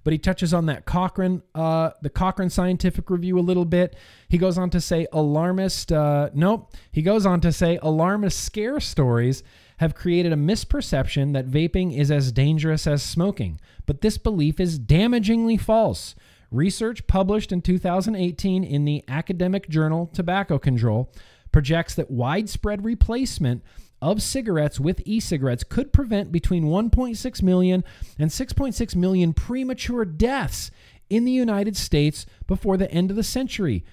but 0.05 0.13
he 0.13 0.19
touches 0.19 0.53
on 0.53 0.67
that 0.67 0.85
Cochrane, 0.85 1.43
uh, 1.55 1.91
the 2.03 2.11
Cochrane 2.11 2.51
scientific 2.51 3.11
review 3.11 3.39
a 3.39 3.41
little 3.41 3.65
bit. 3.65 3.97
He 4.29 4.39
goes 4.39 4.59
on 4.59 4.71
to 4.71 4.81
say 4.81 5.07
alarmist, 5.13 5.93
uh, 5.93 6.31
nope. 6.35 6.73
He 6.91 7.03
goes 7.03 7.27
on 7.27 7.41
to 7.43 7.53
say 7.53 7.79
alarmist 7.83 8.43
scare 8.43 8.81
stories 8.81 9.43
have 9.79 9.95
created 9.95 10.33
a 10.33 10.37
misperception 10.37 11.33
that 11.33 11.49
vaping 11.49 11.97
is 11.97 12.11
as 12.11 12.31
dangerous 12.33 12.87
as 12.87 13.03
smoking, 13.03 13.61
but 13.87 14.01
this 14.01 14.19
belief 14.19 14.61
is 14.61 14.79
damagingly 14.79 15.59
false. 15.59 16.15
Research 16.51 17.07
published 17.07 17.51
in 17.51 17.63
2018 17.63 18.63
in 18.63 18.85
the 18.85 19.03
academic 19.09 19.69
journal 19.69 20.11
Tobacco 20.13 20.59
Control 20.59 21.11
projects 21.51 21.95
that 21.95 22.11
widespread 22.11 22.85
replacement 22.85 23.63
of 24.03 24.21
cigarettes 24.21 24.81
with 24.81 25.01
e 25.07 25.21
cigarettes 25.21 25.63
could 25.63 25.93
prevent 25.93 26.33
between 26.33 26.65
1.6 26.65 27.43
million 27.43 27.85
and 28.19 28.31
6.6 28.31 28.97
million 28.97 29.33
premature 29.33 30.05
deaths 30.05 30.73
in 31.09 31.25
the 31.25 31.33
United 31.33 31.77
States 31.77 32.27
before 32.47 32.77
the 32.77 32.91
end 32.91 33.11
of 33.11 33.17
the 33.17 33.23
century. 33.23 33.85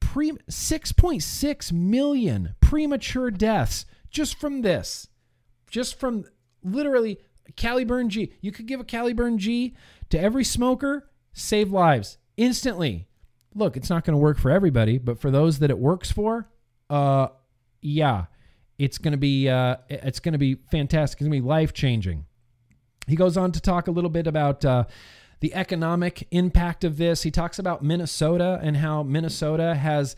Pre- 0.00 0.32
6.6 0.32 1.72
million 1.72 2.54
premature 2.60 3.30
deaths 3.30 3.86
just 4.10 4.38
from 4.38 4.62
this. 4.62 5.08
Just 5.70 5.98
from 5.98 6.24
literally 6.64 7.18
Caliburn 7.56 8.08
G. 8.08 8.32
You 8.40 8.50
could 8.50 8.66
give 8.66 8.80
a 8.80 8.84
Caliburn 8.84 9.38
G 9.38 9.76
to 10.10 10.20
every 10.20 10.44
smoker, 10.44 11.08
save 11.32 11.70
lives 11.70 12.18
instantly. 12.36 13.06
Look, 13.54 13.76
it's 13.76 13.88
not 13.88 14.04
going 14.04 14.14
to 14.14 14.22
work 14.22 14.38
for 14.38 14.50
everybody, 14.50 14.98
but 14.98 15.20
for 15.20 15.30
those 15.30 15.60
that 15.60 15.70
it 15.70 15.78
works 15.78 16.10
for, 16.10 16.48
uh, 16.90 17.28
yeah, 17.80 18.26
it's 18.78 18.98
going 18.98 19.12
to 19.12 19.18
be 19.18 19.48
uh, 19.48 19.76
it's 19.88 20.20
going 20.20 20.32
to 20.32 20.38
be 20.38 20.56
fantastic. 20.70 21.20
It's 21.20 21.28
going 21.28 21.32
to 21.32 21.42
be 21.42 21.46
life 21.46 21.72
changing. 21.72 22.26
He 23.06 23.16
goes 23.16 23.36
on 23.36 23.52
to 23.52 23.60
talk 23.60 23.88
a 23.88 23.90
little 23.90 24.10
bit 24.10 24.26
about 24.26 24.64
uh, 24.64 24.84
the 25.40 25.54
economic 25.54 26.26
impact 26.30 26.84
of 26.84 26.96
this. 26.96 27.22
He 27.22 27.30
talks 27.30 27.58
about 27.58 27.82
Minnesota 27.82 28.58
and 28.62 28.78
how 28.78 29.02
Minnesota 29.02 29.74
has 29.74 30.16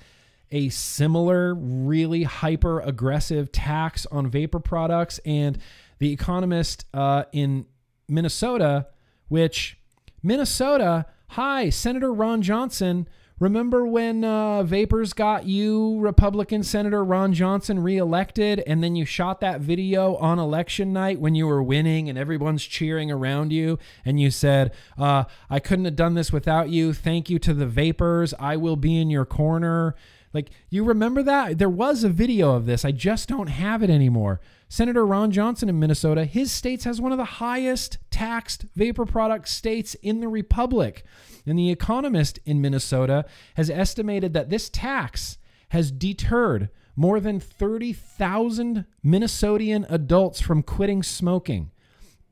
a 0.50 0.70
similar, 0.70 1.54
really 1.54 2.22
hyper 2.22 2.80
aggressive 2.80 3.52
tax 3.52 4.06
on 4.06 4.28
vapor 4.28 4.60
products. 4.60 5.20
And 5.24 5.58
The 5.98 6.12
Economist 6.12 6.86
uh, 6.94 7.24
in 7.32 7.66
Minnesota, 8.08 8.86
which 9.28 9.78
Minnesota, 10.22 11.06
hi, 11.28 11.68
Senator 11.68 12.12
Ron 12.12 12.40
Johnson. 12.42 13.08
Remember 13.40 13.86
when 13.86 14.24
uh, 14.24 14.64
Vapors 14.64 15.12
got 15.12 15.46
you, 15.46 16.00
Republican 16.00 16.64
Senator 16.64 17.04
Ron 17.04 17.32
Johnson, 17.32 17.78
reelected, 17.78 18.64
and 18.66 18.82
then 18.82 18.96
you 18.96 19.04
shot 19.04 19.40
that 19.40 19.60
video 19.60 20.16
on 20.16 20.40
election 20.40 20.92
night 20.92 21.20
when 21.20 21.36
you 21.36 21.46
were 21.46 21.62
winning 21.62 22.08
and 22.08 22.18
everyone's 22.18 22.64
cheering 22.64 23.12
around 23.12 23.52
you, 23.52 23.78
and 24.04 24.18
you 24.18 24.32
said, 24.32 24.72
uh, 24.98 25.22
I 25.48 25.60
couldn't 25.60 25.84
have 25.84 25.94
done 25.94 26.14
this 26.14 26.32
without 26.32 26.68
you. 26.70 26.92
Thank 26.92 27.30
you 27.30 27.38
to 27.38 27.54
the 27.54 27.66
Vapors. 27.66 28.34
I 28.40 28.56
will 28.56 28.76
be 28.76 29.00
in 29.00 29.08
your 29.08 29.24
corner. 29.24 29.94
Like, 30.34 30.50
you 30.68 30.82
remember 30.82 31.22
that? 31.22 31.58
There 31.58 31.70
was 31.70 32.02
a 32.02 32.08
video 32.08 32.54
of 32.54 32.66
this. 32.66 32.84
I 32.84 32.90
just 32.90 33.28
don't 33.28 33.46
have 33.46 33.84
it 33.84 33.90
anymore. 33.90 34.40
Senator 34.68 35.06
Ron 35.06 35.30
Johnson 35.30 35.68
in 35.68 35.78
Minnesota, 35.78 36.24
his 36.24 36.52
states 36.52 36.84
has 36.84 37.00
one 37.00 37.12
of 37.12 37.18
the 37.18 37.24
highest 37.24 37.98
taxed 38.10 38.66
vapor 38.74 39.06
product 39.06 39.48
states 39.48 39.94
in 39.94 40.20
the 40.20 40.28
republic. 40.28 41.04
And 41.46 41.58
The 41.58 41.70
Economist 41.70 42.38
in 42.44 42.60
Minnesota 42.60 43.24
has 43.54 43.70
estimated 43.70 44.34
that 44.34 44.50
this 44.50 44.68
tax 44.68 45.38
has 45.70 45.90
deterred 45.90 46.68
more 46.94 47.18
than 47.20 47.40
30,000 47.40 48.84
Minnesotan 49.04 49.86
adults 49.88 50.40
from 50.40 50.62
quitting 50.62 51.02
smoking. 51.02 51.70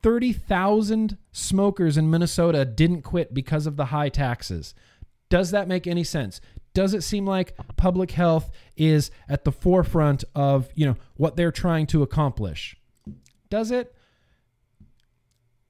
30,000 0.03 1.17
smokers 1.31 1.97
in 1.97 2.09
Minnesota 2.09 2.65
didn't 2.65 3.01
quit 3.01 3.33
because 3.33 3.65
of 3.65 3.77
the 3.77 3.85
high 3.85 4.09
taxes. 4.09 4.75
Does 5.29 5.51
that 5.51 5.67
make 5.67 5.87
any 5.87 6.03
sense? 6.03 6.39
Does 6.77 6.93
it 6.93 7.01
seem 7.01 7.25
like 7.25 7.57
public 7.75 8.11
health 8.11 8.51
is 8.75 9.09
at 9.27 9.45
the 9.45 9.51
forefront 9.51 10.23
of, 10.35 10.69
you 10.75 10.85
know, 10.85 10.95
what 11.15 11.35
they're 11.35 11.51
trying 11.51 11.87
to 11.87 12.03
accomplish? 12.03 12.77
Does 13.49 13.71
it? 13.71 13.95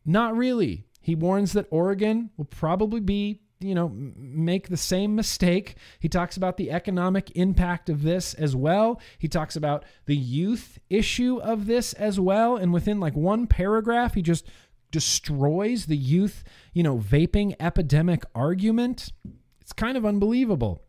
Not 0.06 0.36
really. 0.36 0.84
He 1.00 1.16
warns 1.16 1.54
that 1.54 1.68
Oregon 1.72 2.32
will 2.36 2.44
probably 2.44 3.00
be, 3.00 3.40
you 3.62 3.74
know, 3.74 3.90
make 4.18 4.68
the 4.68 4.76
same 4.76 5.16
mistake. 5.16 5.78
He 6.02 6.10
talks 6.10 6.36
about 6.36 6.58
the 6.58 6.72
economic 6.72 7.32
impact 7.38 7.90
of 7.90 8.04
this 8.04 8.34
as 8.34 8.54
well. 8.54 9.00
He 9.18 9.30
talks 9.30 9.56
about 9.56 9.86
the 10.08 10.18
youth 10.18 10.78
issue 10.90 11.38
of 11.38 11.68
this 11.68 11.94
as 11.94 12.20
well. 12.20 12.58
And 12.58 12.74
within 12.74 13.00
like 13.00 13.16
one 13.16 13.48
paragraph, 13.48 14.16
he 14.16 14.22
just 14.22 14.46
destroys 14.92 15.86
the 15.86 15.96
youth, 15.96 16.44
you 16.74 16.84
know, 16.84 16.98
vaping 16.98 17.56
epidemic 17.62 18.26
argument. 18.36 19.14
It's 19.62 19.72
kind 19.72 19.96
of 19.96 20.06
unbelievable. 20.06 20.84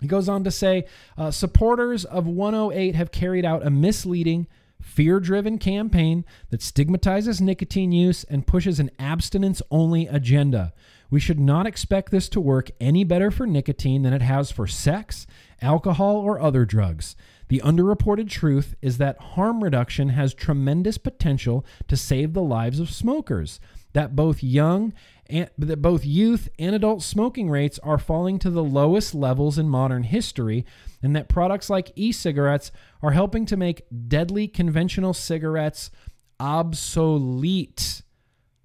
He 0.00 0.06
goes 0.06 0.28
on 0.28 0.44
to 0.44 0.50
say 0.50 0.84
uh, 1.16 1.30
supporters 1.30 2.04
of 2.04 2.26
108 2.26 2.94
have 2.94 3.12
carried 3.12 3.44
out 3.44 3.66
a 3.66 3.70
misleading, 3.70 4.46
fear 4.80 5.20
driven 5.20 5.58
campaign 5.58 6.24
that 6.50 6.62
stigmatizes 6.62 7.40
nicotine 7.40 7.92
use 7.92 8.24
and 8.24 8.46
pushes 8.46 8.80
an 8.80 8.90
abstinence 8.98 9.60
only 9.70 10.06
agenda. 10.06 10.72
We 11.10 11.20
should 11.20 11.40
not 11.40 11.66
expect 11.66 12.10
this 12.10 12.28
to 12.30 12.40
work 12.40 12.70
any 12.80 13.04
better 13.04 13.30
for 13.30 13.46
nicotine 13.46 14.02
than 14.02 14.12
it 14.12 14.22
has 14.22 14.52
for 14.52 14.66
sex, 14.66 15.26
alcohol, 15.60 16.16
or 16.16 16.40
other 16.40 16.64
drugs. 16.64 17.16
The 17.48 17.60
underreported 17.64 18.30
truth 18.30 18.76
is 18.80 18.98
that 18.98 19.18
harm 19.18 19.62
reduction 19.62 20.10
has 20.10 20.32
tremendous 20.32 20.98
potential 20.98 21.66
to 21.88 21.96
save 21.96 22.32
the 22.32 22.42
lives 22.42 22.78
of 22.78 22.90
smokers. 22.90 23.58
That 23.92 24.14
both 24.14 24.40
young 24.40 24.92
and 25.30 25.48
that 25.56 25.80
both 25.80 26.04
youth 26.04 26.48
and 26.58 26.74
adult 26.74 27.02
smoking 27.02 27.48
rates 27.48 27.78
are 27.80 27.98
falling 27.98 28.38
to 28.40 28.50
the 28.50 28.64
lowest 28.64 29.14
levels 29.14 29.58
in 29.58 29.68
modern 29.68 30.02
history, 30.02 30.66
and 31.02 31.14
that 31.16 31.28
products 31.28 31.70
like 31.70 31.92
e-cigarettes 31.96 32.72
are 33.02 33.12
helping 33.12 33.46
to 33.46 33.56
make 33.56 33.86
deadly 34.08 34.48
conventional 34.48 35.14
cigarettes 35.14 35.90
obsolete. 36.38 38.02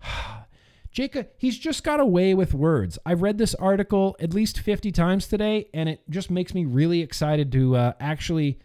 Jacob, 0.92 1.28
he's 1.38 1.58
just 1.58 1.84
got 1.84 2.00
away 2.00 2.34
with 2.34 2.54
words. 2.54 2.98
I've 3.06 3.22
read 3.22 3.38
this 3.38 3.54
article 3.56 4.16
at 4.20 4.34
least 4.34 4.60
50 4.60 4.94
times 4.94 5.28
today, 5.28 5.70
and 5.74 5.90
it 5.90 6.02
just 6.10 6.32
makes 6.32 6.54
me 6.54 6.64
really 6.64 7.02
excited 7.02 7.52
to 7.52 7.76
uh, 7.76 7.94
actually 8.00 8.60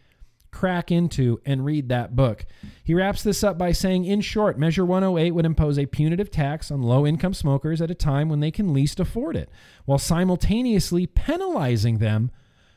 crack 0.51 0.91
into 0.91 1.41
and 1.45 1.65
read 1.65 1.89
that 1.89 2.17
book. 2.17 2.45
He 2.85 2.95
wraps 2.95 3.23
this 3.23 3.45
up 3.45 3.57
by 3.57 3.73
saying, 3.73 4.05
in 4.05 4.21
short, 4.21 4.59
Measure 4.59 4.85
108 4.85 5.33
would 5.33 5.47
impose 5.47 5.79
a 5.79 5.87
punitive 5.87 6.31
tax 6.31 6.71
on 6.71 6.83
low 6.83 7.07
income 7.07 7.35
smokers 7.35 7.81
at 7.81 7.91
a 7.91 7.95
time 7.95 8.29
when 8.29 8.41
they 8.41 8.51
can 8.51 8.73
least 8.73 9.01
afford 9.01 9.37
it, 9.37 9.49
while 9.85 9.99
simultaneously 9.99 11.07
penalizing 11.07 11.99
them 11.99 12.31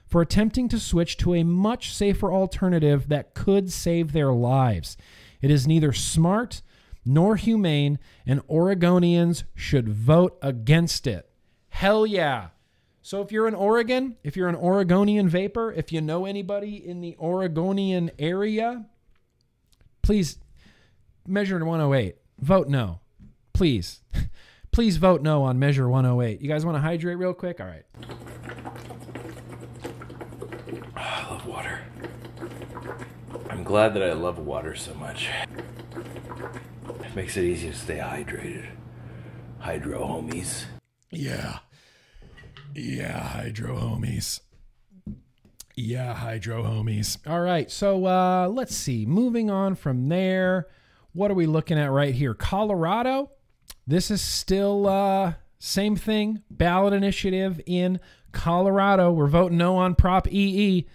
for 0.05 0.21
attempting 0.21 0.69
to 0.69 0.79
switch 0.79 1.17
to 1.17 1.33
a 1.33 1.43
much 1.43 1.93
safer 1.93 2.31
alternative 2.31 3.09
that 3.09 3.33
could 3.33 3.71
save 3.71 4.11
their 4.11 4.31
lives. 4.31 4.95
It 5.41 5.49
is 5.49 5.67
neither 5.67 5.91
smart 5.91 6.61
nor 7.05 7.35
humane, 7.35 7.99
and 8.25 8.45
Oregonians 8.47 9.43
should 9.55 9.89
vote 9.89 10.37
against 10.41 11.07
it. 11.07 11.29
Hell 11.69 12.05
yeah. 12.05 12.49
So 13.05 13.21
if 13.21 13.33
you're 13.33 13.49
in 13.49 13.53
Oregon, 13.53 14.15
if 14.23 14.37
you're 14.37 14.47
an 14.47 14.55
Oregonian 14.55 15.27
vapor, 15.27 15.73
if 15.73 15.91
you 15.91 15.99
know 15.99 16.25
anybody 16.25 16.75
in 16.75 17.01
the 17.01 17.17
Oregonian 17.19 18.11
area, 18.17 18.85
please 20.01 20.37
measure 21.27 21.63
108. 21.63 22.15
Vote 22.39 22.69
no. 22.69 23.01
Please. 23.51 23.99
please 24.71 24.95
vote 24.95 25.21
no 25.21 25.43
on 25.43 25.59
measure 25.59 25.89
108. 25.89 26.39
You 26.39 26.47
guys 26.47 26.65
want 26.65 26.77
to 26.77 26.81
hydrate 26.81 27.17
real 27.17 27.33
quick? 27.33 27.59
All 27.59 27.67
right. 27.67 27.83
Ah, 30.95 31.27
I 31.27 31.33
love 31.33 31.45
water. 31.45 31.81
I'm 33.49 33.65
glad 33.65 33.95
that 33.95 34.03
I 34.03 34.13
love 34.13 34.39
water 34.39 34.75
so 34.75 34.93
much. 34.93 35.27
It 37.03 37.15
makes 37.17 37.35
it 37.35 37.43
easy 37.43 37.69
to 37.69 37.75
stay 37.75 37.97
hydrated. 37.97 38.65
Hydro 39.59 40.07
homies. 40.07 40.63
Yeah. 41.11 41.59
Yeah, 42.75 43.19
hydro 43.19 43.77
homies. 43.77 44.39
Yeah, 45.75 46.13
hydro 46.13 46.63
homies. 46.63 47.17
All 47.27 47.41
right. 47.41 47.69
So 47.69 48.05
uh, 48.05 48.47
let's 48.47 48.75
see. 48.75 49.05
Moving 49.05 49.49
on 49.49 49.75
from 49.75 50.09
there, 50.09 50.67
what 51.13 51.31
are 51.31 51.35
we 51.35 51.45
looking 51.45 51.77
at 51.77 51.91
right 51.91 52.13
here? 52.13 52.33
Colorado. 52.33 53.31
This 53.85 54.09
is 54.09 54.21
still 54.21 54.87
uh, 54.87 55.33
same 55.59 55.95
thing. 55.95 56.43
Ballot 56.49 56.93
initiative 56.93 57.59
in 57.65 57.99
Colorado. 58.31 59.11
We're 59.11 59.27
voting 59.27 59.57
no 59.57 59.77
on 59.77 59.95
Prop 59.95 60.27
EE. 60.31 60.87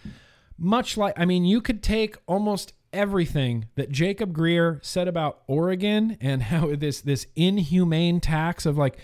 Much 0.56 0.96
like, 0.96 1.14
I 1.16 1.24
mean, 1.24 1.44
you 1.44 1.60
could 1.60 1.82
take 1.82 2.16
almost 2.26 2.72
everything 2.92 3.66
that 3.76 3.90
Jacob 3.90 4.32
Grier 4.32 4.80
said 4.82 5.06
about 5.08 5.42
Oregon 5.46 6.16
and 6.20 6.42
how 6.44 6.74
this 6.74 7.00
this 7.00 7.26
inhumane 7.36 8.20
tax 8.20 8.66
of 8.66 8.76
like 8.78 8.98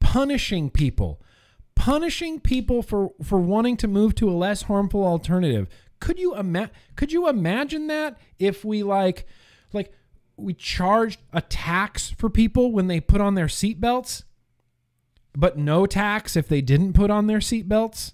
punishing 0.00 0.70
people 0.70 1.20
punishing 1.74 2.40
people 2.40 2.82
for 2.82 3.10
for 3.22 3.38
wanting 3.38 3.76
to 3.78 3.88
move 3.88 4.14
to 4.16 4.28
a 4.28 4.32
less 4.32 4.62
harmful 4.62 5.04
alternative. 5.04 5.68
Could 6.00 6.18
you 6.18 6.34
ima- 6.34 6.70
could 6.96 7.12
you 7.12 7.28
imagine 7.28 7.86
that 7.88 8.18
if 8.38 8.64
we 8.64 8.82
like 8.82 9.26
like 9.72 9.92
we 10.36 10.54
charged 10.54 11.20
a 11.32 11.40
tax 11.40 12.10
for 12.10 12.28
people 12.28 12.72
when 12.72 12.86
they 12.86 13.00
put 13.00 13.20
on 13.20 13.34
their 13.34 13.46
seatbelts, 13.46 14.24
but 15.34 15.56
no 15.56 15.86
tax 15.86 16.36
if 16.36 16.48
they 16.48 16.60
didn't 16.60 16.92
put 16.94 17.10
on 17.10 17.26
their 17.26 17.38
seatbelts? 17.38 18.12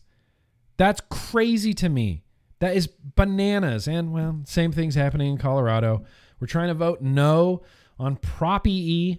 That's 0.77 1.01
crazy 1.11 1.75
to 1.75 1.89
me. 1.89 2.23
That 2.61 2.77
is 2.77 2.87
bananas. 2.87 3.87
And 3.89 4.13
well, 4.13 4.41
same 4.45 4.73
thing's 4.73 4.95
happening 4.95 5.33
in 5.33 5.39
Colorado. 5.39 6.05
We're 6.41 6.47
trying 6.47 6.69
to 6.69 6.75
vote 6.75 7.01
no 7.01 7.63
on 7.99 8.17
Prop 8.17 8.67
E. 8.67 9.19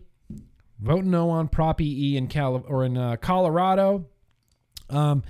Vote 0.80 1.04
no 1.04 1.30
on 1.30 1.50
Prop 1.50 1.82
E 1.82 2.18
in 2.18 2.28
Cal 2.28 2.64
or 2.68 2.86
in 2.86 2.98
uh, 2.98 3.18
Colorado. 3.18 4.06
Um, 4.90 5.24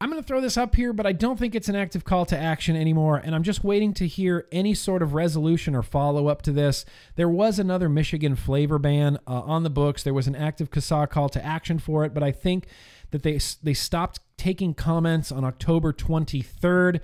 I'm 0.00 0.10
going 0.10 0.22
to 0.22 0.26
throw 0.26 0.40
this 0.40 0.56
up 0.56 0.76
here, 0.76 0.92
but 0.92 1.06
I 1.06 1.12
don't 1.12 1.38
think 1.38 1.56
it's 1.56 1.68
an 1.68 1.74
active 1.74 2.04
call 2.04 2.24
to 2.26 2.38
action 2.38 2.76
anymore. 2.76 3.16
And 3.16 3.34
I'm 3.34 3.42
just 3.42 3.64
waiting 3.64 3.92
to 3.94 4.06
hear 4.06 4.46
any 4.52 4.72
sort 4.72 5.02
of 5.02 5.12
resolution 5.12 5.74
or 5.74 5.82
follow 5.82 6.28
up 6.28 6.42
to 6.42 6.52
this. 6.52 6.84
There 7.16 7.28
was 7.28 7.58
another 7.58 7.88
Michigan 7.88 8.36
flavor 8.36 8.78
ban 8.78 9.18
uh, 9.26 9.40
on 9.40 9.64
the 9.64 9.70
books. 9.70 10.04
There 10.04 10.14
was 10.14 10.28
an 10.28 10.36
active 10.36 10.70
CASAA 10.70 11.10
call 11.10 11.28
to 11.30 11.44
action 11.44 11.80
for 11.80 12.04
it, 12.04 12.14
but 12.14 12.22
I 12.22 12.30
think 12.30 12.68
that 13.10 13.22
they 13.24 13.40
they 13.62 13.74
stopped 13.74 14.20
taking 14.36 14.72
comments 14.72 15.32
on 15.32 15.44
October 15.44 15.92
23rd. 15.92 17.00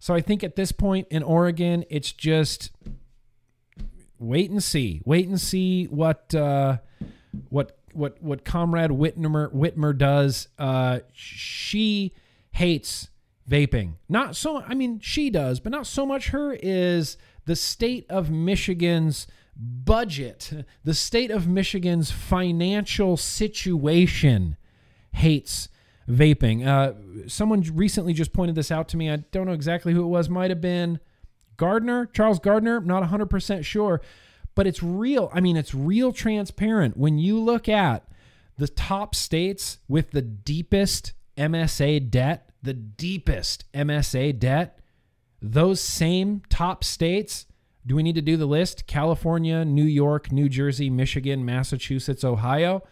So 0.00 0.12
I 0.12 0.20
think 0.20 0.42
at 0.42 0.56
this 0.56 0.72
point 0.72 1.06
in 1.10 1.22
Oregon, 1.22 1.84
it's 1.88 2.10
just 2.10 2.70
wait 4.18 4.50
and 4.50 4.62
see. 4.62 5.02
Wait 5.04 5.28
and 5.28 5.40
see 5.40 5.84
what 5.84 6.34
uh, 6.34 6.78
what 7.48 7.78
what 7.94 8.22
what 8.22 8.44
Comrade 8.44 8.90
Whitmer 8.90 9.52
Whitmer 9.52 9.96
does. 9.96 10.48
Uh, 10.58 11.00
she 11.12 12.12
hates 12.52 13.08
vaping. 13.48 13.94
Not 14.08 14.36
so. 14.36 14.62
I 14.62 14.74
mean, 14.74 15.00
she 15.00 15.30
does, 15.30 15.60
but 15.60 15.72
not 15.72 15.86
so 15.86 16.04
much. 16.06 16.28
Her 16.28 16.56
is 16.60 17.16
the 17.46 17.56
state 17.56 18.06
of 18.08 18.30
Michigan's 18.30 19.26
budget, 19.56 20.52
the 20.82 20.94
state 20.94 21.30
of 21.30 21.46
Michigan's 21.46 22.10
financial 22.10 23.16
situation 23.16 24.56
hates 25.12 25.68
vaping. 26.08 26.66
Uh, 26.66 27.28
someone 27.28 27.62
recently 27.72 28.12
just 28.12 28.32
pointed 28.32 28.56
this 28.56 28.70
out 28.70 28.88
to 28.88 28.96
me. 28.96 29.10
I 29.10 29.16
don't 29.16 29.46
know 29.46 29.52
exactly 29.52 29.92
who 29.92 30.02
it 30.02 30.08
was. 30.08 30.28
Might 30.28 30.50
have 30.50 30.60
been 30.60 31.00
Gardner, 31.56 32.06
Charles 32.06 32.38
Gardner. 32.38 32.80
Not 32.80 33.02
100% 33.04 33.64
sure 33.64 34.00
but 34.54 34.66
it's 34.66 34.82
real. 34.82 35.30
I 35.32 35.40
mean, 35.40 35.56
it's 35.56 35.74
real 35.74 36.12
transparent. 36.12 36.96
When 36.96 37.18
you 37.18 37.38
look 37.40 37.68
at 37.68 38.06
the 38.56 38.68
top 38.68 39.14
states 39.14 39.78
with 39.88 40.12
the 40.12 40.22
deepest 40.22 41.12
MSA 41.36 42.10
debt, 42.10 42.50
the 42.62 42.74
deepest 42.74 43.70
MSA 43.72 44.38
debt, 44.38 44.78
those 45.42 45.80
same 45.80 46.42
top 46.48 46.84
states, 46.84 47.46
do 47.86 47.96
we 47.96 48.02
need 48.02 48.14
to 48.14 48.22
do 48.22 48.36
the 48.36 48.46
list? 48.46 48.86
California, 48.86 49.64
New 49.64 49.84
York, 49.84 50.32
New 50.32 50.48
Jersey, 50.48 50.88
Michigan, 50.88 51.44
Massachusetts, 51.44 52.24
Ohio. 52.24 52.82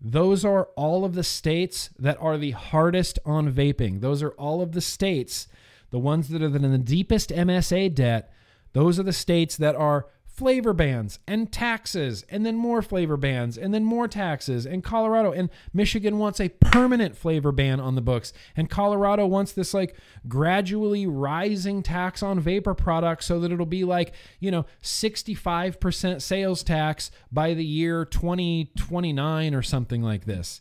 Those 0.00 0.44
are 0.44 0.68
all 0.76 1.04
of 1.04 1.14
the 1.14 1.24
states 1.24 1.90
that 1.98 2.16
are 2.20 2.38
the 2.38 2.52
hardest 2.52 3.18
on 3.26 3.52
vaping. 3.52 4.00
Those 4.00 4.22
are 4.22 4.30
all 4.30 4.62
of 4.62 4.72
the 4.72 4.80
states, 4.80 5.48
the 5.90 5.98
ones 5.98 6.28
that 6.28 6.40
are 6.40 6.46
in 6.46 6.70
the 6.70 6.78
deepest 6.78 7.30
MSA 7.30 7.94
debt. 7.94 8.32
Those 8.72 8.98
are 8.98 9.02
the 9.02 9.12
states 9.12 9.56
that 9.56 9.74
are 9.74 10.06
flavor 10.38 10.72
bans 10.72 11.18
and 11.26 11.50
taxes 11.50 12.24
and 12.28 12.46
then 12.46 12.54
more 12.54 12.80
flavor 12.80 13.16
bans 13.16 13.58
and 13.58 13.74
then 13.74 13.82
more 13.82 14.06
taxes 14.06 14.64
and 14.64 14.84
Colorado 14.84 15.32
and 15.32 15.50
Michigan 15.72 16.16
wants 16.16 16.40
a 16.40 16.48
permanent 16.48 17.16
flavor 17.16 17.50
ban 17.50 17.80
on 17.80 17.96
the 17.96 18.00
books 18.00 18.32
and 18.54 18.70
Colorado 18.70 19.26
wants 19.26 19.50
this 19.50 19.74
like 19.74 19.96
gradually 20.28 21.08
rising 21.08 21.82
tax 21.82 22.22
on 22.22 22.38
vapor 22.38 22.72
products 22.72 23.26
so 23.26 23.40
that 23.40 23.50
it'll 23.50 23.66
be 23.66 23.82
like, 23.82 24.14
you 24.38 24.52
know, 24.52 24.64
65% 24.80 26.22
sales 26.22 26.62
tax 26.62 27.10
by 27.32 27.52
the 27.52 27.64
year 27.64 28.04
2029 28.04 29.54
or 29.56 29.62
something 29.62 30.04
like 30.04 30.24
this. 30.24 30.60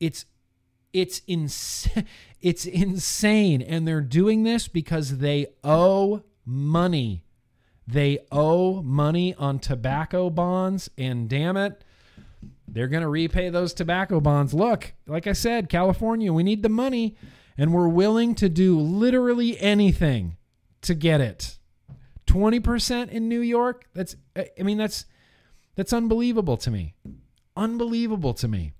It's 0.00 0.24
it's 0.94 1.20
ins- 1.26 1.86
it's 2.40 2.64
insane 2.64 3.60
and 3.60 3.86
they're 3.86 4.00
doing 4.00 4.44
this 4.44 4.68
because 4.68 5.18
they 5.18 5.48
owe 5.62 6.22
money 6.46 7.24
they 7.88 8.18
owe 8.30 8.82
money 8.82 9.34
on 9.34 9.58
tobacco 9.58 10.28
bonds, 10.28 10.90
and 10.98 11.26
damn 11.26 11.56
it, 11.56 11.82
they're 12.66 12.86
going 12.86 13.02
to 13.02 13.08
repay 13.08 13.48
those 13.48 13.72
tobacco 13.72 14.20
bonds. 14.20 14.52
Look, 14.52 14.92
like 15.06 15.26
I 15.26 15.32
said, 15.32 15.70
California, 15.70 16.30
we 16.30 16.42
need 16.42 16.62
the 16.62 16.68
money, 16.68 17.16
and 17.56 17.72
we're 17.72 17.88
willing 17.88 18.34
to 18.36 18.50
do 18.50 18.78
literally 18.78 19.58
anything 19.58 20.36
to 20.82 20.94
get 20.94 21.22
it. 21.22 21.58
20% 22.26 23.08
in 23.08 23.26
New 23.26 23.40
York? 23.40 23.86
That's 23.94 24.16
I 24.36 24.62
mean 24.62 24.76
that's 24.76 25.06
that's 25.74 25.94
unbelievable 25.94 26.58
to 26.58 26.70
me. 26.70 26.94
Unbelievable 27.56 28.34
to 28.34 28.48
me. 28.48 28.72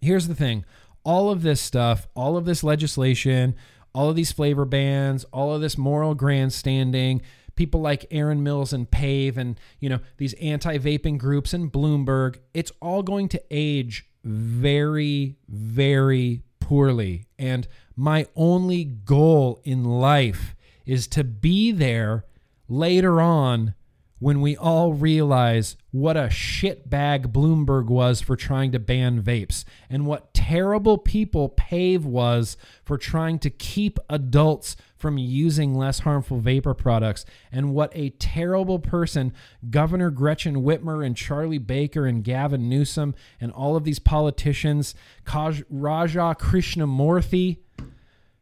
Here's 0.00 0.28
the 0.28 0.36
thing. 0.36 0.64
All 1.02 1.30
of 1.30 1.42
this 1.42 1.60
stuff, 1.60 2.06
all 2.14 2.36
of 2.36 2.44
this 2.44 2.62
legislation, 2.62 3.56
all 3.92 4.08
of 4.08 4.14
these 4.14 4.30
flavor 4.30 4.64
bans, 4.64 5.24
all 5.32 5.52
of 5.52 5.60
this 5.60 5.76
moral 5.76 6.14
grandstanding, 6.14 7.22
people 7.56 7.80
like 7.80 8.06
Aaron 8.10 8.42
Mills 8.42 8.72
and 8.72 8.90
Pave 8.90 9.38
and, 9.38 9.58
you 9.80 9.88
know, 9.88 10.00
these 10.16 10.34
anti-vaping 10.34 11.18
groups 11.18 11.52
and 11.52 11.72
Bloomberg, 11.72 12.38
it's 12.52 12.72
all 12.80 13.02
going 13.02 13.28
to 13.28 13.42
age 13.50 14.06
very 14.24 15.36
very 15.48 16.42
poorly. 16.60 17.26
And 17.38 17.68
my 17.94 18.26
only 18.34 18.84
goal 18.84 19.60
in 19.64 19.84
life 19.84 20.54
is 20.86 21.06
to 21.08 21.22
be 21.22 21.72
there 21.72 22.24
later 22.68 23.20
on 23.20 23.74
when 24.18 24.40
we 24.40 24.56
all 24.56 24.94
realize 24.94 25.76
what 25.90 26.16
a 26.16 26.28
shitbag 26.28 27.26
Bloomberg 27.26 27.86
was 27.86 28.22
for 28.22 28.36
trying 28.36 28.72
to 28.72 28.78
ban 28.78 29.22
vapes 29.22 29.64
and 29.90 30.06
what 30.06 30.32
terrible 30.32 30.96
people 30.96 31.50
Pave 31.50 32.06
was 32.06 32.56
for 32.84 32.96
trying 32.96 33.38
to 33.40 33.50
keep 33.50 33.98
adults 34.08 34.76
from 35.04 35.18
using 35.18 35.74
less 35.74 35.98
harmful 35.98 36.40
vapor 36.40 36.72
products 36.72 37.26
and 37.52 37.74
what 37.74 37.92
a 37.94 38.08
terrible 38.08 38.78
person 38.78 39.34
Governor 39.68 40.10
Gretchen 40.10 40.62
Whitmer 40.62 41.04
and 41.04 41.14
Charlie 41.14 41.58
Baker 41.58 42.06
and 42.06 42.24
Gavin 42.24 42.70
Newsom 42.70 43.14
and 43.38 43.52
all 43.52 43.76
of 43.76 43.84
these 43.84 43.98
politicians, 43.98 44.94
Raja 45.26 46.34
Krishnamoorthi, 46.40 47.58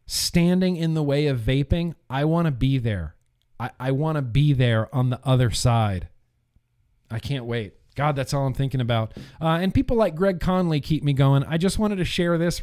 standing 0.06 0.76
in 0.76 0.94
the 0.94 1.02
way 1.02 1.26
of 1.26 1.40
vaping. 1.40 1.96
I 2.08 2.26
want 2.26 2.46
to 2.46 2.52
be 2.52 2.78
there. 2.78 3.16
I, 3.58 3.70
I 3.80 3.90
want 3.90 4.14
to 4.14 4.22
be 4.22 4.52
there 4.52 4.88
on 4.94 5.10
the 5.10 5.18
other 5.24 5.50
side. 5.50 6.06
I 7.10 7.18
can't 7.18 7.44
wait. 7.44 7.72
God, 7.94 8.16
that's 8.16 8.32
all 8.32 8.46
I'm 8.46 8.54
thinking 8.54 8.80
about. 8.80 9.12
Uh, 9.40 9.58
and 9.60 9.72
people 9.74 9.96
like 9.96 10.14
Greg 10.14 10.40
Conley 10.40 10.80
keep 10.80 11.02
me 11.02 11.12
going. 11.12 11.44
I 11.44 11.58
just 11.58 11.78
wanted 11.78 11.96
to 11.96 12.04
share 12.04 12.38
this. 12.38 12.62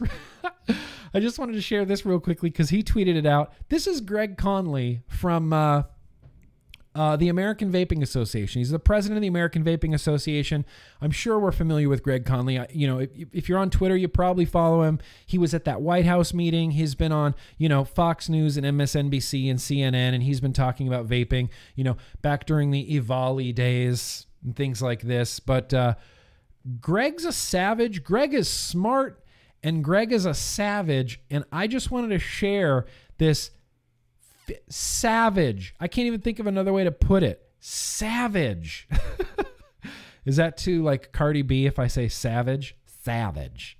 I 1.13 1.19
just 1.19 1.39
wanted 1.39 1.53
to 1.53 1.61
share 1.61 1.85
this 1.85 2.05
real 2.05 2.19
quickly 2.19 2.49
because 2.49 2.69
he 2.69 2.83
tweeted 2.83 3.15
it 3.15 3.25
out. 3.25 3.53
This 3.69 3.87
is 3.87 4.01
Greg 4.01 4.37
Conley 4.37 5.01
from 5.07 5.53
uh, 5.53 5.83
uh, 6.95 7.15
the 7.15 7.29
American 7.29 7.71
Vaping 7.71 8.01
Association. 8.01 8.59
He's 8.59 8.71
the 8.71 8.79
president 8.79 9.17
of 9.17 9.21
the 9.21 9.27
American 9.27 9.63
Vaping 9.63 9.93
Association. 9.93 10.65
I'm 11.01 11.11
sure 11.11 11.39
we're 11.39 11.51
familiar 11.51 11.89
with 11.89 12.03
Greg 12.03 12.25
Conley. 12.25 12.59
I, 12.59 12.67
you 12.71 12.87
know, 12.87 12.99
if, 12.99 13.09
if 13.31 13.49
you're 13.49 13.59
on 13.59 13.69
Twitter, 13.69 13.95
you 13.95 14.07
probably 14.07 14.45
follow 14.45 14.83
him. 14.83 14.99
He 15.25 15.37
was 15.37 15.53
at 15.53 15.65
that 15.65 15.81
White 15.81 16.05
House 16.05 16.33
meeting. 16.33 16.71
He's 16.71 16.95
been 16.95 17.11
on, 17.11 17.35
you 17.57 17.69
know, 17.69 17.83
Fox 17.83 18.29
News 18.29 18.57
and 18.57 18.65
MSNBC 18.65 19.49
and 19.49 19.59
CNN, 19.59 20.13
and 20.13 20.23
he's 20.23 20.41
been 20.41 20.53
talking 20.53 20.87
about 20.87 21.07
vaping, 21.07 21.49
you 21.75 21.83
know, 21.83 21.97
back 22.21 22.45
during 22.45 22.71
the 22.71 22.99
EVALI 22.99 23.53
days 23.53 24.25
and 24.43 24.55
things 24.55 24.81
like 24.81 25.01
this. 25.01 25.39
But 25.39 25.73
uh, 25.73 25.95
Greg's 26.79 27.25
a 27.25 27.31
savage. 27.31 28.03
Greg 28.03 28.33
is 28.33 28.49
smart 28.49 29.23
and 29.63 29.83
Greg 29.83 30.11
is 30.11 30.25
a 30.25 30.33
savage. 30.33 31.21
And 31.29 31.43
I 31.51 31.67
just 31.67 31.91
wanted 31.91 32.09
to 32.09 32.19
share 32.19 32.85
this 33.17 33.51
f- 34.47 34.57
savage. 34.69 35.75
I 35.79 35.87
can't 35.87 36.07
even 36.07 36.21
think 36.21 36.39
of 36.39 36.47
another 36.47 36.73
way 36.73 36.83
to 36.83 36.91
put 36.91 37.23
it. 37.23 37.41
Savage. 37.59 38.87
is 40.25 40.37
that 40.37 40.57
too 40.57 40.83
like 40.83 41.11
Cardi 41.11 41.41
B 41.41 41.65
if 41.65 41.79
I 41.79 41.87
say 41.87 42.07
savage? 42.07 42.75
Savage. 43.03 43.77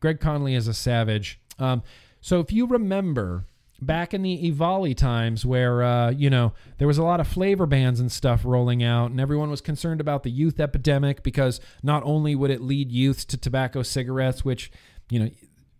Greg 0.00 0.20
Conley 0.20 0.54
is 0.54 0.68
a 0.68 0.74
savage. 0.74 1.40
Um, 1.58 1.82
so 2.20 2.40
if 2.40 2.52
you 2.52 2.66
remember 2.66 3.46
back 3.86 4.14
in 4.14 4.22
the 4.22 4.50
EVALI 4.50 4.96
times 4.96 5.44
where, 5.44 5.82
uh, 5.82 6.10
you 6.10 6.30
know, 6.30 6.52
there 6.78 6.88
was 6.88 6.98
a 6.98 7.02
lot 7.02 7.20
of 7.20 7.28
flavor 7.28 7.66
bans 7.66 8.00
and 8.00 8.10
stuff 8.10 8.42
rolling 8.44 8.82
out, 8.82 9.10
and 9.10 9.20
everyone 9.20 9.50
was 9.50 9.60
concerned 9.60 10.00
about 10.00 10.22
the 10.22 10.30
youth 10.30 10.60
epidemic 10.60 11.22
because 11.22 11.60
not 11.82 12.02
only 12.04 12.34
would 12.34 12.50
it 12.50 12.60
lead 12.60 12.90
youths 12.90 13.24
to 13.26 13.36
tobacco 13.36 13.82
cigarettes, 13.82 14.44
which, 14.44 14.70
you 15.10 15.18
know, 15.18 15.30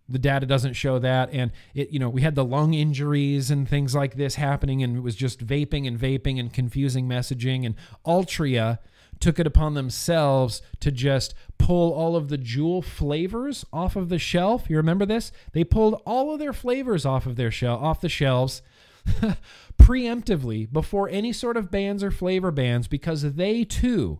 the 0.09 0.19
data 0.19 0.45
doesn't 0.45 0.73
show 0.73 0.99
that 0.99 1.29
and 1.31 1.49
it 1.73 1.89
you 1.89 1.97
know 1.97 2.09
we 2.09 2.21
had 2.21 2.35
the 2.35 2.43
lung 2.43 2.73
injuries 2.73 3.49
and 3.49 3.69
things 3.69 3.95
like 3.95 4.15
this 4.15 4.35
happening 4.35 4.83
and 4.83 4.97
it 4.97 4.99
was 4.99 5.15
just 5.15 5.45
vaping 5.45 5.87
and 5.87 5.97
vaping 5.97 6.37
and 6.37 6.53
confusing 6.53 7.07
messaging 7.07 7.65
and 7.65 7.73
altria 8.05 8.79
took 9.23 9.39
it 9.39 9.47
upon 9.47 9.73
themselves 9.73 10.61
to 10.81 10.91
just 10.91 11.33
pull 11.57 11.93
all 11.93 12.17
of 12.17 12.27
the 12.27 12.37
JUUL 12.37 12.81
flavors 12.81 13.65
off 13.71 13.95
of 13.95 14.09
the 14.09 14.19
shelf. 14.19 14.69
You 14.69 14.75
remember 14.75 15.05
this? 15.05 15.31
They 15.53 15.63
pulled 15.63 16.01
all 16.05 16.33
of 16.33 16.39
their 16.39 16.51
flavors 16.51 17.05
off 17.05 17.25
of 17.25 17.37
their 17.37 17.49
shell 17.49 17.77
off 17.77 18.01
the 18.01 18.09
shelves 18.09 18.61
preemptively 19.81 20.69
before 20.69 21.07
any 21.07 21.31
sort 21.31 21.55
of 21.55 21.71
bans 21.71 22.03
or 22.03 22.11
flavor 22.11 22.51
bans 22.51 22.89
because 22.89 23.21
they 23.21 23.63
too 23.63 24.19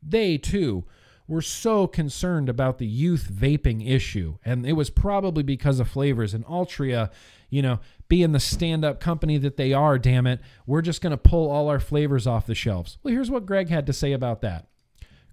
they 0.00 0.38
too 0.38 0.84
were 1.26 1.42
so 1.42 1.88
concerned 1.88 2.48
about 2.48 2.78
the 2.78 2.86
youth 2.86 3.28
vaping 3.32 3.88
issue 3.88 4.36
and 4.44 4.64
it 4.64 4.74
was 4.74 4.90
probably 4.90 5.42
because 5.42 5.80
of 5.80 5.88
flavors 5.88 6.34
and 6.34 6.44
Altria 6.44 7.10
you 7.48 7.62
know, 7.62 7.80
being 8.08 8.32
the 8.32 8.40
stand 8.40 8.84
up 8.84 9.00
company 9.00 9.38
that 9.38 9.56
they 9.56 9.72
are, 9.72 9.98
damn 9.98 10.26
it, 10.26 10.40
we're 10.66 10.82
just 10.82 11.00
going 11.00 11.12
to 11.12 11.16
pull 11.16 11.50
all 11.50 11.68
our 11.68 11.80
flavors 11.80 12.26
off 12.26 12.46
the 12.46 12.54
shelves. 12.54 12.98
Well, 13.02 13.12
here's 13.12 13.30
what 13.30 13.46
Greg 13.46 13.68
had 13.68 13.86
to 13.86 13.92
say 13.92 14.12
about 14.12 14.40
that. 14.42 14.66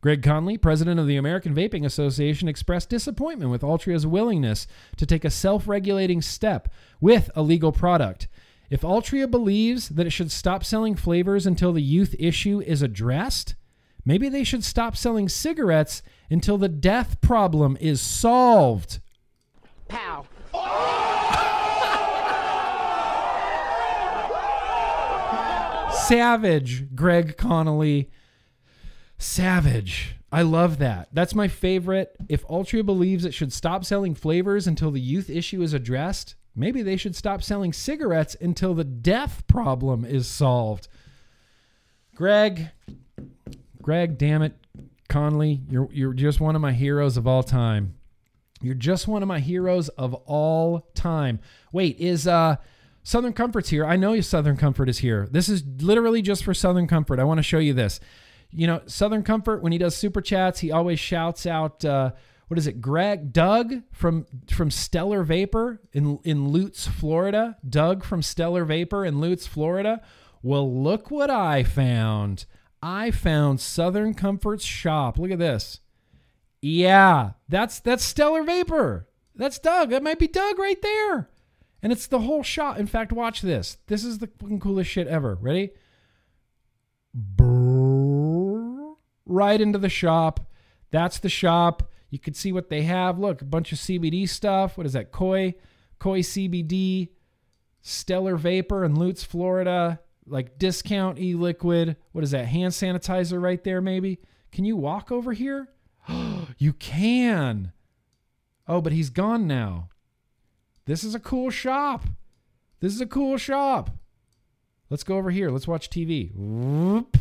Greg 0.02 0.22
Conley, 0.22 0.58
president 0.58 1.00
of 1.00 1.08
the 1.08 1.16
American 1.16 1.56
Vaping 1.56 1.86
Association, 1.86 2.50
expressed 2.50 2.90
disappointment 2.90 3.52
with 3.52 3.62
Altria's 3.62 4.06
willingness 4.06 4.68
to 4.98 5.06
take 5.06 5.24
a 5.24 5.30
self 5.30 5.66
regulating 5.66 6.22
step 6.22 6.68
with 7.00 7.32
a 7.36 7.42
legal 7.42 7.72
product. 7.72 8.28
If 8.70 8.82
Altria 8.82 9.32
believes 9.32 9.90
that 9.90 10.06
it 10.06 10.10
should 10.10 10.32
stop 10.32 10.66
selling 10.66 10.96
flavors 10.96 11.46
until 11.46 11.72
the 11.72 11.82
youth 11.82 12.16
issue 12.20 12.60
is 12.60 12.82
addressed, 12.82 13.56
maybe 14.04 14.28
they 14.28 14.44
should 14.44 14.66
stop 14.66 14.98
selling 14.98 15.30
cigarettes 15.30 16.02
until 16.30 16.58
the 16.58 16.68
death 16.68 17.22
problem 17.22 17.78
is 17.80 18.02
solved. 18.02 19.00
Pow. 19.88 20.26
Oh! 20.54 21.13
Savage, 26.08 26.94
Greg 26.96 27.38
Connolly. 27.38 28.10
Savage. 29.18 30.16
I 30.34 30.42
love 30.42 30.80
that. 30.80 31.10
That's 31.14 31.34
my 31.34 31.48
favorite. 31.48 32.16
If 32.28 32.46
Altria 32.48 32.86
believes 32.86 33.24
it 33.24 33.34
should 33.34 33.54
stop 33.54 33.86
selling 33.86 34.14
flavors 34.14 34.68
until 34.68 34.92
the 34.92 35.00
youth 35.00 35.30
issue 35.30 35.62
is 35.62 35.74
addressed, 35.74 36.36
maybe 36.56 36.82
they 36.82 36.98
should 36.98 37.16
stop 37.16 37.42
selling 37.42 37.72
cigarettes 37.72 38.36
until 38.42 38.74
the 38.74 38.84
death 38.84 39.48
problem 39.48 40.04
is 40.04 40.28
solved. 40.28 40.88
Greg, 42.16 42.70
Greg, 43.82 44.18
damn 44.18 44.42
it, 44.42 44.54
Conley, 45.08 45.62
you're 45.70 45.88
you're 45.92 46.14
just 46.14 46.42
one 46.42 46.56
of 46.56 46.62
my 46.62 46.74
heroes 46.74 47.16
of 47.16 47.28
all 47.28 47.44
time. 47.44 47.96
You're 48.62 48.76
just 48.76 49.08
one 49.08 49.22
of 49.22 49.28
my 49.28 49.40
heroes 49.40 49.90
of 49.90 50.14
all 50.26 50.90
time. 50.96 51.40
Wait, 51.72 51.98
is 52.00 52.28
uh 52.28 52.58
Southern 53.04 53.34
Comfort's 53.34 53.70
here. 53.70 53.86
I 53.86 53.98
know 53.98 54.20
Southern 54.22 54.58
Comfort 54.58 54.88
is 54.90 55.00
here. 55.00 55.28
This 55.30 55.50
is 55.50 55.64
literally 55.80 56.22
just 56.22 56.44
for 56.44 56.54
Southern 56.54 56.88
Comfort. 56.88 57.20
I 57.20 57.26
want 57.26 57.38
to 57.40 57.44
show 57.44 57.60
you 57.60 57.74
this. 57.74 58.00
You 58.50 58.68
know, 58.68 58.82
Southern 58.86 59.24
Comfort, 59.24 59.62
when 59.62 59.72
he 59.72 59.78
does 59.78 59.96
super 59.96 60.22
chats, 60.22 60.60
he 60.60 60.72
always 60.72 61.00
shouts 61.00 61.46
out, 61.46 61.84
uh, 61.84 62.12
what 62.48 62.58
is 62.58 62.68
it, 62.68 62.82
Greg, 62.82 63.34
Doug 63.34 63.82
from 63.92 64.26
from 64.50 64.72
Stellar 64.72 65.24
Vapor 65.24 65.82
in 65.92 66.20
in 66.24 66.50
Lutz, 66.50 66.88
Florida. 66.88 67.58
Doug 67.68 68.04
from 68.04 68.22
Stellar 68.22 68.64
Vapor 68.64 69.06
in 69.06 69.20
Lutz, 69.20 69.48
Florida. 69.48 70.02
Well, 70.42 70.84
look 70.84 71.10
what 71.10 71.30
I 71.30 71.64
found. 71.64 72.46
I 72.82 73.12
found 73.12 73.60
Southern 73.60 74.14
Comfort's 74.14 74.66
shop. 74.66 75.18
Look 75.18 75.32
at 75.32 75.40
this. 75.40 75.80
Yeah, 76.62 77.32
that's 77.50 77.80
that's 77.80 78.04
Stellar 78.04 78.44
Vapor. 78.44 79.10
That's 79.36 79.58
Doug. 79.58 79.90
That 79.90 80.04
might 80.04 80.20
be 80.20 80.28
Doug 80.28 80.60
right 80.60 80.82
there. 80.82 81.30
And 81.84 81.92
it's 81.92 82.08
the 82.08 82.22
whole 82.22 82.42
shot. 82.42 82.80
In 82.80 82.88
fact, 82.88 83.12
watch 83.12 83.42
this. 83.42 83.78
This 83.86 84.04
is 84.04 84.18
the 84.18 84.30
fucking 84.40 84.62
coolest 84.62 84.90
shit 84.90 85.08
ever. 85.08 85.36
Ready? 85.36 85.72
right 89.26 89.60
into 89.60 89.80
the 89.80 89.90
shop. 89.90 90.40
That's 90.92 91.20
the 91.20 91.30
shop. 91.30 91.92
You 92.10 92.20
can 92.20 92.34
see 92.34 92.52
what 92.52 92.70
they 92.70 92.84
have. 92.84 93.20
Look, 93.20 93.42
a 93.42 93.46
bunch 93.46 93.72
of 93.72 93.80
CBD 93.80 94.30
stuff. 94.30 94.78
What 94.78 94.86
is 94.86 94.94
that? 94.94 95.12
Koi, 95.12 95.56
Koi 96.00 96.20
CBD, 96.20 97.10
Stellar 97.82 98.38
Vapor 98.38 98.86
in 98.86 98.96
Lutz, 98.96 99.24
Florida. 99.24 100.00
Like 100.26 100.58
discount 100.58 101.20
e 101.20 101.34
liquid. 101.34 101.98
What 102.12 102.24
is 102.24 102.32
that? 102.32 102.46
Hand 102.46 102.72
sanitizer 102.72 103.42
right 103.42 103.64
there, 103.64 103.82
maybe? 103.82 104.20
Can 104.52 104.64
you 104.64 104.78
walk 104.78 105.12
over 105.12 105.34
here? 105.34 105.70
you 106.58 106.74
can. 106.74 107.74
Oh, 108.68 108.80
but 108.80 108.94
he's 108.94 109.10
gone 109.10 109.48
now. 109.48 109.90
This 110.86 111.04
is 111.04 111.16
a 111.16 111.20
cool 111.20 111.50
shop. 111.50 112.06
This 112.80 112.94
is 112.94 113.02
a 113.02 113.06
cool 113.06 113.38
shop. 113.38 113.90
Let's 114.90 115.04
go 115.04 115.18
over 115.18 115.32
here. 115.32 115.50
Let's 115.50 115.68
watch 115.68 115.90
TV. 115.90 116.32
Whoop. 116.36 117.18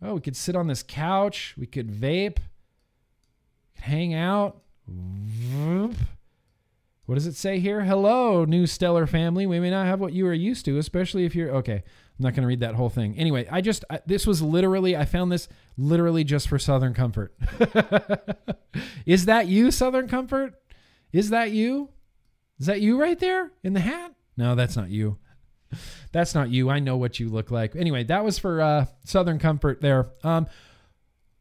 Oh, 0.00 0.14
we 0.14 0.20
could 0.20 0.36
sit 0.36 0.54
on 0.54 0.66
this 0.66 0.82
couch. 0.82 1.54
We 1.58 1.66
could 1.66 1.90
vape. 1.90 2.38
Hang 3.80 4.14
out. 4.14 4.62
Whoop. 4.86 5.96
What 7.06 7.16
does 7.16 7.26
it 7.26 7.34
say 7.34 7.58
here? 7.58 7.82
Hello, 7.82 8.46
new 8.46 8.66
stellar 8.66 9.06
family. 9.06 9.46
We 9.46 9.60
may 9.60 9.70
not 9.70 9.86
have 9.86 10.00
what 10.00 10.14
you 10.14 10.26
are 10.26 10.32
used 10.32 10.64
to, 10.64 10.78
especially 10.78 11.26
if 11.26 11.34
you're 11.34 11.50
okay. 11.56 11.82
I'm 12.18 12.22
not 12.22 12.34
going 12.34 12.42
to 12.42 12.46
read 12.46 12.60
that 12.60 12.76
whole 12.76 12.88
thing. 12.88 13.18
Anyway, 13.18 13.46
I 13.50 13.60
just 13.60 13.84
I, 13.90 14.00
this 14.06 14.26
was 14.26 14.40
literally 14.40 14.96
I 14.96 15.04
found 15.04 15.30
this 15.30 15.48
literally 15.76 16.24
just 16.24 16.48
for 16.48 16.58
Southern 16.58 16.94
Comfort. 16.94 17.34
Is 19.06 19.26
that 19.26 19.48
you, 19.48 19.70
Southern 19.70 20.08
Comfort? 20.08 20.54
Is 21.12 21.28
that 21.30 21.50
you? 21.50 21.90
Is 22.58 22.66
that 22.66 22.80
you 22.80 23.00
right 23.00 23.18
there 23.18 23.52
in 23.62 23.72
the 23.72 23.80
hat? 23.80 24.14
No, 24.36 24.54
that's 24.54 24.76
not 24.76 24.90
you. 24.90 25.18
That's 26.12 26.34
not 26.34 26.50
you. 26.50 26.70
I 26.70 26.78
know 26.78 26.96
what 26.96 27.18
you 27.18 27.28
look 27.28 27.50
like. 27.50 27.74
Anyway, 27.74 28.04
that 28.04 28.24
was 28.24 28.38
for 28.38 28.60
uh, 28.60 28.86
Southern 29.04 29.38
Comfort 29.38 29.80
there. 29.80 30.06
Um, 30.22 30.46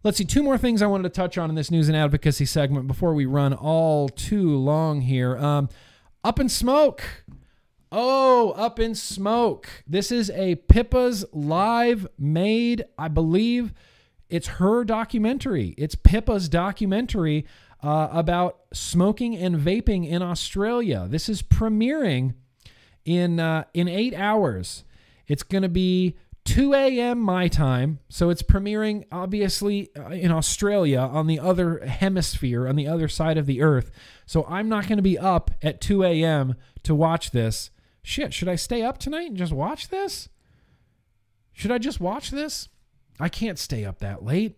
let's 0.03 0.17
see, 0.17 0.25
two 0.25 0.41
more 0.41 0.57
things 0.57 0.81
I 0.81 0.87
wanted 0.87 1.03
to 1.03 1.09
touch 1.09 1.37
on 1.37 1.49
in 1.49 1.55
this 1.55 1.69
news 1.69 1.87
and 1.87 1.95
advocacy 1.95 2.45
segment 2.45 2.87
before 2.87 3.13
we 3.13 3.25
run 3.25 3.53
all 3.53 4.09
too 4.09 4.55
long 4.57 5.01
here. 5.01 5.37
Um, 5.37 5.69
up 6.23 6.39
in 6.39 6.49
smoke. 6.49 7.03
Oh, 7.91 8.51
up 8.51 8.79
in 8.79 8.95
smoke. 8.95 9.69
This 9.85 10.11
is 10.11 10.31
a 10.31 10.55
Pippa's 10.55 11.23
live 11.31 12.07
made, 12.17 12.85
I 12.97 13.07
believe 13.07 13.71
it's 14.33 14.47
her 14.47 14.83
documentary. 14.83 15.75
It's 15.77 15.93
Pippa's 15.93 16.49
documentary 16.49 17.45
uh, 17.83 18.07
about 18.11 18.59
smoking 18.73 19.35
and 19.35 19.57
vaping 19.57 20.07
in 20.07 20.21
Australia. 20.21 21.05
This 21.09 21.27
is 21.27 21.41
premiering 21.41 22.33
in 23.05 23.39
uh, 23.39 23.65
in 23.73 23.87
eight 23.87 24.15
hours. 24.15 24.85
It's 25.27 25.43
going 25.43 25.63
to 25.63 25.69
be 25.69 26.15
2 26.45 26.73
a.m. 26.73 27.19
my 27.19 27.47
time, 27.47 27.99
so 28.09 28.29
it's 28.29 28.43
premiering 28.43 29.05
obviously 29.11 29.89
uh, 29.97 30.09
in 30.09 30.31
Australia 30.31 30.99
on 30.99 31.27
the 31.27 31.39
other 31.39 31.85
hemisphere, 31.85 32.67
on 32.67 32.75
the 32.75 32.87
other 32.87 33.07
side 33.07 33.37
of 33.37 33.45
the 33.45 33.61
earth. 33.61 33.91
So 34.25 34.45
I'm 34.47 34.69
not 34.69 34.87
going 34.87 34.97
to 34.97 35.03
be 35.03 35.17
up 35.17 35.51
at 35.61 35.81
2 35.81 36.03
a.m. 36.03 36.55
to 36.83 36.95
watch 36.95 37.31
this. 37.31 37.69
Shit, 38.01 38.33
should 38.33 38.49
I 38.49 38.55
stay 38.55 38.81
up 38.81 38.97
tonight 38.97 39.29
and 39.29 39.37
just 39.37 39.53
watch 39.53 39.89
this? 39.89 40.27
Should 41.53 41.71
I 41.71 41.77
just 41.77 42.01
watch 42.01 42.31
this? 42.31 42.67
I 43.19 43.29
can't 43.29 43.59
stay 43.59 43.85
up 43.85 43.99
that 43.99 44.23
late. 44.23 44.57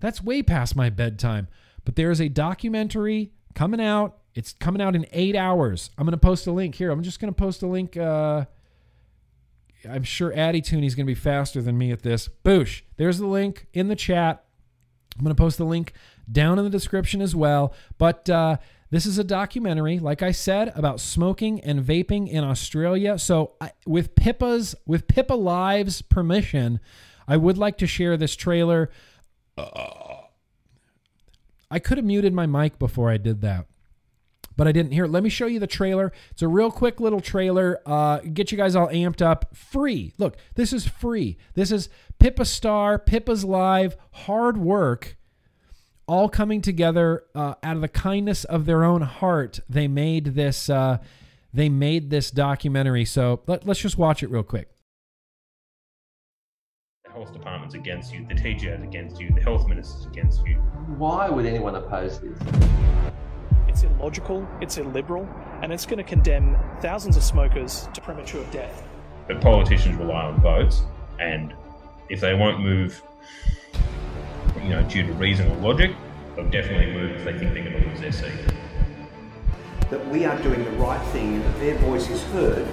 That's 0.00 0.22
way 0.22 0.42
past 0.42 0.76
my 0.76 0.90
bedtime. 0.90 1.48
But 1.86 1.96
there 1.96 2.10
is 2.10 2.20
a 2.20 2.28
documentary 2.28 3.30
coming 3.54 3.80
out. 3.80 4.18
It's 4.34 4.52
coming 4.52 4.82
out 4.82 4.94
in 4.94 5.06
eight 5.12 5.34
hours. 5.34 5.88
I'm 5.96 6.04
going 6.04 6.12
to 6.12 6.18
post 6.18 6.46
a 6.46 6.52
link 6.52 6.74
here. 6.74 6.90
I'm 6.90 7.02
just 7.02 7.20
going 7.20 7.32
to 7.32 7.36
post 7.36 7.62
a 7.62 7.66
link. 7.66 7.96
Uh, 7.96 8.44
I'm 9.88 10.02
sure 10.02 10.36
Addy 10.36 10.60
Tooney's 10.60 10.94
going 10.94 11.06
to 11.06 11.10
be 11.10 11.14
faster 11.14 11.62
than 11.62 11.78
me 11.78 11.92
at 11.92 12.02
this. 12.02 12.28
Boosh. 12.44 12.82
There's 12.98 13.18
the 13.18 13.26
link 13.26 13.68
in 13.72 13.88
the 13.88 13.96
chat. 13.96 14.44
I'm 15.16 15.24
going 15.24 15.34
to 15.34 15.40
post 15.40 15.56
the 15.56 15.64
link 15.64 15.94
down 16.30 16.58
in 16.58 16.64
the 16.64 16.70
description 16.70 17.22
as 17.22 17.34
well. 17.34 17.72
But 17.96 18.28
uh, 18.28 18.56
this 18.90 19.06
is 19.06 19.16
a 19.16 19.24
documentary, 19.24 19.98
like 19.98 20.22
I 20.22 20.32
said, 20.32 20.72
about 20.74 21.00
smoking 21.00 21.60
and 21.60 21.82
vaping 21.82 22.28
in 22.28 22.44
Australia. 22.44 23.18
So 23.18 23.52
I, 23.60 23.70
with 23.86 24.16
Pippa's, 24.16 24.74
with 24.86 25.08
Pippa 25.08 25.34
Live's 25.34 26.02
permission, 26.02 26.80
I 27.28 27.36
would 27.36 27.56
like 27.56 27.78
to 27.78 27.86
share 27.86 28.16
this 28.16 28.36
trailer. 28.36 28.90
I 31.70 31.78
could 31.78 31.98
have 31.98 32.04
muted 32.04 32.32
my 32.32 32.46
mic 32.46 32.78
before 32.78 33.10
I 33.10 33.16
did 33.16 33.40
that, 33.40 33.66
but 34.56 34.68
I 34.68 34.72
didn't 34.72 34.92
hear. 34.92 35.04
it. 35.04 35.10
Let 35.10 35.22
me 35.22 35.30
show 35.30 35.46
you 35.46 35.58
the 35.58 35.66
trailer. 35.66 36.12
It's 36.30 36.42
a 36.42 36.48
real 36.48 36.70
quick 36.70 37.00
little 37.00 37.20
trailer. 37.20 37.80
Uh, 37.84 38.18
get 38.18 38.52
you 38.52 38.58
guys 38.58 38.76
all 38.76 38.88
amped 38.88 39.20
up. 39.20 39.56
Free. 39.56 40.12
Look, 40.18 40.36
this 40.54 40.72
is 40.72 40.86
free. 40.86 41.36
This 41.54 41.72
is 41.72 41.88
Pippa 42.18 42.44
Starr, 42.44 42.98
Pippa's 42.98 43.44
Live, 43.44 43.96
hard 44.12 44.56
work, 44.58 45.16
all 46.06 46.28
coming 46.28 46.62
together 46.62 47.24
uh, 47.34 47.54
out 47.62 47.76
of 47.76 47.82
the 47.82 47.88
kindness 47.88 48.44
of 48.44 48.66
their 48.66 48.84
own 48.84 49.02
heart. 49.02 49.60
They 49.68 49.88
made 49.88 50.34
this. 50.36 50.70
Uh, 50.70 50.98
they 51.52 51.68
made 51.70 52.10
this 52.10 52.30
documentary. 52.30 53.06
So 53.06 53.40
let, 53.46 53.66
let's 53.66 53.80
just 53.80 53.96
watch 53.96 54.22
it 54.22 54.30
real 54.30 54.42
quick. 54.42 54.75
The 57.16 57.22
health 57.22 57.32
department's 57.32 57.74
against 57.74 58.12
you, 58.12 58.26
the 58.28 58.34
TGA's 58.34 58.82
against 58.82 59.18
you, 59.18 59.30
the 59.30 59.40
health 59.40 59.66
minister's 59.66 60.04
against 60.04 60.46
you. 60.46 60.56
Why 60.98 61.30
would 61.30 61.46
anyone 61.46 61.74
oppose 61.74 62.20
this? 62.20 62.38
It's 63.68 63.84
illogical, 63.84 64.46
it's 64.60 64.76
illiberal, 64.76 65.26
and 65.62 65.72
it's 65.72 65.86
going 65.86 65.96
to 65.96 66.04
condemn 66.04 66.58
thousands 66.82 67.16
of 67.16 67.22
smokers 67.22 67.88
to 67.94 68.02
premature 68.02 68.44
death. 68.50 68.86
But 69.28 69.40
politicians 69.40 69.96
rely 69.96 70.26
on 70.26 70.42
votes, 70.42 70.82
and 71.18 71.54
if 72.10 72.20
they 72.20 72.34
won't 72.34 72.60
move, 72.60 73.02
you 74.62 74.68
know, 74.68 74.82
due 74.82 75.06
to 75.06 75.12
reason 75.14 75.50
or 75.50 75.56
logic, 75.56 75.92
they'll 76.34 76.50
definitely 76.50 76.92
move 76.92 77.12
if 77.12 77.24
they 77.24 77.38
think 77.38 77.54
they're 77.54 77.62
going 77.62 77.82
to 77.82 77.88
lose 77.88 78.00
their 78.02 78.12
seat. 78.12 78.52
That 79.88 80.06
we 80.08 80.26
are 80.26 80.36
doing 80.42 80.62
the 80.62 80.70
right 80.72 81.02
thing 81.12 81.36
and 81.36 81.44
that 81.46 81.60
their 81.60 81.78
voice 81.78 82.10
is 82.10 82.22
heard. 82.24 82.68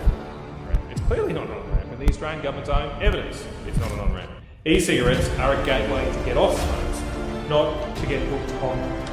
It's 0.92 1.00
clearly 1.04 1.32
not 1.32 1.48
an 1.48 1.54
on-ramp, 1.54 1.92
and 1.94 2.00
the 2.02 2.10
Australian 2.10 2.44
government's 2.44 2.70
own 2.70 3.02
evidence 3.02 3.42
it's 3.66 3.78
not 3.78 3.90
an 3.94 4.02
on-ramp. 4.02 4.33
E-cigarettes 4.66 5.28
are 5.40 5.62
a 5.62 5.66
gateway 5.66 6.06
to 6.06 6.24
get 6.24 6.38
off 6.38 6.58
smokes, 6.58 7.50
not 7.50 7.98
to 7.98 8.08
get 8.08 8.22
hooked 8.30 8.64
on. 8.64 9.04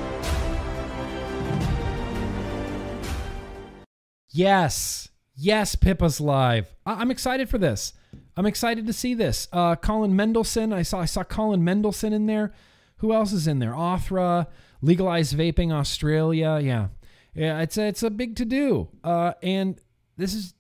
Yes. 4.31 5.09
Yes, 5.35 5.75
Pippa's 5.75 6.21
live. 6.21 6.73
I- 6.87 7.03
am 7.03 7.11
excited 7.11 7.49
for 7.49 7.59
this. 7.59 7.95
I'm 8.37 8.47
excited 8.47 8.87
to 8.87 8.93
see 8.93 9.13
this. 9.13 9.49
Uh, 9.53 9.75
Colin 9.75 10.15
Mendelsohn. 10.15 10.73
I 10.73 10.83
saw 10.83 11.01
I 11.01 11.05
saw 11.07 11.25
Colin 11.25 11.65
Mendelsohn 11.65 12.13
in 12.13 12.27
there. 12.27 12.55
Who 12.99 13.13
else 13.13 13.33
is 13.33 13.49
in 13.49 13.59
there? 13.59 13.73
ATHRA, 13.73 14.47
legalized 14.83 15.37
vaping 15.37 15.73
Australia. 15.73 16.61
Yeah, 16.63 16.89
yeah. 17.35 17.61
It's 17.61 17.77
a, 17.77 17.89
it's 17.89 18.05
a 18.05 18.11
big 18.11 18.37
to 18.37 18.45
do. 18.45 18.89
Uh, 19.03 19.33
and 19.43 19.81
this 20.17 20.33
is 20.33 20.55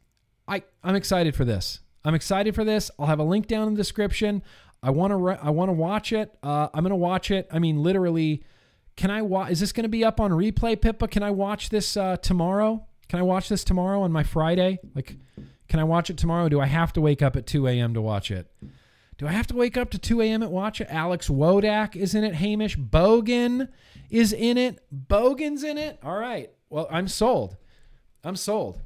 I 0.48 0.64
I'm 0.82 0.96
excited 0.96 1.36
for 1.36 1.44
this. 1.44 1.78
I'm 2.04 2.14
excited 2.14 2.54
for 2.56 2.64
this. 2.64 2.90
I'll 2.98 3.06
have 3.06 3.20
a 3.20 3.24
link 3.24 3.46
down 3.46 3.68
in 3.68 3.74
the 3.74 3.78
description. 3.78 4.42
I 4.82 4.90
want 4.90 5.10
to 5.10 5.16
re- 5.16 5.38
I 5.42 5.50
want 5.50 5.68
to 5.68 5.74
watch 5.74 6.12
it. 6.12 6.36
Uh, 6.42 6.68
I'm 6.72 6.82
gonna 6.82 6.96
watch 6.96 7.30
it. 7.30 7.48
I 7.50 7.58
mean, 7.58 7.82
literally. 7.82 8.42
Can 8.96 9.10
I 9.10 9.22
watch? 9.22 9.50
Is 9.52 9.60
this 9.60 9.72
going 9.72 9.84
to 9.84 9.88
be 9.88 10.04
up 10.04 10.20
on 10.20 10.30
replay, 10.30 10.78
Pippa? 10.78 11.08
Can 11.08 11.22
I 11.22 11.30
watch 11.30 11.70
this 11.70 11.96
uh, 11.96 12.18
tomorrow? 12.18 12.84
Can 13.08 13.18
I 13.18 13.22
watch 13.22 13.48
this 13.48 13.64
tomorrow 13.64 14.02
on 14.02 14.12
my 14.12 14.22
Friday? 14.22 14.78
Like, 14.94 15.16
can 15.68 15.80
I 15.80 15.84
watch 15.84 16.10
it 16.10 16.18
tomorrow? 16.18 16.50
Do 16.50 16.60
I 16.60 16.66
have 16.66 16.92
to 16.94 17.00
wake 17.00 17.22
up 17.22 17.34
at 17.34 17.46
2 17.46 17.66
a.m. 17.66 17.94
to 17.94 18.02
watch 18.02 18.30
it? 18.30 18.52
Do 19.16 19.26
I 19.26 19.32
have 19.32 19.46
to 19.46 19.54
wake 19.56 19.76
up 19.78 19.90
to 19.90 19.98
2 19.98 20.20
a.m. 20.22 20.42
and 20.42 20.50
watch 20.50 20.80
it? 20.80 20.88
Alex 20.90 21.28
Wodak 21.28 21.96
is 21.96 22.14
in 22.14 22.24
it. 22.24 22.34
Hamish 22.34 22.76
Bogan 22.76 23.68
is 24.10 24.32
in 24.32 24.58
it. 24.58 24.80
Bogan's 24.92 25.62
in 25.62 25.78
it. 25.78 25.98
All 26.02 26.16
right. 26.16 26.50
Well, 26.68 26.86
I'm 26.90 27.08
sold. 27.08 27.56
I'm 28.22 28.36
sold. 28.36 28.80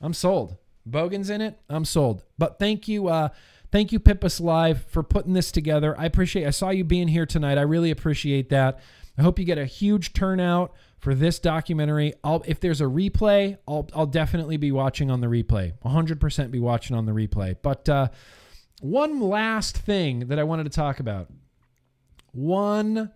I'm 0.00 0.14
sold. 0.14 0.56
Bogan's 0.88 1.30
in 1.30 1.40
it. 1.40 1.58
I'm 1.68 1.84
sold. 1.84 2.22
But 2.38 2.58
thank 2.58 2.88
you, 2.88 3.08
uh, 3.08 3.28
thank 3.74 3.90
you, 3.90 3.98
Pippas 3.98 4.40
Live, 4.40 4.84
for 4.84 5.02
putting 5.02 5.32
this 5.32 5.50
together. 5.50 5.98
I 5.98 6.04
appreciate. 6.04 6.46
I 6.46 6.50
saw 6.50 6.70
you 6.70 6.84
being 6.84 7.08
here 7.08 7.26
tonight. 7.26 7.58
I 7.58 7.62
really 7.62 7.90
appreciate 7.90 8.48
that. 8.50 8.78
I 9.18 9.22
hope 9.22 9.36
you 9.36 9.44
get 9.44 9.58
a 9.58 9.66
huge 9.66 10.12
turnout 10.12 10.72
for 11.00 11.12
this 11.12 11.40
documentary. 11.40 12.14
I'll 12.22 12.44
if 12.46 12.60
there's 12.60 12.80
a 12.80 12.84
replay, 12.84 13.58
I'll 13.66 13.88
I'll 13.92 14.06
definitely 14.06 14.58
be 14.58 14.70
watching 14.70 15.10
on 15.10 15.20
the 15.20 15.26
replay. 15.26 15.72
100% 15.84 16.50
be 16.52 16.60
watching 16.60 16.96
on 16.96 17.04
the 17.04 17.10
replay. 17.10 17.56
But 17.60 17.88
uh, 17.88 18.08
one 18.80 19.20
last 19.20 19.76
thing 19.76 20.20
that 20.28 20.38
I 20.38 20.44
wanted 20.44 20.64
to 20.64 20.70
talk 20.70 21.00
about. 21.00 21.28
One 22.30 23.10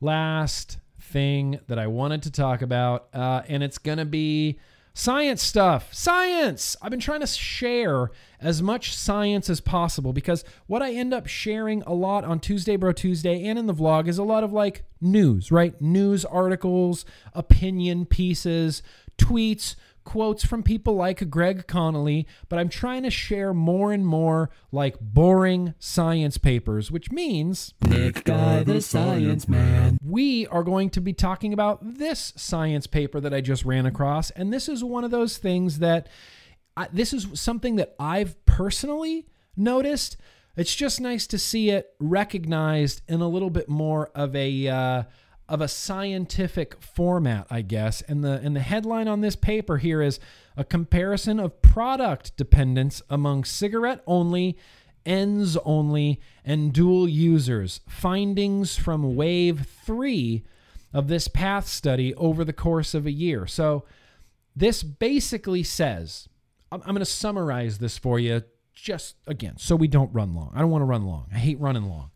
last 0.00 0.78
thing 0.98 1.60
that 1.68 1.78
I 1.78 1.86
wanted 1.86 2.22
to 2.22 2.30
talk 2.30 2.62
about, 2.62 3.08
uh, 3.12 3.42
and 3.46 3.62
it's 3.62 3.76
gonna 3.76 4.06
be 4.06 4.58
science 4.98 5.40
stuff. 5.40 5.94
Science! 5.94 6.76
I've 6.82 6.90
been 6.90 6.98
trying 6.98 7.20
to 7.20 7.26
share 7.26 8.10
as 8.40 8.60
much 8.60 8.96
science 8.96 9.48
as 9.48 9.60
possible 9.60 10.12
because 10.12 10.44
what 10.66 10.82
I 10.82 10.92
end 10.92 11.14
up 11.14 11.28
sharing 11.28 11.82
a 11.82 11.94
lot 11.94 12.24
on 12.24 12.40
Tuesday 12.40 12.74
Bro 12.74 12.94
Tuesday 12.94 13.44
and 13.44 13.60
in 13.60 13.66
the 13.66 13.74
vlog 13.74 14.08
is 14.08 14.18
a 14.18 14.24
lot 14.24 14.42
of 14.42 14.52
like 14.52 14.84
news, 15.00 15.52
right? 15.52 15.80
News 15.80 16.24
articles, 16.24 17.04
opinion 17.32 18.06
pieces, 18.06 18.82
tweets, 19.16 19.76
quotes 20.08 20.42
from 20.42 20.62
people 20.62 20.94
like 20.94 21.28
Greg 21.28 21.66
Connolly, 21.66 22.26
but 22.48 22.58
I'm 22.58 22.70
trying 22.70 23.02
to 23.02 23.10
share 23.10 23.52
more 23.52 23.92
and 23.92 24.06
more 24.06 24.48
like 24.72 24.98
boring 24.98 25.74
science 25.78 26.38
papers, 26.38 26.90
which 26.90 27.12
means 27.12 27.74
Nick 27.86 28.24
Guy, 28.24 28.62
the 28.62 28.80
science 28.80 29.46
man. 29.46 29.98
we 30.02 30.46
are 30.46 30.62
going 30.62 30.88
to 30.88 31.02
be 31.02 31.12
talking 31.12 31.52
about 31.52 31.98
this 31.98 32.32
science 32.36 32.86
paper 32.86 33.20
that 33.20 33.34
I 33.34 33.42
just 33.42 33.66
ran 33.66 33.84
across. 33.84 34.30
And 34.30 34.50
this 34.50 34.66
is 34.66 34.82
one 34.82 35.04
of 35.04 35.10
those 35.10 35.36
things 35.36 35.80
that 35.80 36.08
I, 36.74 36.88
this 36.90 37.12
is 37.12 37.26
something 37.34 37.76
that 37.76 37.94
I've 38.00 38.42
personally 38.46 39.26
noticed. 39.58 40.16
It's 40.56 40.74
just 40.74 41.02
nice 41.02 41.26
to 41.26 41.38
see 41.38 41.68
it 41.68 41.92
recognized 42.00 43.02
in 43.08 43.20
a 43.20 43.28
little 43.28 43.50
bit 43.50 43.68
more 43.68 44.10
of 44.14 44.34
a 44.34 44.68
uh, 44.68 45.02
of 45.48 45.60
a 45.60 45.68
scientific 45.68 46.80
format, 46.82 47.46
I 47.50 47.62
guess. 47.62 48.02
And 48.02 48.22
the 48.22 48.40
and 48.42 48.54
the 48.54 48.60
headline 48.60 49.08
on 49.08 49.20
this 49.20 49.36
paper 49.36 49.78
here 49.78 50.02
is 50.02 50.20
a 50.56 50.64
comparison 50.64 51.40
of 51.40 51.62
product 51.62 52.36
dependence 52.36 53.00
among 53.08 53.44
cigarette 53.44 54.02
only, 54.06 54.58
ENDS 55.06 55.56
only, 55.64 56.20
and 56.44 56.72
dual 56.72 57.08
users. 57.08 57.80
Findings 57.88 58.76
from 58.76 59.16
wave 59.16 59.66
three 59.84 60.44
of 60.92 61.08
this 61.08 61.28
PATH 61.28 61.66
study 61.66 62.14
over 62.14 62.44
the 62.44 62.52
course 62.52 62.94
of 62.94 63.06
a 63.06 63.10
year. 63.10 63.46
So 63.46 63.84
this 64.54 64.82
basically 64.82 65.62
says 65.62 66.28
I'm, 66.70 66.80
I'm 66.82 66.88
going 66.88 66.98
to 66.98 67.04
summarize 67.06 67.78
this 67.78 67.96
for 67.96 68.18
you 68.18 68.42
just 68.74 69.16
again 69.26 69.56
so 69.58 69.74
we 69.74 69.88
don't 69.88 70.12
run 70.12 70.34
long. 70.34 70.52
I 70.54 70.60
don't 70.60 70.70
want 70.70 70.82
to 70.82 70.86
run 70.86 71.04
long. 71.06 71.28
I 71.32 71.38
hate 71.38 71.58
running 71.58 71.84
long. 71.84 72.10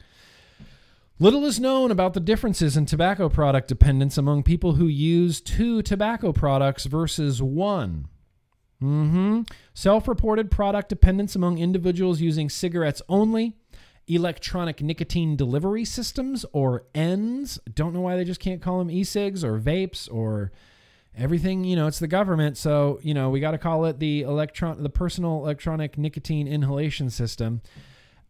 Little 1.18 1.44
is 1.44 1.60
known 1.60 1.90
about 1.90 2.14
the 2.14 2.20
differences 2.20 2.76
in 2.76 2.86
tobacco 2.86 3.28
product 3.28 3.68
dependence 3.68 4.18
among 4.18 4.42
people 4.42 4.74
who 4.74 4.86
use 4.86 5.40
two 5.40 5.82
tobacco 5.82 6.32
products 6.32 6.86
versus 6.86 7.40
one. 7.42 8.08
hmm 8.80 9.42
Self 9.74 10.08
reported 10.08 10.50
product 10.50 10.88
dependence 10.88 11.36
among 11.36 11.58
individuals 11.58 12.20
using 12.20 12.48
cigarettes 12.48 13.02
only, 13.08 13.56
electronic 14.08 14.82
nicotine 14.82 15.36
delivery 15.36 15.84
systems, 15.84 16.44
or 16.52 16.84
ENDS. 16.94 17.60
Don't 17.72 17.94
know 17.94 18.00
why 18.00 18.16
they 18.16 18.24
just 18.24 18.40
can't 18.40 18.62
call 18.62 18.78
them 18.78 18.90
e 18.90 19.04
cigs 19.04 19.44
or 19.44 19.58
vapes 19.60 20.12
or 20.12 20.50
everything 21.14 21.62
you 21.62 21.76
know 21.76 21.86
it's 21.86 21.98
the 21.98 22.08
government 22.08 22.56
so 22.56 22.98
you 23.02 23.12
know 23.12 23.28
we 23.28 23.38
got 23.38 23.50
to 23.50 23.58
call 23.58 23.84
it 23.84 23.98
the 23.98 24.22
electron 24.22 24.82
the 24.82 24.88
personal 24.88 25.44
electronic 25.44 25.98
nicotine 25.98 26.48
inhalation 26.48 27.10
system 27.10 27.60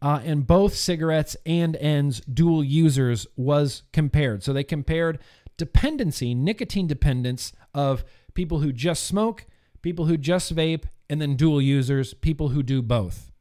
uh, 0.03 0.21
and 0.23 0.45
both 0.45 0.75
cigarettes 0.75 1.35
and 1.45 1.75
ENDS 1.77 2.21
dual 2.21 2.63
users 2.63 3.25
was 3.35 3.83
compared 3.91 4.43
so 4.43 4.53
they 4.53 4.63
compared 4.63 5.19
dependency 5.57 6.35
nicotine 6.35 6.87
dependence 6.87 7.53
of 7.73 8.03
people 8.33 8.59
who 8.59 8.71
just 8.71 9.03
smoke 9.03 9.45
people 9.81 10.05
who 10.05 10.17
just 10.17 10.55
vape 10.55 10.83
and 11.09 11.19
then 11.19 11.35
dual 11.35 11.61
users 11.61 12.13
people 12.13 12.49
who 12.49 12.61
do 12.61 12.81
both 12.81 13.31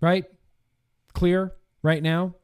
right 0.00 0.26
clear 1.14 1.52
right 1.82 2.02
now 2.02 2.34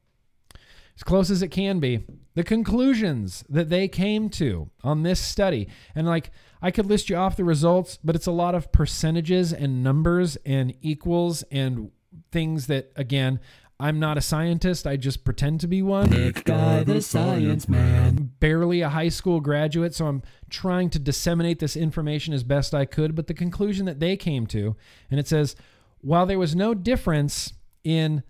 as 0.97 1.03
close 1.03 1.31
as 1.31 1.43
it 1.43 1.49
can 1.49 1.81
be. 1.81 2.05
The 2.35 2.45
conclusions 2.45 3.45
that 3.49 3.69
they 3.69 3.89
came 3.89 4.29
to 4.31 4.71
on 4.83 5.03
this 5.03 5.21
study. 5.21 5.69
And 5.95 6.07
like 6.07 6.31
I 6.61 6.71
could 6.71 6.87
list 6.87 7.11
you 7.11 7.17
off 7.17 7.37
the 7.37 7.45
results, 7.45 7.99
but 8.03 8.17
it's 8.17 8.27
a 8.27 8.33
lot 8.33 8.55
of 8.55 8.73
percentages 8.73 9.53
and 9.53 9.83
numbers 9.83 10.37
and 10.47 10.75
equals 10.81 11.43
and 11.51 11.91
things 12.31 12.67
that 12.67 12.93
again, 12.97 13.41
I'm 13.83 13.99
not 13.99 14.17
a 14.17 14.21
scientist. 14.21 14.87
I 14.87 14.97
just 14.97 15.25
pretend 15.25 15.61
to 15.61 15.67
be 15.67 15.83
one. 15.83 16.11
Nick 16.11 16.45
Guy, 16.45 16.85
the 16.85 17.01
science 17.01 17.69
man. 17.69 18.33
Barely 18.39 18.81
a 18.81 18.89
high 18.89 19.09
school 19.09 19.41
graduate, 19.41 19.93
so 19.93 20.07
I'm 20.07 20.23
trying 20.49 20.89
to 20.91 21.01
disseminate 21.01 21.59
this 21.59 21.77
information 21.77 22.33
as 22.33 22.45
best 22.45 22.75
I 22.75 22.85
could. 22.85 23.17
But 23.17 23.27
the 23.27 23.35
conclusion 23.35 23.87
that 23.87 23.99
they 23.99 24.17
came 24.17 24.47
to, 24.49 24.77
and 25.11 25.19
it 25.19 25.27
says, 25.27 25.57
while 26.01 26.27
there 26.27 26.39
was 26.39 26.55
no 26.55 26.75
difference 26.75 27.55
in 27.83 28.23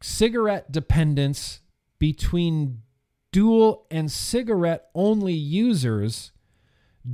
cigarette 0.00 0.72
dependence 0.72 1.60
between 1.98 2.80
dual 3.30 3.86
and 3.90 4.10
cigarette 4.10 4.88
only 4.94 5.34
users, 5.34 6.32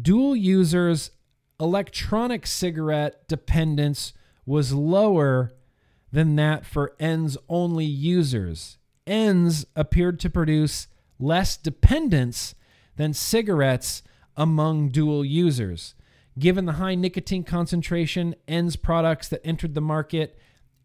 dual 0.00 0.36
users' 0.36 1.10
electronic 1.58 2.46
cigarette 2.46 3.26
dependence 3.26 4.12
was 4.46 4.72
lower 4.72 5.52
than 6.12 6.36
that 6.36 6.66
for 6.66 6.94
ENDS 6.98 7.36
only 7.48 7.84
users. 7.84 8.78
ENDS 9.06 9.66
appeared 9.76 10.18
to 10.20 10.30
produce 10.30 10.88
less 11.18 11.56
dependence 11.56 12.54
than 12.96 13.12
cigarettes 13.12 14.02
among 14.36 14.88
dual 14.88 15.24
users. 15.24 15.94
Given 16.38 16.64
the 16.64 16.74
high 16.74 16.94
nicotine 16.94 17.44
concentration, 17.44 18.34
ENDS 18.48 18.76
products 18.76 19.28
that 19.28 19.44
entered 19.44 19.74
the 19.74 19.80
market 19.80 20.38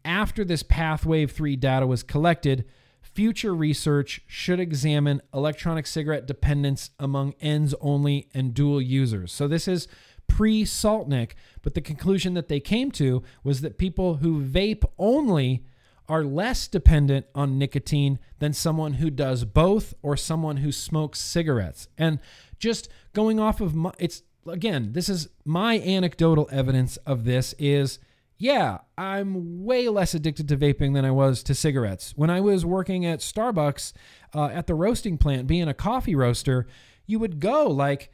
after 0.04 0.44
this 0.44 0.62
PATH 0.62 1.04
wave 1.04 1.32
3 1.32 1.56
data 1.56 1.86
was 1.86 2.02
collected, 2.02 2.64
future 3.00 3.54
research 3.54 4.20
should 4.26 4.60
examine 4.60 5.22
electronic 5.32 5.86
cigarette 5.86 6.26
dependence 6.26 6.90
among 6.98 7.34
ENDS 7.40 7.74
only 7.80 8.28
and 8.34 8.54
dual 8.54 8.80
users. 8.80 9.32
So 9.32 9.48
this 9.48 9.66
is 9.66 9.88
pre 10.26 10.64
salt 10.64 11.08
nic, 11.08 11.36
but 11.62 11.74
the 11.74 11.80
conclusion 11.80 12.34
that 12.34 12.48
they 12.48 12.60
came 12.60 12.90
to 12.92 13.22
was 13.42 13.60
that 13.60 13.78
people 13.78 14.16
who 14.16 14.42
vape 14.42 14.84
only 14.98 15.64
are 16.08 16.24
less 16.24 16.68
dependent 16.68 17.26
on 17.34 17.58
nicotine 17.58 18.18
than 18.38 18.52
someone 18.52 18.94
who 18.94 19.10
does 19.10 19.44
both 19.44 19.94
or 20.02 20.16
someone 20.16 20.58
who 20.58 20.70
smokes 20.70 21.18
cigarettes. 21.18 21.88
And 21.98 22.20
just 22.58 22.88
going 23.12 23.40
off 23.40 23.60
of 23.60 23.74
my, 23.74 23.92
it's 23.98 24.22
again, 24.46 24.92
this 24.92 25.08
is 25.08 25.28
my 25.44 25.80
anecdotal 25.80 26.48
evidence 26.52 26.96
of 26.98 27.24
this 27.24 27.54
is 27.58 27.98
yeah, 28.38 28.78
I'm 28.98 29.64
way 29.64 29.88
less 29.88 30.12
addicted 30.12 30.48
to 30.48 30.58
vaping 30.58 30.92
than 30.92 31.06
I 31.06 31.10
was 31.10 31.42
to 31.44 31.54
cigarettes. 31.54 32.12
When 32.16 32.28
I 32.28 32.40
was 32.40 32.66
working 32.66 33.06
at 33.06 33.20
Starbucks 33.20 33.94
uh, 34.34 34.46
at 34.46 34.66
the 34.66 34.74
roasting 34.74 35.16
plant, 35.16 35.46
being 35.46 35.68
a 35.68 35.74
coffee 35.74 36.14
roaster, 36.14 36.66
you 37.06 37.18
would 37.18 37.40
go 37.40 37.66
like 37.66 38.12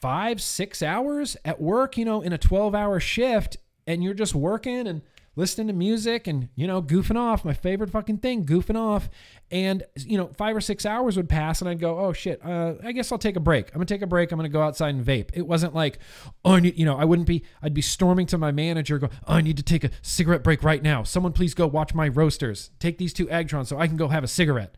five, 0.00 0.40
six 0.40 0.82
hours 0.82 1.36
at 1.44 1.60
work, 1.60 1.96
you 1.96 2.04
know, 2.04 2.20
in 2.20 2.32
a 2.32 2.38
12 2.38 2.74
hour 2.74 3.00
shift, 3.00 3.56
and 3.86 4.02
you're 4.02 4.14
just 4.14 4.34
working 4.34 4.86
and 4.86 5.02
listening 5.38 5.68
to 5.68 5.72
music 5.72 6.26
and, 6.26 6.48
you 6.56 6.66
know, 6.66 6.82
goofing 6.82 7.16
off. 7.16 7.44
My 7.44 7.52
favorite 7.52 7.90
fucking 7.90 8.18
thing, 8.18 8.44
goofing 8.44 8.76
off. 8.76 9.08
And, 9.52 9.84
you 9.96 10.18
know, 10.18 10.30
five 10.36 10.56
or 10.56 10.60
six 10.60 10.84
hours 10.84 11.16
would 11.16 11.28
pass, 11.28 11.60
and 11.60 11.70
I'd 11.70 11.78
go, 11.78 11.98
oh 11.98 12.12
shit, 12.12 12.44
uh, 12.44 12.74
I 12.82 12.90
guess 12.90 13.12
I'll 13.12 13.18
take 13.18 13.36
a 13.36 13.40
break. 13.40 13.68
I'm 13.68 13.74
gonna 13.74 13.86
take 13.86 14.02
a 14.02 14.06
break. 14.06 14.32
I'm 14.32 14.38
gonna 14.38 14.48
go 14.48 14.60
outside 14.60 14.94
and 14.94 15.04
vape. 15.04 15.30
It 15.32 15.46
wasn't 15.46 15.74
like, 15.74 16.00
oh, 16.44 16.54
I 16.54 16.60
need, 16.60 16.76
you 16.76 16.84
know, 16.84 16.96
I 16.96 17.04
wouldn't 17.04 17.28
be, 17.28 17.44
I'd 17.62 17.72
be 17.72 17.82
storming 17.82 18.26
to 18.26 18.38
my 18.38 18.50
manager, 18.50 18.98
go, 18.98 19.10
oh, 19.26 19.34
I 19.34 19.40
need 19.40 19.56
to 19.56 19.62
take 19.62 19.84
a 19.84 19.90
cigarette 20.02 20.42
break 20.42 20.64
right 20.64 20.82
now. 20.82 21.04
Someone 21.04 21.32
please 21.32 21.54
go 21.54 21.68
watch 21.68 21.94
my 21.94 22.08
roasters. 22.08 22.70
Take 22.80 22.98
these 22.98 23.12
two 23.12 23.26
Eggtrons 23.26 23.68
so 23.68 23.78
I 23.78 23.86
can 23.86 23.96
go 23.96 24.08
have 24.08 24.24
a 24.24 24.28
cigarette. 24.28 24.74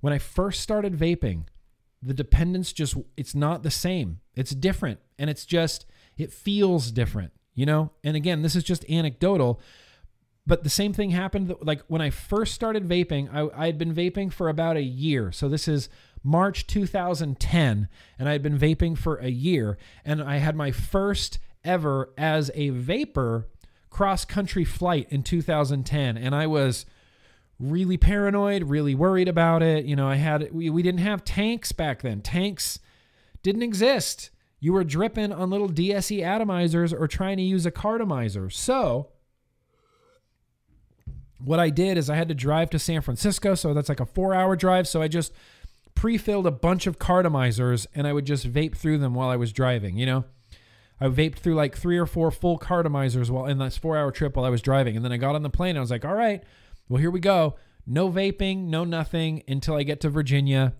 When 0.00 0.12
I 0.12 0.18
first 0.18 0.60
started 0.60 0.94
vaping, 0.94 1.44
the 2.02 2.14
dependence 2.14 2.72
just 2.72 2.96
it's 3.16 3.34
not 3.34 3.62
the 3.62 3.70
same. 3.70 4.20
It's 4.34 4.50
different. 4.50 4.98
And 5.18 5.30
it's 5.30 5.46
just 5.46 5.86
it 6.16 6.32
feels 6.32 6.90
different 6.90 7.32
you 7.54 7.66
know? 7.66 7.90
And 8.04 8.16
again 8.16 8.42
this 8.42 8.56
is 8.56 8.64
just 8.64 8.88
anecdotal 8.90 9.60
but 10.44 10.64
the 10.64 10.70
same 10.70 10.92
thing 10.92 11.10
happened 11.10 11.54
like 11.60 11.82
when 11.86 12.00
i 12.00 12.10
first 12.10 12.52
started 12.52 12.88
vaping 12.88 13.32
i, 13.32 13.62
I 13.62 13.66
had 13.66 13.78
been 13.78 13.94
vaping 13.94 14.32
for 14.32 14.48
about 14.48 14.76
a 14.76 14.82
year. 14.82 15.32
So 15.32 15.48
this 15.48 15.68
is 15.68 15.88
march 16.24 16.66
2010 16.66 17.88
and 18.18 18.28
i 18.28 18.32
had 18.32 18.42
been 18.42 18.58
vaping 18.58 18.96
for 18.96 19.16
a 19.16 19.28
year 19.28 19.76
and 20.04 20.22
i 20.22 20.36
had 20.36 20.54
my 20.54 20.70
first 20.70 21.38
ever 21.64 22.12
as 22.16 22.50
a 22.54 22.70
vapor 22.70 23.48
cross 23.90 24.24
country 24.24 24.64
flight 24.64 25.06
in 25.10 25.22
2010 25.22 26.16
and 26.16 26.34
i 26.34 26.46
was 26.46 26.86
really 27.62 27.96
paranoid, 27.96 28.64
really 28.64 28.94
worried 28.94 29.28
about 29.28 29.62
it. 29.62 29.84
You 29.84 29.96
know, 29.96 30.08
I 30.08 30.16
had 30.16 30.52
we, 30.52 30.68
we 30.68 30.82
didn't 30.82 31.00
have 31.00 31.24
tanks 31.24 31.72
back 31.72 32.02
then. 32.02 32.20
Tanks 32.20 32.80
didn't 33.42 33.62
exist. 33.62 34.30
You 34.58 34.72
were 34.72 34.84
dripping 34.84 35.32
on 35.32 35.50
little 35.50 35.68
DSE 35.68 36.20
atomizers 36.20 36.92
or 36.92 37.08
trying 37.08 37.36
to 37.36 37.42
use 37.42 37.64
a 37.66 37.70
cartomizer. 37.70 38.52
So 38.52 39.08
what 41.38 41.58
I 41.58 41.70
did 41.70 41.98
is 41.98 42.10
I 42.10 42.16
had 42.16 42.28
to 42.28 42.34
drive 42.34 42.70
to 42.70 42.78
San 42.78 43.00
Francisco, 43.00 43.54
so 43.54 43.74
that's 43.74 43.88
like 43.88 44.00
a 44.00 44.06
4-hour 44.06 44.54
drive, 44.54 44.86
so 44.86 45.02
I 45.02 45.08
just 45.08 45.32
pre-filled 45.96 46.46
a 46.46 46.52
bunch 46.52 46.86
of 46.86 47.00
cartomizers 47.00 47.86
and 47.94 48.06
I 48.06 48.12
would 48.12 48.24
just 48.24 48.50
vape 48.50 48.76
through 48.76 48.98
them 48.98 49.14
while 49.14 49.28
I 49.28 49.36
was 49.36 49.52
driving, 49.52 49.96
you 49.98 50.06
know? 50.06 50.24
I 51.00 51.06
vaped 51.08 51.38
through 51.38 51.56
like 51.56 51.76
3 51.76 51.98
or 51.98 52.06
4 52.06 52.30
full 52.30 52.60
cartomizers 52.60 53.28
while 53.28 53.46
in 53.46 53.58
this 53.58 53.78
4-hour 53.78 54.12
trip 54.12 54.36
while 54.36 54.44
I 54.44 54.50
was 54.50 54.62
driving. 54.62 54.94
And 54.94 55.04
then 55.04 55.10
I 55.10 55.16
got 55.16 55.34
on 55.34 55.42
the 55.42 55.50
plane 55.50 55.76
I 55.76 55.80
was 55.80 55.90
like, 55.90 56.04
"All 56.04 56.14
right, 56.14 56.44
well, 56.92 57.00
here 57.00 57.10
we 57.10 57.20
go. 57.20 57.56
No 57.86 58.10
vaping, 58.10 58.66
no 58.66 58.84
nothing 58.84 59.44
until 59.48 59.76
I 59.76 59.82
get 59.82 60.02
to 60.02 60.10
Virginia. 60.10 60.74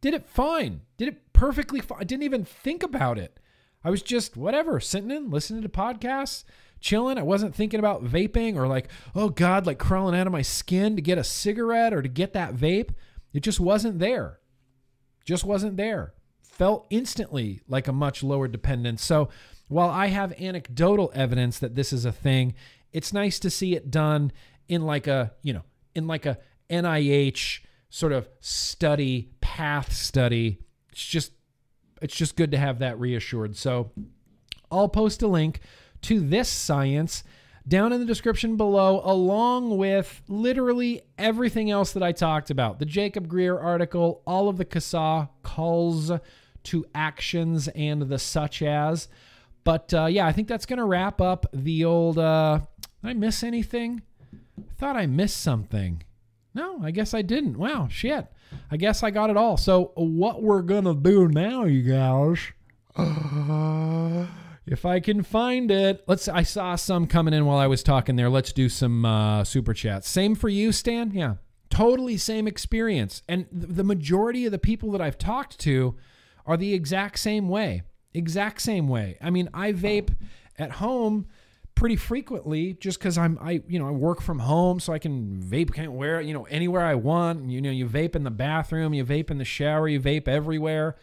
Did 0.00 0.14
it 0.14 0.24
fine. 0.24 0.82
Did 0.98 1.08
it 1.08 1.32
perfectly 1.32 1.80
fine. 1.80 1.98
I 2.00 2.04
didn't 2.04 2.22
even 2.22 2.44
think 2.44 2.84
about 2.84 3.18
it. 3.18 3.40
I 3.82 3.90
was 3.90 4.02
just 4.02 4.36
whatever, 4.36 4.78
sitting 4.78 5.10
in, 5.10 5.28
listening 5.30 5.62
to 5.62 5.68
podcasts, 5.68 6.44
chilling. 6.78 7.18
I 7.18 7.24
wasn't 7.24 7.56
thinking 7.56 7.80
about 7.80 8.04
vaping 8.04 8.54
or 8.54 8.68
like, 8.68 8.86
oh 9.16 9.28
God, 9.28 9.66
like 9.66 9.80
crawling 9.80 10.16
out 10.16 10.28
of 10.28 10.32
my 10.32 10.42
skin 10.42 10.94
to 10.94 11.02
get 11.02 11.18
a 11.18 11.24
cigarette 11.24 11.92
or 11.92 12.02
to 12.02 12.08
get 12.08 12.32
that 12.34 12.54
vape. 12.54 12.90
It 13.32 13.40
just 13.40 13.58
wasn't 13.58 13.98
there. 13.98 14.38
Just 15.24 15.42
wasn't 15.42 15.76
there. 15.76 16.14
felt 16.40 16.86
instantly 16.88 17.62
like 17.66 17.88
a 17.88 17.92
much 17.92 18.22
lower 18.22 18.46
dependence. 18.46 19.04
So 19.04 19.28
while 19.66 19.90
I 19.90 20.06
have 20.06 20.40
anecdotal 20.40 21.10
evidence 21.16 21.58
that 21.58 21.74
this 21.74 21.92
is 21.92 22.04
a 22.04 22.12
thing, 22.12 22.54
it's 22.92 23.12
nice 23.12 23.40
to 23.40 23.50
see 23.50 23.74
it 23.74 23.90
done 23.90 24.30
in 24.68 24.82
like 24.82 25.06
a, 25.06 25.32
you 25.42 25.52
know, 25.52 25.62
in 25.94 26.06
like 26.06 26.26
a 26.26 26.38
NIH 26.70 27.60
sort 27.90 28.12
of 28.12 28.28
study, 28.40 29.30
PATH 29.40 29.92
study. 29.92 30.58
It's 30.90 31.04
just 31.04 31.32
it's 32.02 32.14
just 32.14 32.36
good 32.36 32.50
to 32.50 32.58
have 32.58 32.80
that 32.80 32.98
reassured. 33.00 33.56
So 33.56 33.90
I'll 34.70 34.88
post 34.88 35.22
a 35.22 35.28
link 35.28 35.60
to 36.02 36.20
this 36.20 36.48
science 36.48 37.24
down 37.68 37.92
in 37.92 38.00
the 38.00 38.06
description 38.06 38.56
below, 38.56 39.00
along 39.04 39.76
with 39.76 40.22
literally 40.28 41.02
everything 41.18 41.70
else 41.70 41.92
that 41.92 42.02
I 42.02 42.12
talked 42.12 42.50
about 42.50 42.78
the 42.78 42.84
Jacob 42.84 43.28
Grier 43.28 43.58
article, 43.58 44.22
all 44.26 44.48
of 44.48 44.56
the 44.56 44.64
CASAA 44.64 45.28
calls 45.42 46.12
to 46.64 46.86
actions, 46.94 47.68
and 47.68 48.02
the 48.02 48.18
such 48.18 48.62
as. 48.62 49.08
But 49.64 49.92
uh, 49.92 50.06
yeah, 50.06 50.26
I 50.26 50.32
think 50.32 50.48
that's 50.48 50.66
going 50.66 50.78
to 50.78 50.84
wrap 50.84 51.20
up 51.20 51.46
the 51.52 51.84
old. 51.84 52.18
Uh, 52.18 52.60
did 53.02 53.10
I 53.10 53.12
miss 53.14 53.42
anything? 53.42 54.02
I 54.58 54.74
thought 54.78 54.96
I 54.96 55.06
missed 55.06 55.40
something. 55.40 56.02
No, 56.54 56.80
I 56.82 56.90
guess 56.90 57.12
I 57.12 57.22
didn't. 57.22 57.58
Wow, 57.58 57.88
shit. 57.90 58.26
I 58.70 58.76
guess 58.76 59.02
I 59.02 59.10
got 59.10 59.28
it 59.30 59.36
all. 59.36 59.56
So, 59.56 59.92
what 59.94 60.42
we're 60.42 60.62
going 60.62 60.84
to 60.84 60.94
do 60.94 61.28
now, 61.28 61.64
you 61.64 61.82
guys. 61.82 62.38
If 64.66 64.84
I 64.84 64.98
can 64.98 65.22
find 65.22 65.70
it, 65.70 66.02
let's. 66.08 66.26
I 66.26 66.42
saw 66.42 66.74
some 66.74 67.06
coming 67.06 67.32
in 67.32 67.46
while 67.46 67.58
I 67.58 67.68
was 67.68 67.84
talking 67.84 68.16
there. 68.16 68.28
Let's 68.28 68.52
do 68.52 68.68
some 68.68 69.04
uh, 69.04 69.44
super 69.44 69.72
chats. 69.72 70.08
Same 70.08 70.34
for 70.34 70.48
you, 70.48 70.72
Stan. 70.72 71.12
Yeah, 71.12 71.34
totally 71.70 72.16
same 72.16 72.48
experience. 72.48 73.22
And 73.28 73.46
th- 73.50 73.76
the 73.76 73.84
majority 73.84 74.44
of 74.44 74.50
the 74.50 74.58
people 74.58 74.90
that 74.90 75.00
I've 75.00 75.18
talked 75.18 75.60
to 75.60 75.94
are 76.46 76.56
the 76.56 76.74
exact 76.74 77.20
same 77.20 77.48
way. 77.48 77.82
Exact 78.12 78.60
same 78.60 78.88
way. 78.88 79.18
I 79.20 79.30
mean, 79.30 79.48
I 79.54 79.72
vape 79.72 80.16
at 80.58 80.72
home 80.72 81.26
pretty 81.76 81.94
frequently 81.94 82.72
just 82.72 82.98
because 82.98 83.16
I'm 83.16 83.38
I 83.40 83.62
you 83.68 83.78
know 83.78 83.86
I 83.86 83.92
work 83.92 84.20
from 84.20 84.40
home 84.40 84.80
so 84.80 84.92
I 84.92 84.98
can 84.98 85.40
vape 85.40 85.72
can't 85.72 85.92
wear 85.92 86.20
you 86.20 86.34
know 86.34 86.44
anywhere 86.44 86.84
I 86.84 86.96
want. 86.96 87.48
You 87.48 87.60
know, 87.60 87.70
you 87.70 87.86
vape 87.86 88.16
in 88.16 88.24
the 88.24 88.30
bathroom, 88.30 88.92
you 88.92 89.04
vape 89.04 89.30
in 89.30 89.38
the 89.38 89.44
shower, 89.44 89.86
you 89.86 90.00
vape 90.00 90.26
everywhere. 90.26 90.96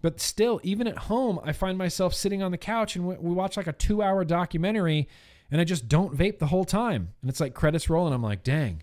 But 0.00 0.20
still, 0.20 0.58
even 0.64 0.86
at 0.86 0.96
home, 0.96 1.38
I 1.44 1.52
find 1.52 1.76
myself 1.76 2.14
sitting 2.14 2.42
on 2.42 2.50
the 2.50 2.58
couch 2.58 2.96
and 2.96 3.06
we 3.06 3.34
watch 3.34 3.56
like 3.56 3.66
a 3.66 3.72
two 3.72 4.02
hour 4.02 4.24
documentary 4.24 5.08
and 5.50 5.60
I 5.60 5.64
just 5.64 5.86
don't 5.86 6.16
vape 6.16 6.38
the 6.38 6.46
whole 6.46 6.64
time. 6.64 7.10
And 7.20 7.28
it's 7.28 7.38
like 7.38 7.52
credits 7.52 7.90
roll 7.90 8.06
and 8.06 8.14
I'm 8.14 8.22
like, 8.22 8.42
dang, 8.42 8.82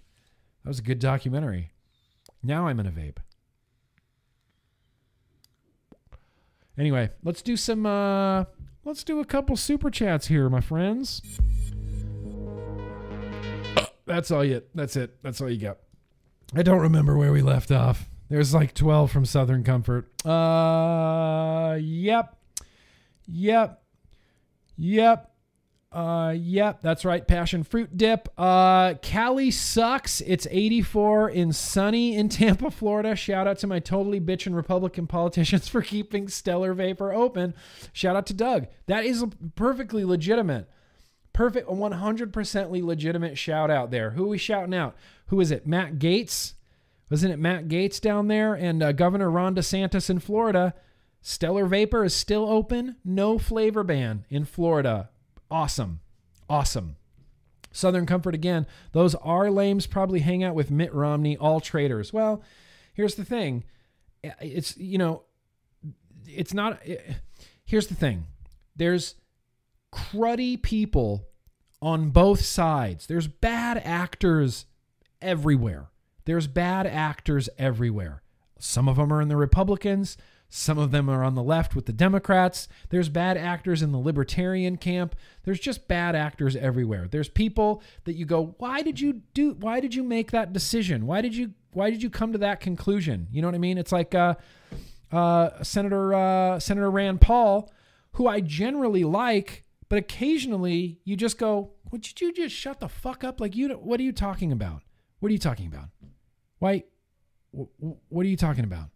that 0.64 0.70
was 0.70 0.80
a 0.80 0.84
good 0.84 1.00
documentary. 1.00 1.72
Now 2.44 2.68
I'm 2.68 2.80
in 2.80 2.86
a 2.86 2.92
vape. 2.92 3.18
Anyway, 6.78 7.10
let's 7.24 7.42
do 7.42 7.58
some 7.58 7.86
uh 7.86 8.46
let's 8.90 9.04
do 9.04 9.20
a 9.20 9.26
couple 9.26 9.56
super 9.56 9.92
chats 9.92 10.28
here, 10.28 10.50
my 10.50 10.62
friends. 10.62 11.22
That's 14.08 14.32
all 14.32 14.44
you 14.44 14.64
that's 14.74 14.96
it. 14.96 15.22
That's 15.22 15.40
all 15.40 15.50
you 15.50 15.60
got. 15.60 15.78
I 16.56 16.64
don't 16.64 16.82
remember 16.82 17.16
where 17.16 17.32
we 17.32 17.44
left 17.44 17.72
off. 17.72 18.10
There's 18.30 18.52
like 18.52 18.74
12 18.74 19.12
from 19.12 19.26
Southern 19.26 19.64
Comfort. 19.64 20.10
Uh 20.26 21.78
yep. 21.80 22.36
Yep. 23.28 23.84
Yep. 24.78 25.32
Uh 25.92 26.36
yep, 26.38 26.82
that's 26.84 27.04
right. 27.04 27.28
Passion 27.28 27.64
fruit 27.64 27.98
dip. 27.98 28.30
Uh 28.38 28.94
Cali 29.02 29.50
sucks. 29.50 30.22
It's 30.22 30.48
84 30.52 31.32
in 31.32 31.52
sunny 31.52 32.16
in 32.16 32.30
Tampa, 32.30 32.70
Florida. 32.70 33.16
Shout 33.16 33.48
out 33.48 33.58
to 33.60 33.68
my 33.68 33.80
totally 33.80 34.20
bitchin' 34.22 34.56
Republican 34.56 35.08
politicians 35.08 35.68
for 35.68 35.82
keeping 35.84 36.28
Stellar 36.28 36.74
Vapor 36.74 37.12
open. 37.12 37.56
Shout 37.92 38.16
out 38.16 38.28
to 38.28 38.34
Doug. 38.36 38.68
That 38.86 39.04
is 39.04 39.26
perfectly 39.56 40.06
legitimate. 40.06 40.70
Perfect 41.34 41.70
100% 41.70 42.84
legitimate 42.86 43.38
shout 43.38 43.72
out 43.72 43.92
there. 43.92 44.12
Who 44.12 44.28
we 44.28 44.38
shouting 44.38 44.74
out? 44.74 44.96
Who 45.28 45.40
is 45.40 45.52
it? 45.52 45.66
Matt 45.66 45.98
Gaetz? 45.98 46.54
Wasn't 47.10 47.34
it 47.34 47.40
Matt 47.40 47.68
Gaetz 47.68 48.00
down 48.00 48.28
there 48.28 48.54
and 48.54 48.84
uh, 48.84 48.92
Governor 48.92 49.32
Ron 49.32 49.56
DeSantis 49.56 50.10
in 50.10 50.20
Florida? 50.20 50.74
Stellar 51.22 51.66
Vapor 51.66 52.04
is 52.04 52.14
still 52.14 52.48
open. 52.50 52.98
No 53.04 53.40
flavor 53.40 53.84
ban 53.84 54.26
in 54.30 54.46
Florida. 54.46 55.10
Awesome. 55.52 56.02
Awesome. 56.50 56.96
Southern 57.72 58.06
Comfort 58.06 58.34
again. 58.34 58.66
Those 58.92 59.16
R 59.16 59.52
lames 59.52 59.86
probably 59.88 60.20
hang 60.20 60.44
out 60.44 60.56
with 60.56 60.72
Mitt 60.72 60.94
Romney, 60.94 61.38
all 61.38 61.60
traitors. 61.60 62.12
Well, 62.12 62.42
here's 62.94 63.16
the 63.16 63.26
thing. 63.26 63.64
It's, 64.24 64.76
you 64.78 64.98
know, 64.98 65.24
it's 66.28 66.54
not. 66.54 66.82
Here's 67.64 67.88
the 67.88 67.96
thing. 67.96 68.26
There's 68.76 69.16
cruddy 69.94 70.62
people 70.62 71.28
on 71.82 72.10
both 72.10 72.42
sides. 72.42 73.08
There's 73.08 73.28
bad 73.28 73.78
actors 73.84 74.66
everywhere. 75.22 75.90
There's 76.26 76.48
bad 76.48 76.86
actors 76.86 77.50
everywhere. 77.58 78.22
Some 78.60 78.90
of 78.90 78.98
them 78.98 79.14
are 79.14 79.22
in 79.22 79.30
the 79.30 79.38
Republicans. 79.38 80.18
Some 80.52 80.80
of 80.80 80.90
them 80.90 81.10
are 81.10 81.24
on 81.24 81.36
the 81.36 81.44
left 81.44 81.76
with 81.76 81.86
the 81.86 81.94
Democrats. 81.94 82.68
There's 82.90 83.08
bad 83.08 83.38
actors 83.38 83.84
in 83.84 83.92
the 83.92 84.00
libertarian 84.00 84.78
camp. 84.78 85.16
There's 85.44 85.60
just 85.60 85.88
bad 85.88 86.16
actors 86.16 86.56
everywhere. 86.56 87.08
There's 87.08 87.30
people 87.30 87.84
that 88.06 88.14
you 88.14 88.26
go, 88.26 88.56
"Why 88.58 88.82
did 88.82 89.00
you 89.00 89.22
do 89.36 89.52
why 89.60 89.80
did 89.80 89.94
you 89.94 90.04
make 90.04 90.32
that 90.32 90.52
decision? 90.52 91.06
Why 91.06 91.22
did 91.22 91.36
you 91.36 91.54
why 91.74 91.92
did 91.92 92.02
you 92.02 92.10
come 92.10 92.32
to 92.32 92.40
that 92.40 92.62
conclusion?" 92.62 93.28
You 93.32 93.44
know 93.44 93.48
what 93.48 93.56
I 93.56 93.60
mean? 93.60 93.78
It's 93.78 93.92
like 93.92 94.16
uh, 94.16 94.36
uh, 95.12 95.62
Senator 95.62 96.16
uh, 96.16 96.60
Senator 96.60 96.90
Rand 96.90 97.22
Paul, 97.22 97.72
who 98.14 98.28
I 98.28 98.42
generally 98.42 99.04
like, 99.04 99.66
but 99.88 100.00
occasionally 100.00 101.00
you 101.04 101.16
just 101.16 101.38
go, 101.38 101.74
"Would 101.92 102.20
you 102.20 102.34
just 102.34 102.56
shut 102.56 102.80
the 102.80 102.90
fuck 102.90 103.24
up? 103.24 103.40
Like 103.40 103.56
you 103.56 103.70
what 103.70 104.00
are 104.00 104.04
you 104.04 104.14
talking 104.14 104.52
about? 104.52 104.82
What 105.20 105.30
are 105.30 105.34
you 105.34 105.38
talking 105.38 105.68
about? 105.68 105.90
Why 106.58 106.86
what 107.52 108.26
are 108.26 108.30
you 108.30 108.38
talking 108.38 108.64
about?" 108.64 108.90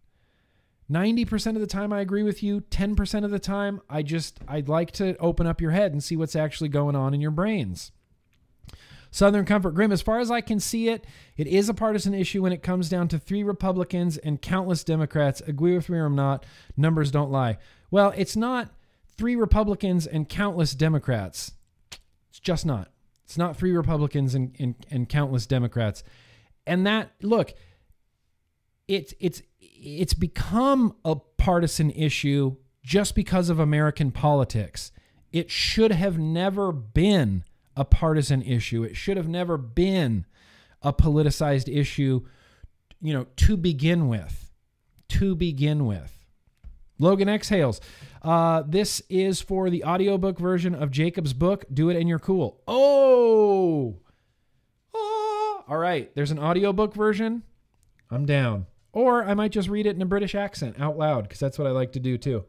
90% 0.91 1.55
of 1.55 1.61
the 1.61 1.67
time 1.67 1.93
I 1.93 2.01
agree 2.01 2.23
with 2.23 2.43
you. 2.43 2.61
10% 2.61 3.23
of 3.23 3.31
the 3.31 3.39
time 3.39 3.81
I 3.89 4.03
just 4.03 4.39
I'd 4.47 4.69
like 4.69 4.91
to 4.91 5.17
open 5.17 5.47
up 5.47 5.61
your 5.61 5.71
head 5.71 5.91
and 5.91 6.03
see 6.03 6.15
what's 6.15 6.35
actually 6.35 6.69
going 6.69 6.95
on 6.95 7.13
in 7.13 7.21
your 7.21 7.31
brains. 7.31 7.91
Southern 9.11 9.45
Comfort 9.45 9.75
Grimm, 9.75 9.91
as 9.91 10.01
far 10.01 10.19
as 10.19 10.31
I 10.31 10.41
can 10.41 10.59
see 10.59 10.89
it, 10.89 11.05
it 11.37 11.45
is 11.45 11.69
a 11.69 11.73
partisan 11.73 12.15
issue 12.15 12.41
when 12.41 12.51
it 12.51 12.63
comes 12.63 12.89
down 12.89 13.07
to 13.09 13.19
three 13.19 13.43
Republicans 13.43 14.17
and 14.17 14.41
countless 14.41 14.83
Democrats. 14.83 15.39
Agree 15.41 15.75
with 15.75 15.87
me 15.87 15.99
or 15.99 16.09
not, 16.09 16.45
numbers 16.75 17.11
don't 17.11 17.29
lie. 17.31 17.59
Well, 17.91 18.11
it's 18.17 18.35
not 18.35 18.69
three 19.15 19.35
Republicans 19.35 20.07
and 20.07 20.27
countless 20.27 20.73
Democrats. 20.73 21.51
It's 22.31 22.39
just 22.39 22.65
not. 22.65 22.89
It's 23.23 23.37
not 23.37 23.55
three 23.55 23.71
Republicans 23.71 24.33
and, 24.33 24.55
and, 24.57 24.75
and 24.89 25.07
countless 25.07 25.45
Democrats. 25.45 26.03
And 26.65 26.87
that, 26.87 27.11
look, 27.21 27.53
it's 28.87 29.13
it's 29.19 29.41
it's 29.83 30.13
become 30.13 30.95
a 31.03 31.15
partisan 31.15 31.91
issue 31.91 32.55
just 32.83 33.15
because 33.15 33.49
of 33.49 33.59
American 33.59 34.11
politics. 34.11 34.91
It 35.31 35.49
should 35.49 35.91
have 35.91 36.17
never 36.17 36.71
been 36.71 37.43
a 37.75 37.85
partisan 37.85 38.41
issue. 38.41 38.83
It 38.83 38.95
should 38.95 39.17
have 39.17 39.27
never 39.27 39.57
been 39.57 40.25
a 40.81 40.93
politicized 40.93 41.73
issue, 41.73 42.25
you 43.01 43.13
know, 43.13 43.27
to 43.37 43.57
begin 43.57 44.07
with. 44.07 44.51
To 45.09 45.35
begin 45.35 45.85
with. 45.85 46.25
Logan 46.99 47.29
exhales. 47.29 47.81
Uh, 48.21 48.63
this 48.65 49.01
is 49.09 49.41
for 49.41 49.69
the 49.69 49.83
audiobook 49.83 50.39
version 50.39 50.73
of 50.75 50.91
Jacob's 50.91 51.33
book, 51.33 51.65
Do 51.73 51.89
It 51.89 51.97
and 51.97 52.07
You're 52.07 52.19
Cool. 52.19 52.61
Oh! 52.67 53.99
oh! 54.93 55.63
All 55.67 55.77
right, 55.77 56.13
there's 56.15 56.31
an 56.31 56.39
audiobook 56.39 56.93
version. 56.93 57.43
I'm 58.09 58.25
down. 58.25 58.67
Or 58.93 59.25
I 59.25 59.33
might 59.33 59.51
just 59.51 59.69
read 59.69 59.85
it 59.87 59.95
in 59.95 60.01
a 60.01 60.05
British 60.05 60.35
accent 60.35 60.79
out 60.79 60.97
loud 60.97 61.23
because 61.23 61.39
that's 61.39 61.57
what 61.57 61.67
I 61.67 61.71
like 61.71 61.91
to 61.93 61.99
do 61.99 62.17
too. 62.17 62.45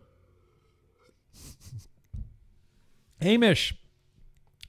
Hamish. 3.21 3.75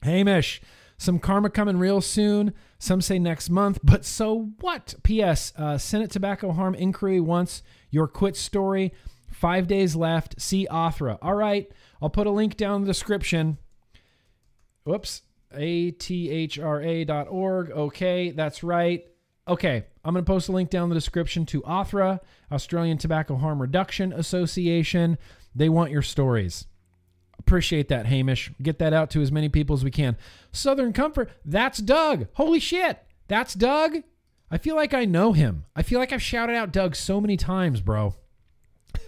Hamish. 0.02 0.62
Some 0.98 1.18
karma 1.18 1.50
coming 1.50 1.76
real 1.76 2.00
soon. 2.00 2.54
Some 2.78 3.00
say 3.00 3.18
next 3.18 3.50
month, 3.50 3.78
but 3.82 4.04
so 4.04 4.52
what? 4.60 4.94
P.S. 5.02 5.52
Uh, 5.56 5.78
Senate 5.78 6.10
Tobacco 6.10 6.52
Harm 6.52 6.74
Inquiry 6.74 7.20
wants 7.20 7.62
your 7.90 8.06
quit 8.06 8.36
story. 8.36 8.92
Five 9.30 9.66
days 9.66 9.94
left. 9.94 10.40
See 10.40 10.66
ATHRA. 10.70 11.18
All 11.20 11.34
right. 11.34 11.70
I'll 12.00 12.10
put 12.10 12.26
a 12.26 12.30
link 12.30 12.56
down 12.56 12.76
in 12.76 12.82
the 12.82 12.86
description. 12.86 13.58
Whoops. 14.84 15.22
dot 17.04 17.28
org. 17.28 17.70
Okay, 17.70 18.30
that's 18.30 18.62
right. 18.62 19.06
Okay, 19.48 19.84
I'm 20.06 20.14
going 20.14 20.24
to 20.24 20.30
post 20.30 20.48
a 20.48 20.52
link 20.52 20.70
down 20.70 20.84
in 20.84 20.88
the 20.90 20.94
description 20.94 21.44
to 21.46 21.62
ATHRA, 21.62 22.20
Australian 22.52 22.96
Tobacco 22.96 23.34
Harm 23.34 23.60
Reduction 23.60 24.12
Association. 24.12 25.18
They 25.52 25.68
want 25.68 25.90
your 25.90 26.02
stories. 26.02 26.66
Appreciate 27.40 27.88
that, 27.88 28.06
Hamish. 28.06 28.52
Get 28.62 28.78
that 28.78 28.92
out 28.92 29.10
to 29.10 29.20
as 29.20 29.32
many 29.32 29.48
people 29.48 29.74
as 29.74 29.82
we 29.82 29.90
can. 29.90 30.16
Southern 30.52 30.92
Comfort, 30.92 31.30
that's 31.44 31.78
Doug. 31.78 32.28
Holy 32.34 32.60
shit, 32.60 33.00
that's 33.26 33.52
Doug. 33.54 34.04
I 34.48 34.58
feel 34.58 34.76
like 34.76 34.94
I 34.94 35.06
know 35.06 35.32
him. 35.32 35.64
I 35.74 35.82
feel 35.82 35.98
like 35.98 36.12
I've 36.12 36.22
shouted 36.22 36.54
out 36.54 36.72
Doug 36.72 36.94
so 36.94 37.20
many 37.20 37.36
times, 37.36 37.80
bro. 37.80 38.14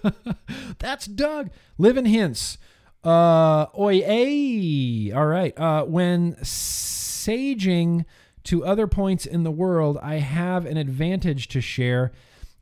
That's 0.78 1.06
Doug. 1.06 1.50
Living 1.78 2.06
hints. 2.06 2.58
Uh, 3.04 3.66
oi, 3.78 4.02
ay. 4.04 5.12
All 5.14 5.26
right. 5.26 5.56
Uh, 5.56 5.84
when 5.84 6.34
saging 6.42 8.04
to 8.48 8.64
other 8.64 8.86
points 8.86 9.26
in 9.26 9.42
the 9.42 9.50
world, 9.50 9.98
I 10.02 10.16
have 10.20 10.64
an 10.64 10.78
advantage 10.78 11.48
to 11.48 11.60
share. 11.60 12.12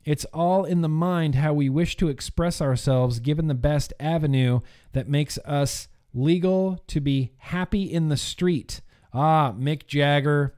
It's 0.03 0.25
all 0.33 0.65
in 0.65 0.81
the 0.81 0.89
mind 0.89 1.35
how 1.35 1.53
we 1.53 1.69
wish 1.69 1.95
to 1.95 2.09
express 2.09 2.61
ourselves, 2.61 3.21
given 3.21 3.47
the 3.47 3.53
best 3.53 3.93
avenue 3.97 4.59
that 4.91 5.07
makes 5.07 5.37
us 5.45 5.87
legal 6.13 6.83
to 6.87 6.99
be 6.99 7.31
happy 7.37 7.83
in 7.83 8.09
the 8.09 8.17
street. 8.17 8.81
Ah, 9.13 9.53
Mick 9.53 9.87
Jagger, 9.87 10.55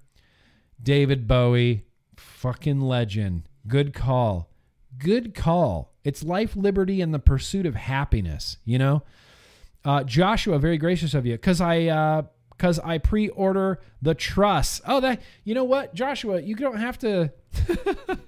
David 0.82 1.28
Bowie, 1.28 1.86
fucking 2.18 2.82
legend. 2.82 3.44
Good 3.68 3.94
call. 3.94 4.50
Good 4.98 5.36
call. 5.36 5.94
It's 6.04 6.24
life, 6.24 6.56
liberty, 6.56 7.02
and 7.02 7.14
the 7.14 7.20
pursuit 7.20 7.68
of 7.68 7.76
happiness, 7.76 8.58
you 8.66 8.80
know? 8.80 9.04
Uh, 9.86 10.04
Joshua, 10.04 10.58
very 10.58 10.80
gracious 10.80 11.14
of 11.14 11.28
you, 11.28 11.34
because 11.34 11.62
I 11.62 11.86
uh, 11.86 12.24
because 12.60 12.78
I 12.80 12.98
pre-order 12.98 13.80
the 14.02 14.14
truss. 14.14 14.82
Oh, 14.86 15.00
that 15.00 15.22
you 15.46 15.56
know 15.56 15.64
what, 15.64 15.96
Joshua, 15.96 16.42
you 16.42 16.56
don't 16.56 16.78
have 16.78 17.00
to. 17.00 17.32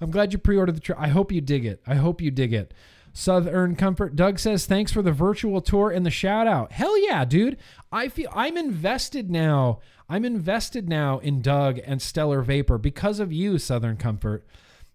I'm 0.00 0.10
glad 0.10 0.32
you 0.32 0.38
pre-ordered 0.38 0.74
the 0.74 0.80
truss. 0.80 0.98
I 1.00 1.08
hope 1.08 1.30
you 1.30 1.40
dig 1.40 1.64
it. 1.64 1.80
I 1.86 1.94
hope 1.94 2.20
you 2.20 2.32
dig 2.32 2.52
it. 2.52 2.74
Southern 3.12 3.76
Comfort. 3.76 4.16
Doug 4.16 4.40
says 4.40 4.66
thanks 4.66 4.92
for 4.92 5.02
the 5.02 5.12
virtual 5.12 5.60
tour 5.60 5.90
and 5.90 6.04
the 6.04 6.10
shout 6.10 6.48
out. 6.48 6.72
Hell 6.72 6.98
yeah, 6.98 7.24
dude. 7.24 7.58
I 7.92 8.08
feel 8.08 8.30
I'm 8.34 8.56
invested 8.56 9.30
now. 9.30 9.78
I'm 10.08 10.24
invested 10.24 10.88
now 10.88 11.18
in 11.20 11.42
Doug 11.42 11.78
and 11.84 12.02
Stellar 12.02 12.42
Vapor 12.42 12.78
because 12.78 13.20
of 13.20 13.32
you, 13.32 13.58
Southern 13.58 13.96
Comfort. 13.96 14.44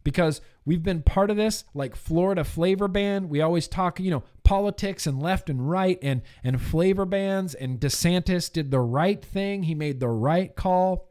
Because 0.05 0.39
we've 0.63 0.83
been 0.83 1.01
part 1.01 1.29
of 1.29 1.35
this 1.35 1.65
like 1.73 1.97
Florida 1.97 2.45
flavor 2.45 2.87
ban. 2.87 3.27
We 3.27 3.41
always 3.41 3.67
talk, 3.67 3.99
you 3.99 4.11
know, 4.11 4.23
politics 4.43 5.05
and 5.05 5.21
left 5.21 5.49
and 5.49 5.69
right 5.69 5.99
and 6.01 6.21
and 6.43 6.61
flavor 6.61 7.05
bans 7.05 7.53
and 7.53 7.79
DeSantis 7.79 8.53
did 8.53 8.71
the 8.71 8.79
right 8.79 9.25
thing. 9.25 9.63
He 9.63 9.75
made 9.75 9.99
the 9.99 10.07
right 10.07 10.55
call. 10.55 11.09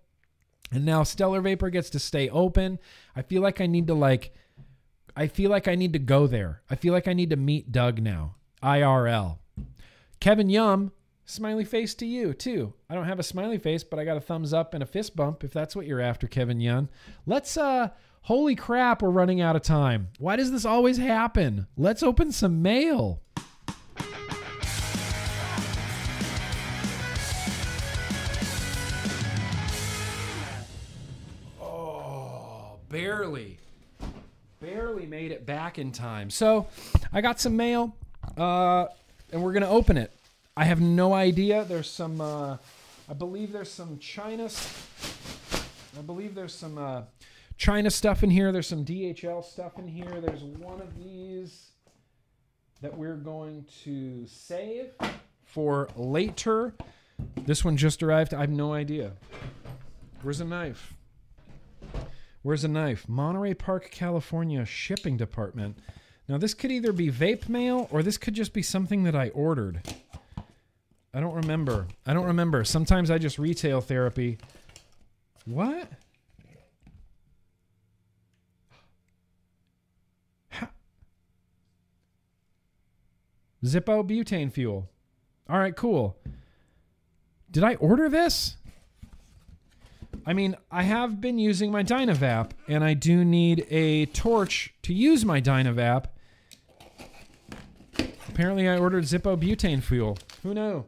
And 0.72 0.86
now 0.86 1.02
Stellar 1.02 1.42
Vapor 1.42 1.68
gets 1.70 1.90
to 1.90 1.98
stay 1.98 2.30
open. 2.30 2.78
I 3.14 3.20
feel 3.20 3.42
like 3.42 3.60
I 3.60 3.66
need 3.66 3.88
to 3.88 3.94
like 3.94 4.32
I 5.16 5.26
feel 5.26 5.50
like 5.50 5.68
I 5.68 5.74
need 5.74 5.92
to 5.92 5.98
go 5.98 6.26
there. 6.26 6.62
I 6.70 6.76
feel 6.76 6.92
like 6.92 7.06
I 7.06 7.12
need 7.12 7.30
to 7.30 7.36
meet 7.36 7.70
Doug 7.70 8.00
now. 8.00 8.36
IRL. 8.62 9.38
Kevin 10.20 10.48
Yum, 10.48 10.92
smiley 11.24 11.64
face 11.64 11.94
to 11.96 12.06
you 12.06 12.32
too. 12.32 12.74
I 12.88 12.94
don't 12.94 13.06
have 13.06 13.18
a 13.18 13.24
smiley 13.24 13.58
face, 13.58 13.84
but 13.84 13.98
I 13.98 14.04
got 14.04 14.16
a 14.16 14.20
thumbs 14.20 14.52
up 14.52 14.72
and 14.72 14.82
a 14.82 14.86
fist 14.86 15.14
bump 15.14 15.44
if 15.44 15.52
that's 15.52 15.76
what 15.76 15.86
you're 15.86 16.00
after, 16.00 16.26
Kevin 16.26 16.60
Yum. 16.60 16.88
Let's 17.26 17.56
uh 17.56 17.90
holy 18.24 18.54
crap, 18.54 19.02
we're 19.02 19.10
running 19.10 19.40
out 19.40 19.54
of 19.56 19.62
time. 19.62 20.08
Why 20.18 20.36
does 20.36 20.50
this 20.50 20.64
always 20.64 20.98
happen? 20.98 21.66
Let's 21.76 22.02
open 22.02 22.32
some 22.32 22.62
mail. 22.62 23.20
Oh, 31.60 32.78
barely 32.88 33.58
barely 34.60 35.04
made 35.04 35.30
it 35.30 35.44
back 35.44 35.78
in 35.78 35.92
time. 35.92 36.30
So 36.30 36.66
I 37.12 37.20
got 37.20 37.38
some 37.38 37.54
mail, 37.54 37.94
uh, 38.38 38.86
and 39.30 39.42
we're 39.42 39.52
gonna 39.52 39.68
open 39.68 39.98
it. 39.98 40.10
I 40.56 40.64
have 40.64 40.80
no 40.80 41.12
idea. 41.12 41.64
There's 41.64 41.90
some, 41.90 42.20
uh, 42.20 42.56
I 43.08 43.12
believe 43.12 43.52
there's 43.52 43.70
some 43.70 43.98
China. 43.98 44.48
I 45.98 46.00
believe 46.00 46.34
there's 46.34 46.54
some 46.54 46.78
uh, 46.78 47.02
China 47.56 47.90
stuff 47.90 48.22
in 48.22 48.30
here. 48.30 48.52
There's 48.52 48.66
some 48.66 48.84
DHL 48.84 49.44
stuff 49.44 49.78
in 49.78 49.86
here. 49.88 50.20
There's 50.20 50.42
one 50.42 50.80
of 50.80 50.96
these 50.96 51.70
that 52.80 52.96
we're 52.96 53.16
going 53.16 53.64
to 53.84 54.26
save 54.26 54.90
for 55.44 55.88
later. 55.96 56.74
This 57.46 57.64
one 57.64 57.76
just 57.76 58.02
arrived. 58.02 58.34
I 58.34 58.40
have 58.40 58.50
no 58.50 58.74
idea. 58.74 59.12
Where's 60.22 60.40
a 60.40 60.44
knife? 60.44 60.94
Where's 62.42 62.64
a 62.64 62.68
knife? 62.68 63.08
Monterey 63.08 63.54
Park, 63.54 63.90
California 63.90 64.64
shipping 64.66 65.16
department. 65.16 65.78
Now, 66.28 66.38
this 66.38 66.54
could 66.54 66.72
either 66.72 66.92
be 66.92 67.10
vape 67.10 67.48
mail 67.48 67.88
or 67.90 68.02
this 68.02 68.16
could 68.18 68.34
just 68.34 68.52
be 68.52 68.62
something 68.62 69.04
that 69.04 69.14
I 69.14 69.28
ordered. 69.30 69.82
I 71.12 71.20
don't 71.20 71.34
remember. 71.34 71.86
I 72.06 72.12
don't 72.12 72.26
remember. 72.26 72.64
Sometimes 72.64 73.10
I 73.10 73.18
just 73.18 73.38
retail 73.38 73.80
therapy. 73.80 74.38
What? 75.44 75.88
Ha- 80.50 80.70
Zippo 83.64 84.06
butane 84.06 84.52
fuel. 84.52 84.88
All 85.48 85.58
right, 85.58 85.74
cool. 85.74 86.16
Did 87.50 87.64
I 87.64 87.74
order 87.76 88.08
this? 88.08 88.56
I 90.26 90.32
mean, 90.32 90.56
I 90.70 90.82
have 90.82 91.20
been 91.20 91.38
using 91.38 91.70
my 91.70 91.82
Dynavap, 91.82 92.50
and 92.68 92.82
I 92.82 92.94
do 92.94 93.24
need 93.24 93.66
a 93.70 94.06
torch 94.06 94.74
to 94.82 94.94
use 94.94 95.24
my 95.24 95.40
Dynavap. 95.40 96.06
Apparently, 98.28 98.68
I 98.68 98.78
ordered 98.78 99.04
Zippo 99.04 99.36
butane 99.36 99.82
fuel. 99.82 100.18
Who 100.42 100.54
knew? 100.54 100.84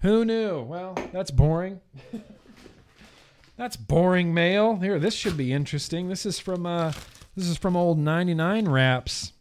Who 0.00 0.24
knew? 0.24 0.62
Well, 0.62 0.96
that's 1.12 1.30
boring. 1.30 1.80
that's 3.56 3.76
boring 3.76 4.32
mail. 4.32 4.76
Here, 4.76 4.98
this 4.98 5.14
should 5.14 5.36
be 5.36 5.52
interesting. 5.52 6.08
This 6.08 6.24
is 6.24 6.38
from 6.38 6.64
uh, 6.64 6.92
this 7.36 7.48
is 7.48 7.58
from 7.58 7.76
old 7.76 7.98
99 7.98 8.68
wraps. 8.68 9.32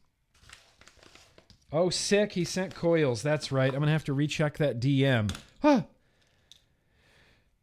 Oh, 1.76 1.89
sick! 1.89 2.34
He 2.34 2.45
sent 2.45 2.73
coils. 2.73 3.22
That's 3.22 3.52
right. 3.52 3.73
I'm 3.73 3.80
gonna 3.80 3.91
have 3.91 4.06
to 4.06 4.14
recheck 4.14 4.57
that 4.57 4.80
DM. 4.80 5.35
Huh 5.61 5.84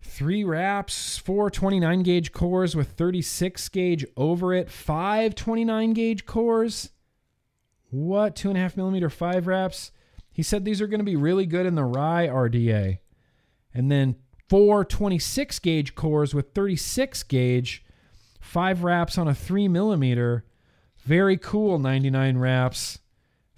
three 0.02 0.44
wraps, 0.44 1.16
four 1.16 1.50
29 1.50 2.02
gauge 2.02 2.32
cores 2.32 2.76
with 2.76 2.92
36 2.92 3.68
gauge 3.70 4.04
over 4.16 4.52
it, 4.52 4.70
five 4.70 5.34
29 5.34 5.92
gauge 5.94 6.26
cores. 6.26 6.90
What? 7.90 8.36
Two 8.36 8.48
and 8.48 8.58
a 8.58 8.60
half 8.60 8.76
millimeter 8.76 9.08
five 9.08 9.46
wraps. 9.46 9.90
He 10.30 10.42
said 10.42 10.64
these 10.64 10.80
are 10.80 10.86
going 10.86 11.00
to 11.00 11.04
be 11.04 11.16
really 11.16 11.46
good 11.46 11.66
in 11.66 11.74
the 11.74 11.84
rye 11.84 12.26
RDA. 12.26 12.98
And 13.74 13.90
then 13.90 14.16
four 14.48 14.84
26 14.84 15.58
gauge 15.60 15.94
cores 15.94 16.34
with 16.34 16.54
36 16.54 17.22
gauge, 17.24 17.84
five 18.40 18.82
wraps 18.82 19.16
on 19.18 19.28
a 19.28 19.34
three 19.34 19.68
millimeter. 19.68 20.44
Very 21.04 21.36
cool 21.36 21.78
99 21.78 22.38
wraps. 22.38 22.98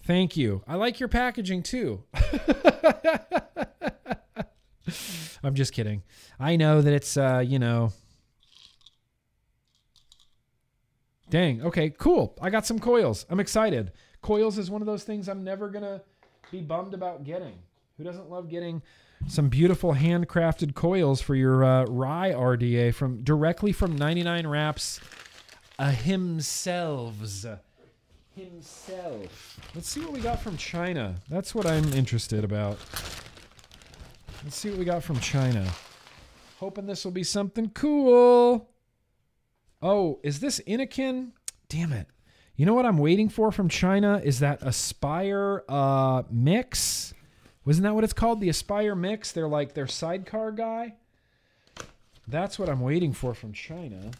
Thank 0.07 0.37
you. 0.37 0.63
I 0.69 0.75
like 0.75 1.01
your 1.01 1.09
packaging 1.09 1.63
too. 1.63 2.05
I'm 5.43 5.55
just 5.55 5.73
kidding. 5.73 6.03
I 6.39 6.57
know 6.57 6.83
that 6.83 6.93
it's 6.93 7.17
uh, 7.17 7.43
you 7.45 7.59
know. 7.59 7.93
Dang. 11.31 11.63
Okay, 11.63 11.91
cool. 11.91 12.37
I 12.41 12.51
got 12.51 12.67
some 12.67 12.79
coils. 12.79 13.25
I'm 13.31 13.41
excited. 13.41 13.93
Coils 14.21 14.59
is 14.59 14.71
one 14.71 14.83
of 14.83 14.87
those 14.87 15.05
things 15.05 15.29
I'm 15.29 15.43
never 15.43 15.69
going 15.69 15.85
to 15.85 16.03
be 16.51 16.61
bummed 16.61 16.95
about 16.95 17.25
getting. 17.25 17.59
Who 17.97 18.05
doesn't 18.05 18.31
love 18.31 18.49
getting 18.49 18.83
some 19.27 19.49
beautiful 19.49 19.95
handcrafted 19.95 20.75
coils 20.75 21.21
for 21.21 21.35
your 21.35 21.65
uh, 21.65 21.85
rye 21.87 22.33
RDA 22.33 22.95
from 22.95 23.23
directly 23.23 23.73
from 23.73 23.97
99 23.97 24.47
Wraps 24.47 25.01
uh, 25.79 25.93
himself. 28.35 29.61
Let's 29.75 29.89
see 29.89 30.01
what 30.01 30.13
we 30.13 30.21
got 30.21 30.41
from 30.41 30.57
China. 30.57 31.15
That's 31.29 31.55
what 31.55 31.67
I'm 31.67 31.93
interested 31.93 32.45
about. 32.45 32.79
Let's 34.43 34.57
see 34.57 34.71
what 34.71 34.79
we 34.79 34.85
got 34.85 35.03
from 35.03 35.21
China. 35.21 35.67
Hoping 36.59 36.87
this 36.87 37.05
will 37.05 37.13
be 37.13 37.25
something 37.25 37.71
cool. 37.71 38.69
Oh, 39.81 40.21
is 40.23 40.41
this 40.41 40.61
Innokin? 40.67 41.33
Damn 41.69 41.93
it. 41.93 42.09
You 42.57 42.67
know 42.67 42.75
what 42.75 42.87
I'm 42.87 42.99
waiting 42.99 43.29
for 43.29 43.51
from 43.51 43.69
China 43.69 44.21
is 44.23 44.39
that 44.41 44.63
Aspire 44.63 45.65
uh, 45.69 46.23
Mixx. 46.25 47.13
Wasn't 47.65 47.83
that 47.85 47.95
what 47.95 48.05
it's 48.05 48.13
called? 48.13 48.41
The 48.41 48.49
Aspire 48.49 48.95
Mixx? 48.95 49.33
They're 49.33 49.49
like 49.49 49.75
their 49.75 49.87
sidecar 49.87 50.53
guy. 50.53 50.95
That's 52.29 52.59
what 52.59 52.69
I'm 52.69 52.81
waiting 52.81 53.13
for 53.13 53.35
from 53.35 53.53
China. 53.53 54.13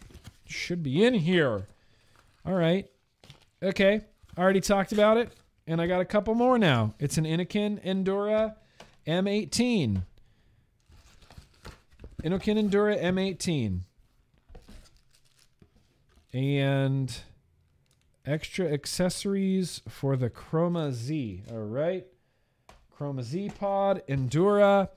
Should 0.45 0.83
be 0.83 1.03
in 1.03 1.13
here. 1.13 1.67
All 2.45 2.53
right. 2.53 2.89
Okay. 3.65 4.01
I 4.37 4.41
already 4.41 4.61
talked 4.61 4.91
about 4.91 5.17
it. 5.17 5.31
And 5.65 5.81
I 5.81 5.87
got 5.87 5.99
a 5.99 6.05
couple 6.05 6.35
more 6.35 6.59
now. 6.59 6.93
It's 6.99 7.17
an 7.17 7.25
Innokin 7.25 7.83
Endura 7.83 8.53
M18. 9.07 10.03
Innokin 12.23 12.69
Endura 12.69 13.01
M18. 13.01 13.79
And 16.31 17.17
extra 18.23 18.71
accessories 18.71 19.81
for 19.89 20.15
the 20.15 20.29
Kroma 20.29 20.91
Z. 20.91 21.43
All 21.49 21.57
right. 21.57 22.05
Kroma 22.95 23.23
Z 23.23 23.51
Pod, 23.57 24.03
Endura. 24.07 24.89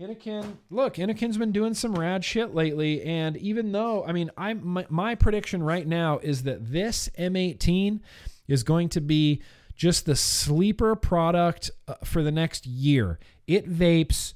Innokin, 0.00 0.56
look, 0.70 0.94
Innokin's 0.94 1.38
been 1.38 1.52
doing 1.52 1.72
some 1.72 1.94
rad 1.94 2.24
shit 2.24 2.52
lately, 2.52 3.02
and 3.02 3.36
even 3.36 3.70
though, 3.70 4.04
I 4.04 4.10
mean, 4.10 4.28
I 4.36 4.54
my, 4.54 4.86
my 4.88 5.14
prediction 5.14 5.62
right 5.62 5.86
now 5.86 6.18
is 6.18 6.42
that 6.42 6.72
this 6.72 7.08
M18 7.16 8.00
is 8.48 8.64
going 8.64 8.88
to 8.88 9.00
be 9.00 9.40
just 9.76 10.04
the 10.04 10.16
sleeper 10.16 10.96
product 10.96 11.70
uh, 11.86 11.94
for 12.02 12.24
the 12.24 12.32
next 12.32 12.66
year. 12.66 13.20
It 13.46 13.70
vapes 13.70 14.34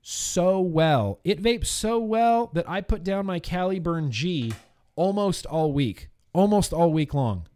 so 0.00 0.60
well. 0.60 1.20
It 1.24 1.42
vapes 1.42 1.66
so 1.66 1.98
well 1.98 2.50
that 2.54 2.68
I 2.68 2.80
put 2.80 3.04
down 3.04 3.26
my 3.26 3.38
Caliburn 3.38 4.08
G 4.08 4.54
almost 4.94 5.44
all 5.44 5.74
week, 5.74 6.08
almost 6.32 6.72
all 6.72 6.90
week 6.90 7.12
long. 7.12 7.46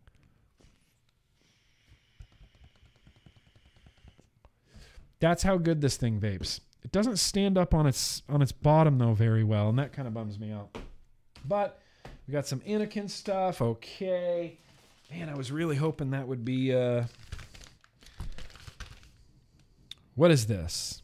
That's 5.20 5.42
how 5.42 5.56
good 5.56 5.80
this 5.80 5.96
thing 5.96 6.20
vapes. 6.20 6.60
It 6.82 6.92
doesn't 6.92 7.18
stand 7.18 7.58
up 7.58 7.74
on 7.74 7.86
its 7.86 8.22
on 8.28 8.42
its 8.42 8.52
bottom 8.52 8.98
though 8.98 9.14
very 9.14 9.44
well, 9.44 9.68
and 9.68 9.78
that 9.78 9.92
kind 9.92 10.08
of 10.08 10.14
bums 10.14 10.38
me 10.38 10.52
out. 10.52 10.76
But 11.44 11.80
we 12.26 12.32
got 12.32 12.46
some 12.46 12.60
Innokin 12.60 13.08
stuff. 13.08 13.60
Okay. 13.60 14.58
Man, 15.10 15.28
I 15.28 15.34
was 15.34 15.50
really 15.50 15.76
hoping 15.76 16.10
that 16.10 16.26
would 16.26 16.44
be 16.44 16.74
uh 16.74 17.04
What 20.14 20.30
is 20.30 20.46
this? 20.46 21.02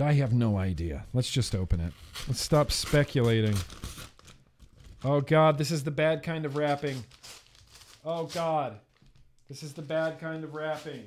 I 0.00 0.14
have 0.14 0.32
no 0.32 0.56
idea. 0.56 1.04
Let's 1.12 1.30
just 1.30 1.54
open 1.54 1.78
it. 1.78 1.92
Let's 2.26 2.40
stop 2.40 2.72
speculating. 2.72 3.54
Oh 5.04 5.20
god, 5.20 5.58
this 5.58 5.70
is 5.70 5.84
the 5.84 5.90
bad 5.90 6.22
kind 6.22 6.46
of 6.46 6.56
wrapping. 6.56 7.04
Oh 8.04 8.24
god. 8.24 8.78
This 9.48 9.62
is 9.62 9.72
the 9.74 9.82
bad 9.82 10.18
kind 10.20 10.44
of 10.44 10.54
wrapping. 10.54 11.04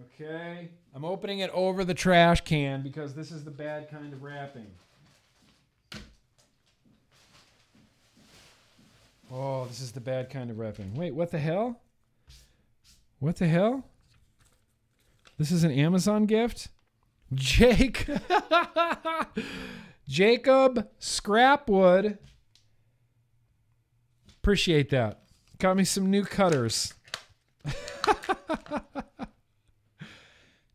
Okay. 0.00 0.70
I'm 0.94 1.04
opening 1.04 1.40
it 1.40 1.50
over 1.52 1.84
the 1.84 1.94
trash 1.94 2.42
can 2.42 2.82
because 2.82 3.14
this 3.14 3.30
is 3.30 3.44
the 3.44 3.50
bad 3.50 3.90
kind 3.90 4.12
of 4.12 4.22
wrapping. 4.22 4.66
Oh, 9.32 9.64
this 9.66 9.80
is 9.80 9.92
the 9.92 10.00
bad 10.00 10.28
kind 10.30 10.50
of 10.50 10.58
wrapping. 10.58 10.94
Wait, 10.94 11.14
what 11.14 11.30
the 11.30 11.38
hell? 11.38 11.80
What 13.20 13.36
the 13.36 13.46
hell? 13.46 13.84
This 15.38 15.52
is 15.52 15.62
an 15.62 15.70
Amazon 15.70 16.26
gift? 16.26 16.68
Jake. 17.32 18.08
Jacob 20.08 20.88
Scrapwood. 21.00 22.18
Appreciate 24.38 24.90
that. 24.90 25.22
Got 25.58 25.76
me 25.76 25.84
some 25.84 26.10
new 26.10 26.24
cutters. 26.24 26.94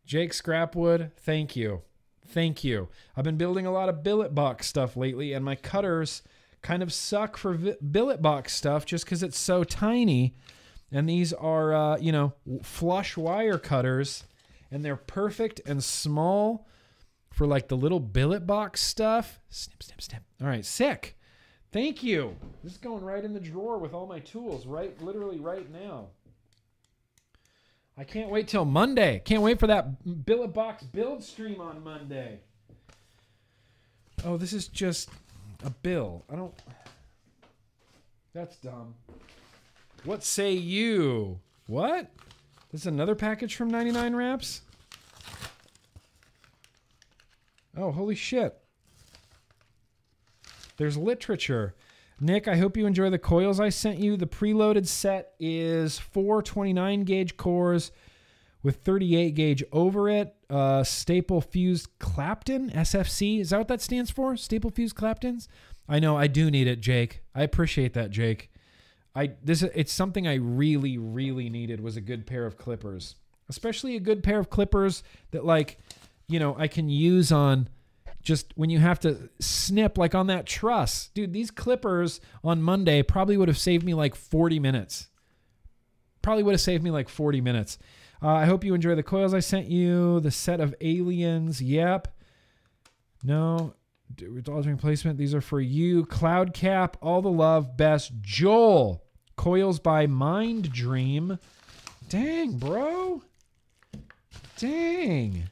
Jake 0.05 0.31
Scrapwood, 0.31 1.11
thank 1.17 1.55
you. 1.55 1.81
Thank 2.27 2.63
you. 2.63 2.89
I've 3.15 3.23
been 3.23 3.37
building 3.37 3.65
a 3.65 3.71
lot 3.71 3.89
of 3.89 4.03
billet 4.03 4.33
box 4.33 4.67
stuff 4.67 4.95
lately, 4.97 5.33
and 5.33 5.43
my 5.43 5.55
cutters 5.55 6.21
kind 6.61 6.81
of 6.81 6.91
suck 6.91 7.37
for 7.37 7.53
vi- 7.53 7.75
billet 7.91 8.21
box 8.21 8.53
stuff 8.53 8.85
just 8.85 9.05
because 9.05 9.23
it's 9.23 9.37
so 9.37 9.63
tiny. 9.63 10.35
And 10.91 11.09
these 11.09 11.33
are, 11.33 11.73
uh, 11.73 11.97
you 11.97 12.11
know, 12.11 12.33
flush 12.61 13.17
wire 13.17 13.57
cutters, 13.57 14.23
and 14.71 14.83
they're 14.83 14.95
perfect 14.95 15.61
and 15.65 15.83
small 15.83 16.67
for 17.31 17.45
like 17.45 17.67
the 17.67 17.77
little 17.77 17.99
billet 17.99 18.47
box 18.47 18.81
stuff. 18.81 19.39
Snip, 19.49 19.83
snip, 19.83 20.01
snip. 20.01 20.23
All 20.41 20.47
right, 20.47 20.65
sick. 20.65 21.17
Thank 21.71 22.01
you. 22.03 22.35
This 22.63 22.73
is 22.73 22.77
going 22.77 23.03
right 23.03 23.25
in 23.25 23.33
the 23.33 23.39
drawer 23.39 23.77
with 23.77 23.93
all 23.93 24.07
my 24.07 24.19
tools, 24.19 24.65
right? 24.65 24.99
Literally 25.01 25.39
right 25.39 25.69
now. 25.71 26.07
I 27.97 28.03
can't 28.03 28.29
wait 28.29 28.47
till 28.47 28.65
Monday. 28.65 29.21
Can't 29.23 29.41
wait 29.41 29.59
for 29.59 29.67
that 29.67 30.25
billet 30.25 30.53
box 30.53 30.83
build 30.83 31.23
stream 31.23 31.61
on 31.61 31.83
Monday. 31.83 32.39
Oh, 34.25 34.37
this 34.37 34.53
is 34.53 34.67
just 34.67 35.09
a 35.63 35.69
bill. 35.69 36.25
I 36.29 36.35
don't. 36.35 36.53
That's 38.33 38.57
dumb. 38.57 38.95
What 40.03 40.23
say 40.23 40.53
you? 40.53 41.39
What? 41.67 42.11
This 42.71 42.81
is 42.81 42.87
another 42.87 43.15
package 43.15 43.55
from 43.55 43.69
99 43.69 44.15
Wraps? 44.15 44.61
Oh, 47.77 47.91
holy 47.91 48.15
shit. 48.15 48.57
There's 50.77 50.97
literature. 50.97 51.75
Nick, 52.19 52.47
I 52.47 52.55
hope 52.55 52.77
you 52.77 52.85
enjoy 52.85 53.09
the 53.09 53.19
coils 53.19 53.59
I 53.59 53.69
sent 53.69 53.99
you. 53.99 54.15
The 54.15 54.25
preloaded 54.25 54.87
set 54.87 55.33
is 55.39 55.99
four 55.99 56.41
29 56.41 57.03
gauge 57.03 57.35
cores 57.35 57.91
with 58.63 58.77
38 58.77 59.35
gauge 59.35 59.63
over 59.71 60.09
it. 60.09 60.33
Uh, 60.49 60.83
staple 60.83 61.41
fused 61.41 61.89
Clapton 61.99 62.71
SFC. 62.71 63.41
Is 63.41 63.49
that 63.49 63.57
what 63.57 63.67
that 63.67 63.81
stands 63.81 64.11
for? 64.11 64.37
Staple 64.37 64.71
fused 64.71 64.95
Claptons? 64.95 65.49
I 65.89 65.99
know 65.99 66.17
I 66.17 66.27
do 66.27 66.49
need 66.49 66.67
it, 66.67 66.79
Jake. 66.79 67.21
I 67.35 67.43
appreciate 67.43 67.93
that, 67.93 68.11
Jake. 68.11 68.49
I 69.13 69.31
this 69.43 69.61
it's 69.61 69.93
something 69.93 70.27
I 70.27 70.35
really 70.35 70.97
really 70.97 71.49
needed 71.49 71.79
was 71.79 71.95
a 71.95 72.01
good 72.01 72.25
pair 72.25 72.45
of 72.45 72.57
clippers. 72.57 73.15
Especially 73.47 73.95
a 73.95 73.99
good 73.99 74.23
pair 74.23 74.39
of 74.39 74.49
clippers 74.49 75.03
that 75.31 75.45
like, 75.45 75.77
you 76.27 76.39
know, 76.39 76.55
I 76.57 76.67
can 76.67 76.89
use 76.89 77.31
on 77.31 77.69
just 78.25 78.51
when 78.55 78.69
you 78.69 78.79
have 78.79 78.99
to 79.01 79.29
snip 79.39 79.97
like 79.97 80.13
on 80.13 80.27
that 80.27 80.45
truss. 80.45 81.09
Dude, 81.13 81.31
these 81.31 81.51
clippers 81.51 82.19
on 82.43 82.61
Monday 82.61 83.03
probably 83.03 83.37
would 83.37 83.47
have 83.47 83.57
saved 83.57 83.85
me 83.85 83.93
like 83.93 84.15
40 84.15 84.59
minutes. 84.59 85.07
Probably 86.21 86.43
would 86.43 86.53
have 86.53 86.61
saved 86.61 86.83
me 86.83 86.91
like 86.91 87.07
40 87.07 87.39
minutes. 87.39 87.77
Uh, 88.21 88.29
I 88.29 88.45
hope 88.45 88.63
you 88.63 88.73
enjoy 88.73 88.95
the 88.95 89.03
coils 89.03 89.33
I 89.33 89.39
sent 89.39 89.67
you. 89.67 90.19
The 90.19 90.31
set 90.31 90.59
of 90.59 90.73
aliens. 90.81 91.61
Yep. 91.61 92.07
No. 93.23 93.75
Altering 94.47 94.77
placement, 94.77 95.17
these 95.17 95.33
are 95.33 95.41
for 95.41 95.61
you. 95.61 96.05
Cloud 96.05 96.53
Cap, 96.53 96.97
all 97.01 97.21
the 97.21 97.29
love, 97.29 97.77
best. 97.77 98.11
Joel, 98.21 99.03
coils 99.35 99.79
by 99.79 100.07
Mind 100.07 100.71
Dream. 100.71 101.37
Dang, 102.09 102.57
bro. 102.57 103.21
Dang. 104.57 105.49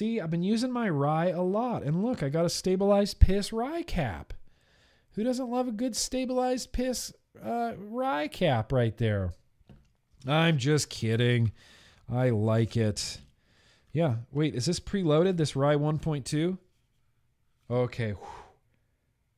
See, 0.00 0.18
I've 0.18 0.30
been 0.30 0.42
using 0.42 0.72
my 0.72 0.88
rye 0.88 1.26
a 1.26 1.42
lot. 1.42 1.82
And 1.82 2.02
look, 2.02 2.22
I 2.22 2.30
got 2.30 2.46
a 2.46 2.48
stabilized 2.48 3.20
piss 3.20 3.52
rye 3.52 3.82
cap. 3.82 4.32
Who 5.12 5.22
doesn't 5.22 5.50
love 5.50 5.68
a 5.68 5.72
good 5.72 5.94
stabilized 5.94 6.72
piss 6.72 7.12
uh, 7.44 7.72
rye 7.76 8.26
cap 8.28 8.72
right 8.72 8.96
there? 8.96 9.34
I'm 10.26 10.56
just 10.56 10.88
kidding. 10.88 11.52
I 12.10 12.30
like 12.30 12.78
it. 12.78 13.18
Yeah. 13.92 14.14
Wait, 14.32 14.54
is 14.54 14.64
this 14.64 14.80
preloaded? 14.80 15.36
This 15.36 15.54
rye 15.54 15.76
1.2? 15.76 16.56
Okay. 17.70 18.14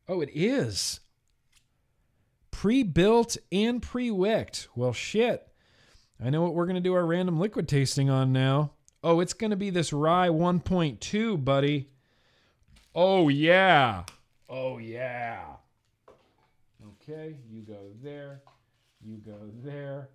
Oh, 0.06 0.20
it 0.20 0.30
is. 0.32 1.00
Pre 2.52 2.84
built 2.84 3.36
and 3.50 3.82
pre 3.82 4.12
wicked. 4.12 4.66
Well, 4.76 4.92
shit. 4.92 5.44
I 6.24 6.30
know 6.30 6.40
what 6.42 6.54
we're 6.54 6.66
going 6.66 6.76
to 6.76 6.80
do 6.80 6.94
our 6.94 7.04
random 7.04 7.40
liquid 7.40 7.66
tasting 7.66 8.08
on 8.08 8.32
now. 8.32 8.74
Oh, 9.02 9.20
it's 9.20 9.32
going 9.32 9.50
to 9.50 9.56
be 9.56 9.70
this 9.70 9.92
rye 9.92 10.28
1.2, 10.28 11.44
buddy. 11.44 11.88
Oh, 12.94 13.28
yeah. 13.28 14.04
Oh, 14.48 14.78
yeah. 14.78 15.42
Okay, 17.02 17.36
you 17.50 17.62
go 17.62 17.80
there. 18.02 18.42
You 19.04 19.16
go 19.16 19.38
there. 19.64 20.08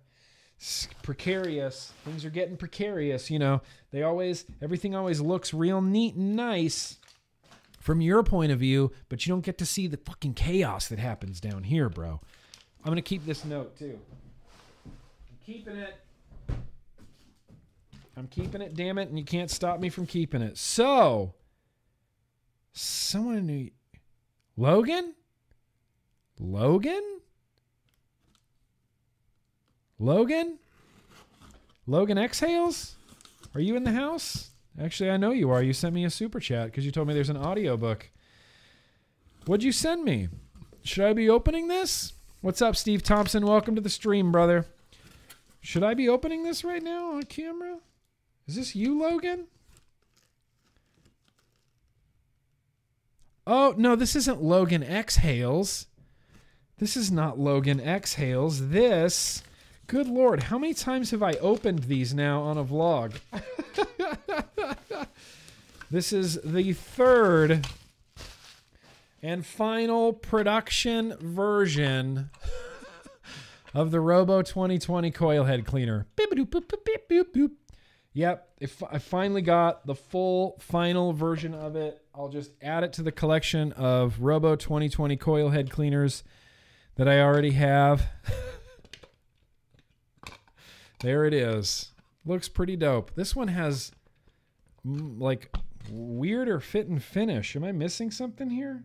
It's 0.56 0.88
precarious. 1.02 1.92
Things 2.04 2.24
are 2.24 2.30
getting 2.30 2.56
precarious, 2.56 3.30
you 3.30 3.38
know. 3.38 3.60
They 3.90 4.02
always 4.02 4.44
everything 4.62 4.94
always 4.94 5.20
looks 5.20 5.52
real 5.54 5.80
neat 5.80 6.14
and 6.14 6.34
nice 6.34 6.98
from 7.78 8.00
your 8.00 8.22
point 8.22 8.50
of 8.50 8.58
view, 8.58 8.90
but 9.08 9.24
you 9.24 9.32
don't 9.32 9.44
get 9.44 9.58
to 9.58 9.66
see 9.66 9.86
the 9.86 9.98
fucking 9.98 10.34
chaos 10.34 10.88
that 10.88 10.98
happens 10.98 11.40
down 11.40 11.62
here, 11.64 11.88
bro. 11.88 12.20
I'm 12.80 12.86
going 12.86 12.96
to 12.96 13.02
keep 13.02 13.24
this 13.24 13.44
note 13.44 13.78
too. 13.78 13.98
I'm 14.84 14.92
keeping 15.44 15.76
it. 15.76 15.94
I'm 18.18 18.26
keeping 18.26 18.60
it, 18.60 18.74
damn 18.74 18.98
it, 18.98 19.08
and 19.08 19.16
you 19.16 19.24
can't 19.24 19.48
stop 19.48 19.78
me 19.78 19.90
from 19.90 20.04
keeping 20.04 20.42
it. 20.42 20.58
So, 20.58 21.34
someone 22.72 23.46
knew 23.46 23.70
Logan? 24.56 25.14
Logan? 26.40 27.20
Logan? 30.00 30.58
Logan 31.86 32.18
exhales? 32.18 32.96
Are 33.54 33.60
you 33.60 33.76
in 33.76 33.84
the 33.84 33.92
house? 33.92 34.50
Actually, 34.82 35.10
I 35.10 35.16
know 35.16 35.30
you 35.30 35.50
are. 35.50 35.62
You 35.62 35.72
sent 35.72 35.94
me 35.94 36.04
a 36.04 36.10
super 36.10 36.40
chat 36.40 36.66
because 36.66 36.84
you 36.84 36.90
told 36.90 37.06
me 37.06 37.14
there's 37.14 37.30
an 37.30 37.36
audiobook. 37.36 38.10
What'd 39.46 39.62
you 39.62 39.70
send 39.70 40.04
me? 40.04 40.28
Should 40.82 41.04
I 41.04 41.12
be 41.12 41.30
opening 41.30 41.68
this? 41.68 42.14
What's 42.40 42.62
up, 42.62 42.74
Steve 42.74 43.04
Thompson? 43.04 43.46
Welcome 43.46 43.76
to 43.76 43.80
the 43.80 43.88
stream, 43.88 44.32
brother. 44.32 44.66
Should 45.60 45.84
I 45.84 45.94
be 45.94 46.08
opening 46.08 46.42
this 46.42 46.64
right 46.64 46.82
now 46.82 47.12
on 47.12 47.22
camera? 47.22 47.78
Is 48.48 48.54
this 48.56 48.74
you, 48.74 48.98
Logan? 48.98 49.46
Oh, 53.46 53.74
no, 53.76 53.94
this 53.94 54.16
isn't 54.16 54.42
Logan 54.42 54.82
Exhales. 54.82 55.86
This 56.78 56.96
is 56.96 57.10
not 57.12 57.38
Logan 57.38 57.78
Exhales. 57.78 58.70
This, 58.70 59.42
good 59.86 60.06
lord, 60.06 60.44
how 60.44 60.58
many 60.58 60.72
times 60.72 61.10
have 61.10 61.22
I 61.22 61.32
opened 61.34 61.84
these 61.84 62.14
now 62.14 62.40
on 62.40 62.56
a 62.56 62.64
vlog? 62.64 63.16
this 65.90 66.10
is 66.12 66.40
the 66.42 66.72
third. 66.72 67.66
and 69.22 69.44
final 69.44 70.14
production 70.14 71.14
version 71.18 72.30
of 73.74 73.90
the 73.90 74.00
Robo 74.00 74.40
2020 74.40 75.10
coil 75.10 75.44
head 75.44 75.66
cleaner. 75.66 76.06
Beep. 77.34 77.58
Yep, 78.18 78.48
if 78.60 78.82
I 78.82 78.98
finally 78.98 79.42
got 79.42 79.86
the 79.86 79.94
full 79.94 80.56
final 80.58 81.12
version 81.12 81.54
of 81.54 81.76
it. 81.76 82.02
I'll 82.12 82.28
just 82.28 82.50
add 82.60 82.82
it 82.82 82.92
to 82.94 83.04
the 83.04 83.12
collection 83.12 83.70
of 83.74 84.18
Robo 84.18 84.56
2020 84.56 85.16
coil 85.16 85.50
head 85.50 85.70
cleaners 85.70 86.24
that 86.96 87.06
I 87.06 87.20
already 87.20 87.52
have. 87.52 88.08
there 91.00 91.26
it 91.26 91.32
is. 91.32 91.92
Looks 92.26 92.48
pretty 92.48 92.74
dope. 92.74 93.14
This 93.14 93.36
one 93.36 93.46
has 93.46 93.92
mm, 94.84 95.20
like 95.20 95.54
weirder 95.88 96.58
fit 96.58 96.88
and 96.88 97.00
finish. 97.00 97.54
Am 97.54 97.62
I 97.62 97.70
missing 97.70 98.10
something 98.10 98.50
here? 98.50 98.82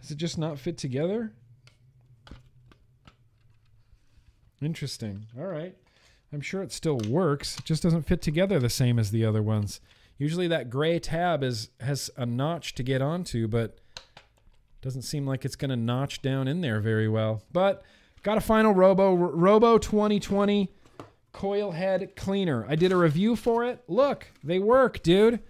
Does 0.00 0.10
it 0.10 0.18
just 0.18 0.36
not 0.36 0.58
fit 0.58 0.78
together? 0.78 1.32
Interesting. 4.60 5.26
All 5.38 5.46
right. 5.46 5.76
I'm 6.34 6.40
sure 6.40 6.62
it 6.62 6.72
still 6.72 6.98
works. 7.08 7.58
It 7.58 7.64
just 7.64 7.82
doesn't 7.82 8.02
fit 8.02 8.20
together 8.20 8.58
the 8.58 8.68
same 8.68 8.98
as 8.98 9.12
the 9.12 9.24
other 9.24 9.40
ones. 9.40 9.80
Usually 10.18 10.48
that 10.48 10.68
gray 10.68 10.98
tab 10.98 11.44
is 11.44 11.70
has 11.80 12.10
a 12.16 12.26
notch 12.26 12.74
to 12.74 12.82
get 12.82 13.00
onto, 13.00 13.46
but 13.46 13.78
doesn't 14.82 15.02
seem 15.02 15.26
like 15.26 15.44
it's 15.44 15.56
going 15.56 15.70
to 15.70 15.76
notch 15.76 16.22
down 16.22 16.48
in 16.48 16.60
there 16.60 16.80
very 16.80 17.08
well. 17.08 17.42
But 17.52 17.82
got 18.24 18.36
a 18.36 18.40
final 18.40 18.74
Robo 18.74 19.14
Robo 19.14 19.78
2020 19.78 20.70
coil 21.32 21.70
head 21.70 22.16
cleaner. 22.16 22.66
I 22.68 22.74
did 22.74 22.90
a 22.90 22.96
review 22.96 23.36
for 23.36 23.64
it. 23.64 23.84
Look, 23.86 24.26
they 24.42 24.58
work, 24.58 25.02
dude. 25.02 25.40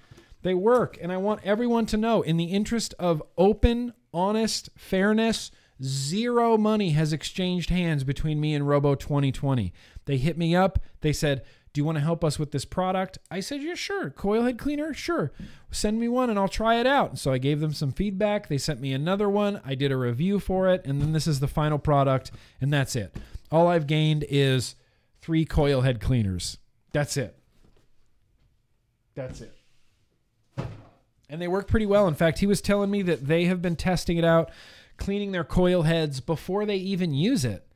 They 0.43 0.55
work, 0.55 0.99
and 1.01 1.11
I 1.11 1.17
want 1.17 1.41
everyone 1.45 1.87
to 1.87 1.97
know 1.97 2.21
in 2.21 2.37
the 2.37 2.45
interest 2.45 2.93
of 2.99 3.23
open, 3.39 3.95
honest 4.13 4.69
fairness, 4.77 5.51
zero 5.83 6.57
money 6.57 6.91
has 6.91 7.13
exchanged 7.13 7.71
hands 7.71 8.05
between 8.05 8.41
me 8.41 8.55
and 8.55 8.69
Robo 8.69 8.95
2020. 8.95 9.73
They 10.05 10.17
hit 10.17 10.39
me 10.39 10.55
up. 10.55 10.79
They 11.01 11.13
said, 11.13 11.43
"Do 11.73 11.81
you 11.81 11.85
want 11.85 11.97
to 11.97 12.05
help 12.05 12.23
us 12.25 12.39
with 12.39 12.53
this 12.53 12.65
product?" 12.65 13.19
I 13.31 13.41
said, 13.41 13.63
"Yeah, 13.63 13.75
sure. 13.75 14.11
Coil 14.11 14.45
head 14.45 14.59
cleaner, 14.59 14.95
sure. 14.95 15.33
Send 15.71 15.99
me 15.99 16.09
one 16.09 16.31
and 16.31 16.39
I'll 16.39 16.49
try 16.49 16.77
it 16.77 16.87
out." 16.87 17.19
So 17.19 17.33
I 17.33 17.39
gave 17.39 17.61
them 17.61 17.73
some 17.73 17.93
feedback. 17.93 18.49
They 18.49 18.59
sent 18.59 18.81
me 18.81 18.93
another 18.93 19.29
one. 19.29 19.61
I 19.65 19.75
did 19.75 19.91
a 19.91 19.97
review 19.97 20.39
for 20.39 20.69
it, 20.69 20.85
and 20.85 21.01
then 21.01 21.13
this 21.13 21.27
is 21.27 21.41
the 21.41 21.49
final 21.49 21.79
product, 21.79 22.31
and 22.61 22.73
that's 22.73 22.95
it. 22.95 23.17
All 23.51 23.69
I've 23.69 23.87
gained 23.87 24.25
is 24.29 24.77
three 25.21 25.45
coil 25.45 25.81
head 25.81 26.01
cleaners. 26.01 26.59
That's 26.93 27.17
it. 27.17 27.37
That's 29.15 29.41
it. 29.41 29.53
And 31.29 31.41
they 31.41 31.49
work 31.49 31.67
pretty 31.67 31.87
well. 31.87 32.07
In 32.07 32.15
fact, 32.15 32.39
he 32.39 32.47
was 32.47 32.61
telling 32.61 32.91
me 32.91 33.03
that 33.03 33.27
they 33.27 33.47
have 33.47 33.63
been 33.63 33.77
testing 33.77 34.19
it 34.19 34.25
out, 34.25 34.51
cleaning 34.97 35.33
their 35.33 35.45
coil 35.45 35.83
heads 35.83 36.21
before 36.21 36.67
they 36.67 36.77
even 36.77 37.13
use 37.13 37.45
it. 37.45 37.67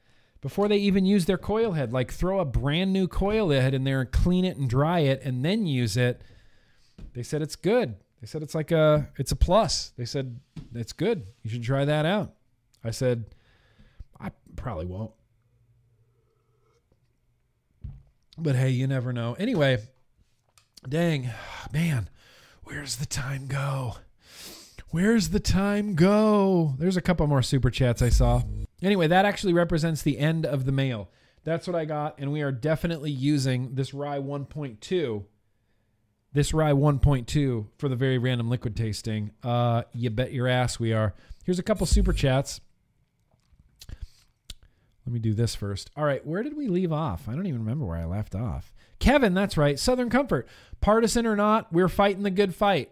Before 0.41 0.69
they 0.69 0.77
even 0.77 1.05
use 1.05 1.27
their 1.27 1.39
coil 1.39 1.73
head, 1.73 1.93
like 1.93 2.13
throw 2.13 2.39
a 2.39 2.45
brand 2.45 2.93
new 2.93 3.09
coil 3.09 3.51
head 3.51 3.75
in 3.75 3.83
there 3.83 4.01
and 4.03 4.13
clean 4.13 4.45
it 4.45 4.57
and 4.57 4.71
dry 4.71 5.01
it 5.01 5.21
and 5.25 5.45
then 5.45 5.67
use 5.67 5.97
it. 5.97 6.23
They 7.15 7.25
said 7.25 7.43
it's 7.43 7.57
good. 7.57 7.97
They 8.21 8.27
said 8.27 8.43
it's 8.43 8.55
like 8.55 8.71
a 8.71 9.09
it's 9.17 9.33
a 9.33 9.37
plus. 9.37 9.93
They 9.97 10.05
said 10.05 10.39
it's 10.75 10.93
good. 10.93 11.27
You 11.43 11.51
should 11.51 11.65
try 11.65 11.85
that 11.85 12.07
out. 12.07 12.35
I 12.85 12.93
said 12.93 13.25
I 14.21 14.31
probably 14.55 14.87
won't. 14.87 15.13
But 18.37 18.55
hey, 18.55 18.71
you 18.71 18.87
never 18.87 19.13
know. 19.13 19.35
Anyway, 19.35 19.79
dang, 20.89 21.31
man, 21.73 22.09
where's 22.63 22.97
the 22.97 23.07
time 23.07 23.49
go? 23.49 23.97
Where's 24.91 25.29
the 25.29 25.41
time 25.41 25.95
go? 25.95 26.75
There's 26.79 26.97
a 26.97 27.03
couple 27.03 27.27
more 27.27 27.43
super 27.43 27.71
chats 27.71 28.01
I 28.01 28.09
saw. 28.09 28.43
Anyway, 28.81 29.07
that 29.09 29.27
actually 29.27 29.53
represents 29.53 30.03
the 30.03 30.19
end 30.19 30.47
of 30.47 30.65
the 30.65 30.73
mail. 30.73 31.11
That's 31.45 31.67
what 31.67 31.77
I 31.77 31.85
got, 31.85 32.19
and 32.19 32.33
we 32.33 32.41
are 32.41 32.53
definitely 32.53 33.11
using 33.11 33.75
this 33.75 33.93
Rye 33.93 34.19
1.2. 34.19 35.25
This 36.33 36.55
Rye 36.55 36.73
1.2 36.73 37.67
for 37.77 37.89
the 37.89 37.97
very 37.97 38.17
random 38.17 38.49
liquid 38.49 38.77
tasting. 38.77 39.33
Uh, 39.43 39.83
you 39.93 40.09
bet 40.09 40.33
your 40.33 40.49
ass 40.49 40.81
we 40.81 40.95
are. 40.95 41.15
Here's 41.45 41.59
a 41.59 41.63
couple 41.63 41.87
super 41.87 42.15
chats. 42.15 42.61
Let 45.07 45.13
me 45.13 45.21
do 45.21 45.35
this 45.35 45.55
first. 45.55 45.91
All 45.97 46.05
right, 46.05 46.27
where 46.27 46.43
did 46.43 46.57
we 46.57 46.67
leave 46.67 46.93
off? 46.93 47.29
I 47.29 47.35
don't 47.35 47.47
even 47.47 47.61
remember 47.61 47.85
where 47.85 47.97
I 47.99 48.05
left 48.07 48.35
off. 48.35 48.73
Kevin, 48.99 49.35
that's 49.35 49.57
right. 49.57 49.79
Southern 49.79 50.11
Comfort. 50.11 50.49
Partisan 50.81 51.27
or 51.27 51.37
not, 51.37 51.73
we're 51.73 51.89
fighting 51.89 52.23
the 52.23 52.31
good 52.31 52.55
fight. 52.55 52.91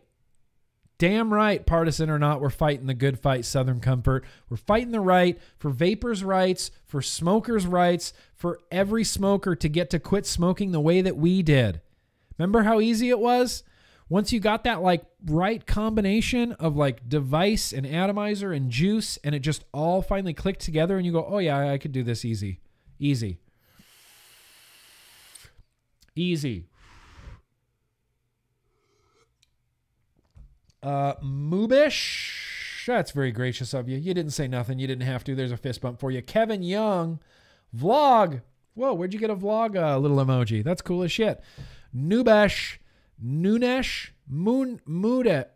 Damn 0.99 1.33
right, 1.33 1.67
partisan 1.67 2.09
or 2.09 2.19
not, 2.19 2.41
we're 2.41 2.49
fighting 2.49 2.87
the 2.87 2.95
good 2.95 3.19
fight, 3.19 3.45
Southern 3.45 3.81
Comfort. 3.81 4.25
We're 4.49 4.57
fighting 4.57 4.93
the 4.93 5.01
right 5.01 5.39
for 5.59 5.71
vapors' 5.71 6.25
rights, 6.25 6.71
for 6.87 7.03
smokers' 7.03 7.67
rights, 7.67 8.15
for 8.35 8.61
every 8.71 9.05
smoker 9.05 9.55
to 9.55 9.69
get 9.69 9.91
to 9.91 9.99
quit 9.99 10.25
smoking 10.25 10.73
the 10.73 10.81
way 10.81 11.03
that 11.03 11.19
we 11.19 11.43
did. 11.43 11.83
Remember 12.39 12.63
how 12.63 12.81
easy 12.81 13.11
it 13.11 13.19
was? 13.19 13.63
Once 14.09 14.33
you 14.33 14.41
got 14.41 14.65
that 14.65 14.81
like 14.81 15.05
right 15.27 15.67
combination 15.67 16.53
of 16.53 16.77
like 16.77 17.07
device 17.09 17.73
and 17.73 17.87
atomizer 17.87 18.53
and 18.53 18.71
juice, 18.71 19.19
and 19.23 19.35
it 19.35 19.41
just 19.41 19.65
all 19.73 20.01
finally 20.01 20.33
clicked 20.33 20.61
together, 20.61 20.97
and 20.97 21.05
you 21.05 21.13
go, 21.13 21.27
oh 21.29 21.39
yeah, 21.39 21.71
I 21.71 21.77
could 21.77 21.93
do 21.93 22.05
this 22.05 22.25
easy. 22.25 22.61
Easy. 22.99 23.39
Easy. 26.15 26.69
Uh, 30.87 31.17
Moobish, 31.21 32.87
that's 32.87 33.11
very 33.11 33.33
gracious 33.33 33.75
of 33.75 33.89
you. 33.89 33.99
You 33.99 34.15
didn't 34.15 34.31
say 34.31 34.47
nothing. 34.47 34.79
You 34.79 34.87
didn't 34.87 35.03
have 35.03 35.25
to. 35.25 35.35
There's 35.35 35.51
a 35.51 35.57
fist 35.57 35.81
bump 35.81 35.99
for 35.99 36.13
you. 36.13 36.23
Kevin 36.23 36.63
Young, 36.63 37.19
vlog. 37.77 38.43
Whoa, 38.75 38.95
where'd 38.95 39.13
you 39.13 39.19
get 39.19 39.31
a 39.31 39.35
vlog 39.35 39.75
uh, 39.75 39.99
little 39.99 40.19
emoji? 40.19 40.63
That's 40.63 40.83
cool 40.83 41.03
as 41.03 41.11
shit. 41.11 41.43
Nubesh, 41.93 42.77
Nunesh, 43.21 44.11
Moon, 44.29 44.81
Mude, 44.87 45.47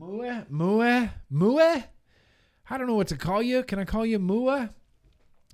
Mue, 0.00 0.46
Mue, 0.48 1.10
Mue. 1.30 1.82
I 2.70 2.78
don't 2.78 2.86
know 2.86 2.94
what 2.94 3.08
to 3.08 3.18
call 3.18 3.42
you. 3.42 3.62
Can 3.64 3.78
I 3.78 3.84
call 3.84 4.06
you 4.06 4.18
Mua? 4.18 4.70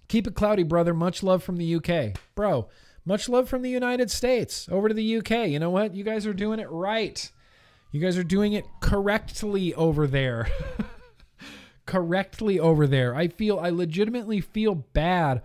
Keep 0.06 0.28
it 0.28 0.36
cloudy, 0.36 0.62
brother. 0.62 0.94
Much 0.94 1.24
love 1.24 1.42
from 1.42 1.56
the 1.56 1.74
UK. 1.74 2.16
Bro, 2.36 2.68
much 3.04 3.28
love 3.28 3.48
from 3.48 3.62
the 3.62 3.70
United 3.70 4.08
States 4.08 4.68
over 4.70 4.86
to 4.86 4.94
the 4.94 5.16
UK. 5.16 5.48
You 5.48 5.58
know 5.58 5.70
what? 5.70 5.96
You 5.96 6.04
guys 6.04 6.26
are 6.26 6.32
doing 6.32 6.60
it 6.60 6.70
right. 6.70 7.28
You 7.92 8.00
guys 8.00 8.16
are 8.16 8.24
doing 8.24 8.52
it 8.52 8.66
correctly 8.80 9.74
over 9.74 10.06
there. 10.06 10.48
correctly 11.86 12.60
over 12.60 12.86
there. 12.86 13.14
I 13.16 13.28
feel, 13.28 13.58
I 13.58 13.70
legitimately 13.70 14.40
feel 14.40 14.74
bad 14.74 15.42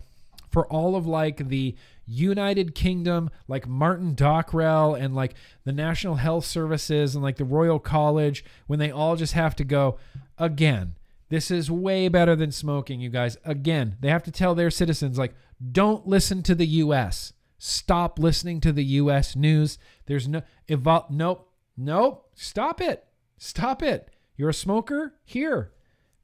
for 0.51 0.67
all 0.67 0.95
of 0.95 1.07
like 1.07 1.49
the 1.49 1.75
United 2.05 2.75
Kingdom, 2.75 3.29
like 3.47 3.67
Martin 3.67 4.15
Dockrell 4.15 4.99
and 4.99 5.15
like 5.15 5.33
the 5.63 5.71
National 5.71 6.15
Health 6.15 6.45
Services 6.45 7.15
and 7.15 7.23
like 7.23 7.37
the 7.37 7.45
Royal 7.45 7.79
College, 7.79 8.45
when 8.67 8.79
they 8.79 8.91
all 8.91 9.15
just 9.15 9.33
have 9.33 9.55
to 9.55 9.63
go, 9.63 9.97
again, 10.37 10.95
this 11.29 11.49
is 11.49 11.71
way 11.71 12.07
better 12.07 12.35
than 12.35 12.51
smoking, 12.51 13.01
you 13.01 13.09
guys. 13.09 13.37
Again, 13.43 13.97
they 13.99 14.09
have 14.09 14.23
to 14.23 14.31
tell 14.31 14.53
their 14.53 14.69
citizens, 14.69 15.17
like, 15.17 15.33
don't 15.71 16.07
listen 16.07 16.43
to 16.43 16.53
the 16.53 16.67
US. 16.67 17.33
Stop 17.57 18.19
listening 18.19 18.61
to 18.61 18.71
the 18.71 18.83
US 18.83 19.35
news. 19.35 19.79
There's 20.05 20.27
no, 20.27 20.43
evol- 20.69 21.09
nope, 21.09 21.44
nope, 21.77 22.29
stop 22.33 22.81
it. 22.81 23.05
Stop 23.37 23.83
it. 23.83 24.09
You're 24.37 24.49
a 24.49 24.53
smoker? 24.53 25.15
Here, 25.23 25.71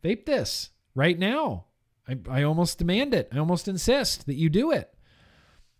vape 0.03 0.25
this 0.25 0.71
right 0.95 1.17
now. 1.17 1.65
I, 2.07 2.17
I 2.29 2.43
almost 2.43 2.77
demand 2.77 3.13
it. 3.13 3.29
I 3.31 3.37
almost 3.37 3.67
insist 3.67 4.25
that 4.25 4.35
you 4.35 4.49
do 4.49 4.71
it. 4.71 4.93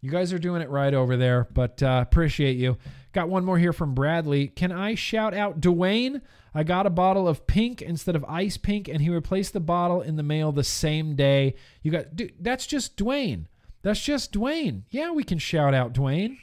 You 0.01 0.09
guys 0.09 0.33
are 0.33 0.39
doing 0.39 0.61
it 0.61 0.69
right 0.69 0.93
over 0.93 1.15
there, 1.15 1.47
but 1.53 1.83
uh, 1.83 1.99
appreciate 2.01 2.57
you. 2.57 2.77
Got 3.13 3.29
one 3.29 3.45
more 3.45 3.59
here 3.59 3.73
from 3.73 3.93
Bradley. 3.93 4.47
Can 4.47 4.71
I 4.71 4.95
shout 4.95 5.33
out 5.33 5.61
Dwayne? 5.61 6.21
I 6.55 6.63
got 6.63 6.87
a 6.87 6.91
bottle 6.91 7.27
of 7.27 7.45
pink 7.45 7.81
instead 7.81 8.15
of 8.15 8.25
ice 8.25 8.57
pink, 8.57 8.87
and 8.87 9.01
he 9.01 9.09
replaced 9.09 9.53
the 9.53 9.59
bottle 9.59 10.01
in 10.01 10.15
the 10.15 10.23
mail 10.23 10.51
the 10.51 10.63
same 10.63 11.15
day. 11.15 11.55
You 11.83 11.91
got, 11.91 12.15
dude, 12.15 12.33
that's 12.39 12.65
just 12.65 12.97
Dwayne. 12.97 13.45
That's 13.83 14.01
just 14.01 14.33
Dwayne. 14.33 14.83
Yeah, 14.89 15.11
we 15.11 15.23
can 15.23 15.37
shout 15.37 15.73
out 15.73 15.93
Dwayne. 15.93 16.37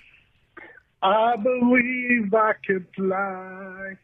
I 1.02 1.36
believe 1.36 2.34
I 2.34 2.52
could 2.66 2.86
fly. 2.94 3.94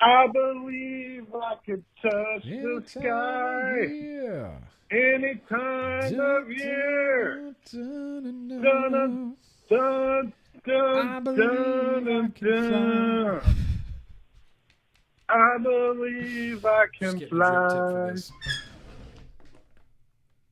I 0.00 0.26
believe 0.32 1.26
I 1.34 1.54
could 1.64 1.84
touch 2.00 2.44
the 2.44 2.82
sky 2.86 3.82
Yeah. 3.82 4.58
any 4.90 5.36
time 5.48 6.20
of 6.20 6.50
year. 6.50 7.54
Dun, 7.70 8.48
dun, 8.48 9.36
dun, 9.68 10.32
I 10.66 11.20
dun, 11.20 11.24
believe 11.24 11.42
I 11.44 12.10
dun, 12.10 12.32
can 12.32 12.70
dun. 12.70 13.40
I 15.28 15.58
believe 15.62 16.64
I 16.66 16.86
can 16.98 17.18
getting 17.18 17.28
drip 17.28 17.28
tip 17.28 17.38
for 17.38 18.16
fly. 18.16 18.32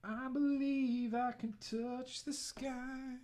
I 0.03 0.29
believe 0.33 1.15
I 1.15 1.33
can 1.33 1.53
touch 1.61 2.25
the 2.25 2.33
sky 2.33 3.17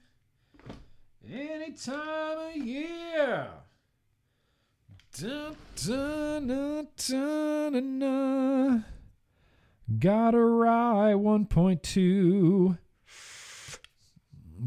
any 1.33 1.73
time 1.73 2.39
of 2.39 2.57
year. 2.57 3.49
Dun, 5.19 5.57
dun, 5.87 6.89
dun. 7.09 8.85
Got 9.99 10.35
a 10.35 10.45
rye 10.45 11.15
1.2. 11.15 12.79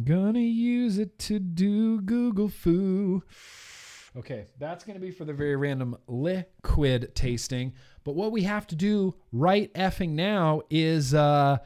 Gonna 0.04 0.40
use 0.40 0.98
it 0.98 1.20
to 1.20 1.40
do 1.40 2.02
Google 2.02 2.50
foo. 2.50 3.24
Okay, 4.16 4.46
that's 4.58 4.84
to 4.96 5.00
be 5.00 5.12
for 5.12 5.26
the 5.26 5.34
very 5.34 5.56
random 5.56 5.98
liquid 6.08 7.14
tasting. 7.16 7.74
But 8.04 8.16
what 8.16 8.32
we 8.32 8.44
have 8.44 8.66
to 8.68 8.76
do 8.76 9.16
right 9.32 9.74
effing 9.74 10.12
now 10.12 10.62
is 10.70 11.14
uh 11.14 11.60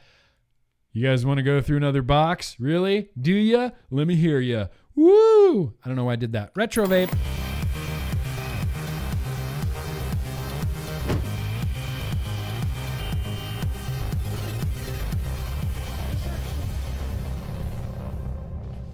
you 0.95 1.07
guys 1.07 1.25
want 1.25 1.39
to 1.39 1.43
go 1.43 1.59
through 1.59 1.77
another 1.77 2.03
box? 2.03 2.55
Really? 2.59 3.09
Do 3.19 3.33
ya? 3.33 3.71
Let 3.89 4.05
me 4.05 4.15
hear 4.15 4.39
ya. 4.39 4.67
Woo! 4.95 5.73
I 5.83 5.87
don't 5.87 5.95
know 5.95 6.05
why 6.05 6.13
I 6.13 6.17
did 6.17 6.33
that. 6.33 6.51
Retro 6.55 6.85
vape. 6.85 7.11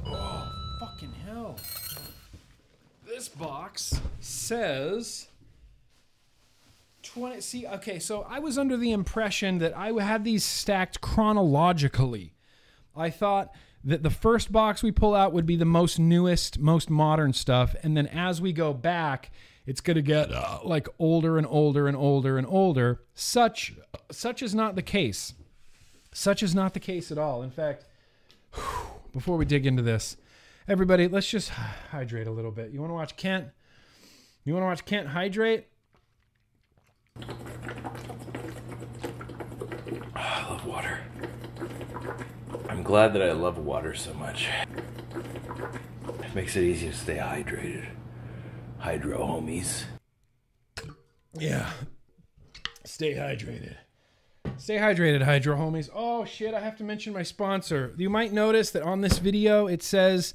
Oh, 0.05 0.51
fucking 0.79 1.13
hell. 1.25 1.57
This 3.05 3.27
box 3.27 3.99
says 4.19 5.27
20 7.03 7.41
see 7.41 7.65
okay 7.65 7.97
so 7.97 8.25
i 8.29 8.37
was 8.37 8.57
under 8.57 8.77
the 8.77 8.91
impression 8.91 9.57
that 9.57 9.75
i 9.75 9.91
had 10.03 10.23
these 10.23 10.43
stacked 10.43 11.01
chronologically 11.01 12.33
i 12.95 13.09
thought 13.09 13.51
that 13.83 14.03
the 14.03 14.09
first 14.09 14.51
box 14.51 14.83
we 14.83 14.91
pull 14.91 15.15
out 15.15 15.33
would 15.33 15.45
be 15.45 15.55
the 15.55 15.65
most 15.65 15.99
newest 15.99 16.59
most 16.59 16.89
modern 16.89 17.33
stuff. 17.33 17.75
And 17.83 17.95
then 17.95 18.07
as 18.07 18.41
we 18.41 18.53
go 18.53 18.73
back 18.73 19.31
it's 19.65 19.81
going 19.81 19.95
to 19.95 20.01
get 20.01 20.31
uh, 20.31 20.59
like 20.63 20.87
older 20.97 21.37
and 21.37 21.45
older 21.45 21.87
and 21.87 21.95
older 21.95 22.39
and 22.39 22.47
older. 22.47 23.03
Such 23.13 23.73
such 24.11 24.41
is 24.41 24.55
not 24.55 24.75
the 24.75 24.81
case. 24.81 25.33
Such 26.11 26.41
is 26.41 26.55
not 26.55 26.73
the 26.73 26.79
case 26.79 27.11
at 27.11 27.17
all. 27.17 27.43
In 27.43 27.51
fact 27.51 27.85
before 29.13 29.37
we 29.37 29.45
dig 29.45 29.65
into 29.65 29.81
this 29.81 30.17
everybody 30.67 31.07
let's 31.07 31.29
just 31.29 31.49
hydrate 31.91 32.27
a 32.27 32.31
little 32.31 32.51
bit. 32.51 32.71
You 32.71 32.79
want 32.79 32.91
to 32.91 32.95
watch 32.95 33.15
kent? 33.15 33.47
You 34.43 34.53
want 34.53 34.63
to 34.63 34.67
watch 34.67 34.85
kent 34.85 35.07
hydrate? 35.07 35.67
I 40.15 40.49
love 40.49 40.65
water. 40.65 40.99
Glad 42.89 43.13
that 43.13 43.21
I 43.21 43.33
love 43.33 43.59
water 43.59 43.93
so 43.93 44.15
much. 44.15 44.49
It 46.23 46.33
makes 46.33 46.55
it 46.55 46.63
easy 46.63 46.89
to 46.89 46.95
stay 46.95 47.17
hydrated. 47.17 47.85
Hydro 48.79 49.19
homies. 49.19 49.83
Yeah. 51.37 51.69
Stay 52.83 53.13
hydrated. 53.13 53.75
Stay 54.57 54.77
hydrated, 54.77 55.21
Hydro 55.21 55.55
homies. 55.55 55.91
Oh 55.93 56.25
shit, 56.25 56.55
I 56.55 56.61
have 56.61 56.77
to 56.77 56.83
mention 56.83 57.13
my 57.13 57.21
sponsor. 57.21 57.93
You 57.95 58.09
might 58.09 58.33
notice 58.33 58.71
that 58.71 58.81
on 58.81 59.01
this 59.01 59.19
video 59.19 59.67
it 59.67 59.83
says 59.83 60.33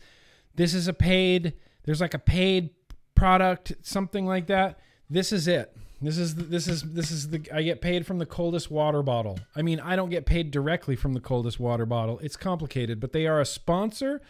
this 0.55 0.75
is 0.75 0.87
a 0.87 0.93
paid, 0.93 1.55
there's 1.83 2.01
like 2.01 2.15
a 2.15 2.21
paid 2.21 2.71
product, 3.17 3.73
something 3.83 4.27
like 4.27 4.47
that. 4.47 4.79
This 5.11 5.33
is 5.33 5.49
it. 5.49 5.77
This 6.05 6.19
is 6.19 6.35
this 6.35 6.69
is 6.69 6.83
this 6.83 7.11
is 7.11 7.31
the 7.31 7.43
I 7.53 7.63
get 7.63 7.81
paid 7.81 8.07
from 8.07 8.19
the 8.19 8.27
coldest 8.27 8.71
water 8.71 9.03
bottle. 9.03 9.39
I 9.57 9.63
mean, 9.63 9.81
I 9.81 9.97
don't 9.97 10.11
get 10.11 10.27
paid 10.27 10.51
directly 10.51 10.97
from 10.97 11.15
the 11.15 11.21
coldest 11.21 11.59
water 11.59 11.87
bottle. 11.87 12.19
It's 12.21 12.37
complicated, 12.37 13.01
but 13.01 13.13
they 13.13 13.27
are 13.27 13.41
a 13.41 13.47
sponsor 13.47 14.21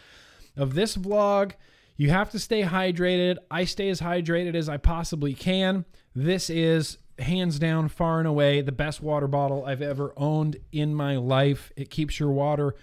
of 0.55 0.73
this 0.73 0.95
vlog. 0.95 1.51
You 1.97 2.09
have 2.09 2.31
to 2.31 2.39
stay 2.39 2.63
hydrated. 2.63 3.37
I 3.51 3.65
stay 3.65 3.89
as 3.89 4.01
hydrated 4.01 4.55
as 4.55 4.69
I 4.69 4.77
possibly 4.77 5.33
can. 5.33 5.85
This 6.13 6.49
is 6.49 6.97
hands 7.19 7.59
down, 7.59 7.89
far 7.89 8.19
and 8.19 8.27
away, 8.27 8.61
the 8.61 8.71
best 8.71 9.01
water 9.01 9.27
bottle 9.27 9.65
I've 9.65 9.81
ever 9.81 10.13
owned 10.17 10.57
in 10.71 10.93
my 10.93 11.17
life. 11.17 11.71
It 11.75 11.89
keeps 11.89 12.19
your 12.19 12.31
water 12.31 12.75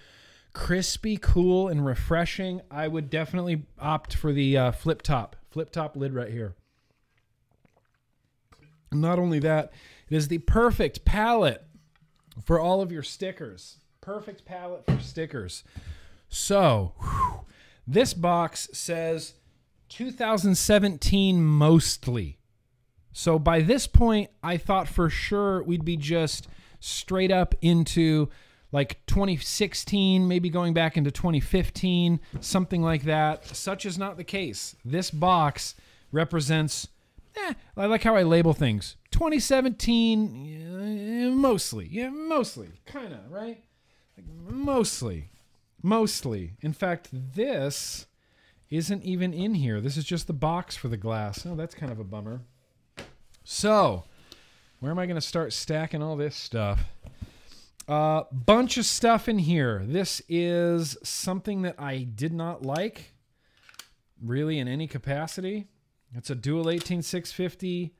crispy, 0.53 1.17
cool, 1.17 1.67
and 1.67 1.85
refreshing. 1.85 2.61
I 2.69 2.87
would 2.87 3.09
definitely 3.09 3.63
opt 3.79 4.15
for 4.15 4.31
the 4.31 4.57
uh, 4.57 4.71
flip 4.71 5.01
top, 5.01 5.35
flip 5.49 5.71
top 5.71 5.95
lid 5.95 6.13
right 6.13 6.31
here. 6.31 6.55
Not 8.93 9.19
only 9.19 9.39
that, 9.39 9.71
it 10.09 10.15
is 10.15 10.27
the 10.27 10.39
perfect 10.39 11.05
palette 11.05 11.65
for 12.43 12.59
all 12.59 12.81
of 12.81 12.91
your 12.91 13.03
stickers. 13.03 13.77
Perfect 14.01 14.45
palette 14.45 14.85
for 14.85 14.99
stickers. 14.99 15.63
So, 16.29 16.93
whew, 16.99 17.41
this 17.87 18.13
box 18.13 18.69
says 18.73 19.33
2017 19.89 21.43
mostly. 21.43 22.39
So 23.11 23.37
by 23.37 23.61
this 23.61 23.85
point, 23.85 24.31
I 24.41 24.57
thought 24.57 24.87
for 24.87 25.09
sure 25.09 25.63
we'd 25.63 25.85
be 25.85 25.97
just 25.97 26.47
straight 26.79 27.31
up 27.31 27.53
into 27.61 28.29
like 28.71 29.05
2016, 29.05 30.27
maybe 30.27 30.49
going 30.49 30.73
back 30.73 30.97
into 30.97 31.11
2015, 31.11 32.19
something 32.41 32.81
like 32.81 33.03
that. 33.03 33.45
Such 33.45 33.85
is 33.85 33.99
not 33.99 34.17
the 34.17 34.23
case. 34.23 34.75
This 34.83 35.11
box 35.11 35.75
represents, 36.11 36.87
eh, 37.35 37.53
I 37.77 37.85
like 37.85 38.03
how 38.03 38.15
I 38.15 38.23
label 38.23 38.53
things. 38.53 38.95
2017, 39.11 41.25
eh, 41.25 41.29
mostly. 41.29 41.87
Yeah, 41.91 42.09
mostly. 42.09 42.69
Kind 42.85 43.13
of, 43.13 43.31
right? 43.31 43.63
Like, 44.17 44.25
mostly. 44.27 45.29
Mostly. 45.81 46.53
In 46.61 46.73
fact, 46.73 47.09
this 47.11 48.07
isn't 48.69 49.03
even 49.03 49.33
in 49.33 49.55
here. 49.55 49.81
This 49.81 49.97
is 49.97 50.05
just 50.05 50.27
the 50.27 50.33
box 50.33 50.75
for 50.75 50.87
the 50.87 50.97
glass. 50.97 51.45
Oh, 51.45 51.55
that's 51.55 51.75
kind 51.75 51.91
of 51.91 51.99
a 51.99 52.03
bummer. 52.03 52.41
So, 53.43 54.05
where 54.79 54.91
am 54.91 54.99
I 54.99 55.05
going 55.05 55.15
to 55.15 55.21
start 55.21 55.53
stacking 55.53 56.01
all 56.01 56.15
this 56.15 56.35
stuff? 56.35 56.85
Uh, 57.87 58.23
bunch 58.31 58.77
of 58.77 58.85
stuff 58.85 59.27
in 59.27 59.39
here. 59.39 59.83
This 59.85 60.21
is 60.29 60.97
something 61.03 61.63
that 61.63 61.75
I 61.77 62.03
did 62.03 62.33
not 62.33 62.65
like, 62.65 63.13
really, 64.21 64.57
in 64.57 64.67
any 64.67 64.87
capacity. 64.87 65.67
It's 66.15 66.29
a 66.29 66.35
dual 66.35 66.69
18650 66.69 67.93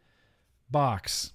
box 0.70 1.34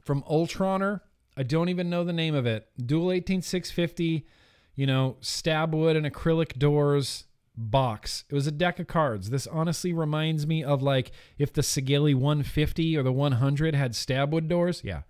from 0.00 0.22
Ultroner. 0.22 1.00
I 1.36 1.42
don't 1.42 1.68
even 1.68 1.90
know 1.90 2.04
the 2.04 2.12
name 2.12 2.34
of 2.34 2.46
it. 2.46 2.68
Dual 2.84 3.12
18650, 3.12 4.26
you 4.74 4.86
know, 4.86 5.16
stab 5.20 5.74
wood 5.74 5.96
and 5.96 6.06
acrylic 6.06 6.58
doors 6.58 7.24
box. 7.56 8.24
It 8.28 8.34
was 8.34 8.46
a 8.46 8.52
deck 8.52 8.78
of 8.78 8.86
cards. 8.86 9.30
This 9.30 9.46
honestly 9.46 9.92
reminds 9.92 10.46
me 10.46 10.62
of 10.62 10.82
like 10.82 11.12
if 11.38 11.52
the 11.52 11.62
Sigelei 11.62 12.14
150 12.14 12.96
or 12.96 13.02
the 13.02 13.12
100 13.12 13.74
had 13.74 13.94
stab 13.94 14.32
wood 14.32 14.48
doors. 14.48 14.82
Yeah, 14.84 15.02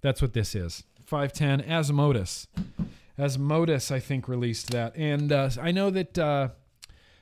that's 0.00 0.22
what 0.22 0.32
this 0.32 0.54
is. 0.54 0.84
510 1.04 1.68
Asmodus. 1.68 2.46
Asmodus, 3.18 3.90
I 3.90 4.00
think, 4.00 4.28
released 4.28 4.70
that. 4.72 4.96
And 4.96 5.30
uh, 5.30 5.50
I 5.60 5.70
know 5.70 5.90
that 5.90 6.18
uh, 6.18 6.48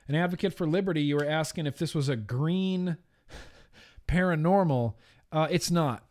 an 0.09 0.15
advocate 0.15 0.55
for 0.55 0.67
liberty, 0.67 1.03
you 1.03 1.17
were 1.17 1.27
asking 1.27 1.67
if 1.67 1.79
this 1.79 1.95
was 1.95 2.09
a 2.09 2.17
green 2.17 2.97
paranormal. 4.12 4.94
Uh, 5.30 5.48
it's 5.51 5.70
not. 5.70 6.05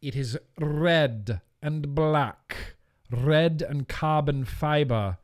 It 0.00 0.14
is 0.14 0.38
red 0.60 1.40
and 1.60 1.94
black, 1.94 2.76
red 3.10 3.62
and 3.68 3.88
carbon 3.88 4.44
fiber 4.44 5.18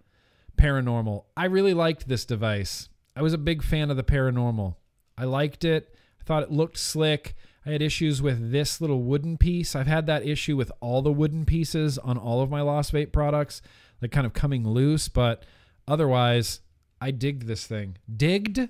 paranormal. 0.57 1.25
I 1.37 1.47
really 1.47 1.75
liked 1.75 2.09
this 2.09 2.25
device. 2.25 2.89
I 3.15 3.23
was 3.23 3.33
a 3.33 3.39
big 3.39 3.63
fan 3.63 3.91
of 3.91 3.97
the 3.97 4.03
paranormal. 4.03 4.75
I 5.17 5.25
liked 5.25 5.65
it. 5.65 5.95
I 6.21 6.25
thought 6.25 6.43
it 6.43 6.51
looked 6.51 6.79
slick. 6.79 7.37
I 7.65 7.71
had 7.71 7.83
issues 7.83 8.21
with 8.21 8.51
this 8.51 8.81
little 8.81 9.03
wooden 9.03 9.39
piece. 9.39 9.77
I've 9.77 9.87
had 9.87 10.07
that 10.07 10.27
issue 10.27 10.57
with 10.57 10.73
all 10.81 11.01
the 11.03 11.13
wooden 11.13 11.45
pieces 11.45 11.99
on 11.99 12.19
all 12.19 12.43
of 12.43 12.51
my 12.51 12.61
Lost 12.61 12.93
Vape 12.93 13.13
products, 13.13 13.63
like 14.03 14.11
kind 14.11 14.27
of 14.27 14.33
coming 14.33 14.67
loose, 14.67 15.09
but 15.09 15.45
otherwise, 15.87 16.61
I 17.01 17.13
digged 17.13 17.47
this 17.47 17.67
thing. 17.67 17.97
Digged? 18.15 18.69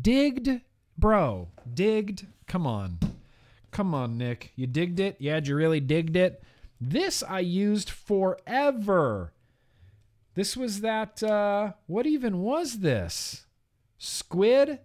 Digged? 0.00 0.60
Bro, 0.98 1.48
digged? 1.72 2.26
Come 2.46 2.66
on. 2.66 2.98
Come 3.70 3.94
on, 3.94 4.18
Nick. 4.18 4.52
You 4.56 4.66
digged 4.66 5.00
it? 5.00 5.16
Yeah, 5.18 5.40
you 5.42 5.56
really 5.56 5.80
digged 5.80 6.16
it? 6.16 6.42
This 6.80 7.22
I 7.22 7.40
used 7.40 7.88
forever. 7.88 9.32
This 10.34 10.56
was 10.56 10.80
that, 10.80 11.22
uh, 11.22 11.72
what 11.86 12.06
even 12.06 12.40
was 12.40 12.80
this? 12.80 13.46
Squid? 13.98 14.80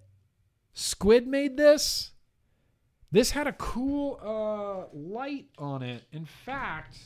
Squid 0.74 1.28
made 1.28 1.58
this? 1.58 2.12
This 3.12 3.32
had 3.32 3.48
a 3.48 3.54
cool 3.54 4.20
uh, 4.22 4.96
light 4.96 5.48
on 5.58 5.82
it. 5.82 6.04
In 6.12 6.26
fact, 6.26 6.98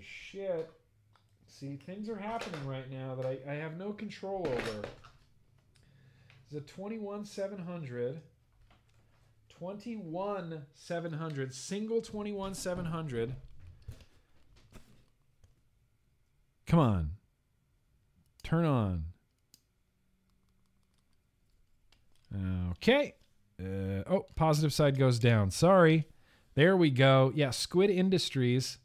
shit. 0.00 0.70
See, 1.46 1.76
things 1.84 2.08
are 2.08 2.16
happening 2.16 2.64
right 2.66 2.88
now 2.90 3.16
that 3.16 3.26
I, 3.26 3.38
I 3.50 3.54
have 3.54 3.76
no 3.76 3.92
control 3.92 4.46
over. 4.46 4.88
It's 6.50 6.56
a 6.56 6.62
21700. 6.62 8.22
21700. 9.58 11.54
Single 11.54 12.00
21700. 12.00 13.34
Come 16.66 16.78
on. 16.78 17.10
Turn 18.42 18.64
on. 18.64 19.04
Okay. 22.72 23.14
Uh, 23.60 24.04
oh, 24.08 24.24
positive 24.34 24.72
side 24.72 24.98
goes 24.98 25.18
down. 25.18 25.50
Sorry. 25.50 26.06
There 26.54 26.76
we 26.76 26.88
go. 26.90 27.30
Yeah, 27.34 27.50
Squid 27.50 27.90
Industries. 27.90 28.78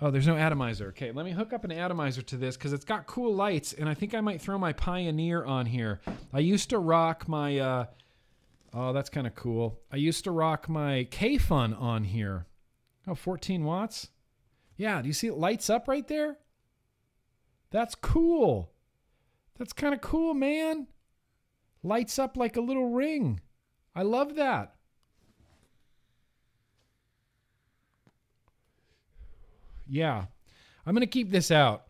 Oh, 0.00 0.10
there's 0.12 0.28
no 0.28 0.36
atomizer. 0.36 0.88
Okay, 0.88 1.10
let 1.10 1.24
me 1.24 1.32
hook 1.32 1.52
up 1.52 1.64
an 1.64 1.72
atomizer 1.72 2.22
to 2.22 2.36
this 2.36 2.56
because 2.56 2.72
it's 2.72 2.84
got 2.84 3.06
cool 3.06 3.34
lights, 3.34 3.72
and 3.72 3.88
I 3.88 3.94
think 3.94 4.14
I 4.14 4.20
might 4.20 4.40
throw 4.40 4.56
my 4.56 4.72
Pioneer 4.72 5.44
on 5.44 5.66
here. 5.66 6.00
I 6.32 6.38
used 6.38 6.70
to 6.70 6.78
rock 6.78 7.28
my. 7.28 7.58
Uh, 7.58 7.86
oh, 8.72 8.92
that's 8.92 9.10
kind 9.10 9.26
of 9.26 9.34
cool. 9.34 9.80
I 9.92 9.96
used 9.96 10.22
to 10.24 10.30
rock 10.30 10.68
my 10.68 11.08
Kayfun 11.10 11.80
on 11.80 12.04
here. 12.04 12.46
Oh, 13.08 13.16
14 13.16 13.64
watts. 13.64 14.08
Yeah, 14.76 15.02
do 15.02 15.08
you 15.08 15.14
see 15.14 15.26
it 15.26 15.36
lights 15.36 15.68
up 15.68 15.88
right 15.88 16.06
there? 16.06 16.38
That's 17.70 17.96
cool. 17.96 18.70
That's 19.58 19.72
kind 19.72 19.92
of 19.92 20.00
cool, 20.00 20.34
man. 20.34 20.86
Lights 21.82 22.18
up 22.18 22.36
like 22.36 22.56
a 22.56 22.60
little 22.60 22.90
ring. 22.90 23.40
I 23.96 24.02
love 24.02 24.36
that. 24.36 24.74
Yeah. 29.88 30.26
I'm 30.86 30.94
going 30.94 31.00
to 31.00 31.06
keep 31.06 31.30
this 31.30 31.50
out. 31.50 31.84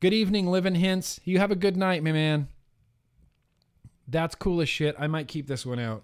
Good 0.00 0.12
evening, 0.12 0.46
Living 0.46 0.74
Hints. 0.74 1.20
You 1.24 1.38
have 1.38 1.50
a 1.50 1.56
good 1.56 1.76
night, 1.76 2.02
my 2.02 2.12
man. 2.12 2.48
That's 4.08 4.34
cool 4.34 4.60
as 4.60 4.68
shit. 4.68 4.96
I 4.98 5.06
might 5.06 5.28
keep 5.28 5.46
this 5.46 5.64
one 5.64 5.78
out. 5.78 6.02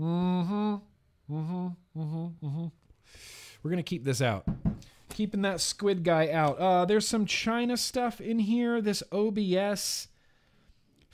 Mm-hmm. 0.00 0.74
Mm-hmm. 1.30 1.66
Mm-hmm. 1.96 2.46
Mm-hmm. 2.46 2.66
We're 3.62 3.70
gonna 3.70 3.82
keep 3.82 4.04
this 4.04 4.22
out. 4.22 4.46
Keeping 5.10 5.42
that 5.42 5.60
squid 5.60 6.02
guy 6.02 6.30
out. 6.30 6.58
Uh, 6.58 6.84
there's 6.86 7.06
some 7.06 7.26
China 7.26 7.76
stuff 7.76 8.20
in 8.20 8.38
here. 8.38 8.80
This 8.80 9.02
OBS 9.12 10.08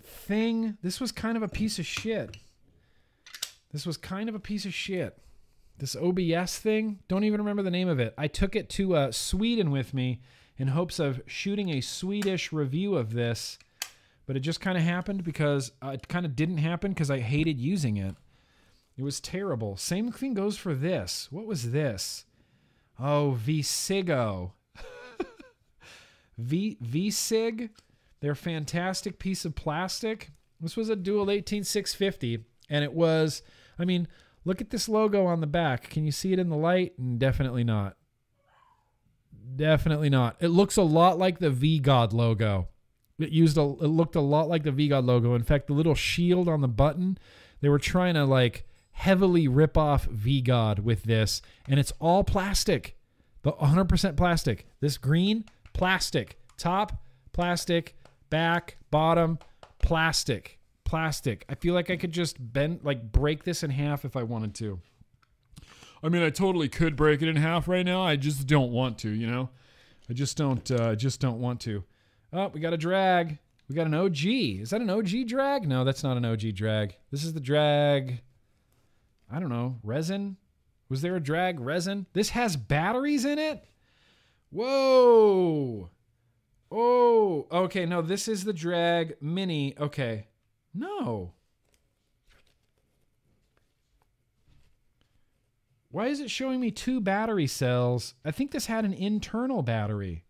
thing. 0.02 0.78
This 0.82 1.00
was 1.00 1.12
kind 1.12 1.36
of 1.36 1.42
a 1.42 1.48
piece 1.48 1.78
of 1.78 1.86
shit. 1.86 2.36
This 3.72 3.84
was 3.84 3.96
kind 3.96 4.28
of 4.28 4.34
a 4.34 4.40
piece 4.40 4.64
of 4.64 4.72
shit. 4.72 5.18
This 5.78 5.96
OBS 5.96 6.58
thing. 6.58 7.00
Don't 7.06 7.24
even 7.24 7.40
remember 7.40 7.62
the 7.62 7.70
name 7.70 7.88
of 7.88 8.00
it. 8.00 8.14
I 8.16 8.28
took 8.28 8.56
it 8.56 8.70
to 8.70 8.96
uh, 8.96 9.12
Sweden 9.12 9.70
with 9.70 9.92
me 9.92 10.20
in 10.56 10.68
hopes 10.68 10.98
of 10.98 11.20
shooting 11.26 11.68
a 11.68 11.82
Swedish 11.82 12.50
review 12.50 12.96
of 12.96 13.12
this, 13.12 13.58
but 14.24 14.36
it 14.36 14.40
just 14.40 14.60
kind 14.60 14.78
of 14.78 14.84
happened 14.84 15.22
because 15.22 15.72
uh, 15.82 15.88
it 15.88 16.08
kind 16.08 16.24
of 16.24 16.34
didn't 16.34 16.58
happen 16.58 16.92
because 16.92 17.10
I 17.10 17.20
hated 17.20 17.60
using 17.60 17.98
it. 17.98 18.14
It 18.96 19.02
was 19.02 19.20
terrible. 19.20 19.76
Same 19.76 20.10
thing 20.10 20.32
goes 20.32 20.56
for 20.56 20.74
this. 20.74 21.28
What 21.30 21.46
was 21.46 21.72
this? 21.72 22.24
Oh, 22.98 23.32
Visigo. 23.32 24.54
v 26.38 26.78
Visig. 26.82 27.68
They're 28.20 28.34
fantastic 28.34 29.18
piece 29.18 29.44
of 29.44 29.54
plastic. 29.54 30.30
This 30.58 30.76
was 30.76 30.88
a 30.88 30.96
dual 30.96 31.30
18650 31.30 32.44
and 32.70 32.82
it 32.82 32.94
was 32.94 33.42
I 33.78 33.84
mean, 33.84 34.08
look 34.46 34.62
at 34.62 34.70
this 34.70 34.88
logo 34.88 35.26
on 35.26 35.40
the 35.40 35.46
back. 35.46 35.90
Can 35.90 36.06
you 36.06 36.12
see 36.12 36.32
it 36.32 36.38
in 36.38 36.48
the 36.48 36.56
light? 36.56 36.98
Mm, 36.98 37.18
definitely 37.18 37.64
not. 37.64 37.96
Definitely 39.56 40.08
not. 40.08 40.36
It 40.40 40.48
looks 40.48 40.76
a 40.76 40.82
lot 40.82 41.18
like 41.18 41.38
the 41.38 41.50
V-God 41.50 42.14
logo. 42.14 42.68
It 43.18 43.30
used 43.30 43.56
a 43.56 43.62
it 43.62 43.88
looked 43.88 44.14
a 44.14 44.20
lot 44.20 44.48
like 44.48 44.62
the 44.62 44.72
V-God 44.72 45.04
logo. 45.04 45.34
In 45.34 45.42
fact, 45.42 45.66
the 45.66 45.72
little 45.72 45.94
shield 45.94 46.48
on 46.48 46.60
the 46.60 46.68
button, 46.68 47.18
they 47.60 47.68
were 47.68 47.78
trying 47.78 48.14
to 48.14 48.24
like 48.24 48.66
heavily 48.92 49.48
rip 49.48 49.76
off 49.76 50.04
V-God 50.04 50.80
with 50.80 51.04
this, 51.04 51.42
and 51.68 51.78
it's 51.78 51.92
all 51.98 52.24
plastic. 52.24 52.96
The 53.42 53.52
100% 53.52 54.16
plastic. 54.16 54.66
This 54.80 54.98
green, 54.98 55.44
plastic. 55.72 56.38
Top, 56.58 57.00
plastic. 57.32 57.96
Back, 58.28 58.76
bottom, 58.90 59.38
plastic. 59.78 60.55
Plastic. 60.86 61.44
I 61.48 61.56
feel 61.56 61.74
like 61.74 61.90
I 61.90 61.96
could 61.96 62.12
just 62.12 62.36
bend, 62.38 62.80
like 62.82 63.12
break 63.12 63.44
this 63.44 63.62
in 63.62 63.70
half 63.70 64.04
if 64.04 64.16
I 64.16 64.22
wanted 64.22 64.54
to. 64.54 64.80
I 66.02 66.08
mean, 66.08 66.22
I 66.22 66.30
totally 66.30 66.68
could 66.68 66.94
break 66.94 67.20
it 67.20 67.28
in 67.28 67.36
half 67.36 67.66
right 67.66 67.84
now. 67.84 68.02
I 68.02 68.16
just 68.16 68.46
don't 68.46 68.70
want 68.70 68.96
to, 68.98 69.10
you 69.10 69.26
know? 69.26 69.50
I 70.08 70.12
just 70.12 70.36
don't, 70.36 70.70
uh, 70.70 70.94
just 70.94 71.20
don't 71.20 71.40
want 71.40 71.60
to. 71.62 71.82
Oh, 72.32 72.48
we 72.48 72.60
got 72.60 72.72
a 72.72 72.78
drag. 72.78 73.38
We 73.68 73.74
got 73.74 73.86
an 73.86 73.94
OG. 73.94 74.24
Is 74.24 74.70
that 74.70 74.80
an 74.80 74.88
OG 74.88 75.26
drag? 75.26 75.66
No, 75.66 75.82
that's 75.82 76.04
not 76.04 76.16
an 76.16 76.24
OG 76.24 76.54
drag. 76.54 76.96
This 77.10 77.24
is 77.24 77.34
the 77.34 77.40
drag. 77.40 78.22
I 79.30 79.40
don't 79.40 79.48
know, 79.48 79.80
resin? 79.82 80.36
Was 80.88 81.02
there 81.02 81.16
a 81.16 81.20
drag 81.20 81.58
resin? 81.58 82.06
This 82.12 82.30
has 82.30 82.56
batteries 82.56 83.24
in 83.24 83.40
it? 83.40 83.64
Whoa. 84.50 85.90
Oh, 86.70 87.46
okay. 87.50 87.86
No, 87.86 88.02
this 88.02 88.28
is 88.28 88.44
the 88.44 88.52
drag 88.52 89.16
mini. 89.20 89.76
Okay. 89.78 90.28
No. 90.76 91.32
Why 95.90 96.08
is 96.08 96.20
it 96.20 96.30
showing 96.30 96.60
me 96.60 96.70
two 96.70 97.00
battery 97.00 97.46
cells? 97.46 98.14
I 98.24 98.30
think 98.30 98.50
this 98.50 98.66
had 98.66 98.84
an 98.84 98.92
internal 98.92 99.62
battery. 99.62 100.24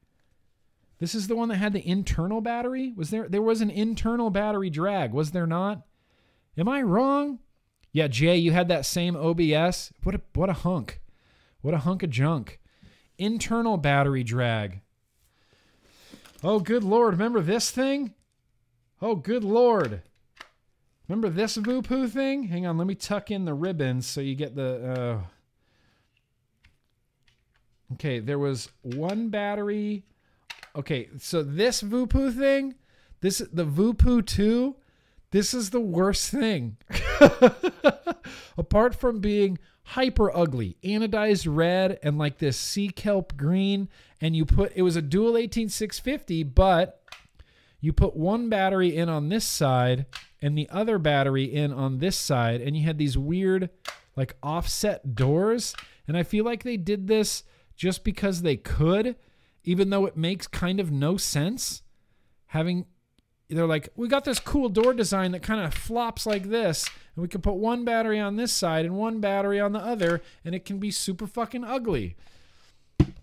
This 0.98 1.14
is 1.14 1.27
the 1.27 1.35
one 1.36 1.48
that 1.48 1.56
had 1.56 1.73
the 1.73 1.86
internal 1.86 2.40
battery? 2.40 2.93
Was 2.97 3.10
there 3.10 3.28
there 3.28 3.43
was 3.43 3.60
an 3.60 3.70
internal 3.70 4.31
battery 4.31 4.70
drag, 4.70 5.12
was 5.12 5.32
there 5.32 5.47
not? 5.47 5.82
Am 6.56 6.68
I 6.68 6.82
wrong? 6.82 7.40
Yeah, 7.93 8.06
Jay, 8.06 8.36
you 8.36 8.52
had 8.52 8.68
that 8.68 8.86
same 8.86 9.16
OBS. 9.16 9.93
What 10.05 10.14
a 10.14 10.20
what 10.35 10.48
a 10.48 10.55
hunk. 10.55 11.01
What 11.60 11.74
a 11.74 11.78
hunk 11.78 12.02
of 12.02 12.10
junk. 12.10 12.60
Internal 13.18 13.77
battery 13.77 14.23
drag. 14.23 14.82
Oh, 16.44 16.60
good 16.60 16.85
lord. 16.85 17.14
Remember 17.14 17.40
this 17.40 17.70
thing? 17.70 18.14
Oh, 19.02 19.16
good 19.16 19.43
lord. 19.43 20.02
Remember 21.09 21.28
this 21.28 21.57
Voopoo 21.57 22.09
thing? 22.09 22.45
Hang 22.45 22.66
on, 22.66 22.78
let 22.78 22.87
me 22.87 22.95
tuck 22.95 23.31
in 23.31 23.45
the 23.45 23.55
ribbons 23.55 24.07
so 24.07 24.20
you 24.20 24.35
get 24.35 24.57
the. 24.57 25.20
Uh... 25.23 25.27
Okay, 27.95 28.19
there 28.19 28.39
was 28.39 28.69
one 28.83 29.28
battery. 29.28 30.05
Okay, 30.74 31.09
so 31.19 31.43
this 31.43 31.81
Voopoo 31.81 32.33
thing, 32.33 32.74
this 33.20 33.39
the 33.53 33.65
Voopoo 33.65 34.23
2, 34.23 34.74
this 35.31 35.55
is 35.55 35.70
the 35.70 35.81
worst 35.81 36.31
thing. 36.31 36.77
Apart 38.59 38.95
from 38.95 39.20
being 39.20 39.59
hyper 39.85 40.37
ugly, 40.37 40.77
anodized 40.83 41.47
red 41.49 41.99
and 42.03 42.19
like 42.19 42.39
this 42.39 42.57
sea 42.57 42.89
kelp 42.89 43.37
green, 43.37 43.89
and 44.20 44.35
you 44.35 44.45
put 44.45 44.73
it 44.74 44.83
was 44.83 44.97
a 44.97 45.03
dual 45.03 45.37
18650, 45.37 46.43
but 46.43 47.01
you 47.81 47.93
put 47.93 48.16
one 48.16 48.49
battery 48.49 48.97
in 48.97 49.09
on 49.09 49.28
this 49.28 49.45
side 49.45 50.07
and 50.41 50.57
the 50.57 50.69
other 50.71 50.99
battery 50.99 51.45
in 51.45 51.73
on 51.73 51.99
this 51.99 52.17
side, 52.17 52.61
and 52.61 52.77
you 52.77 52.85
had 52.85 52.99
these 52.99 53.17
weird 53.17 53.71
like 54.17 54.37
offset 54.43 55.15
doors. 55.15 55.75
And 56.09 56.17
I 56.17 56.23
feel 56.23 56.45
like 56.45 56.63
they 56.63 56.77
did 56.77 57.07
this 57.07 57.43
just 57.75 58.05
because 58.05 58.43
they 58.43 58.57
could, 58.57 59.17
even 59.65 59.91
though 59.91 60.07
it 60.07 60.17
makes 60.17 60.47
kind 60.47 60.81
of 60.81 60.91
no 60.91 61.17
sense. 61.17 61.83
Having 62.49 62.87
they're 63.49 63.67
like, 63.67 63.91
we 63.95 64.09
got 64.09 64.25
this 64.25 64.41
cool 64.41 64.69
door 64.69 64.93
design 64.93 65.33
that 65.33 65.43
kind 65.43 65.65
of 65.65 65.73
flops 65.73 66.27
like 66.27 66.45
this, 66.45 66.89
and 67.15 67.23
we 67.23 67.29
can 67.29 67.41
put 67.41 67.55
one 67.55 67.85
battery 67.85 68.19
on 68.19 68.37
this 68.37 68.53
side 68.53 68.85
and 68.85 68.97
one 68.97 69.21
battery 69.21 69.61
on 69.61 69.73
the 69.73 69.79
other, 69.79 70.21
and 70.45 70.55
it 70.55 70.65
can 70.65 70.79
be 70.79 70.91
super 70.91 71.27
fucking 71.27 71.63
ugly. 71.63 72.17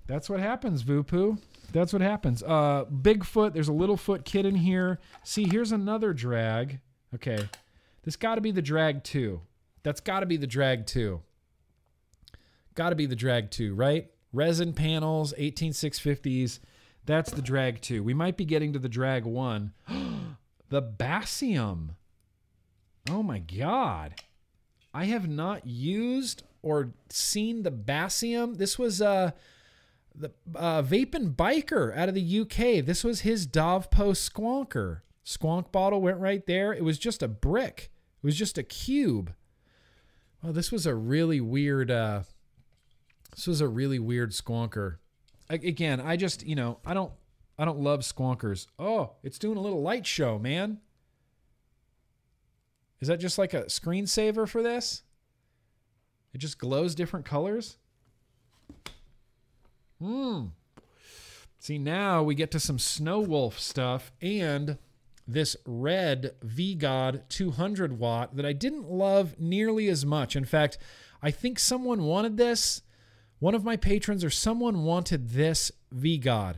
That's 0.07 0.29
what 0.29 0.39
happens, 0.39 0.81
Voopoo. 0.83 1.39
That's 1.73 1.91
what 1.91 2.01
happens. 2.01 2.43
Uh, 2.43 2.85
Bigfoot, 2.85 3.53
there's 3.53 3.67
a 3.67 3.73
little 3.73 3.97
foot 3.97 4.23
kid 4.25 4.45
in 4.45 4.55
here. 4.55 4.99
See, 5.23 5.45
here's 5.45 5.71
another 5.71 6.13
drag. 6.13 6.79
Okay, 7.15 7.47
this 8.03 8.15
got 8.15 8.35
to 8.35 8.41
be 8.41 8.51
the 8.51 8.61
drag 8.61 9.03
two. 9.03 9.41
That's 9.83 10.01
got 10.01 10.21
to 10.21 10.25
be 10.25 10.37
the 10.37 10.47
drag 10.47 10.85
two. 10.87 11.21
Got 12.75 12.89
to 12.89 12.95
be 12.95 13.05
the 13.05 13.15
drag 13.15 13.51
two, 13.51 13.75
right? 13.75 14.09
Resin 14.31 14.73
panels, 14.73 15.33
18650s. 15.37 16.59
That's 17.05 17.31
the 17.31 17.41
drag 17.41 17.81
two. 17.81 18.01
We 18.01 18.13
might 18.13 18.37
be 18.37 18.45
getting 18.45 18.73
to 18.73 18.79
the 18.79 18.89
drag 18.89 19.25
one. 19.25 19.73
the 20.69 20.81
Basium. 20.81 21.89
Oh 23.09 23.21
my 23.21 23.39
God. 23.39 24.15
I 24.93 25.05
have 25.05 25.27
not 25.27 25.67
used 25.67 26.43
or 26.61 26.93
seen 27.09 27.63
the 27.63 27.71
Basium. 27.71 28.57
This 28.57 28.79
was 28.79 29.01
uh, 29.01 29.31
the 30.15 30.31
uh, 30.55 30.81
Vaping 30.81 31.35
Biker 31.35 31.95
out 31.95 32.09
of 32.09 32.15
the 32.15 32.39
UK. 32.39 32.85
This 32.85 33.03
was 33.03 33.21
his 33.21 33.45
Dovpo 33.45 34.13
Squonker. 34.13 35.01
Squonk 35.25 35.71
bottle 35.71 36.01
went 36.01 36.19
right 36.19 36.45
there. 36.45 36.73
It 36.73 36.83
was 36.83 36.97
just 36.97 37.23
a 37.23 37.27
brick. 37.27 37.91
It 38.21 38.25
was 38.25 38.35
just 38.35 38.57
a 38.57 38.63
cube. 38.63 39.33
Well, 40.41 40.53
this 40.53 40.71
was 40.71 40.85
a 40.85 40.95
really 40.95 41.39
weird. 41.39 41.89
Uh, 41.89 42.23
this 43.31 43.47
was 43.47 43.61
a 43.61 43.67
really 43.67 43.99
weird 43.99 44.31
squonker. 44.31 44.97
Again, 45.49 46.01
I 46.01 46.17
just 46.17 46.45
you 46.45 46.55
know 46.55 46.79
I 46.85 46.93
don't 46.93 47.11
I 47.57 47.65
don't 47.65 47.79
love 47.79 48.01
squonkers. 48.01 48.67
Oh, 48.77 49.11
it's 49.23 49.39
doing 49.39 49.57
a 49.57 49.61
little 49.61 49.81
light 49.81 50.05
show, 50.05 50.39
man. 50.39 50.79
Is 52.99 53.07
that 53.07 53.19
just 53.19 53.37
like 53.37 53.53
a 53.53 53.65
screensaver 53.65 54.47
for 54.47 54.63
this? 54.63 55.03
It 56.33 56.39
just 56.39 56.57
glows 56.57 56.95
different 56.95 57.25
colors. 57.25 57.77
Hmm. 60.01 60.47
See, 61.59 61.77
now 61.77 62.23
we 62.23 62.35
get 62.35 62.51
to 62.51 62.59
some 62.59 62.79
Snow 62.79 63.19
Wolf 63.19 63.59
stuff, 63.59 64.11
and 64.21 64.77
this 65.27 65.55
red 65.65 66.35
VGod 66.45 67.27
200 67.29 67.99
watt 67.99 68.35
that 68.35 68.45
I 68.45 68.53
didn't 68.53 68.89
love 68.89 69.39
nearly 69.39 69.87
as 69.87 70.05
much. 70.05 70.35
In 70.35 70.45
fact, 70.45 70.77
I 71.21 71.31
think 71.31 71.59
someone 71.59 72.03
wanted 72.03 72.37
this. 72.37 72.81
One 73.39 73.55
of 73.55 73.63
my 73.63 73.77
patrons 73.77 74.23
or 74.23 74.29
someone 74.29 74.83
wanted 74.83 75.29
this 75.29 75.71
VGod. 75.93 76.57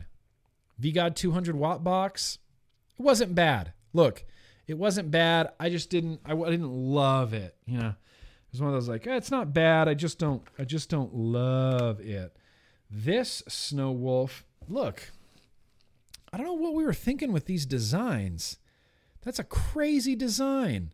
VGod 0.80 1.14
200 1.14 1.56
watt 1.56 1.84
box. 1.84 2.38
It 2.98 3.02
wasn't 3.02 3.34
bad. 3.34 3.72
Look, 3.92 4.24
it 4.66 4.78
wasn't 4.78 5.10
bad. 5.10 5.50
I 5.60 5.70
just 5.70 5.90
didn't 5.90 6.20
I, 6.24 6.32
I 6.32 6.50
didn't 6.50 6.70
love 6.70 7.32
it, 7.32 7.56
you 7.66 7.78
know. 7.78 7.88
It 7.88 8.52
was 8.52 8.60
one 8.60 8.68
of 8.68 8.74
those 8.74 8.88
like, 8.88 9.06
eh, 9.06 9.16
it's 9.16 9.30
not 9.30 9.52
bad. 9.52 9.88
I 9.88 9.94
just 9.94 10.18
don't 10.18 10.42
I 10.58 10.64
just 10.64 10.90
don't 10.90 11.14
love 11.14 12.00
it. 12.00 12.36
This 12.90 13.42
Snow 13.48 13.90
Wolf, 13.90 14.44
look, 14.68 15.10
I 16.36 16.38
don't 16.38 16.48
know 16.48 16.52
what 16.52 16.74
we 16.74 16.84
were 16.84 16.92
thinking 16.92 17.32
with 17.32 17.46
these 17.46 17.64
designs. 17.64 18.58
That's 19.22 19.38
a 19.38 19.44
crazy 19.44 20.14
design. 20.14 20.92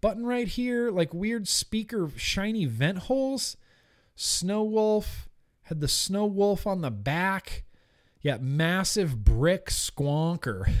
Button 0.00 0.24
right 0.24 0.46
here, 0.46 0.92
like 0.92 1.12
weird 1.12 1.48
speaker 1.48 2.08
shiny 2.14 2.64
vent 2.64 2.98
holes. 2.98 3.56
Snow 4.14 4.62
Wolf 4.62 5.28
had 5.62 5.80
the 5.80 5.88
Snow 5.88 6.26
Wolf 6.26 6.64
on 6.64 6.80
the 6.80 6.92
back. 6.92 7.64
Yeah, 8.20 8.38
massive 8.40 9.24
brick 9.24 9.66
squonker. 9.66 10.72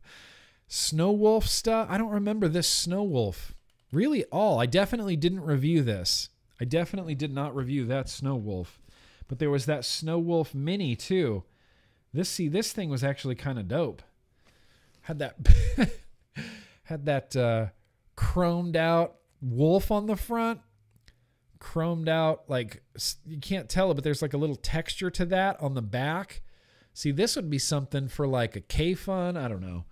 Snow 0.66 1.12
Wolf 1.12 1.46
stuff. 1.46 1.86
I 1.90 1.98
don't 1.98 2.12
remember 2.12 2.48
this 2.48 2.66
Snow 2.66 3.02
Wolf 3.02 3.54
really 3.92 4.24
all. 4.32 4.58
I 4.58 4.64
definitely 4.64 5.16
didn't 5.16 5.42
review 5.42 5.82
this. 5.82 6.30
I 6.58 6.64
definitely 6.64 7.14
did 7.14 7.34
not 7.34 7.54
review 7.54 7.84
that 7.84 8.08
Snow 8.08 8.36
Wolf. 8.36 8.80
But 9.28 9.38
there 9.38 9.50
was 9.50 9.66
that 9.66 9.84
Snow 9.84 10.18
Wolf 10.18 10.54
mini 10.54 10.96
too. 10.96 11.44
This 12.12 12.28
see 12.28 12.48
this 12.48 12.72
thing 12.72 12.90
was 12.90 13.04
actually 13.04 13.36
kind 13.36 13.58
of 13.58 13.68
dope. 13.68 14.02
Had 15.02 15.18
that 15.20 15.36
had 16.84 17.06
that 17.06 17.36
uh, 17.36 17.66
chromed 18.16 18.76
out 18.76 19.16
wolf 19.40 19.90
on 19.90 20.06
the 20.06 20.16
front. 20.16 20.60
Chromed 21.60 22.08
out 22.08 22.44
like 22.48 22.82
you 23.26 23.38
can't 23.38 23.68
tell 23.68 23.90
it, 23.90 23.94
but 23.94 24.04
there's 24.04 24.22
like 24.22 24.34
a 24.34 24.38
little 24.38 24.56
texture 24.56 25.10
to 25.10 25.24
that 25.26 25.60
on 25.60 25.74
the 25.74 25.82
back. 25.82 26.42
See, 26.94 27.12
this 27.12 27.36
would 27.36 27.50
be 27.50 27.58
something 27.58 28.08
for 28.08 28.26
like 28.26 28.56
a 28.56 28.60
Kayfun. 28.60 29.36
I 29.36 29.46
don't 29.46 29.60
know. 29.60 29.84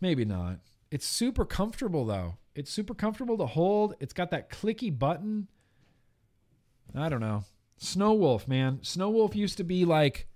Maybe 0.00 0.24
not. 0.24 0.58
It's 0.90 1.06
super 1.06 1.44
comfortable 1.44 2.04
though. 2.04 2.34
It's 2.54 2.70
super 2.70 2.92
comfortable 2.92 3.38
to 3.38 3.46
hold. 3.46 3.94
It's 4.00 4.12
got 4.12 4.30
that 4.32 4.50
clicky 4.50 4.96
button. 4.96 5.48
I 6.94 7.08
don't 7.08 7.20
know. 7.20 7.44
Snow 7.78 8.12
Wolf, 8.12 8.46
man. 8.46 8.80
Snow 8.82 9.08
Wolf 9.10 9.34
used 9.34 9.56
to 9.56 9.64
be 9.64 9.84
like 9.84 10.28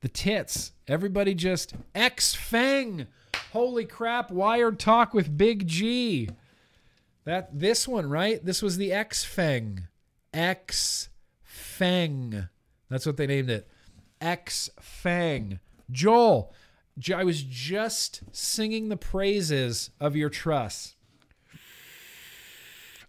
the 0.00 0.08
tits. 0.08 0.72
Everybody 0.88 1.34
just 1.34 1.74
X 1.94 2.34
Fang. 2.34 3.06
Holy 3.52 3.84
crap, 3.84 4.30
wired 4.30 4.78
talk 4.78 5.12
with 5.12 5.36
Big 5.36 5.66
G. 5.66 6.30
That 7.24 7.58
this 7.58 7.86
one, 7.86 8.08
right? 8.08 8.44
This 8.44 8.62
was 8.62 8.76
the 8.76 8.92
X 8.92 9.24
Fang. 9.24 9.88
X 10.32 11.08
Fang. 11.42 12.48
That's 12.88 13.06
what 13.06 13.16
they 13.16 13.26
named 13.26 13.50
it. 13.50 13.68
X 14.20 14.70
Fang. 14.80 15.60
Joel, 15.90 16.52
I 17.14 17.24
was 17.24 17.42
just 17.42 18.22
singing 18.32 18.88
the 18.88 18.96
praises 18.96 19.90
of 20.00 20.16
your 20.16 20.30
truss. 20.30 20.94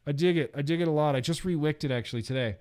I 0.05 0.11
dig 0.11 0.37
it. 0.37 0.51
I 0.55 0.61
dig 0.61 0.81
it 0.81 0.87
a 0.87 0.91
lot. 0.91 1.15
I 1.15 1.21
just 1.21 1.43
rewicked 1.43 1.83
it 1.83 1.91
actually 1.91 2.23
today. 2.23 2.57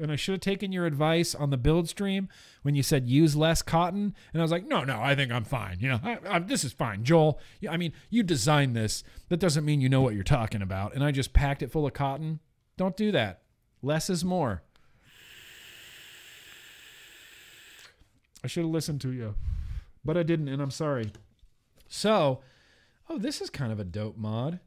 And 0.00 0.10
I 0.10 0.16
should 0.16 0.32
have 0.32 0.40
taken 0.40 0.72
your 0.72 0.86
advice 0.86 1.34
on 1.34 1.50
the 1.50 1.56
build 1.56 1.88
stream 1.88 2.28
when 2.62 2.74
you 2.74 2.82
said 2.82 3.08
use 3.08 3.36
less 3.36 3.62
cotton. 3.62 4.14
And 4.32 4.40
I 4.40 4.44
was 4.44 4.50
like, 4.50 4.66
no, 4.66 4.84
no, 4.84 5.00
I 5.00 5.14
think 5.14 5.32
I'm 5.32 5.44
fine. 5.44 5.78
You 5.80 5.90
know, 5.90 6.00
I, 6.02 6.18
I, 6.28 6.38
this 6.38 6.64
is 6.64 6.72
fine, 6.72 7.04
Joel. 7.04 7.38
I 7.68 7.76
mean, 7.76 7.92
you 8.10 8.22
designed 8.22 8.74
this. 8.74 9.04
That 9.28 9.40
doesn't 9.40 9.64
mean 9.64 9.80
you 9.80 9.88
know 9.88 10.00
what 10.00 10.14
you're 10.14 10.24
talking 10.24 10.62
about. 10.62 10.94
And 10.94 11.04
I 11.04 11.10
just 11.10 11.32
packed 11.32 11.62
it 11.62 11.70
full 11.70 11.86
of 11.86 11.92
cotton. 11.92 12.40
Don't 12.76 12.96
do 12.96 13.12
that. 13.12 13.42
Less 13.82 14.08
is 14.10 14.24
more. 14.24 14.62
I 18.42 18.46
should 18.46 18.64
have 18.64 18.70
listened 18.70 19.00
to 19.00 19.12
you, 19.12 19.36
but 20.04 20.18
I 20.18 20.22
didn't, 20.22 20.48
and 20.48 20.60
I'm 20.60 20.70
sorry. 20.70 21.12
So, 21.88 22.40
oh, 23.08 23.16
this 23.16 23.40
is 23.40 23.48
kind 23.48 23.72
of 23.72 23.80
a 23.80 23.84
dope 23.84 24.18
mod. 24.18 24.60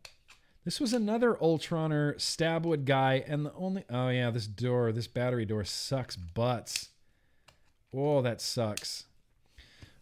This 0.68 0.82
was 0.82 0.92
another 0.92 1.36
Ultroner 1.36 2.16
Stabwood 2.16 2.84
guy, 2.84 3.24
and 3.26 3.46
the 3.46 3.54
only 3.54 3.86
oh 3.90 4.10
yeah, 4.10 4.32
this 4.32 4.48
door, 4.48 4.92
this 4.92 5.08
battery 5.08 5.46
door 5.46 5.64
sucks 5.64 6.18
butts. 6.18 6.90
Oh, 7.94 8.22
that 8.22 8.42
sucks. 8.42 9.06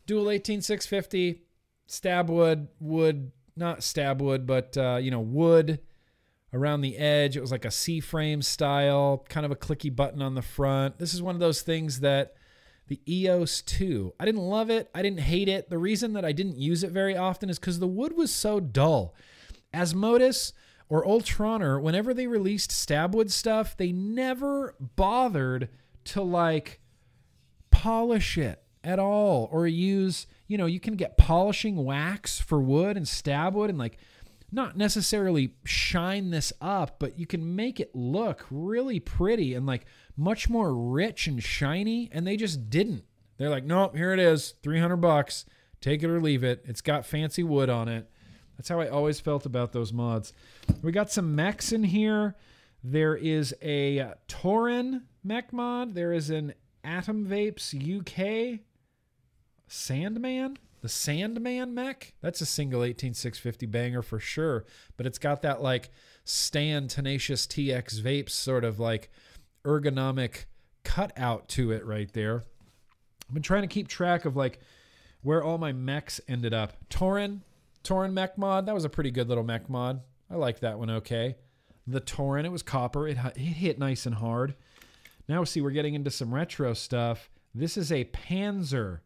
Dual 0.08 0.32
18650, 0.32 1.44
Stabwood, 1.88 2.70
wood, 2.80 3.32
not 3.56 3.82
Stabwood, 3.82 4.48
but 4.48 4.76
uh, 4.76 4.98
you 5.00 5.12
know, 5.12 5.20
wood 5.20 5.82
around 6.52 6.82
the 6.82 6.98
edge. 6.98 7.38
It 7.38 7.42
was 7.42 7.52
like 7.52 7.66
a 7.66 7.70
C-frame 7.70 8.42
style, 8.42 9.24
kind 9.30 9.46
of 9.46 9.52
a 9.52 9.56
clicky 9.56 9.96
button 9.96 10.24
on 10.24 10.34
the 10.34 10.42
front. 10.42 10.98
This 10.98 11.14
is 11.14 11.22
one 11.22 11.36
of 11.36 11.40
those 11.40 11.62
things 11.62 12.00
that 12.00 12.34
the 12.88 13.00
EOS 13.08 13.62
2. 13.62 14.16
I 14.20 14.26
didn't 14.26 14.42
love 14.42 14.72
it. 14.72 14.90
I 14.96 15.04
didn't 15.04 15.20
hate 15.20 15.48
it. 15.48 15.70
The 15.70 15.78
reason 15.78 16.14
that 16.14 16.26
I 16.26 16.32
didn't 16.32 16.58
use 16.58 16.84
it 16.84 16.90
very 16.90 17.16
often 17.16 17.52
is 17.52 17.60
because 17.60 17.78
the 17.78 17.86
wood 17.86 18.18
was 18.18 18.34
so 18.34 18.60
dull. 18.60 19.14
Asmodus 19.76 20.54
or 20.90 21.06
Ultroner, 21.06 21.82
whenever 21.82 22.14
they 22.14 22.28
released 22.28 22.72
Stabwood 22.72 23.32
stuff, 23.32 23.76
they 23.76 23.92
never 23.92 24.76
bothered 24.80 25.70
to 26.06 26.22
like 26.22 26.80
polish 27.72 28.38
it 28.38 28.62
at 28.84 29.00
all 29.00 29.50
or 29.52 29.68
use, 29.68 30.28
you 30.48 30.58
know, 30.58 30.68
you 30.68 30.80
can 30.80 30.96
get 30.96 31.18
polishing 31.18 31.84
wax 31.84 32.40
for 32.40 32.62
wood 32.62 32.98
and 32.98 33.06
Stabwood 33.06 33.70
and 33.70 33.78
like 33.78 33.98
not 34.52 34.78
necessarily 34.78 35.56
shine 35.66 36.30
this 36.30 36.54
up, 36.62 37.00
but 37.00 37.18
you 37.20 37.26
can 37.26 37.56
make 37.56 37.80
it 37.80 37.94
look 37.96 38.46
really 38.50 39.00
pretty 39.00 39.54
and 39.54 39.66
like 39.66 39.86
much 40.16 40.50
more 40.50 40.74
rich 40.74 41.28
and 41.28 41.44
shiny. 41.44 42.10
And 42.12 42.26
they 42.26 42.38
just 42.38 42.70
didn't. 42.70 43.04
They're 43.38 43.50
like, 43.50 43.66
nope, 43.66 43.96
here 43.96 44.14
it 44.14 44.20
is, 44.20 44.54
300 44.64 44.98
bucks. 44.98 45.46
Take 45.82 46.04
it 46.04 46.10
or 46.10 46.22
leave 46.22 46.44
it. 46.44 46.64
It's 46.66 46.82
got 46.82 47.06
fancy 47.06 47.44
wood 47.44 47.70
on 47.70 47.88
it. 47.88 48.10
That's 48.58 48.70
how 48.70 48.80
I 48.80 48.88
always 48.88 49.20
felt 49.20 49.46
about 49.46 49.74
those 49.74 49.92
mods. 49.92 50.34
We 50.82 50.92
got 50.92 51.12
some 51.12 51.36
mechs 51.36 51.72
in 51.72 51.84
here. 51.84 52.36
There 52.84 53.16
is 53.16 53.54
a 53.62 54.14
Tauren 54.28 55.04
mech 55.24 55.52
mod. 55.52 55.96
There 55.96 56.14
is 56.14 56.30
an 56.30 56.54
Atom 56.84 57.26
Vapes 57.26 57.74
UK 57.74 58.60
Sandman. 59.68 60.58
The 60.82 60.90
Sandman 60.90 61.74
mech. 61.74 62.14
That's 62.22 62.42
a 62.42 62.46
single 62.46 62.84
18650 62.84 63.66
banger 63.66 64.02
for 64.04 64.20
sure. 64.20 64.66
But 64.98 65.08
it's 65.08 65.18
got 65.18 65.42
that 65.42 65.62
like 65.62 65.90
Stan 66.24 66.88
Tenacious 66.88 67.48
TX 67.48 68.02
Vapes 68.02 68.32
sort 68.32 68.64
of 68.64 68.80
like 68.80 69.10
ergonomic 69.64 70.46
cutout 70.84 71.50
to 71.50 71.72
it 71.72 71.84
right 71.86 72.12
there. 72.14 72.44
I've 73.28 73.34
been 73.34 73.44
trying 73.44 73.64
to 73.64 73.68
keep 73.68 73.88
track 73.88 74.26
of 74.26 74.36
like 74.36 74.60
where 75.24 75.44
all 75.44 75.58
my 75.58 75.74
mechs 75.74 76.22
ended 76.28 76.54
up. 76.54 76.74
Tauren, 76.90 77.42
Tauren 77.86 78.14
mech 78.14 78.38
mod. 78.38 78.66
That 78.66 78.76
was 78.76 78.86
a 78.86 78.90
pretty 78.90 79.12
good 79.12 79.30
little 79.30 79.44
mech 79.44 79.70
mod. 79.70 80.02
I 80.30 80.36
like 80.36 80.60
that 80.60 80.80
one 80.80 80.90
okay. 80.90 81.36
The 81.88 82.02
Tauren, 82.02 82.46
it 82.46 82.52
was 82.52 82.64
copper. 82.64 83.08
It, 83.08 83.18
it 83.18 83.38
hit 83.38 83.80
nice 83.80 84.06
and 84.06 84.16
hard. 84.16 84.56
Now, 85.30 85.44
see, 85.44 85.62
we're 85.62 85.72
getting 85.72 85.94
into 85.94 86.12
some 86.12 86.34
retro 86.34 86.74
stuff. 86.74 87.30
This 87.54 87.78
is 87.78 87.92
a 87.92 88.06
Panzer. 88.06 89.00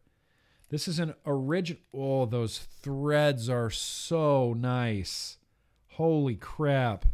This 0.70 0.88
is 0.88 0.98
an 0.98 1.14
original. 1.26 1.80
Oh, 1.94 2.26
those 2.26 2.58
threads 2.58 3.48
are 3.48 3.70
so 3.70 4.54
nice. 4.54 5.38
Holy 5.88 6.36
crap. 6.36 7.04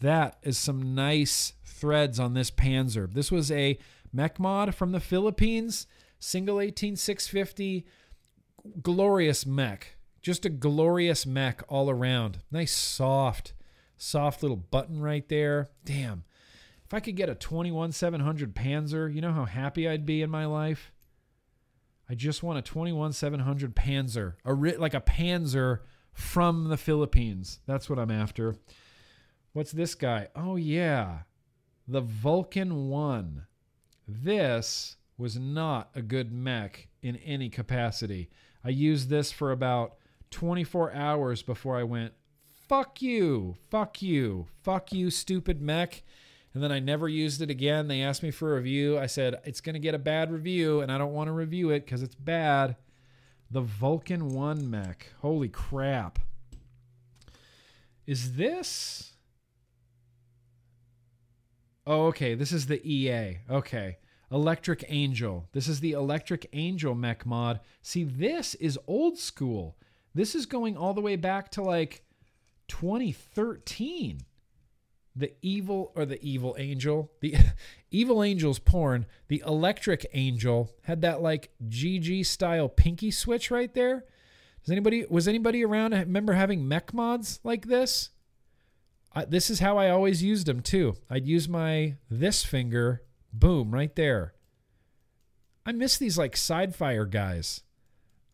That 0.00 0.38
is 0.42 0.58
some 0.58 0.94
nice 0.94 1.54
threads 1.64 2.18
on 2.18 2.34
this 2.34 2.50
Panzer. 2.50 3.12
This 3.12 3.30
was 3.30 3.50
a 3.50 3.78
mech 4.12 4.38
mod 4.38 4.74
from 4.74 4.92
the 4.92 5.00
Philippines. 5.00 5.86
Single 6.18 6.60
18650. 6.60 7.86
Glorious 8.82 9.46
mech. 9.46 9.96
Just 10.22 10.44
a 10.44 10.50
glorious 10.50 11.24
mech 11.24 11.62
all 11.68 11.88
around. 11.88 12.40
Nice, 12.50 12.72
soft, 12.72 13.54
soft 13.96 14.42
little 14.42 14.56
button 14.56 15.00
right 15.00 15.28
there. 15.28 15.68
Damn. 15.84 16.24
If 16.84 16.94
I 16.94 17.00
could 17.00 17.16
get 17.16 17.28
a 17.28 17.34
21700 17.34 18.54
Panzer, 18.54 19.12
you 19.12 19.20
know 19.20 19.32
how 19.32 19.44
happy 19.44 19.88
I'd 19.88 20.04
be 20.04 20.22
in 20.22 20.30
my 20.30 20.44
life? 20.46 20.92
I 22.08 22.14
just 22.14 22.42
want 22.42 22.58
a 22.58 22.62
21700 22.62 23.76
Panzer, 23.76 24.34
a 24.44 24.52
like 24.52 24.94
a 24.94 25.00
Panzer 25.00 25.78
from 26.12 26.68
the 26.68 26.76
Philippines. 26.76 27.60
That's 27.66 27.88
what 27.88 28.00
I'm 28.00 28.10
after. 28.10 28.56
What's 29.52 29.72
this 29.72 29.94
guy? 29.94 30.28
Oh 30.34 30.56
yeah. 30.56 31.20
The 31.86 32.00
Vulcan 32.00 32.88
1. 32.88 33.46
This 34.08 34.96
was 35.16 35.38
not 35.38 35.90
a 35.94 36.02
good 36.02 36.32
mech 36.32 36.88
in 37.02 37.16
any 37.16 37.48
capacity. 37.48 38.28
I 38.64 38.70
used 38.70 39.08
this 39.08 39.30
for 39.30 39.52
about 39.52 39.94
24 40.30 40.92
hours 40.92 41.42
before 41.42 41.76
I 41.76 41.82
went, 41.82 42.12
fuck 42.68 43.02
you, 43.02 43.56
fuck 43.70 44.00
you, 44.00 44.46
fuck 44.62 44.92
you, 44.92 45.10
stupid 45.10 45.60
mech. 45.60 46.02
And 46.52 46.62
then 46.62 46.72
I 46.72 46.80
never 46.80 47.08
used 47.08 47.40
it 47.42 47.50
again. 47.50 47.88
They 47.88 48.02
asked 48.02 48.22
me 48.22 48.30
for 48.30 48.52
a 48.52 48.56
review. 48.56 48.98
I 48.98 49.06
said, 49.06 49.40
it's 49.44 49.60
going 49.60 49.74
to 49.74 49.80
get 49.80 49.94
a 49.94 49.98
bad 49.98 50.32
review, 50.32 50.80
and 50.80 50.90
I 50.90 50.98
don't 50.98 51.12
want 51.12 51.28
to 51.28 51.32
review 51.32 51.70
it 51.70 51.84
because 51.84 52.02
it's 52.02 52.14
bad. 52.14 52.76
The 53.50 53.60
Vulcan 53.60 54.30
1 54.30 54.68
mech. 54.68 55.12
Holy 55.20 55.48
crap. 55.48 56.18
Is 58.06 58.34
this. 58.34 59.12
Oh, 61.86 62.06
okay. 62.06 62.34
This 62.34 62.50
is 62.50 62.66
the 62.66 62.84
EA. 62.84 63.38
Okay. 63.48 63.98
Electric 64.32 64.84
Angel. 64.88 65.48
This 65.52 65.68
is 65.68 65.80
the 65.80 65.92
Electric 65.92 66.48
Angel 66.52 66.94
mech 66.94 67.26
mod. 67.26 67.60
See, 67.82 68.04
this 68.04 68.54
is 68.56 68.78
old 68.86 69.18
school. 69.18 69.76
This 70.14 70.34
is 70.34 70.46
going 70.46 70.76
all 70.76 70.94
the 70.94 71.00
way 71.00 71.16
back 71.16 71.50
to 71.52 71.62
like 71.62 72.04
2013 72.68 74.22
the 75.16 75.32
evil 75.42 75.92
or 75.96 76.06
the 76.06 76.22
evil 76.24 76.54
angel 76.56 77.10
the 77.20 77.34
evil 77.90 78.22
angels 78.22 78.60
porn 78.60 79.04
the 79.26 79.42
electric 79.44 80.06
angel 80.12 80.70
had 80.82 81.02
that 81.02 81.20
like 81.20 81.50
gg 81.68 82.24
style 82.24 82.68
pinky 82.68 83.10
switch 83.10 83.50
right 83.50 83.74
there. 83.74 84.04
Does 84.62 84.70
anybody 84.70 85.04
was 85.08 85.26
anybody 85.26 85.64
around 85.64 85.92
remember 85.92 86.34
having 86.34 86.66
mech 86.66 86.94
mods 86.94 87.40
like 87.42 87.66
this? 87.66 88.10
I, 89.12 89.24
this 89.24 89.50
is 89.50 89.58
how 89.58 89.76
i 89.78 89.90
always 89.90 90.22
used 90.22 90.46
them 90.46 90.60
too. 90.60 90.96
I'd 91.08 91.26
use 91.26 91.48
my 91.48 91.96
this 92.08 92.44
finger 92.44 93.02
boom 93.32 93.72
right 93.72 93.94
there. 93.96 94.34
I 95.66 95.72
miss 95.72 95.98
these 95.98 96.16
like 96.16 96.36
side 96.36 96.74
fire 96.74 97.04
guys 97.04 97.62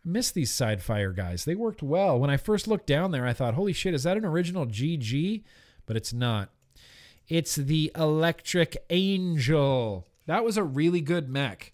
miss 0.07 0.31
these 0.31 0.51
side 0.51 0.83
fire 0.83 1.13
guys 1.13 1.45
they 1.45 1.55
worked 1.55 1.83
well 1.83 2.19
when 2.19 2.31
i 2.31 2.37
first 2.37 2.69
looked 2.69 2.87
down 2.87 3.11
there 3.11 3.27
i 3.27 3.33
thought 3.33 3.55
holy 3.55 3.73
shit 3.73 3.93
is 3.93 4.05
that 4.05 4.17
an 4.17 4.25
original 4.25 4.65
gg 4.67 5.43
but 5.85 5.97
it's 5.97 6.13
not 6.13 6.51
it's 7.29 7.57
the 7.57 7.91
Electric 7.97 8.77
Angel. 8.89 10.07
That 10.27 10.45
was 10.45 10.57
a 10.57 10.63
really 10.63 11.01
good 11.01 11.29
mech. 11.29 11.73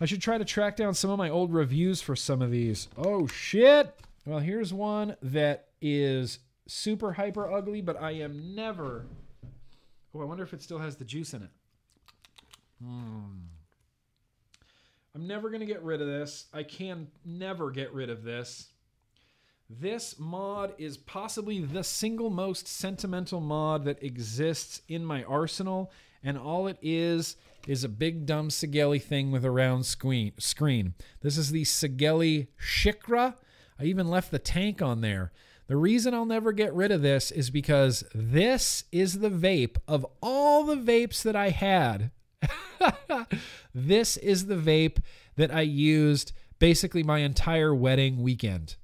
I 0.00 0.06
should 0.06 0.22
try 0.22 0.38
to 0.38 0.44
track 0.44 0.76
down 0.76 0.94
some 0.94 1.10
of 1.10 1.18
my 1.18 1.28
old 1.28 1.52
reviews 1.52 2.00
for 2.00 2.16
some 2.16 2.42
of 2.42 2.50
these. 2.50 2.88
Oh, 2.96 3.26
shit. 3.26 3.94
Well, 4.24 4.38
here's 4.40 4.72
one 4.72 5.16
that 5.22 5.68
is 5.80 6.38
super 6.66 7.12
hyper 7.12 7.50
ugly, 7.50 7.80
but 7.80 8.00
I 8.00 8.12
am 8.12 8.54
never. 8.54 9.06
Oh, 10.14 10.20
I 10.20 10.24
wonder 10.24 10.42
if 10.42 10.54
it 10.54 10.62
still 10.62 10.78
has 10.78 10.96
the 10.96 11.04
juice 11.04 11.34
in 11.34 11.42
it. 11.42 11.50
Hmm. 12.82 13.55
I'm 15.16 15.26
never 15.26 15.48
going 15.48 15.60
to 15.60 15.66
get 15.66 15.82
rid 15.82 16.02
of 16.02 16.06
this. 16.06 16.44
I 16.52 16.62
can 16.62 17.08
never 17.24 17.70
get 17.70 17.90
rid 17.94 18.10
of 18.10 18.22
this. 18.22 18.68
This 19.70 20.16
mod 20.18 20.74
is 20.76 20.98
possibly 20.98 21.58
the 21.58 21.82
single 21.82 22.28
most 22.28 22.68
sentimental 22.68 23.40
mod 23.40 23.86
that 23.86 24.02
exists 24.02 24.82
in 24.88 25.06
my 25.06 25.24
arsenal, 25.24 25.90
and 26.22 26.36
all 26.36 26.66
it 26.66 26.76
is 26.82 27.36
is 27.66 27.82
a 27.82 27.88
big 27.88 28.26
dumb 28.26 28.50
Sigelei 28.50 29.02
thing 29.02 29.32
with 29.32 29.42
a 29.42 29.50
round 29.50 29.86
screen. 29.86 30.92
This 31.22 31.38
is 31.38 31.50
the 31.50 31.62
Sigelei 31.62 32.48
Shikra. 32.60 33.36
I 33.80 33.84
even 33.84 34.10
left 34.10 34.30
the 34.30 34.38
tank 34.38 34.82
on 34.82 35.00
there. 35.00 35.32
The 35.66 35.78
reason 35.78 36.12
I'll 36.12 36.26
never 36.26 36.52
get 36.52 36.74
rid 36.74 36.92
of 36.92 37.00
this 37.00 37.30
is 37.30 37.48
because 37.48 38.04
this 38.14 38.84
is 38.92 39.20
the 39.20 39.30
vape 39.30 39.78
of 39.88 40.04
all 40.20 40.64
the 40.64 40.76
vapes 40.76 41.22
that 41.22 41.34
I 41.34 41.48
had. 41.48 42.10
this 43.74 44.16
is 44.16 44.46
the 44.46 44.56
vape 44.56 44.98
that 45.36 45.54
I 45.54 45.62
used 45.62 46.32
basically 46.58 47.02
my 47.02 47.18
entire 47.18 47.74
wedding 47.74 48.22
weekend. 48.22 48.76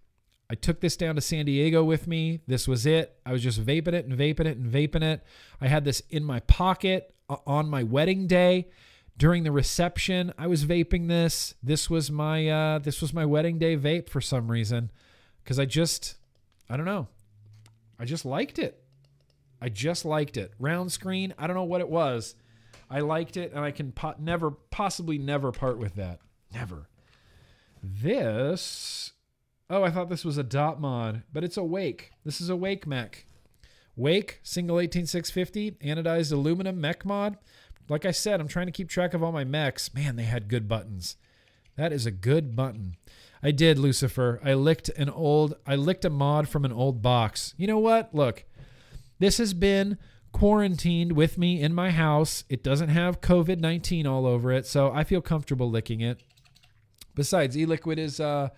I 0.50 0.54
took 0.54 0.80
this 0.80 0.98
down 0.98 1.14
to 1.14 1.22
San 1.22 1.46
Diego 1.46 1.82
with 1.82 2.06
me. 2.06 2.40
This 2.46 2.68
was 2.68 2.84
it. 2.84 3.16
I 3.24 3.32
was 3.32 3.42
just 3.42 3.64
vaping 3.64 3.94
it 3.94 4.04
and 4.04 4.18
vaping 4.18 4.46
it 4.46 4.58
and 4.58 4.70
vaping 4.70 5.02
it. 5.02 5.24
I 5.60 5.68
had 5.68 5.84
this 5.84 6.02
in 6.10 6.24
my 6.24 6.40
pocket 6.40 7.14
uh, 7.30 7.36
on 7.46 7.70
my 7.70 7.82
wedding 7.82 8.26
day. 8.26 8.68
During 9.16 9.44
the 9.44 9.52
reception, 9.52 10.32
I 10.36 10.46
was 10.48 10.64
vaping 10.64 11.08
this. 11.08 11.54
This 11.62 11.88
was 11.88 12.10
my 12.10 12.48
uh, 12.48 12.78
this 12.80 13.00
was 13.00 13.14
my 13.14 13.24
wedding 13.24 13.58
day 13.58 13.76
vape 13.76 14.08
for 14.08 14.20
some 14.20 14.50
reason, 14.50 14.90
because 15.42 15.58
I 15.58 15.64
just 15.64 16.16
I 16.68 16.76
don't 16.76 16.86
know, 16.86 17.08
I 17.98 18.04
just 18.04 18.24
liked 18.24 18.58
it. 18.58 18.82
I 19.60 19.68
just 19.68 20.04
liked 20.04 20.36
it. 20.36 20.52
Round 20.58 20.90
screen. 20.90 21.32
I 21.38 21.46
don't 21.46 21.56
know 21.56 21.62
what 21.64 21.80
it 21.80 21.88
was. 21.88 22.34
I 22.92 23.00
liked 23.00 23.36
it, 23.36 23.52
and 23.52 23.64
I 23.64 23.70
can 23.70 23.92
po- 23.92 24.14
never 24.18 24.50
possibly 24.50 25.18
never 25.18 25.50
part 25.50 25.78
with 25.78 25.94
that. 25.94 26.20
Never. 26.52 26.88
This 27.82 29.12
Oh, 29.72 29.82
I 29.82 29.90
thought 29.90 30.10
this 30.10 30.24
was 30.24 30.36
a 30.36 30.42
dot 30.42 30.82
mod, 30.82 31.22
but 31.32 31.42
it's 31.42 31.56
a 31.56 31.64
Wake. 31.64 32.12
This 32.26 32.42
is 32.42 32.50
a 32.50 32.56
Wake 32.56 32.86
mech. 32.86 33.24
Wake, 33.96 34.38
single 34.42 34.78
18650, 34.78 35.78
anodized 35.82 36.30
aluminum 36.30 36.78
mech 36.78 37.06
mod. 37.06 37.38
Like 37.88 38.04
I 38.04 38.10
said, 38.10 38.38
I'm 38.38 38.48
trying 38.48 38.66
to 38.66 38.72
keep 38.72 38.90
track 38.90 39.14
of 39.14 39.22
all 39.22 39.32
my 39.32 39.44
mechs. 39.44 39.94
Man, 39.94 40.16
they 40.16 40.24
had 40.24 40.48
good 40.48 40.68
buttons. 40.68 41.16
That 41.76 41.90
is 41.90 42.04
a 42.04 42.10
good 42.10 42.54
button. 42.54 42.96
I 43.42 43.50
did, 43.50 43.78
Lucifer. 43.78 44.40
I 44.44 44.52
licked 44.52 44.90
an 44.90 45.08
old 45.08 45.54
I 45.66 45.76
licked 45.76 46.04
a 46.04 46.10
mod 46.10 46.50
from 46.50 46.66
an 46.66 46.72
old 46.72 47.00
box. 47.00 47.54
You 47.56 47.66
know 47.66 47.78
what? 47.78 48.14
Look. 48.14 48.44
This 49.20 49.38
has 49.38 49.54
been 49.54 49.96
quarantined 50.32 51.12
with 51.12 51.38
me 51.38 51.60
in 51.60 51.74
my 51.74 51.90
house. 51.90 52.44
It 52.48 52.62
doesn't 52.64 52.88
have 52.88 53.20
COVID-19 53.20 54.06
all 54.06 54.26
over 54.26 54.50
it, 54.52 54.66
so 54.66 54.90
I 54.92 55.04
feel 55.04 55.20
comfortable 55.20 55.70
licking 55.70 56.00
it. 56.00 56.22
Besides, 57.14 57.56
e-liquid 57.56 57.98
is 57.98 58.20
uh 58.20 58.48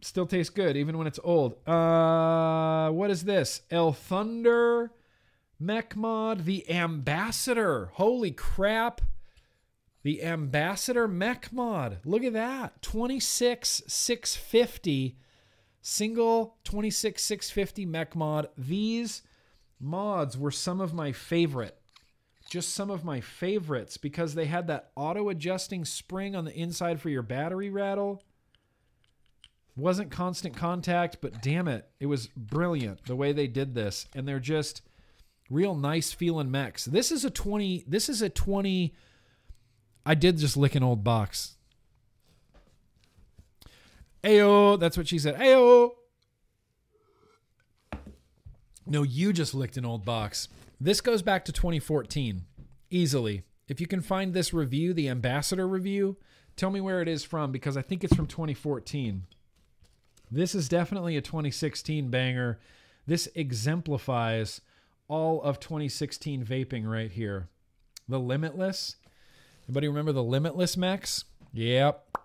still 0.00 0.26
tastes 0.26 0.50
good 0.50 0.76
even 0.76 0.96
when 0.96 1.06
it's 1.06 1.20
old. 1.22 1.56
Uh, 1.68 2.90
what 2.90 3.10
is 3.10 3.24
this? 3.24 3.62
El 3.70 3.92
Thunder 3.92 4.92
mech 5.58 5.96
mod, 5.96 6.44
the 6.44 6.70
Ambassador. 6.70 7.90
Holy 7.94 8.30
crap! 8.30 9.00
The 10.02 10.22
Ambassador 10.22 11.08
mech 11.08 11.52
mod. 11.52 11.98
Look 12.04 12.22
at 12.24 12.32
that. 12.32 12.80
26 12.82 13.82
650 13.86 15.18
single 15.80 16.56
26 16.64 17.22
650 17.22 17.86
mech 17.86 18.14
mod. 18.14 18.48
These 18.56 19.22
mods 19.80 20.36
were 20.36 20.50
some 20.50 20.80
of 20.80 20.94
my 20.94 21.12
favorite. 21.12 21.76
Just 22.48 22.74
some 22.74 22.90
of 22.90 23.04
my 23.04 23.20
favorites 23.20 23.96
because 23.98 24.34
they 24.34 24.46
had 24.46 24.66
that 24.68 24.90
auto 24.96 25.28
adjusting 25.28 25.84
spring 25.84 26.34
on 26.34 26.44
the 26.44 26.54
inside 26.54 27.00
for 27.00 27.10
your 27.10 27.22
battery 27.22 27.68
rattle 27.68 28.22
wasn't 29.76 30.10
constant 30.10 30.56
contact, 30.56 31.18
but 31.20 31.40
damn 31.40 31.68
it, 31.68 31.88
it 32.00 32.06
was 32.06 32.26
brilliant 32.28 33.04
the 33.04 33.14
way 33.14 33.32
they 33.32 33.46
did 33.46 33.74
this. 33.74 34.06
And 34.14 34.26
they're 34.26 34.40
just 34.40 34.82
real 35.50 35.74
nice 35.74 36.12
feeling 36.12 36.50
mechs. 36.50 36.84
This 36.84 37.12
is 37.12 37.24
a 37.24 37.30
20, 37.30 37.84
this 37.86 38.08
is 38.08 38.20
a 38.20 38.28
20. 38.28 38.94
I 40.04 40.14
did 40.14 40.38
just 40.38 40.56
lick 40.56 40.74
an 40.74 40.82
old 40.82 41.04
box. 41.04 41.56
Ayo, 44.24 44.78
that's 44.78 44.96
what 44.96 45.08
she 45.08 45.18
said. 45.18 45.36
Ayo. 45.36 45.92
No, 48.88 49.02
you 49.02 49.34
just 49.34 49.54
licked 49.54 49.76
an 49.76 49.84
old 49.84 50.04
box. 50.06 50.48
This 50.80 51.02
goes 51.02 51.20
back 51.20 51.44
to 51.44 51.52
2014 51.52 52.42
easily. 52.90 53.42
If 53.68 53.82
you 53.82 53.86
can 53.86 54.00
find 54.00 54.32
this 54.32 54.54
review, 54.54 54.94
the 54.94 55.10
ambassador 55.10 55.68
review, 55.68 56.16
tell 56.56 56.70
me 56.70 56.80
where 56.80 57.02
it 57.02 57.08
is 57.08 57.22
from 57.22 57.52
because 57.52 57.76
I 57.76 57.82
think 57.82 58.02
it's 58.02 58.16
from 58.16 58.26
2014. 58.26 59.24
This 60.30 60.54
is 60.54 60.70
definitely 60.70 61.18
a 61.18 61.20
2016 61.20 62.08
banger. 62.08 62.58
This 63.06 63.28
exemplifies 63.34 64.62
all 65.06 65.42
of 65.42 65.60
2016 65.60 66.44
vaping 66.44 66.88
right 66.90 67.12
here. 67.12 67.48
The 68.08 68.18
Limitless. 68.18 68.96
Anybody 69.68 69.88
remember 69.88 70.12
the 70.12 70.22
Limitless 70.22 70.78
Max? 70.78 71.26
Yep. 71.52 72.16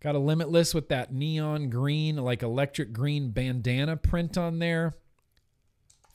Got 0.00 0.14
a 0.14 0.20
Limitless 0.20 0.74
with 0.74 0.88
that 0.90 1.12
neon 1.12 1.70
green, 1.70 2.16
like 2.16 2.44
electric 2.44 2.92
green 2.92 3.30
bandana 3.30 3.96
print 3.96 4.38
on 4.38 4.60
there. 4.60 4.94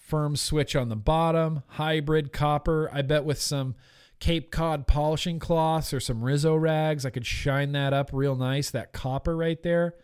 Firm 0.08 0.38
switch 0.38 0.74
on 0.74 0.88
the 0.88 0.96
bottom. 0.96 1.64
Hybrid 1.68 2.32
copper. 2.32 2.90
I 2.94 3.02
bet 3.02 3.26
with 3.26 3.42
some 3.42 3.76
Cape 4.22 4.52
Cod 4.52 4.88
polishing 4.88 5.38
cloths 5.38 5.94
or 5.94 6.00
some 6.00 6.24
Rizzo 6.24 6.56
rags, 6.56 7.06
I 7.06 7.10
could 7.10 7.26
shine 7.26 7.74
that 7.74 7.92
up 7.92 8.12
real 8.14 8.38
nice. 8.38 8.72
That 8.72 8.94
copper 8.94 9.36
right 9.36 9.62
there. 9.64 9.96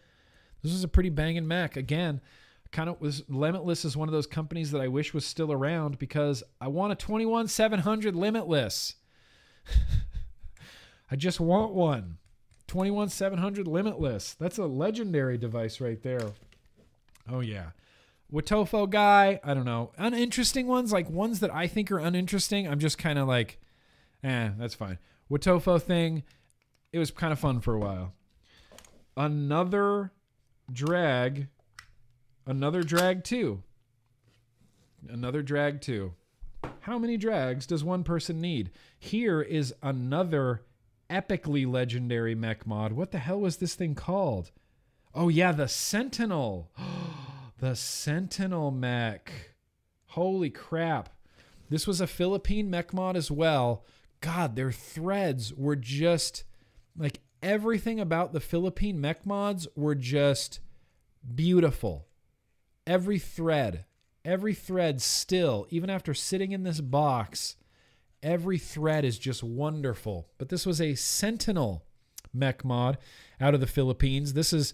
This 0.61 0.73
is 0.73 0.83
a 0.83 0.89
pretty 0.89 1.09
banging 1.09 1.47
Mac. 1.47 1.77
Again, 1.77 2.19
kind 2.73 2.89
of 2.89 2.99
was 2.99 3.23
Limitless 3.29 3.85
is 3.85 3.95
one 3.95 4.09
of 4.09 4.11
those 4.11 4.27
companies 4.27 4.71
that 4.71 4.81
I 4.81 4.89
wish 4.89 5.13
was 5.13 5.25
still 5.25 5.53
around 5.53 5.99
because 5.99 6.43
I 6.59 6.67
want 6.67 6.91
a 6.91 6.95
21700 6.97 8.13
Limitless. 8.13 8.95
I 11.11 11.15
just 11.15 11.39
want 11.39 11.73
one. 11.73 12.17
21700 12.67 13.69
Limitless. 13.69 14.33
That's 14.33 14.57
a 14.57 14.65
legendary 14.65 15.37
device 15.37 15.79
right 15.79 16.03
there. 16.03 16.33
Oh 17.31 17.39
yeah. 17.39 17.69
Wotofo 18.33 18.89
guy, 18.89 19.39
I 19.43 19.53
don't 19.53 19.65
know. 19.65 19.91
Uninteresting 19.95 20.65
ones, 20.65 20.91
like 20.91 21.07
ones 21.07 21.39
that 21.41 21.53
I 21.53 21.67
think 21.67 21.91
are 21.91 21.99
uninteresting, 21.99 22.67
I'm 22.67 22.79
just 22.79 22.97
kind 22.97 23.19
of 23.19 23.27
like, 23.27 23.59
eh, 24.23 24.49
that's 24.57 24.73
fine. 24.73 24.97
Wotofo 25.29 25.79
thing, 25.79 26.23
it 26.91 26.97
was 26.97 27.11
kind 27.11 27.31
of 27.31 27.37
fun 27.37 27.61
for 27.61 27.75
a 27.75 27.79
while. 27.79 28.13
Another 29.15 30.11
drag, 30.71 31.47
another 32.47 32.81
drag 32.81 33.23
two, 33.23 33.61
another 35.07 35.43
drag 35.43 35.79
two. 35.79 36.13
How 36.81 36.97
many 36.97 37.17
drags 37.17 37.67
does 37.67 37.83
one 37.83 38.03
person 38.03 38.41
need? 38.41 38.71
Here 38.97 39.43
is 39.43 39.75
another 39.83 40.63
epically 41.07 41.71
legendary 41.71 42.33
mech 42.33 42.65
mod. 42.65 42.93
What 42.93 43.11
the 43.11 43.19
hell 43.19 43.39
was 43.39 43.57
this 43.57 43.75
thing 43.75 43.93
called? 43.93 44.49
Oh, 45.13 45.29
yeah, 45.29 45.51
the 45.51 45.67
Sentinel. 45.67 46.71
the 47.63 47.77
Sentinel 47.77 48.71
mech. 48.71 49.31
Holy 50.07 50.49
crap. 50.49 51.07
This 51.69 51.87
was 51.87 52.01
a 52.01 52.07
Philippine 52.07 52.69
mech 52.69 52.93
mod 52.93 53.15
as 53.15 53.31
well. 53.31 53.85
God, 54.19 54.57
their 54.57 54.73
threads 54.73 55.53
were 55.53 55.77
just 55.77 56.43
like 56.97 57.21
everything 57.41 58.01
about 58.01 58.33
the 58.33 58.41
Philippine 58.41 58.99
mech 58.99 59.25
mods 59.25 59.65
were 59.77 59.95
just 59.95 60.59
beautiful. 61.35 62.05
Every 62.85 63.17
thread, 63.17 63.85
every 64.25 64.53
thread 64.53 65.01
still, 65.01 65.65
even 65.69 65.89
after 65.89 66.13
sitting 66.13 66.51
in 66.51 66.63
this 66.63 66.81
box, 66.81 67.55
every 68.21 68.57
thread 68.57 69.05
is 69.05 69.17
just 69.17 69.41
wonderful. 69.41 70.27
But 70.37 70.49
this 70.49 70.65
was 70.65 70.81
a 70.81 70.95
Sentinel 70.95 71.85
mech 72.33 72.65
mod 72.65 72.97
out 73.39 73.53
of 73.53 73.61
the 73.61 73.67
Philippines. 73.67 74.33
This 74.33 74.51
is 74.51 74.73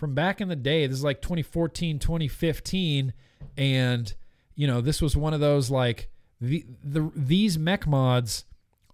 from 0.00 0.14
back 0.14 0.40
in 0.40 0.48
the 0.48 0.56
day. 0.56 0.86
This 0.86 0.96
is 0.96 1.04
like 1.04 1.20
2014, 1.20 1.98
2015. 1.98 3.12
And, 3.58 4.14
you 4.54 4.66
know, 4.66 4.80
this 4.80 5.02
was 5.02 5.14
one 5.14 5.34
of 5.34 5.40
those 5.40 5.70
like 5.70 6.08
the, 6.40 6.64
the 6.82 7.12
these 7.14 7.58
mech 7.58 7.86
mods 7.86 8.46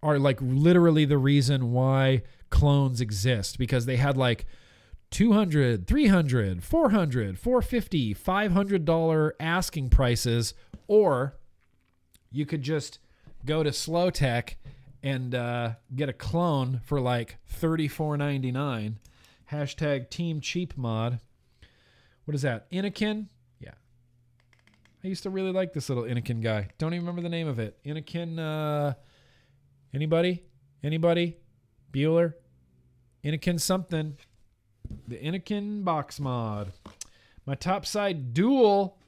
are 0.03 0.19
like 0.19 0.39
literally 0.43 1.05
the 1.05 1.17
reason 1.17 1.71
why 1.71 2.23
clones 2.51 3.01
exist 3.01 3.57
because 3.57 3.87
they 3.87 3.97
had 3.97 4.17
like 4.17 4.47
200 5.13 5.87
300 5.87 6.65
400 6.65 7.39
450 7.39 8.13
500 8.13 8.85
dollar 8.85 9.35
asking 9.39 9.89
prices 9.89 10.55
or 10.89 11.37
you 12.33 12.45
could 12.45 12.63
just 12.63 12.99
go 13.45 13.63
to 13.63 13.73
slow 13.73 14.11
tech 14.11 14.57
and 15.03 15.35
uh, 15.37 15.71
get 15.95 16.09
a 16.09 16.13
clone 16.13 16.81
for 16.85 17.01
like 17.01 17.39
34.99 17.61 18.97
hashtag 19.51 20.11
team 20.11 20.41
cheap 20.41 20.77
mod. 20.77 21.21
What 22.25 22.35
is 22.35 22.43
that? 22.43 22.71
Innokin? 22.71 23.27
yeah. 23.61 23.73
I 25.05 25.09
used 25.09 25.23
to 25.23 25.31
really 25.31 25.53
like 25.53 25.73
this 25.73 25.89
little 25.89 26.05
Innokin 26.05 26.43
guy. 26.43 26.69
Don't 26.79 26.95
even 26.95 27.07
remember 27.07 27.23
the 27.23 27.29
name 27.29 27.49
of 27.49 27.59
it. 27.59 27.79
Innokin 27.85 28.39
uh 28.39 28.95
anybody? 29.95 30.43
Anybody? 30.83 31.37
Bueller? 31.93 32.35
Innokin 33.25 33.61
something. 33.61 34.17
The 35.09 35.17
Innokin 35.17 35.85
box 35.85 36.21
mod. 36.21 36.73
My 37.45 37.55
topside 37.55 38.35
dual, 38.35 38.99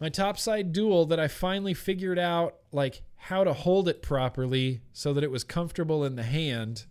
my 0.00 0.08
topside 0.08 0.72
dual 0.72 1.06
that 1.06 1.20
I 1.20 1.28
finally 1.28 1.74
figured 1.74 2.18
out 2.18 2.56
like 2.72 3.02
how 3.16 3.44
to 3.44 3.52
hold 3.52 3.88
it 3.88 4.02
properly 4.02 4.80
so 4.92 5.12
that 5.12 5.24
it 5.24 5.30
was 5.30 5.44
comfortable 5.44 6.04
in 6.04 6.16
the 6.16 6.22
hand. 6.22 6.84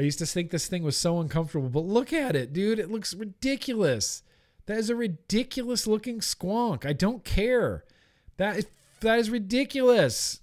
I 0.00 0.04
used 0.04 0.18
to 0.20 0.24
think 0.24 0.50
this 0.50 0.66
thing 0.66 0.82
was 0.82 0.96
so 0.96 1.20
uncomfortable, 1.20 1.68
but 1.68 1.84
look 1.84 2.10
at 2.10 2.34
it, 2.34 2.54
dude. 2.54 2.78
It 2.78 2.90
looks 2.90 3.12
ridiculous. 3.12 4.22
That 4.64 4.78
is 4.78 4.88
a 4.88 4.96
ridiculous 4.96 5.86
looking 5.86 6.20
squonk. 6.20 6.86
I 6.86 6.94
don't 6.94 7.22
care. 7.22 7.84
That 8.38 8.56
is, 8.56 8.66
that 9.00 9.18
is 9.18 9.28
ridiculous. 9.28 10.40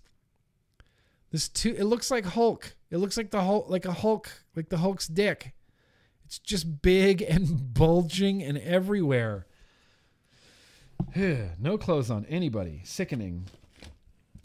This 1.31 1.49
two 1.49 1.73
it 1.75 1.85
looks 1.85 2.11
like 2.11 2.23
Hulk. 2.23 2.75
It 2.91 2.97
looks 2.97 3.17
like 3.17 3.31
the 3.31 3.41
Hulk 3.41 3.67
like 3.67 3.85
a 3.85 3.93
Hulk, 3.93 4.29
like 4.55 4.69
the 4.69 4.77
Hulk's 4.77 5.07
dick. 5.07 5.53
It's 6.23 6.37
just 6.37 6.83
big 6.83 7.23
and 7.23 7.73
bulging 7.73 8.43
and 8.43 8.59
everywhere. 8.59 9.47
no 11.15 11.79
clothes 11.79 12.11
on 12.11 12.27
anybody. 12.27 12.81
Sickening. 12.85 13.45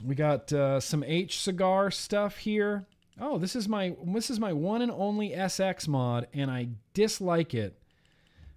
We 0.03 0.15
got 0.15 0.51
uh, 0.55 0.81
some 0.81 1.05
H 1.05 1.39
cigar 1.39 1.91
stuff 1.91 2.39
here. 2.39 2.87
Oh, 3.21 3.39
this 3.39 3.55
is 3.55 3.69
my 3.69 3.95
this 4.07 4.31
is 4.31 4.41
my 4.41 4.53
one 4.53 4.83
and 4.83 4.91
only 4.91 5.31
SX 5.31 5.87
mod, 5.87 6.29
and 6.33 6.51
I 6.51 6.69
dislike 6.95 7.55
it. 7.55 7.79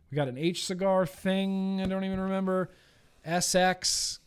We 0.10 0.16
got 0.16 0.28
an 0.28 0.38
H 0.38 0.66
cigar 0.66 1.06
thing. 1.06 1.82
I 1.82 1.88
don't 1.88 2.04
even 2.04 2.20
remember. 2.20 2.72
SX, 3.28 4.20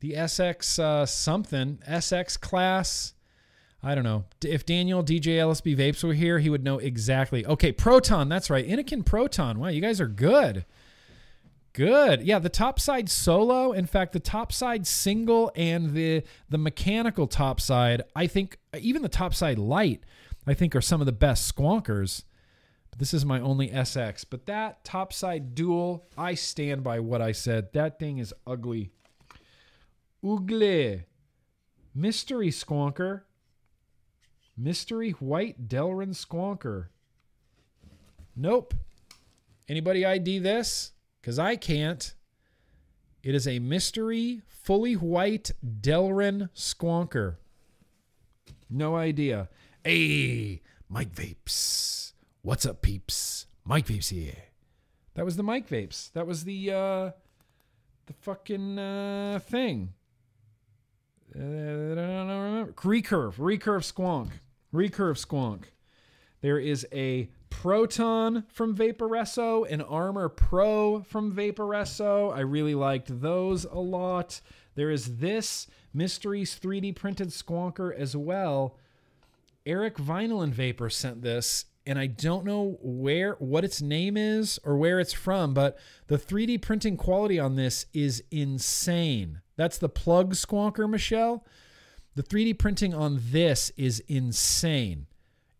the 0.00 0.12
SX 0.12 0.78
uh, 0.78 1.06
something 1.06 1.78
SX 1.88 2.40
class. 2.40 3.14
I 3.82 3.94
don't 3.94 4.04
know. 4.04 4.24
If 4.44 4.64
Daniel 4.64 5.02
DJ 5.02 5.38
LSB 5.38 5.76
Vapes 5.76 6.04
were 6.04 6.14
here, 6.14 6.38
he 6.38 6.48
would 6.48 6.62
know 6.62 6.78
exactly. 6.78 7.44
Okay, 7.44 7.72
Proton. 7.72 8.28
That's 8.28 8.48
right. 8.48 8.66
Innokin 8.66 9.04
Proton. 9.04 9.58
Wow, 9.58 9.68
you 9.68 9.80
guys 9.80 10.00
are 10.00 10.06
good. 10.08 10.64
Good. 11.74 12.22
Yeah, 12.22 12.38
the 12.38 12.50
topside 12.50 13.08
solo, 13.08 13.72
in 13.72 13.86
fact, 13.86 14.12
the 14.12 14.20
topside 14.20 14.86
single 14.86 15.50
and 15.56 15.94
the 15.94 16.22
the 16.48 16.58
mechanical 16.58 17.26
topside, 17.26 18.02
I 18.14 18.26
think 18.26 18.58
even 18.78 19.00
the 19.02 19.08
topside 19.08 19.58
light, 19.58 20.02
I 20.46 20.52
think 20.54 20.76
are 20.76 20.82
some 20.82 21.00
of 21.00 21.06
the 21.06 21.12
best 21.12 21.54
squonkers. 21.54 22.24
This 22.98 23.14
is 23.14 23.24
my 23.24 23.40
only 23.40 23.70
SX. 23.70 24.24
But 24.28 24.46
that 24.46 24.84
topside 24.84 25.54
dual, 25.54 26.06
I 26.16 26.34
stand 26.34 26.84
by 26.84 27.00
what 27.00 27.22
I 27.22 27.32
said. 27.32 27.72
That 27.72 27.98
thing 27.98 28.18
is 28.18 28.34
ugly. 28.46 28.90
Ugly. 30.22 31.04
Mystery 31.94 32.50
squonker. 32.50 33.22
Mystery 34.56 35.12
White 35.12 35.68
Delrin 35.68 36.10
Squonker. 36.10 36.88
Nope. 38.36 38.74
Anybody 39.68 40.04
ID 40.04 40.38
this? 40.40 40.91
Because 41.22 41.38
I 41.38 41.54
can't. 41.54 42.14
It 43.22 43.36
is 43.36 43.46
a 43.46 43.60
mystery, 43.60 44.42
fully 44.48 44.94
white 44.94 45.52
Delrin 45.64 46.50
Squonker. 46.54 47.36
No 48.68 48.96
idea. 48.96 49.48
Hey, 49.84 50.62
Mike 50.88 51.14
Vapes. 51.14 52.12
What's 52.42 52.66
up, 52.66 52.82
peeps? 52.82 53.46
Mike 53.64 53.86
Vapes 53.86 54.10
here. 54.10 54.34
That 55.14 55.24
was 55.24 55.36
the 55.36 55.44
Mike 55.44 55.68
Vapes. 55.68 56.10
That 56.12 56.26
was 56.26 56.42
the 56.42 56.72
uh 56.72 57.10
the 58.06 58.12
fucking 58.20 58.78
uh 58.78 59.38
thing. 59.44 59.92
Uh, 61.34 61.38
I 61.38 61.94
don't 61.94 62.28
remember. 62.28 62.72
Recurve, 62.72 63.34
recurve 63.34 63.92
squonk, 63.92 64.30
recurve 64.74 65.24
squonk. 65.24 65.64
There 66.40 66.58
is 66.58 66.84
a 66.92 67.30
Proton 67.60 68.44
from 68.48 68.74
Vaporesso, 68.74 69.70
an 69.70 69.82
Armor 69.82 70.28
Pro 70.28 71.02
from 71.02 71.32
Vaporesso. 71.32 72.34
I 72.34 72.40
really 72.40 72.74
liked 72.74 73.20
those 73.20 73.64
a 73.64 73.78
lot. 73.78 74.40
There 74.74 74.90
is 74.90 75.18
this 75.18 75.66
Mysteries 75.92 76.58
3D 76.58 76.96
printed 76.96 77.28
squonker 77.28 77.94
as 77.94 78.16
well. 78.16 78.76
Eric 79.66 79.96
Vinyl 79.96 80.42
and 80.42 80.52
Vapor 80.52 80.90
sent 80.90 81.22
this, 81.22 81.66
and 81.86 81.98
I 81.98 82.06
don't 82.06 82.44
know 82.44 82.78
where 82.80 83.34
what 83.38 83.64
its 83.64 83.82
name 83.82 84.16
is 84.16 84.58
or 84.64 84.76
where 84.76 84.98
it's 84.98 85.12
from, 85.12 85.54
but 85.54 85.78
the 86.08 86.18
3D 86.18 86.62
printing 86.62 86.96
quality 86.96 87.38
on 87.38 87.54
this 87.56 87.86
is 87.92 88.24
insane. 88.30 89.40
That's 89.56 89.78
the 89.78 89.88
plug 89.88 90.34
squonker, 90.34 90.88
Michelle. 90.88 91.44
The 92.14 92.22
3D 92.22 92.58
printing 92.58 92.94
on 92.94 93.20
this 93.30 93.70
is 93.76 94.00
insane. 94.08 95.06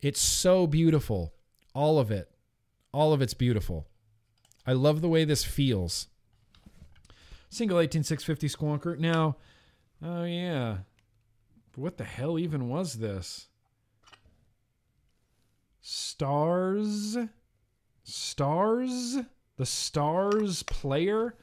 It's 0.00 0.20
so 0.20 0.66
beautiful. 0.66 1.34
All 1.74 1.98
of 1.98 2.10
it. 2.10 2.30
All 2.92 3.12
of 3.12 3.22
it's 3.22 3.34
beautiful. 3.34 3.86
I 4.66 4.72
love 4.72 5.00
the 5.00 5.08
way 5.08 5.24
this 5.24 5.44
feels. 5.44 6.08
Single 7.48 7.80
18650 7.80 8.48
squonker. 8.48 8.98
Now, 8.98 9.36
oh 10.02 10.24
yeah. 10.24 10.78
What 11.74 11.96
the 11.96 12.04
hell 12.04 12.38
even 12.38 12.68
was 12.68 12.94
this? 12.94 13.48
Stars? 15.80 17.16
Stars? 18.04 19.18
The 19.56 19.66
Stars 19.66 20.62
player? 20.64 21.34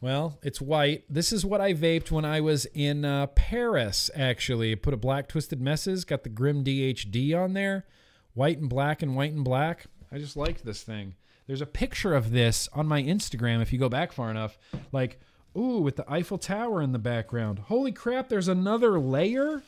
Well, 0.00 0.38
it's 0.42 0.60
white. 0.60 1.04
This 1.08 1.32
is 1.32 1.44
what 1.44 1.60
I 1.60 1.74
vaped 1.74 2.10
when 2.10 2.24
I 2.24 2.40
was 2.40 2.66
in 2.66 3.04
uh, 3.04 3.26
Paris, 3.28 4.10
actually. 4.14 4.76
Put 4.76 4.94
a 4.94 4.98
black 4.98 5.28
twisted 5.28 5.60
messes, 5.60 6.04
got 6.04 6.22
the 6.22 6.28
Grim 6.28 6.62
DHD 6.62 7.36
on 7.36 7.54
there. 7.54 7.84
White 8.34 8.58
and 8.58 8.68
black 8.68 9.02
and 9.02 9.16
white 9.16 9.32
and 9.32 9.44
black. 9.44 9.86
I 10.12 10.18
just 10.18 10.36
liked 10.36 10.64
this 10.64 10.82
thing. 10.82 11.14
There's 11.46 11.60
a 11.60 11.66
picture 11.66 12.14
of 12.14 12.30
this 12.30 12.68
on 12.72 12.86
my 12.86 13.02
Instagram 13.02 13.62
if 13.62 13.72
you 13.72 13.78
go 13.78 13.88
back 13.88 14.12
far 14.12 14.30
enough. 14.30 14.58
Like, 14.92 15.20
ooh, 15.56 15.78
with 15.78 15.96
the 15.96 16.10
Eiffel 16.10 16.38
Tower 16.38 16.82
in 16.82 16.92
the 16.92 16.98
background. 16.98 17.58
Holy 17.58 17.92
crap, 17.92 18.28
there's 18.28 18.48
another 18.48 19.00
layer? 19.00 19.62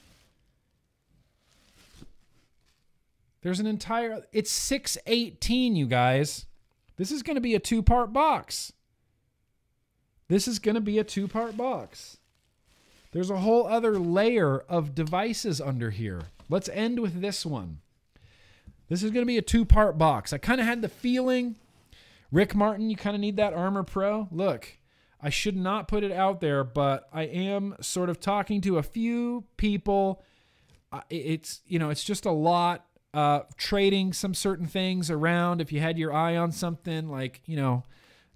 There's 3.42 3.60
an 3.60 3.66
entire. 3.66 4.24
It's 4.32 4.50
618, 4.50 5.74
you 5.74 5.86
guys. 5.86 6.46
This 6.96 7.10
is 7.10 7.22
going 7.22 7.36
to 7.36 7.40
be 7.40 7.54
a 7.54 7.58
two 7.58 7.82
part 7.82 8.12
box. 8.12 8.72
This 10.28 10.46
is 10.46 10.58
going 10.58 10.74
to 10.74 10.80
be 10.80 10.98
a 10.98 11.04
two 11.04 11.26
part 11.26 11.56
box. 11.56 12.18
There's 13.12 13.30
a 13.30 13.38
whole 13.38 13.66
other 13.66 13.98
layer 13.98 14.58
of 14.60 14.94
devices 14.94 15.60
under 15.60 15.90
here. 15.90 16.20
Let's 16.48 16.68
end 16.68 17.00
with 17.00 17.20
this 17.20 17.44
one. 17.44 17.80
This 18.90 19.04
is 19.04 19.12
going 19.12 19.22
to 19.22 19.26
be 19.26 19.38
a 19.38 19.42
two 19.42 19.64
part 19.64 19.96
box. 19.96 20.32
I 20.32 20.38
kind 20.38 20.60
of 20.60 20.66
had 20.66 20.82
the 20.82 20.88
feeling, 20.88 21.54
Rick 22.32 22.56
Martin, 22.56 22.90
you 22.90 22.96
kind 22.96 23.14
of 23.14 23.20
need 23.20 23.36
that 23.36 23.54
Armor 23.54 23.84
Pro. 23.84 24.28
Look, 24.32 24.78
I 25.22 25.30
should 25.30 25.56
not 25.56 25.86
put 25.86 26.02
it 26.02 26.10
out 26.10 26.40
there, 26.40 26.64
but 26.64 27.08
I 27.12 27.22
am 27.22 27.76
sort 27.80 28.10
of 28.10 28.18
talking 28.18 28.60
to 28.62 28.78
a 28.78 28.82
few 28.82 29.44
people. 29.56 30.22
It's 31.08 31.62
you 31.66 31.78
know, 31.78 31.88
it's 31.88 32.04
just 32.04 32.26
a 32.26 32.32
lot. 32.32 32.84
Uh, 33.12 33.40
trading 33.56 34.12
some 34.12 34.34
certain 34.34 34.66
things 34.66 35.10
around. 35.10 35.60
If 35.60 35.72
you 35.72 35.80
had 35.80 35.98
your 35.98 36.12
eye 36.12 36.36
on 36.36 36.52
something, 36.52 37.08
like 37.08 37.42
you 37.46 37.56
know, 37.56 37.84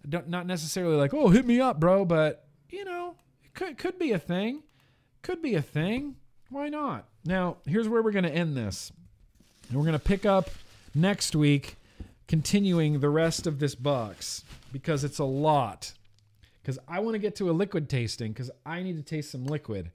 not 0.05 0.47
necessarily 0.47 0.97
like, 0.97 1.13
oh, 1.13 1.29
hit 1.29 1.47
me 1.47 1.61
up, 1.61 1.81
bro, 1.81 2.05
but 2.05 2.47
you 2.71 2.85
know, 2.85 3.17
it 3.45 3.55
could 3.55 3.77
could 3.77 3.99
be 3.99 4.13
a 4.13 4.19
thing. 4.19 4.63
Could 5.23 5.43
be 5.43 5.55
a 5.55 5.63
thing. 5.63 6.17
Why 6.49 6.69
not? 6.69 7.09
Now, 7.25 7.57
here's 7.67 7.89
where 7.89 8.03
we're 8.03 8.13
going 8.13 8.25
to 8.25 8.35
end 8.35 8.57
this. 8.57 8.93
And 9.69 9.79
we're 9.79 9.85
going 9.85 9.93
to 9.93 10.05
pick 10.05 10.27
up 10.27 10.51
next 10.95 11.35
week, 11.35 11.77
continuing 12.29 13.01
the 13.01 13.09
rest 13.09 13.47
of 13.47 13.59
this 13.59 13.75
box 13.75 14.45
because 14.73 15.05
it's 15.05 15.19
a 15.19 15.25
lot. 15.25 15.93
Because 16.63 16.79
I 16.89 17.01
want 17.01 17.15
to 17.15 17.19
get 17.19 17.37
to 17.37 17.51
a 17.51 17.53
liquid 17.53 17.89
tasting 17.89 18.33
because 18.33 18.51
I 18.65 18.83
need 18.83 18.97
to 18.97 19.03
taste 19.03 19.31
some 19.31 19.47
liquid. 19.47 19.91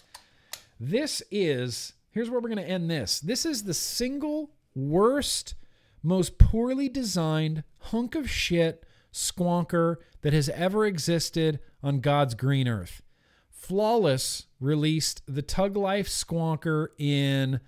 This 0.79 1.21
is, 1.31 1.93
here's 2.11 2.29
where 2.29 2.39
we're 2.39 2.49
going 2.49 2.63
to 2.63 2.69
end 2.69 2.89
this. 2.89 3.19
This 3.19 3.45
is 3.45 3.63
the 3.63 3.73
single 3.73 4.51
worst, 4.75 5.55
most 6.03 6.37
poorly 6.37 6.89
designed 6.89 7.63
hunk 7.79 8.15
of 8.15 8.29
shit 8.29 8.85
squonker 9.11 9.97
that 10.21 10.33
has 10.33 10.49
ever 10.49 10.85
existed 10.85 11.59
on 11.81 11.99
God's 11.99 12.35
green 12.35 12.67
earth. 12.67 13.01
Flawless 13.49 14.45
released 14.59 15.21
the 15.27 15.41
Tug 15.41 15.75
Life 15.75 16.07
Squonker 16.07 16.87
in 16.97 17.59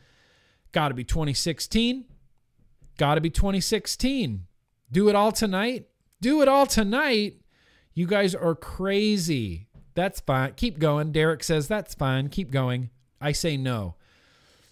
gotta 0.71 0.93
be 0.93 1.03
2016. 1.03 2.05
Gotta 2.97 3.21
be 3.21 3.29
2016. 3.29 4.45
Do 4.91 5.09
it 5.09 5.15
all 5.15 5.31
tonight. 5.31 5.87
Do 6.19 6.41
it 6.41 6.47
all 6.47 6.65
tonight. 6.65 7.41
You 7.93 8.05
guys 8.05 8.35
are 8.35 8.55
crazy. 8.55 9.67
That's 9.93 10.19
fine. 10.19 10.53
Keep 10.55 10.79
going. 10.79 11.11
Derek 11.11 11.43
says 11.43 11.67
that's 11.67 11.93
fine. 11.93 12.29
Keep 12.29 12.51
going. 12.51 12.89
I 13.19 13.31
say 13.33 13.57
no. 13.57 13.95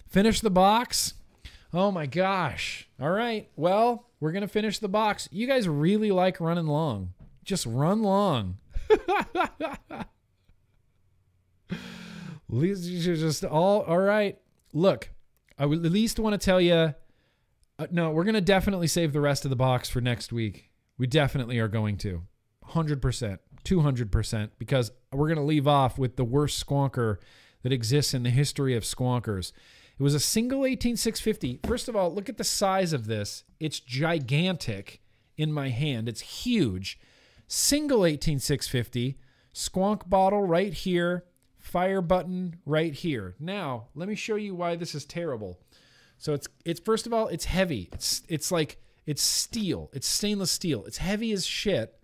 Finish 0.08 0.40
the 0.40 0.50
box. 0.50 1.14
Oh 1.72 1.90
my 1.90 2.06
gosh. 2.06 2.88
All 3.00 3.10
right. 3.10 3.48
Well, 3.56 4.06
we're 4.18 4.32
going 4.32 4.42
to 4.42 4.48
finish 4.48 4.78
the 4.78 4.88
box. 4.88 5.28
You 5.30 5.46
guys 5.46 5.68
really 5.68 6.10
like 6.10 6.40
running 6.40 6.66
long. 6.66 7.14
Just 7.44 7.66
run 7.66 8.02
long. 8.02 8.58
These 12.48 13.06
are 13.06 13.14
just 13.16 13.44
all 13.44 13.82
all 13.82 13.98
right. 13.98 14.38
Look, 14.72 15.10
I 15.60 15.66
would 15.66 15.84
at 15.84 15.92
least 15.92 16.18
want 16.18 16.32
to 16.40 16.44
tell 16.44 16.60
you. 16.60 16.94
Uh, 17.78 17.86
no, 17.90 18.10
we're 18.10 18.24
gonna 18.24 18.40
definitely 18.40 18.86
save 18.86 19.12
the 19.12 19.20
rest 19.20 19.44
of 19.44 19.50
the 19.50 19.56
box 19.56 19.90
for 19.90 20.00
next 20.00 20.32
week. 20.32 20.70
We 20.96 21.06
definitely 21.06 21.58
are 21.58 21.68
going 21.68 21.98
to, 21.98 22.22
hundred 22.64 23.02
percent, 23.02 23.40
two 23.62 23.80
hundred 23.80 24.10
percent, 24.10 24.52
because 24.58 24.90
we're 25.12 25.28
gonna 25.28 25.44
leave 25.44 25.68
off 25.68 25.98
with 25.98 26.16
the 26.16 26.24
worst 26.24 26.66
squonker 26.66 27.18
that 27.62 27.72
exists 27.72 28.14
in 28.14 28.22
the 28.22 28.30
history 28.30 28.74
of 28.74 28.84
squonkers. 28.84 29.52
It 29.98 30.02
was 30.02 30.14
a 30.14 30.20
single 30.20 30.64
18650. 30.64 31.60
First 31.66 31.86
of 31.86 31.94
all, 31.94 32.12
look 32.12 32.30
at 32.30 32.38
the 32.38 32.44
size 32.44 32.94
of 32.94 33.06
this. 33.06 33.44
It's 33.58 33.80
gigantic 33.80 35.02
in 35.36 35.52
my 35.52 35.68
hand. 35.68 36.08
It's 36.08 36.22
huge. 36.22 36.98
Single 37.46 38.06
18650, 38.06 39.18
squonk 39.52 40.08
bottle 40.08 40.42
right 40.42 40.72
here, 40.72 41.24
fire 41.70 42.02
button 42.02 42.56
right 42.66 42.92
here. 42.92 43.34
Now, 43.38 43.86
let 43.94 44.08
me 44.08 44.14
show 44.14 44.34
you 44.36 44.54
why 44.54 44.76
this 44.76 44.94
is 44.94 45.04
terrible. 45.04 45.58
So 46.18 46.34
it's 46.34 46.48
it's 46.64 46.80
first 46.80 47.06
of 47.06 47.12
all, 47.12 47.28
it's 47.28 47.46
heavy. 47.46 47.88
It's 47.92 48.22
it's 48.28 48.52
like 48.52 48.78
it's 49.06 49.22
steel. 49.22 49.90
It's 49.92 50.06
stainless 50.06 50.50
steel. 50.50 50.84
It's 50.84 50.98
heavy 50.98 51.32
as 51.32 51.46
shit. 51.46 51.96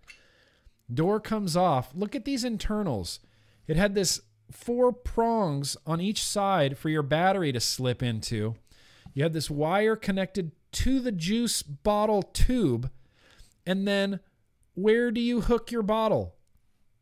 Door 0.93 1.21
comes 1.21 1.57
off. 1.57 1.91
Look 1.95 2.15
at 2.15 2.25
these 2.25 2.45
internals. 2.45 3.21
It 3.67 3.77
had 3.77 3.95
this 3.95 4.21
four 4.51 4.93
prongs 4.93 5.77
on 5.87 6.01
each 6.01 6.23
side 6.23 6.79
for 6.79 6.89
your 6.89 7.03
battery 7.03 7.53
to 7.53 7.61
slip 7.61 8.03
into. 8.03 8.55
You 9.13 9.25
had 9.25 9.33
this 9.33 9.51
wire 9.51 9.97
connected 9.97 10.53
to 10.73 11.01
the 11.01 11.13
juice 11.13 11.63
bottle 11.63 12.23
tube. 12.23 12.91
And 13.67 13.87
then 13.87 14.21
where 14.75 15.11
do 15.11 15.21
you 15.21 15.41
hook 15.41 15.73
your 15.73 15.83
bottle? 15.83 16.37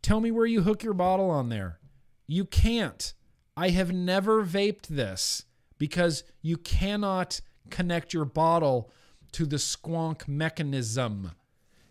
Tell 0.00 0.20
me 0.20 0.30
where 0.30 0.46
you 0.46 0.62
hook 0.62 0.82
your 0.82 0.94
bottle 0.94 1.30
on 1.30 1.48
there. 1.48 1.78
You 2.26 2.44
can't. 2.44 3.12
I 3.56 3.70
have 3.70 3.92
never 3.92 4.44
vaped 4.44 4.88
this 4.88 5.44
because 5.78 6.24
you 6.42 6.56
cannot 6.56 7.40
connect 7.70 8.12
your 8.12 8.24
bottle 8.24 8.90
to 9.32 9.46
the 9.46 9.56
squonk 9.56 10.26
mechanism. 10.28 11.32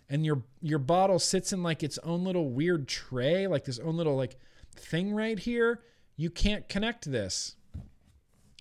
And 0.10 0.26
your 0.26 0.44
your 0.62 0.80
bottle 0.80 1.20
sits 1.20 1.54
in 1.54 1.64
like 1.64 1.84
its 1.84 1.98
own 2.00 2.24
little 2.24 2.50
weird 2.50 2.88
tray, 2.88 3.48
like 3.48 3.66
this 3.66 3.80
own 3.80 3.98
little 3.98 4.16
like 4.16 4.38
thing 4.76 5.14
right 5.14 5.40
here. 5.40 5.82
You 6.16 6.30
can't 6.30 6.68
connect 6.70 7.10
this. 7.10 7.56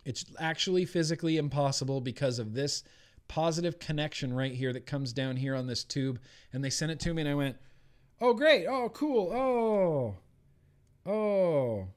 It's 0.04 0.24
actually 0.38 0.84
physically 0.84 1.36
impossible 1.36 2.00
because 2.00 2.38
of 2.38 2.54
this 2.54 2.82
positive 3.28 3.78
connection 3.78 4.32
right 4.32 4.52
here 4.52 4.72
that 4.72 4.86
comes 4.86 5.12
down 5.12 5.36
here 5.36 5.54
on 5.54 5.66
this 5.66 5.84
tube. 5.84 6.18
And 6.52 6.64
they 6.64 6.70
sent 6.70 6.92
it 6.92 7.00
to 7.00 7.14
me 7.14 7.22
and 7.22 7.30
I 7.30 7.34
went, 7.34 7.56
"Oh 8.20 8.34
great. 8.34 8.66
Oh 8.66 8.88
cool. 8.88 9.32
Oh. 9.32 10.16
Oh. 11.06 11.88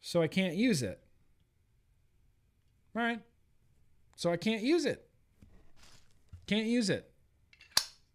So 0.00 0.20
I 0.22 0.26
can't 0.26 0.54
use 0.54 0.82
it. 0.82 1.00
All 2.96 3.02
right. 3.02 3.20
So 4.16 4.30
I 4.30 4.36
can't 4.36 4.62
use 4.62 4.84
it. 4.84 5.08
Can't 6.46 6.66
use 6.66 6.90
it. 6.90 7.10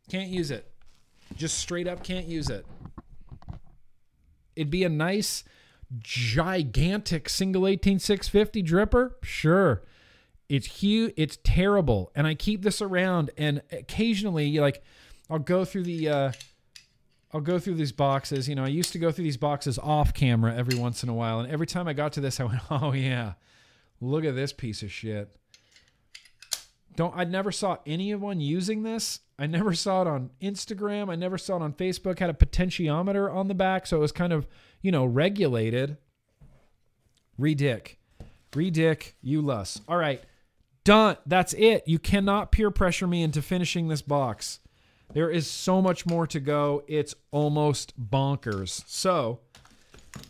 Can't 0.10 0.30
use 0.30 0.52
it. 0.52 0.72
Just 1.36 1.58
straight 1.58 1.88
up 1.88 2.04
can't 2.04 2.26
use 2.26 2.50
it. 2.50 2.66
It'd 4.56 4.70
be 4.70 4.84
a 4.84 4.90
nice, 4.90 5.44
gigantic 6.00 7.30
single 7.30 7.68
18650 7.68 8.64
dripper. 8.64 9.12
Sure. 9.24 9.84
It's 10.48 10.82
huge. 10.82 11.14
It's 11.16 11.38
terrible. 11.44 12.12
And 12.16 12.28
I 12.28 12.34
keep 12.34 12.64
this 12.64 12.82
around 12.82 13.32
and 13.38 13.62
occasionally 13.72 14.60
like 14.60 14.84
I'll 15.30 15.40
go 15.40 15.64
through 15.64 15.84
the 15.84 16.10
uh 16.10 16.32
I'll 17.32 17.42
go 17.42 17.60
through 17.60 17.76
these 17.76 17.92
boxes. 17.92 18.50
You 18.50 18.56
know, 18.56 18.64
I 18.64 18.70
used 18.70 18.92
to 18.94 19.00
go 19.00 19.12
through 19.12 19.24
these 19.24 19.38
boxes 19.38 19.78
off 19.78 20.14
camera 20.14 20.56
every 20.56 20.78
once 20.78 21.04
in 21.04 21.10
a 21.10 21.14
while. 21.14 21.40
And 21.40 21.52
every 21.52 21.68
time 21.68 21.88
I 21.88 21.94
got 21.94 22.14
to 22.14 22.22
this, 22.22 22.40
I 22.40 22.46
went, 22.46 22.62
oh, 22.72 22.94
yeah, 22.94 23.34
look 24.02 24.26
at 24.26 24.36
this 24.36 24.54
piece 24.54 24.82
of 24.82 24.92
shit. 24.92 25.36
Don't 26.96 27.16
I 27.16 27.24
never 27.24 27.52
saw 27.52 27.78
anyone 27.86 28.42
using 28.42 28.84
this. 28.84 29.22
I 29.38 29.48
never 29.48 29.74
saw 29.74 30.02
it 30.02 30.08
on 30.08 30.32
Instagram. 30.42 31.10
I 31.10 31.16
never 31.16 31.38
saw 31.38 31.56
it 31.56 31.62
on 31.62 31.72
Facebook. 31.72 32.20
Had 32.20 32.30
a 32.30 32.34
potentiometer 32.34 33.34
on 33.34 33.48
the 33.48 33.54
back, 33.54 33.88
so 33.88 33.98
it 33.98 34.02
was 34.02 34.12
kind 34.12 34.34
of, 34.34 34.48
you 34.82 34.92
know, 34.92 35.06
regulated. 35.06 35.98
Redick. 37.40 37.96
Redick, 38.52 39.14
you 39.22 39.42
lus. 39.42 39.80
All 39.88 39.96
right. 39.96 40.22
Done. 40.84 41.16
That's 41.26 41.54
it. 41.54 41.88
You 41.88 42.00
cannot 42.00 42.52
peer 42.52 42.70
pressure 42.70 43.08
me 43.08 43.24
into 43.24 43.42
finishing 43.42 43.88
this 43.88 44.02
box. 44.02 44.60
There 45.14 45.30
is 45.30 45.50
so 45.50 45.82
much 45.82 46.06
more 46.06 46.28
to 46.28 46.40
go. 46.40 46.84
It's 46.88 47.16
almost 47.32 48.00
bonkers. 48.00 48.84
So, 48.88 49.40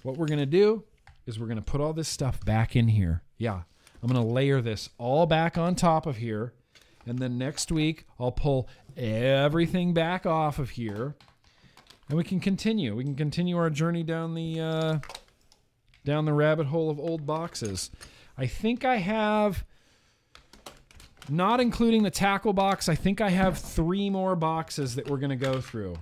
what 0.03 0.17
we're 0.17 0.27
going 0.27 0.39
to 0.39 0.45
do 0.45 0.83
is 1.25 1.39
we're 1.39 1.47
going 1.47 1.57
to 1.57 1.63
put 1.63 1.81
all 1.81 1.93
this 1.93 2.07
stuff 2.07 2.43
back 2.45 2.75
in 2.75 2.87
here. 2.87 3.21
Yeah. 3.37 3.61
I'm 4.01 4.09
going 4.09 4.25
to 4.25 4.33
layer 4.33 4.61
this 4.61 4.89
all 4.97 5.25
back 5.25 5.57
on 5.57 5.75
top 5.75 6.05
of 6.05 6.17
here. 6.17 6.53
And 7.05 7.19
then 7.19 7.37
next 7.37 7.71
week, 7.71 8.05
I'll 8.19 8.31
pull 8.31 8.69
everything 8.95 9.93
back 9.93 10.25
off 10.25 10.59
of 10.59 10.71
here. 10.71 11.15
And 12.07 12.17
we 12.17 12.23
can 12.23 12.39
continue. 12.39 12.95
We 12.95 13.03
can 13.03 13.15
continue 13.15 13.57
our 13.57 13.69
journey 13.69 14.03
down 14.03 14.33
the 14.33 14.59
uh, 14.59 14.99
down 16.05 16.25
the 16.25 16.33
rabbit 16.33 16.67
hole 16.67 16.89
of 16.89 16.99
old 16.99 17.25
boxes. 17.25 17.91
I 18.37 18.47
think 18.47 18.85
I 18.85 18.97
have 18.97 19.65
not 21.31 21.59
including 21.59 22.03
the 22.03 22.11
tackle 22.11 22.53
box, 22.53 22.89
I 22.89 22.95
think 22.95 23.21
I 23.21 23.29
have 23.29 23.57
three 23.57 24.09
more 24.09 24.35
boxes 24.35 24.95
that 24.95 25.09
we're 25.09 25.17
gonna 25.17 25.35
go 25.35 25.61
through. 25.61 25.95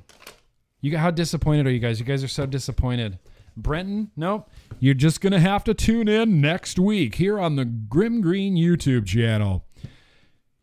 You 0.82 0.98
how 0.98 1.12
disappointed 1.12 1.66
are 1.66 1.72
you 1.72 1.80
guys? 1.80 2.00
You 2.00 2.06
guys 2.06 2.24
are 2.24 2.28
so 2.28 2.46
disappointed. 2.46 3.20
Brenton, 3.56 4.12
nope. 4.16 4.50
You're 4.80 4.94
just 4.94 5.22
gonna 5.22 5.40
have 5.40 5.64
to 5.66 5.74
tune 5.74 6.08
in 6.08 6.40
next 6.40 6.78
week 6.78 7.16
here 7.16 7.40
on 7.40 7.56
the 7.56 7.66
Grimm 7.66 8.22
Green 8.22 8.56
YouTube 8.56 9.06
channel. 9.06 9.66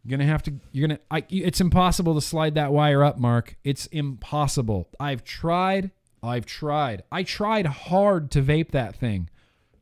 You're 0.02 0.16
gonna 0.18 0.30
have 0.30 0.42
to. 0.44 0.54
You're 0.72 0.88
gonna. 0.88 1.00
I, 1.10 1.24
it's 1.28 1.60
impossible 1.60 2.14
to 2.14 2.20
slide 2.20 2.54
that 2.54 2.72
wire 2.72 3.02
up, 3.02 3.18
Mark. 3.18 3.56
It's 3.64 3.86
impossible. 3.86 4.88
I've 5.00 5.24
tried. 5.24 5.90
I've 6.22 6.46
tried. 6.46 7.02
I 7.10 7.22
tried 7.22 7.66
hard 7.66 8.30
to 8.32 8.42
vape 8.42 8.70
that 8.70 8.94
thing. 8.94 9.28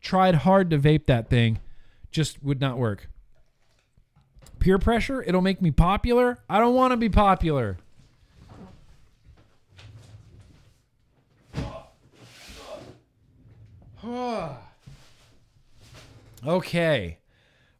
Tried 0.01 0.37
hard 0.37 0.71
to 0.71 0.79
vape 0.79 1.07
that 1.07 1.29
thing. 1.29 1.61
Just 2.11 2.43
would 2.43 2.61
not 2.61 2.79
work 2.79 3.09
peer 4.63 4.79
pressure. 4.79 5.23
It'll 5.23 5.43
make 5.43 5.61
me 5.61 5.73
popular. 5.73 6.39
I 6.49 6.61
don't 6.61 6.75
want 6.77 6.93
to 6.93 6.97
be 6.97 7.09
popular. 7.09 7.79
okay. 16.47 17.19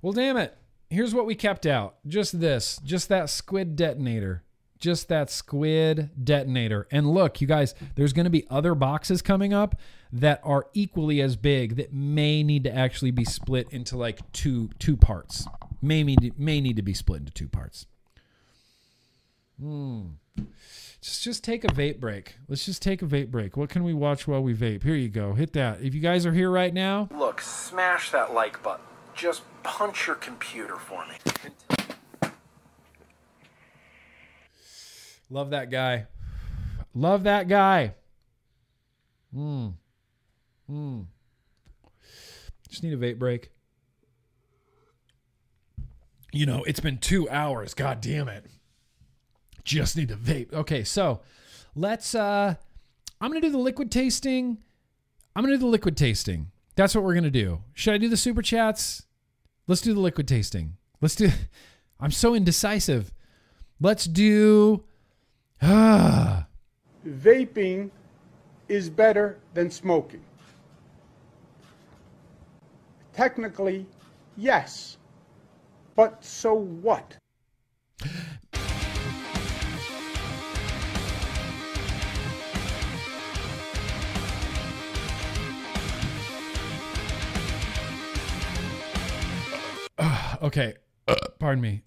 Well, 0.03 0.13
damn 0.13 0.37
it. 0.37 0.57
Here's 0.91 1.15
what 1.15 1.25
we 1.25 1.37
kept 1.37 1.67
out. 1.67 1.95
Just 2.07 2.41
this. 2.41 2.81
Just 2.85 3.09
that 3.09 3.31
squid 3.31 3.77
detonator. 3.77 4.43
just 4.83 5.09
that 5.09 5.31
squid 5.31 6.11
detonator. 6.23 6.89
And 6.91 7.09
look, 7.09 7.41
you 7.41 7.47
guys, 7.47 7.75
there's 7.95 8.13
going 8.13 8.25
to 8.25 8.31
be 8.31 8.45
other 8.51 8.75
boxes 8.75 9.23
coming 9.23 9.55
up 9.55 9.77
that 10.13 10.41
are 10.43 10.67
equally 10.75 11.23
as 11.23 11.37
big 11.37 11.77
that 11.77 11.93
may 11.93 12.43
need 12.43 12.65
to 12.65 12.75
actually 12.75 13.13
be 13.13 13.25
split 13.25 13.69
into 13.71 13.97
like 13.97 14.33
two 14.33 14.71
two 14.81 14.97
parts. 14.97 15.47
May 15.83 16.05
need 16.05 16.39
may 16.39 16.61
need 16.61 16.77
to 16.77 16.83
be 16.83 16.95
split 16.95 17.21
into 17.21 17.33
two 17.33 17.49
parts. 17.49 17.87
Hmm. 19.61 20.03
Just 21.01 21.25
just 21.25 21.43
take 21.43 21.65
a 21.65 21.69
vape 21.69 21.99
break. 21.99 22.37
Let's 22.49 22.65
just 22.65 22.81
take 22.81 23.03
a 23.03 23.07
vape 23.07 23.33
break. 23.33 23.57
What 23.57 23.69
can 23.69 23.83
we 23.83 23.93
watch 23.93 24.29
while 24.29 24.43
we 24.43 24.55
vape? 24.55 24.85
Here 24.85 24.95
you 24.95 25.09
go. 25.09 25.35
Hit 25.35 25.53
that. 25.55 25.83
If 25.83 25.95
you 25.95 26.01
guys 26.01 26.25
are 26.25 26.33
here 26.33 26.51
right 26.51 26.73
now, 26.73 27.09
Look, 27.11 27.41
smash 27.41 28.11
that 28.13 28.33
like 28.33 28.63
button. 28.63 28.87
Just 29.15 29.43
punch 29.65 30.07
your 30.07 30.17
computer 30.17 30.77
for 30.77 31.05
me. 31.07 32.31
love 35.29 35.51
that 35.51 35.71
guy. 35.71 36.07
Love 36.95 37.25
that 37.25 37.49
guy. 37.49 37.95
Hmm. 39.35 39.69
Hmm. 40.69 41.01
Just 42.69 42.83
need 42.85 42.93
a 42.93 42.97
vape 42.97 43.19
break. 43.19 43.51
You 46.33 46.47
know, 46.47 46.65
it's 46.65 46.81
been 46.81 46.97
two 46.97 47.29
hours. 47.29 47.75
God 47.75 48.01
damn 48.01 48.27
it. 48.29 48.47
Just 49.65 49.97
need 49.97 50.09
to 50.09 50.17
vape. 50.17 50.53
Okay, 50.53 50.83
so 50.83 51.21
let's 51.77 52.15
uh 52.15 52.55
I'm 53.21 53.31
gonna 53.31 53.43
do 53.43 53.51
the 53.51 53.59
liquid 53.59 53.93
tasting. 53.93 54.59
I'm 55.37 55.45
gonna 55.45 55.57
do 55.57 55.61
the 55.61 55.67
liquid 55.67 55.97
tasting. 55.97 56.51
That's 56.75 56.95
what 56.95 57.05
we're 57.05 57.15
gonna 57.15 57.31
do. 57.31 57.61
Should 57.75 57.95
I 57.95 57.99
do 57.99 58.09
the 58.09 58.17
super 58.17 58.41
chats? 58.41 59.05
Let's 59.67 59.83
do 59.83 59.93
the 59.93 60.01
liquid 60.01 60.27
tasting. 60.27 60.79
Let's 61.03 61.15
do 61.15 61.31
I'm 62.01 62.11
so 62.11 62.35
indecisive. 62.35 63.13
Let's 63.79 64.07
do 64.07 64.85
ah 65.61 66.47
vaping 67.07 67.91
is 68.69 68.89
better 68.89 69.39
than 69.53 69.71
smoking. 69.71 70.25
Technically, 73.13 73.85
yes. 74.39 74.97
But 75.95 76.25
so 76.25 76.55
what? 76.55 77.17
okay. 90.43 90.75
Pardon 91.39 91.61
me. 91.61 91.83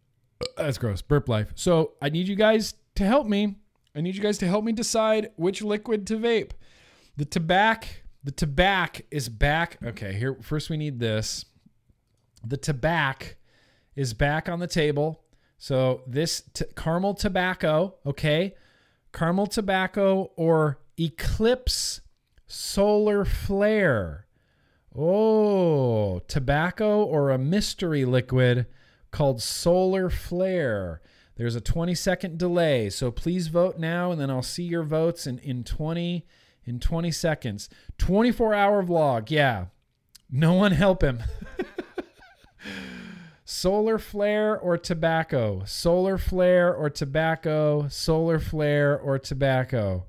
That's 0.58 0.78
gross. 0.78 1.02
Burp 1.02 1.28
life. 1.30 1.52
So 1.56 1.94
I 2.02 2.10
need 2.10 2.28
you 2.28 2.36
guys 2.36 2.76
to 2.96 3.06
help 3.06 3.28
me. 3.28 3.56
I 3.96 4.02
need 4.02 4.16
you 4.16 4.22
guys 4.22 4.38
to 4.40 4.48
help 4.48 4.66
me 4.66 4.74
decide 4.74 5.32
which 5.38 5.62
liquid 5.62 6.06
to 6.08 6.18
vape. 6.18 6.52
The 7.18 7.26
tobacco, 7.26 7.88
the 8.24 8.32
tobacco 8.32 9.02
is 9.10 9.30
back. 9.30 9.78
Okay, 9.84 10.14
here 10.14 10.36
first 10.42 10.70
we 10.70 10.76
need 10.78 11.00
this. 11.00 11.46
The 12.44 12.58
tobacco 12.58 13.28
is 13.96 14.14
back 14.14 14.50
on 14.50 14.60
the 14.60 14.68
table. 14.68 15.24
So 15.58 16.02
this 16.06 16.44
t- 16.54 16.66
caramel 16.76 17.14
tobacco, 17.14 17.96
okay? 18.06 18.56
Caramel 19.14 19.48
tobacco 19.48 20.32
or 20.36 20.80
Eclipse 21.00 22.02
Solar 22.48 23.26
Flare. 23.26 24.28
Oh, 24.98 26.20
tobacco 26.28 27.04
or 27.04 27.32
a 27.32 27.38
mystery 27.38 28.06
liquid 28.06 28.66
called 29.12 29.42
Solar 29.42 30.10
Flare. 30.10 31.02
There's 31.36 31.56
a 31.56 31.62
20 31.62 31.96
second 31.96 32.38
delay, 32.38 32.90
so 32.90 33.12
please 33.12 33.48
vote 33.48 33.78
now 33.78 34.12
and 34.12 34.22
then 34.22 34.30
I'll 34.30 34.42
see 34.42 34.64
your 34.64 34.84
votes 34.84 35.28
in, 35.28 35.40
in 35.40 35.64
20 35.64 36.26
in 36.66 36.80
20 36.80 37.12
seconds. 37.12 37.70
24 37.98 38.54
hour 38.54 38.84
vlog. 38.84 39.30
Yeah. 39.30 39.66
No 40.32 40.54
one 40.54 40.72
help 40.72 41.04
him. 41.04 41.24
Solar 43.48 44.00
flare 44.00 44.58
or 44.60 44.76
tobacco? 44.76 45.62
Solar 45.66 46.18
flare 46.18 46.74
or 46.74 46.90
tobacco? 46.90 47.88
Solar 47.90 48.40
flare 48.40 48.98
or 48.98 49.20
tobacco? 49.20 50.08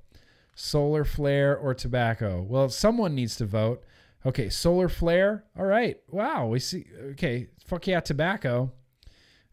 Solar 0.55 1.05
flare 1.05 1.55
or 1.55 1.75
tobacco? 1.75 2.41
Well, 2.41 2.71
someone 2.71 3.15
needs 3.15 3.37
to 3.37 3.45
vote. 3.45 3.85
Okay, 4.25 4.49
solar 4.49 4.89
flare. 4.89 5.45
All 5.57 5.67
right. 5.67 5.99
Wow, 6.09 6.47
we 6.47 6.59
see. 6.59 6.87
Okay, 7.11 7.49
fuck 7.67 7.87
yeah, 7.87 8.01
tobacco. 8.01 8.73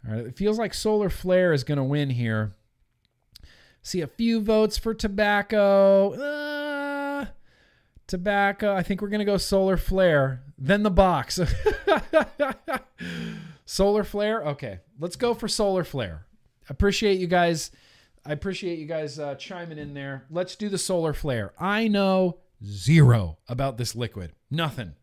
All 0.07 0.15
right, 0.15 0.27
it 0.27 0.37
feels 0.37 0.57
like 0.57 0.73
solar 0.73 1.09
flare 1.09 1.51
is 1.51 1.65
going 1.65 1.77
to 1.77 1.83
win 1.83 2.09
here. 2.09 2.53
See 3.81 3.99
a 3.99 4.07
few 4.07 4.39
votes 4.39 4.77
for 4.77 4.93
tobacco. 4.93 6.13
Uh, 6.13 7.25
tobacco. 8.07 8.73
I 8.73 8.81
think 8.81 9.01
we're 9.01 9.09
going 9.09 9.19
to 9.19 9.25
go 9.25 9.35
solar 9.35 9.75
flare. 9.75 10.41
Then 10.57 10.83
the 10.83 10.89
box. 10.89 11.37
solar 13.73 14.03
flare. 14.03 14.43
Okay, 14.43 14.79
let's 14.99 15.15
go 15.15 15.33
for 15.33 15.47
solar 15.47 15.83
flare. 15.83 16.27
Appreciate 16.69 17.19
you 17.19 17.27
guys. 17.27 17.71
I 18.25 18.31
appreciate 18.31 18.77
you 18.77 18.85
guys 18.85 19.17
uh, 19.17 19.35
chiming 19.35 19.79
in 19.79 19.95
there. 19.95 20.25
Let's 20.29 20.55
do 20.55 20.69
the 20.69 20.77
solar 20.77 21.13
flare. 21.13 21.53
I 21.59 21.87
know 21.87 22.37
zero 22.63 23.39
about 23.49 23.77
this 23.77 23.95
liquid. 23.95 24.33
Nothing. 24.51 24.93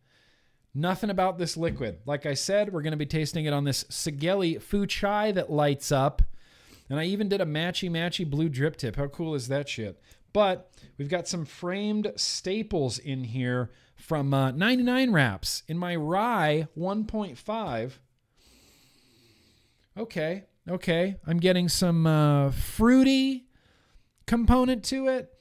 Nothing 0.73 1.09
about 1.09 1.37
this 1.37 1.57
liquid. 1.57 1.99
Like 2.05 2.25
I 2.25 2.33
said, 2.33 2.71
we're 2.71 2.81
going 2.81 2.91
to 2.91 2.97
be 2.97 3.05
tasting 3.05 3.43
it 3.43 3.53
on 3.53 3.65
this 3.65 3.83
Sigelei 3.85 4.61
Fuchai 4.61 5.33
that 5.33 5.51
lights 5.51 5.91
up. 5.91 6.21
And 6.89 6.97
I 6.97 7.03
even 7.05 7.27
did 7.27 7.41
a 7.41 7.45
matchy 7.45 7.91
matchy 7.91 8.27
blue 8.27 8.47
drip 8.47 8.77
tip. 8.77 8.95
How 8.95 9.07
cool 9.07 9.35
is 9.35 9.49
that 9.49 9.67
shit? 9.67 10.01
But 10.31 10.71
we've 10.97 11.09
got 11.09 11.27
some 11.27 11.43
framed 11.43 12.13
staples 12.15 12.99
in 12.99 13.25
here 13.25 13.69
from 13.97 14.33
uh, 14.33 14.51
99 14.51 15.11
wraps 15.11 15.63
in 15.67 15.77
my 15.77 15.93
rye 15.97 16.69
1.5. 16.77 17.91
Okay, 19.97 20.45
okay. 20.69 21.17
I'm 21.27 21.37
getting 21.37 21.67
some 21.67 22.07
uh, 22.07 22.51
fruity 22.51 23.45
component 24.25 24.83
to 24.85 25.07
it. 25.07 25.33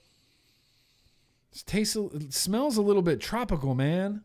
It 1.52 1.62
tastes, 1.66 1.96
it 1.96 2.32
smells 2.32 2.76
a 2.76 2.82
little 2.82 3.02
bit 3.02 3.20
tropical, 3.20 3.74
man. 3.74 4.22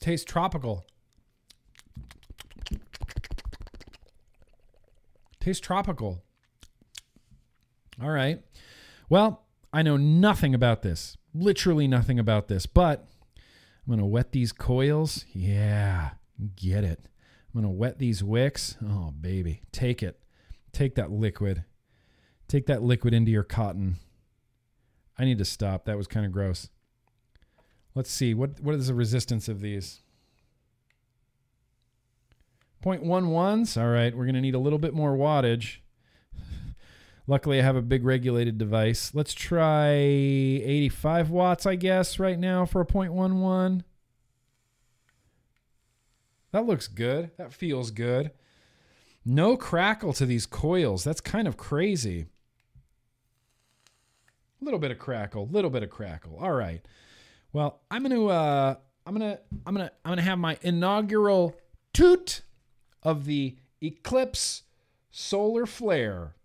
Tastes 0.00 0.24
tropical. 0.24 0.86
Tastes 5.40 5.60
tropical. 5.60 6.22
All 8.02 8.10
right. 8.10 8.40
Well, 9.08 9.44
I 9.72 9.82
know 9.82 9.96
nothing 9.96 10.54
about 10.54 10.82
this. 10.82 11.16
Literally 11.34 11.88
nothing 11.88 12.18
about 12.18 12.48
this, 12.48 12.66
but 12.66 13.08
I'm 13.86 13.92
going 13.92 14.00
to 14.00 14.06
wet 14.06 14.32
these 14.32 14.52
coils. 14.52 15.24
Yeah, 15.32 16.10
get 16.56 16.82
it. 16.82 17.08
I'm 17.54 17.62
going 17.62 17.72
to 17.72 17.78
wet 17.78 17.98
these 17.98 18.24
wicks. 18.24 18.76
Oh, 18.84 19.12
baby. 19.12 19.62
Take 19.70 20.02
it. 20.02 20.18
Take 20.72 20.96
that 20.96 21.12
liquid. 21.12 21.64
Take 22.48 22.66
that 22.66 22.82
liquid 22.82 23.14
into 23.14 23.30
your 23.30 23.44
cotton. 23.44 23.96
I 25.18 25.24
need 25.24 25.38
to 25.38 25.44
stop. 25.44 25.84
That 25.84 25.96
was 25.96 26.06
kind 26.06 26.26
of 26.26 26.32
gross. 26.32 26.68
Let's 27.94 28.10
see. 28.10 28.34
What 28.34 28.60
what 28.60 28.74
is 28.74 28.88
the 28.88 28.94
resistance 28.94 29.48
of 29.48 29.60
these? 29.60 30.02
0.11s. 32.84 33.80
All 33.80 33.88
right, 33.88 34.14
we're 34.14 34.24
going 34.24 34.34
to 34.34 34.40
need 34.40 34.54
a 34.54 34.60
little 34.60 34.78
bit 34.78 34.94
more 34.94 35.16
wattage. 35.16 35.78
Luckily, 37.26 37.58
I 37.58 37.62
have 37.64 37.76
a 37.76 37.82
big 37.82 38.04
regulated 38.04 38.56
device. 38.56 39.12
Let's 39.12 39.34
try 39.34 39.88
85 39.94 41.30
watts, 41.30 41.66
I 41.66 41.74
guess, 41.74 42.18
right 42.20 42.38
now 42.38 42.64
for 42.64 42.80
a 42.80 42.86
0.11. 42.86 43.82
That 46.52 46.66
looks 46.66 46.86
good. 46.86 47.32
That 47.36 47.52
feels 47.52 47.90
good. 47.90 48.30
No 49.24 49.56
crackle 49.56 50.12
to 50.14 50.24
these 50.24 50.46
coils. 50.46 51.02
That's 51.02 51.20
kind 51.20 51.48
of 51.48 51.56
crazy. 51.56 52.26
A 54.62 54.64
little 54.64 54.78
bit 54.78 54.92
of 54.92 54.98
crackle, 54.98 55.48
little 55.48 55.70
bit 55.70 55.82
of 55.82 55.90
crackle. 55.90 56.38
All 56.40 56.52
right. 56.52 56.86
Well, 57.52 57.80
I'm 57.90 58.02
going 58.02 58.14
to 58.14 58.28
uh 58.28 58.76
I'm 59.04 59.18
going 59.18 59.32
to 59.32 59.40
I'm 59.66 59.74
going 59.74 59.88
to 59.88 59.92
I'm 60.04 60.10
going 60.10 60.18
to 60.18 60.22
have 60.22 60.38
my 60.38 60.58
inaugural 60.62 61.56
toot 61.92 62.42
of 63.02 63.24
the 63.24 63.56
Eclipse 63.82 64.62
Solar 65.10 65.66
Flare. 65.66 66.36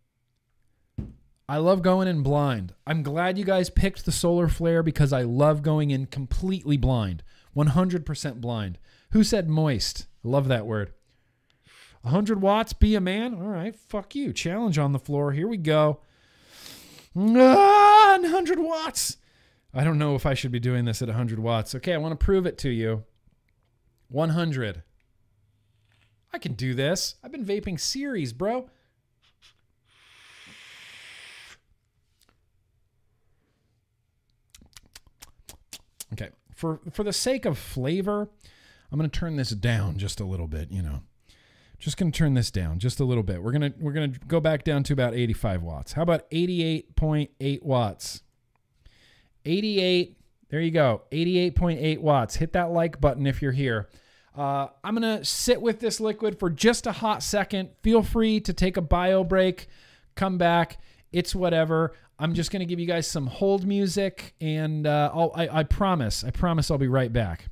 I 1.51 1.57
love 1.57 1.81
going 1.81 2.07
in 2.07 2.23
blind. 2.23 2.75
I'm 2.87 3.03
glad 3.03 3.37
you 3.37 3.43
guys 3.43 3.69
picked 3.69 4.05
the 4.05 4.11
Solar 4.13 4.47
Flare 4.47 4.81
because 4.81 5.11
I 5.11 5.23
love 5.23 5.61
going 5.61 5.91
in 5.91 6.05
completely 6.05 6.77
blind. 6.77 7.23
100% 7.57 8.39
blind. 8.39 8.79
Who 9.11 9.21
said 9.25 9.49
moist? 9.49 10.05
I 10.23 10.29
love 10.29 10.47
that 10.47 10.65
word. 10.65 10.93
100 12.03 12.41
watts, 12.41 12.71
be 12.71 12.95
a 12.95 13.01
man? 13.01 13.33
All 13.33 13.49
right, 13.49 13.75
fuck 13.75 14.15
you. 14.15 14.31
Challenge 14.31 14.77
on 14.77 14.93
the 14.93 14.97
floor. 14.97 15.33
Here 15.33 15.45
we 15.45 15.57
go. 15.57 15.99
Ah, 17.17 18.17
100 18.21 18.57
watts. 18.57 19.17
I 19.73 19.83
don't 19.83 19.99
know 19.99 20.15
if 20.15 20.25
I 20.25 20.35
should 20.35 20.53
be 20.53 20.59
doing 20.61 20.85
this 20.85 21.01
at 21.01 21.09
100 21.09 21.37
watts. 21.37 21.75
Okay, 21.75 21.93
I 21.93 21.97
want 21.97 22.17
to 22.17 22.25
prove 22.25 22.45
it 22.45 22.57
to 22.59 22.69
you. 22.69 23.03
100. 24.07 24.83
I 26.31 26.37
can 26.37 26.53
do 26.53 26.73
this. 26.73 27.15
I've 27.21 27.33
been 27.33 27.43
vaping 27.43 27.77
series, 27.77 28.31
bro. 28.31 28.69
Okay. 36.13 36.29
For 36.55 36.79
for 36.91 37.03
the 37.03 37.13
sake 37.13 37.45
of 37.45 37.57
flavor, 37.57 38.29
I'm 38.91 38.99
going 38.99 39.09
to 39.09 39.19
turn 39.19 39.35
this 39.35 39.51
down 39.51 39.97
just 39.97 40.19
a 40.19 40.25
little 40.25 40.47
bit, 40.47 40.71
you 40.71 40.81
know. 40.81 41.01
Just 41.79 41.97
going 41.97 42.11
to 42.11 42.17
turn 42.17 42.35
this 42.35 42.51
down 42.51 42.77
just 42.77 42.99
a 42.99 43.03
little 43.03 43.23
bit. 43.23 43.41
We're 43.41 43.51
going 43.51 43.71
to 43.71 43.79
we're 43.79 43.93
going 43.93 44.13
to 44.13 44.19
go 44.19 44.39
back 44.39 44.63
down 44.63 44.83
to 44.83 44.93
about 44.93 45.15
85 45.15 45.63
watts. 45.63 45.93
How 45.93 46.03
about 46.03 46.29
88.8 46.29 47.63
watts? 47.63 48.21
88 49.45 50.17
there 50.51 50.59
you 50.59 50.71
go. 50.71 51.03
88.8 51.11 51.99
watts. 51.99 52.35
Hit 52.35 52.53
that 52.53 52.71
like 52.71 52.99
button 52.99 53.25
if 53.25 53.41
you're 53.41 53.53
here. 53.53 53.89
Uh, 54.38 54.67
I'm 54.83 54.95
going 54.95 55.17
to 55.19 55.25
sit 55.25 55.61
with 55.61 55.79
this 55.79 56.01
liquid 56.01 56.39
for 56.39 56.49
just 56.49 56.85
a 56.85 56.91
hot 56.91 57.23
second. 57.23 57.69
Feel 57.81 58.03
free 58.03 58.41
to 58.41 58.53
take 58.53 58.75
a 58.75 58.81
bio 58.81 59.23
break, 59.23 59.67
come 60.15 60.38
back. 60.38 60.77
It's 61.13 61.33
whatever. 61.33 61.93
I'm 62.22 62.35
just 62.35 62.52
going 62.52 62.60
to 62.60 62.68
give 62.68 62.80
you 62.80 62.85
guys 62.85 63.07
some 63.07 63.26
hold 63.26 63.65
music, 63.65 64.35
and 64.39 64.85
uh, 64.85 65.11
I, 65.35 65.61
I 65.61 65.64
promise, 65.64 66.23
I 66.23 66.30
promise 66.30 66.69
I'll 66.69 66.77
be 66.77 66.88
right 66.88 67.11
back. 67.11 67.45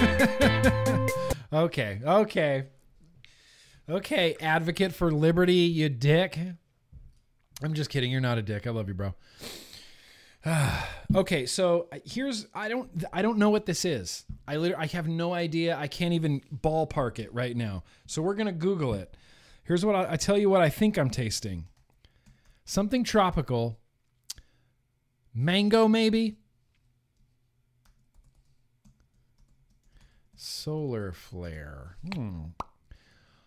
Okay, 1.52 2.00
okay. 2.06 2.66
Okay, 3.88 4.36
advocate 4.40 4.94
for 4.94 5.10
liberty, 5.10 5.52
you 5.52 5.88
dick. 5.88 6.38
I'm 7.60 7.74
just 7.74 7.90
kidding. 7.90 8.12
You're 8.12 8.20
not 8.20 8.38
a 8.38 8.42
dick. 8.42 8.68
I 8.68 8.70
love 8.70 8.86
you, 8.86 8.94
bro. 8.94 9.14
okay, 11.14 11.44
so 11.44 11.88
uh, 11.92 11.98
here's 12.04 12.46
I 12.54 12.68
don't 12.68 13.04
I 13.12 13.20
don't 13.20 13.36
know 13.36 13.50
what 13.50 13.66
this 13.66 13.84
is. 13.84 14.24
I 14.46 14.56
literally 14.56 14.84
I 14.84 14.86
have 14.94 15.08
no 15.08 15.34
idea. 15.34 15.76
I 15.76 15.88
can't 15.88 16.14
even 16.14 16.40
ballpark 16.54 17.18
it 17.18 17.34
right 17.34 17.56
now. 17.56 17.82
So 18.06 18.22
we're 18.22 18.34
gonna 18.34 18.52
Google 18.52 18.94
it. 18.94 19.16
Here's 19.64 19.84
what 19.84 19.96
I, 19.96 20.12
I 20.12 20.16
tell 20.16 20.38
you 20.38 20.48
what 20.48 20.62
I 20.62 20.68
think 20.68 20.96
I'm 20.96 21.10
tasting. 21.10 21.66
Something 22.64 23.02
tropical. 23.02 23.80
Mango, 25.34 25.88
maybe. 25.88 26.36
Solar 30.42 31.12
flare. 31.12 31.96
Hmm. 32.14 32.40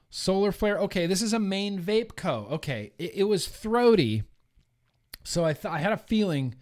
Solar 0.10 0.52
flare. 0.52 0.78
Okay, 0.78 1.08
this 1.08 1.24
is 1.24 1.34
a 1.34 1.40
main 1.40 1.82
vape 1.82 2.16
co. 2.16 2.48
Okay, 2.52 2.94
it, 3.00 3.14
it 3.16 3.24
was 3.24 3.48
throaty. 3.48 4.24
So 5.24 5.44
I 5.44 5.56
I 5.66 5.80
had 5.80 5.92
a 5.92 5.98
feeling 5.98 6.54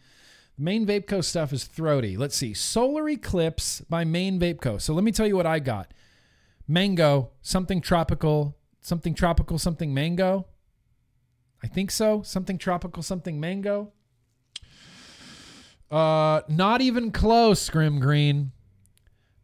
Main 0.58 0.86
Vape 0.86 1.08
Co 1.08 1.20
stuff 1.20 1.52
is 1.52 1.66
throaty. 1.66 2.16
Let's 2.16 2.38
see. 2.38 2.54
Solar 2.54 3.10
Eclipse 3.10 3.82
by 3.82 4.06
Main 4.06 4.40
Vape 4.40 4.62
Co. 4.62 4.78
So 4.78 4.94
let 4.94 5.04
me 5.04 5.12
tell 5.12 5.28
you 5.28 5.36
what 5.36 5.46
I 5.46 5.60
got. 5.60 5.94
Mango, 6.68 7.32
something 7.42 7.82
tropical, 7.82 8.58
something 8.80 9.14
tropical, 9.14 9.58
something 9.58 9.94
mango. 9.94 10.46
I 11.64 11.68
think 11.68 11.92
so. 11.92 12.22
Something 12.22 12.58
tropical, 12.58 13.04
something 13.04 13.40
mango. 13.40 13.92
Uh, 15.90 16.42
not 16.48 16.80
even 16.80 17.12
close, 17.12 17.70
Grimm 17.70 18.00
Green. 18.00 18.52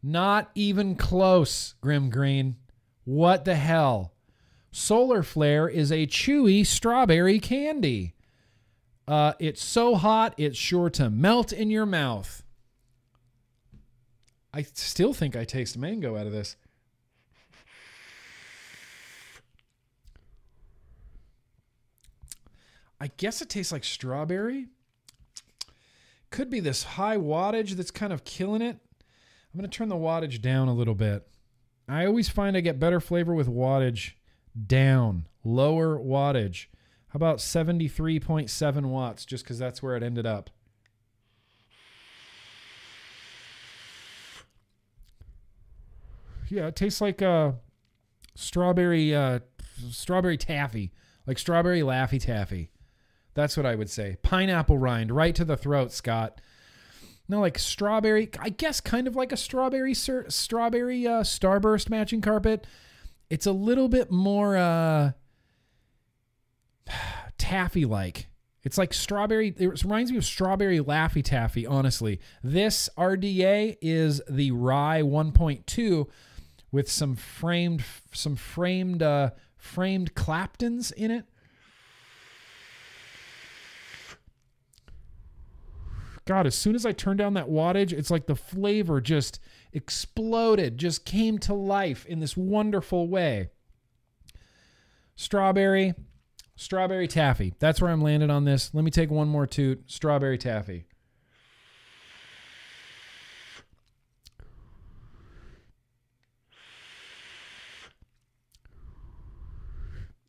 Not 0.02 0.50
even 0.54 0.94
close, 0.94 1.74
Grimm 1.80 2.10
Green. 2.10 2.56
What 3.04 3.44
the 3.44 3.56
hell? 3.56 4.12
Solar 4.70 5.22
Flare 5.22 5.68
is 5.68 5.90
a 5.90 6.06
chewy 6.06 6.64
strawberry 6.64 7.40
candy. 7.40 8.14
Uh, 9.06 9.32
it's 9.38 9.64
so 9.64 9.94
hot, 9.94 10.34
it's 10.36 10.58
sure 10.58 10.90
to 10.90 11.08
melt 11.08 11.52
in 11.52 11.70
your 11.70 11.86
mouth. 11.86 12.42
I 14.52 14.62
still 14.62 15.12
think 15.12 15.34
I 15.34 15.44
taste 15.44 15.78
mango 15.78 16.16
out 16.16 16.26
of 16.26 16.32
this. 16.32 16.56
I 23.00 23.08
guess 23.16 23.40
it 23.40 23.48
tastes 23.48 23.72
like 23.72 23.84
strawberry. 23.84 24.66
Could 26.30 26.50
be 26.50 26.60
this 26.60 26.82
high 26.82 27.16
wattage 27.16 27.70
that's 27.72 27.90
kind 27.90 28.12
of 28.12 28.24
killing 28.24 28.60
it. 28.60 28.78
I'm 29.52 29.58
going 29.58 29.68
to 29.68 29.76
turn 29.76 29.88
the 29.88 29.96
wattage 29.96 30.40
down 30.40 30.68
a 30.68 30.74
little 30.74 30.94
bit. 30.94 31.26
I 31.88 32.04
always 32.04 32.28
find 32.28 32.56
I 32.56 32.60
get 32.60 32.78
better 32.78 33.00
flavor 33.00 33.34
with 33.34 33.48
wattage 33.48 34.12
down, 34.66 35.26
lower 35.42 35.98
wattage. 35.98 36.66
How 37.08 37.16
about 37.16 37.38
73.7 37.38 38.82
watts, 38.84 39.24
just 39.24 39.44
because 39.44 39.58
that's 39.58 39.82
where 39.82 39.96
it 39.96 40.02
ended 40.02 40.26
up? 40.26 40.50
Yeah, 46.48 46.66
it 46.66 46.76
tastes 46.76 47.00
like 47.00 47.22
uh, 47.22 47.52
strawberry, 48.34 49.14
uh, 49.14 49.40
strawberry 49.90 50.36
taffy, 50.36 50.92
like 51.26 51.38
strawberry 51.38 51.80
laffy 51.80 52.20
taffy. 52.20 52.70
That's 53.34 53.56
what 53.56 53.66
I 53.66 53.74
would 53.74 53.90
say. 53.90 54.16
Pineapple 54.22 54.78
rind, 54.78 55.12
right 55.12 55.34
to 55.34 55.44
the 55.44 55.56
throat, 55.56 55.92
Scott. 55.92 56.40
No, 57.28 57.40
like 57.40 57.58
strawberry. 57.58 58.30
I 58.38 58.48
guess 58.48 58.80
kind 58.80 59.06
of 59.06 59.14
like 59.14 59.32
a 59.32 59.36
strawberry 59.36 59.94
strawberry 59.94 61.06
uh, 61.06 61.22
starburst 61.22 61.90
matching 61.90 62.20
carpet. 62.20 62.66
It's 63.28 63.46
a 63.46 63.52
little 63.52 63.88
bit 63.88 64.10
more 64.10 64.56
uh, 64.56 65.12
taffy 67.38 67.84
like. 67.84 68.28
It's 68.64 68.78
like 68.78 68.92
strawberry. 68.92 69.54
It 69.56 69.82
reminds 69.84 70.10
me 70.10 70.18
of 70.18 70.24
strawberry 70.24 70.78
Laffy 70.80 71.22
Taffy. 71.22 71.66
Honestly, 71.66 72.20
this 72.42 72.88
RDA 72.98 73.76
is 73.80 74.20
the 74.28 74.50
rye 74.50 75.02
1.2 75.02 76.08
with 76.70 76.90
some 76.90 77.14
framed 77.14 77.84
some 78.12 78.36
framed 78.36 79.02
uh, 79.02 79.30
framed 79.56 80.14
Claptons 80.14 80.90
in 80.90 81.10
it. 81.10 81.24
God, 86.28 86.46
as 86.46 86.54
soon 86.54 86.74
as 86.74 86.84
I 86.84 86.92
turned 86.92 87.16
down 87.16 87.32
that 87.34 87.48
wattage, 87.48 87.90
it's 87.90 88.10
like 88.10 88.26
the 88.26 88.36
flavor 88.36 89.00
just 89.00 89.40
exploded, 89.72 90.76
just 90.76 91.06
came 91.06 91.38
to 91.38 91.54
life 91.54 92.04
in 92.04 92.20
this 92.20 92.36
wonderful 92.36 93.08
way. 93.08 93.48
Strawberry, 95.16 95.94
Strawberry 96.54 97.08
taffy. 97.08 97.54
That's 97.58 97.80
where 97.80 97.90
I'm 97.90 98.02
landed 98.02 98.28
on 98.28 98.44
this. 98.44 98.74
Let 98.74 98.84
me 98.84 98.90
take 98.90 99.10
one 99.10 99.28
more 99.28 99.46
toot. 99.46 99.90
Strawberry 99.90 100.36
taffy. 100.36 100.84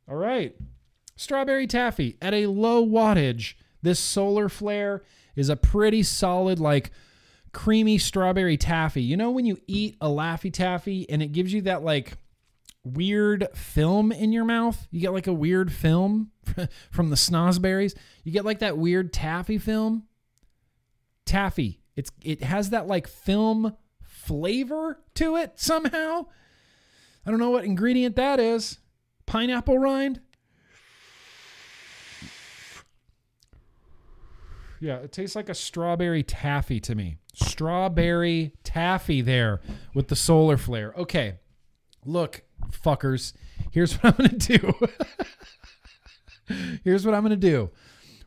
All 0.10 0.16
right. 0.16 0.56
Strawberry 1.18 1.68
taffy 1.68 2.18
at 2.22 2.34
a 2.34 2.46
low 2.46 2.88
wattage. 2.88 3.56
This 3.82 4.00
solar 4.00 4.48
flare 4.48 5.04
is 5.40 5.50
a 5.50 5.56
pretty 5.56 6.04
solid, 6.04 6.60
like 6.60 6.92
creamy 7.54 7.98
strawberry 7.98 8.58
taffy. 8.58 9.02
You 9.02 9.18
know 9.18 9.32
when 9.32 9.46
you 9.46 9.58
eat 9.68 9.96
a 10.02 10.08
Laffy 10.08 10.52
Taffy 10.52 11.10
and 11.10 11.22
it 11.22 11.32
gives 11.32 11.54
you 11.54 11.62
that 11.64 11.84
like 11.84 12.14
weird 12.84 13.48
film 13.54 14.12
in 14.12 14.32
your 14.32 14.46
mouth? 14.46 14.88
You 14.92 15.02
get 15.02 15.14
like 15.14 15.28
a 15.28 15.34
weird 15.34 15.72
film 15.72 16.32
from 16.92 17.10
the 17.10 17.16
snozberries. 17.16 17.96
You 18.24 18.32
get 18.32 18.46
like 18.46 18.60
that 18.60 18.78
weird 18.78 19.14
taffy 19.14 19.58
film. 19.58 20.04
Taffy. 21.26 21.82
It's 21.96 22.12
it 22.24 22.44
has 22.44 22.70
that 22.72 22.88
like 22.88 23.08
film 23.08 23.76
flavor 24.02 25.00
to 25.16 25.36
it 25.36 25.60
somehow. 25.60 26.26
I 27.26 27.32
don't 27.32 27.40
know 27.40 27.50
what 27.50 27.66
ingredient 27.66 28.16
that 28.16 28.40
is. 28.40 28.80
Pineapple 29.26 29.78
rind? 29.78 30.22
Yeah, 34.80 34.98
it 34.98 35.12
tastes 35.12 35.36
like 35.36 35.50
a 35.50 35.54
strawberry 35.54 36.24
taffy 36.24 36.80
to 36.82 36.96
me. 36.96 37.18
Strawberry 37.34 38.54
taffy 38.64 39.22
there 39.22 39.62
with 39.94 40.08
the 40.08 40.16
solar 40.16 40.58
flare. 40.58 40.94
Okay. 40.98 41.40
Look, 42.06 42.44
fuckers. 42.72 43.34
Here's 43.72 43.94
what 44.02 44.20
I'm 44.20 44.28
going 44.28 44.40
to 44.40 44.58
do. 44.58 44.74
Here's 46.84 47.06
what 47.06 47.14
I'm 47.14 47.22
going 47.22 47.32
to 47.32 47.36
do. 47.36 47.70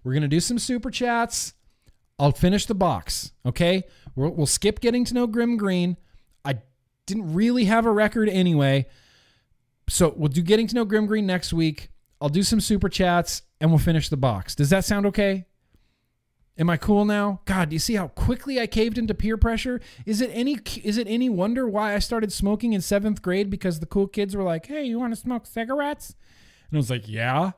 We're 0.04 0.12
going 0.12 0.22
to 0.22 0.28
do 0.28 0.40
some 0.40 0.58
super 0.58 0.90
chats. 0.90 1.54
I'll 2.18 2.32
finish 2.32 2.66
the 2.66 2.74
box. 2.74 3.32
Okay. 3.46 3.84
We'll, 4.14 4.30
we'll 4.30 4.46
skip 4.46 4.80
getting 4.80 5.04
to 5.06 5.14
know 5.14 5.26
Grimm 5.26 5.56
Green. 5.56 5.96
I 6.44 6.58
didn't 7.06 7.32
really 7.32 7.64
have 7.64 7.86
a 7.86 7.90
record 7.90 8.28
anyway. 8.28 8.86
So 9.88 10.14
we'll 10.16 10.28
do 10.28 10.42
getting 10.42 10.66
to 10.68 10.74
know 10.74 10.84
Grimm 10.84 11.06
Green 11.06 11.26
next 11.26 11.52
week. 11.52 11.88
I'll 12.20 12.28
do 12.28 12.42
some 12.42 12.60
super 12.60 12.88
chats 12.88 13.42
and 13.60 13.70
we'll 13.70 13.78
finish 13.78 14.08
the 14.08 14.16
box. 14.16 14.54
Does 14.54 14.70
that 14.70 14.84
sound 14.84 15.06
okay? 15.06 15.46
Am 16.62 16.70
I 16.70 16.76
cool 16.76 17.04
now? 17.04 17.40
God, 17.44 17.70
do 17.70 17.74
you 17.74 17.80
see 17.80 17.94
how 17.94 18.06
quickly 18.06 18.60
I 18.60 18.68
caved 18.68 18.96
into 18.96 19.14
peer 19.14 19.36
pressure? 19.36 19.80
Is 20.06 20.20
it 20.20 20.30
any 20.32 20.60
is 20.84 20.96
it 20.96 21.08
any 21.08 21.28
wonder 21.28 21.66
why 21.66 21.92
I 21.92 21.98
started 21.98 22.32
smoking 22.32 22.72
in 22.72 22.80
7th 22.80 23.20
grade 23.20 23.50
because 23.50 23.80
the 23.80 23.86
cool 23.86 24.06
kids 24.06 24.36
were 24.36 24.44
like, 24.44 24.66
"Hey, 24.66 24.84
you 24.84 25.00
want 25.00 25.12
to 25.12 25.20
smoke 25.20 25.44
cigarettes?" 25.44 26.14
And 26.70 26.76
I 26.76 26.78
was 26.78 26.88
like, 26.88 27.08
"Yeah." 27.08 27.54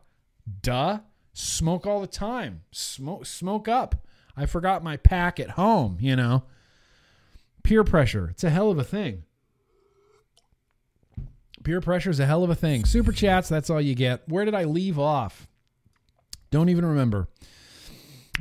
Duh. 0.62 1.00
Smoke 1.34 1.86
all 1.86 2.00
the 2.00 2.06
time. 2.06 2.62
Smoke 2.70 3.26
smoke 3.26 3.68
up. 3.68 4.06
I 4.38 4.46
forgot 4.46 4.82
my 4.82 4.96
pack 4.96 5.38
at 5.38 5.50
home, 5.50 5.98
you 6.00 6.16
know. 6.16 6.44
Peer 7.62 7.84
pressure. 7.84 8.30
It's 8.30 8.44
a 8.44 8.48
hell 8.48 8.70
of 8.70 8.78
a 8.78 8.84
thing. 8.84 9.24
Peer 11.62 11.82
pressure 11.82 12.08
is 12.08 12.20
a 12.20 12.26
hell 12.26 12.42
of 12.42 12.48
a 12.48 12.54
thing. 12.54 12.86
Super 12.86 13.12
chats, 13.12 13.50
that's 13.50 13.68
all 13.68 13.82
you 13.82 13.94
get. 13.94 14.26
Where 14.30 14.46
did 14.46 14.54
I 14.54 14.64
leave 14.64 14.98
off? 14.98 15.46
Don't 16.50 16.70
even 16.70 16.86
remember. 16.86 17.28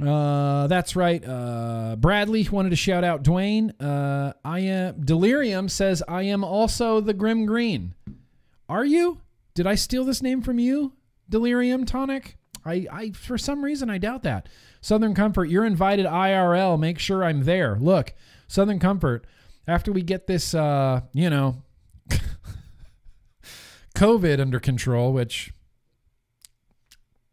Uh, 0.01 0.67
that's 0.67 0.95
right. 0.95 1.23
Uh, 1.23 1.95
Bradley 1.97 2.47
wanted 2.49 2.71
to 2.71 2.75
shout 2.75 3.03
out 3.03 3.23
Dwayne. 3.23 3.73
Uh, 3.79 4.33
I 4.43 4.59
am 4.59 5.01
Delirium 5.01 5.69
says 5.69 6.01
I 6.07 6.23
am 6.23 6.43
also 6.43 6.99
the 6.99 7.13
Grimm 7.13 7.45
Green. 7.45 7.93
Are 8.67 8.85
you? 8.85 9.21
Did 9.53 9.67
I 9.67 9.75
steal 9.75 10.03
this 10.03 10.23
name 10.23 10.41
from 10.41 10.57
you, 10.57 10.93
Delirium 11.29 11.85
Tonic? 11.85 12.37
I, 12.65 12.87
I 12.91 13.11
for 13.11 13.37
some 13.37 13.63
reason 13.63 13.89
I 13.89 13.97
doubt 13.99 14.23
that. 14.23 14.49
Southern 14.81 15.13
Comfort, 15.13 15.45
you're 15.45 15.65
invited 15.65 16.05
IRL. 16.05 16.79
Make 16.79 16.97
sure 16.97 17.23
I'm 17.23 17.43
there. 17.43 17.77
Look, 17.79 18.13
Southern 18.47 18.79
Comfort. 18.79 19.25
After 19.67 19.93
we 19.93 20.01
get 20.01 20.27
this, 20.27 20.53
uh, 20.53 21.01
you 21.13 21.29
know, 21.29 21.61
COVID 23.95 24.41
under 24.41 24.59
control, 24.59 25.13
which 25.13 25.53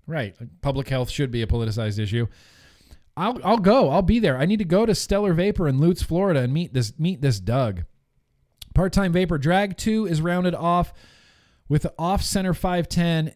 right, 0.07 0.37
public 0.61 0.89
health 0.89 1.11
should 1.11 1.31
be 1.31 1.43
a 1.43 1.47
politicized 1.47 1.99
issue. 1.99 2.27
I'll 3.21 3.39
I'll 3.45 3.59
go. 3.59 3.91
I'll 3.91 4.03
be 4.03 4.19
there. 4.19 4.39
I 4.39 4.47
need 4.47 4.61
to 4.61 4.65
go 4.65 4.87
to 4.87 4.95
Stellar 4.95 5.35
Vapor 5.35 5.69
in 5.69 5.79
Lutz, 5.79 6.03
Florida, 6.03 6.41
and 6.41 6.53
meet 6.53 6.73
this 6.73 6.99
meet 6.99 7.21
this 7.21 7.39
Doug. 7.39 7.85
Part 8.75 8.93
time 8.93 9.13
vapor 9.13 9.37
drag 9.37 9.77
two 9.77 10.07
is 10.07 10.23
rounded 10.23 10.55
off 10.55 10.93
with 11.69 11.87
off 11.99 12.23
center 12.23 12.55
five 12.55 12.89
ten. 12.89 13.35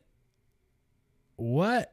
What? 1.36 1.93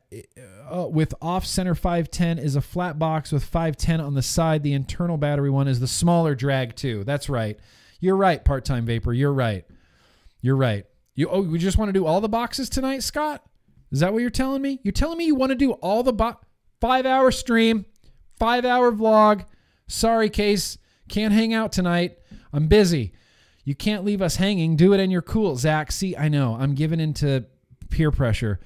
Uh, 0.71 0.87
with 0.87 1.15
off 1.19 1.47
center 1.47 1.73
510 1.73 2.37
is 2.37 2.55
a 2.55 2.61
flat 2.61 2.99
box 2.99 3.31
with 3.31 3.43
510 3.43 3.99
on 3.99 4.13
the 4.13 4.21
side. 4.21 4.61
The 4.61 4.73
internal 4.73 5.17
battery 5.17 5.49
one 5.49 5.67
is 5.67 5.79
the 5.79 5.87
smaller 5.87 6.35
drag 6.35 6.75
two. 6.75 7.03
That's 7.03 7.27
right. 7.27 7.57
You're 7.99 8.15
right, 8.15 8.45
part 8.45 8.65
time 8.65 8.85
vapor. 8.85 9.13
You're 9.13 9.33
right. 9.33 9.65
You're 10.41 10.55
right. 10.55 10.85
You 11.15 11.27
oh, 11.27 11.41
we 11.41 11.57
just 11.57 11.79
want 11.79 11.89
to 11.89 11.93
do 11.93 12.05
all 12.05 12.21
the 12.21 12.29
boxes 12.29 12.69
tonight, 12.69 13.01
Scott? 13.01 13.43
Is 13.91 13.99
that 13.99 14.13
what 14.13 14.21
you're 14.21 14.29
telling 14.29 14.61
me? 14.61 14.79
You're 14.83 14.91
telling 14.91 15.17
me 15.17 15.25
you 15.25 15.35
want 15.35 15.49
to 15.49 15.55
do 15.55 15.71
all 15.73 16.03
the 16.03 16.13
bo- 16.13 16.39
five 16.81 17.05
hour 17.05 17.31
stream, 17.31 17.85
five 18.37 18.65
hour 18.65 18.91
vlog. 18.91 19.45
Sorry, 19.87 20.29
Case. 20.29 20.77
Can't 21.07 21.33
hang 21.33 21.53
out 21.53 21.71
tonight. 21.71 22.17
I'm 22.51 22.67
busy. 22.67 23.13
You 23.63 23.75
can't 23.75 24.03
leave 24.03 24.21
us 24.21 24.37
hanging. 24.37 24.75
Do 24.75 24.93
it 24.93 24.99
and 24.99 25.11
you're 25.11 25.21
cool, 25.21 25.55
Zach. 25.55 25.91
See, 25.91 26.17
I 26.17 26.27
know. 26.27 26.57
I'm 26.59 26.73
giving 26.73 26.99
into 26.99 27.45
peer 27.89 28.11
pressure. 28.11 28.59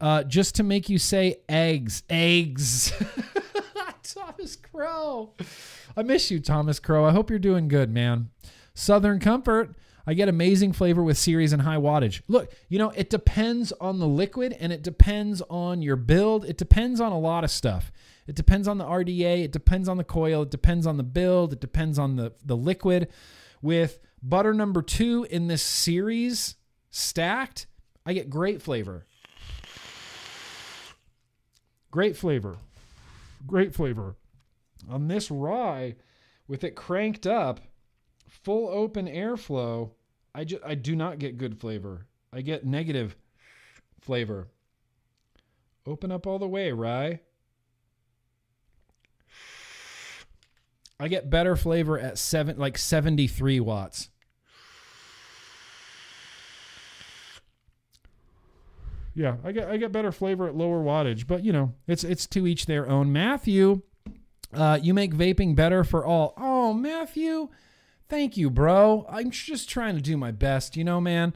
Uh, 0.00 0.22
just 0.24 0.54
to 0.56 0.62
make 0.62 0.88
you 0.88 0.98
say 0.98 1.36
eggs. 1.48 2.02
Eggs. 2.08 2.92
Thomas 4.02 4.56
Crow. 4.56 5.32
I 5.96 6.02
miss 6.02 6.30
you, 6.30 6.40
Thomas 6.40 6.78
Crow. 6.78 7.04
I 7.04 7.12
hope 7.12 7.30
you're 7.30 7.38
doing 7.38 7.68
good, 7.68 7.90
man. 7.90 8.30
Southern 8.74 9.20
Comfort. 9.20 9.74
I 10.06 10.14
get 10.14 10.28
amazing 10.28 10.72
flavor 10.72 11.02
with 11.02 11.16
series 11.16 11.52
and 11.52 11.62
high 11.62 11.76
wattage. 11.76 12.22
Look, 12.28 12.52
you 12.68 12.78
know, 12.78 12.90
it 12.90 13.08
depends 13.08 13.72
on 13.72 13.98
the 13.98 14.06
liquid 14.06 14.56
and 14.58 14.72
it 14.72 14.82
depends 14.82 15.42
on 15.48 15.82
your 15.82 15.96
build. 15.96 16.44
It 16.44 16.56
depends 16.56 17.00
on 17.00 17.12
a 17.12 17.18
lot 17.18 17.44
of 17.44 17.50
stuff. 17.50 17.92
It 18.26 18.34
depends 18.34 18.68
on 18.68 18.78
the 18.78 18.84
RDA, 18.84 19.44
it 19.44 19.52
depends 19.52 19.88
on 19.88 19.96
the 19.96 20.04
coil, 20.04 20.42
it 20.42 20.50
depends 20.50 20.86
on 20.86 20.96
the 20.96 21.02
build, 21.02 21.52
it 21.52 21.60
depends 21.60 21.98
on 21.98 22.16
the 22.16 22.32
the 22.44 22.56
liquid. 22.56 23.08
With 23.60 24.00
butter 24.22 24.54
number 24.54 24.82
2 24.82 25.26
in 25.30 25.46
this 25.46 25.62
series 25.62 26.56
stacked, 26.90 27.66
I 28.04 28.12
get 28.12 28.30
great 28.30 28.62
flavor. 28.62 29.06
Great 31.90 32.16
flavor. 32.16 32.56
Great 33.46 33.74
flavor. 33.74 34.16
On 34.88 35.08
this 35.08 35.30
rye 35.30 35.94
with 36.48 36.64
it 36.64 36.74
cranked 36.74 37.26
up, 37.26 37.60
full 38.42 38.68
open 38.68 39.06
airflow, 39.06 39.90
I 40.34 40.44
just 40.44 40.62
I 40.64 40.74
do 40.74 40.96
not 40.96 41.18
get 41.18 41.38
good 41.38 41.58
flavor. 41.58 42.06
I 42.32 42.40
get 42.40 42.64
negative 42.64 43.16
flavor. 44.00 44.48
Open 45.86 46.12
up 46.12 46.26
all 46.26 46.38
the 46.38 46.48
way, 46.48 46.72
rye. 46.72 47.20
I 50.98 51.08
get 51.08 51.30
better 51.30 51.56
flavor 51.56 51.98
at 51.98 52.16
seven 52.16 52.56
like 52.58 52.78
73 52.78 53.58
watts. 53.58 54.08
Yeah, 59.14 59.36
I 59.44 59.52
get 59.52 59.68
I 59.68 59.76
get 59.76 59.92
better 59.92 60.12
flavor 60.12 60.48
at 60.48 60.54
lower 60.54 60.82
wattage, 60.82 61.26
but 61.26 61.44
you 61.44 61.52
know, 61.52 61.74
it's 61.86 62.02
it's 62.02 62.26
to 62.28 62.46
each 62.46 62.66
their 62.66 62.88
own. 62.88 63.12
Matthew, 63.12 63.82
uh, 64.54 64.78
you 64.80 64.94
make 64.94 65.14
vaping 65.14 65.54
better 65.54 65.84
for 65.84 66.06
all. 66.06 66.32
Oh, 66.38 66.72
Matthew, 66.72 67.48
thank 68.12 68.36
you, 68.36 68.50
bro. 68.50 69.06
I'm 69.08 69.30
just 69.30 69.70
trying 69.70 69.96
to 69.96 70.02
do 70.02 70.18
my 70.18 70.32
best, 70.32 70.76
you 70.76 70.84
know, 70.84 71.00
man. 71.00 71.34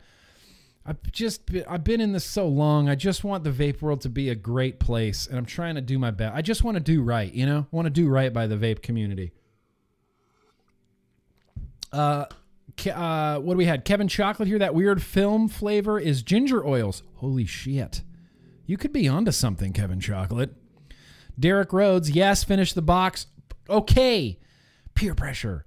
I've 0.84 1.10
just 1.10 1.46
been, 1.46 1.64
I've 1.66 1.82
been 1.82 2.02
in 2.02 2.12
this 2.12 2.26
so 2.26 2.46
long. 2.46 2.90
I 2.90 2.94
just 2.94 3.24
want 3.24 3.44
the 3.44 3.50
vape 3.50 3.80
world 3.80 4.02
to 4.02 4.10
be 4.10 4.28
a 4.28 4.34
great 4.34 4.78
place, 4.78 5.26
and 5.26 5.38
I'm 5.38 5.46
trying 5.46 5.76
to 5.76 5.80
do 5.80 5.98
my 5.98 6.10
best. 6.10 6.36
I 6.36 6.42
just 6.42 6.64
want 6.64 6.76
to 6.76 6.82
do 6.82 7.02
right, 7.02 7.32
you 7.32 7.46
know. 7.46 7.60
I 7.60 7.74
want 7.74 7.86
to 7.86 7.90
do 7.90 8.08
right 8.08 8.30
by 8.30 8.46
the 8.46 8.56
vape 8.56 8.82
community. 8.82 9.32
Uh, 11.90 12.26
uh, 12.92 13.38
what 13.38 13.54
do 13.54 13.56
we 13.56 13.64
had? 13.64 13.86
Kevin 13.86 14.06
Chocolate 14.06 14.46
here. 14.46 14.58
That 14.58 14.74
weird 14.74 15.02
film 15.02 15.48
flavor 15.48 15.98
is 15.98 16.22
ginger 16.22 16.64
oils. 16.64 17.02
Holy 17.16 17.46
shit! 17.46 18.02
You 18.66 18.76
could 18.76 18.92
be 18.92 19.08
onto 19.08 19.32
something, 19.32 19.72
Kevin 19.72 19.98
Chocolate. 19.98 20.54
Derek 21.40 21.72
Rhodes, 21.72 22.10
yes, 22.10 22.44
finish 22.44 22.74
the 22.74 22.82
box. 22.82 23.28
Okay. 23.70 24.38
Peer 24.94 25.14
pressure. 25.14 25.64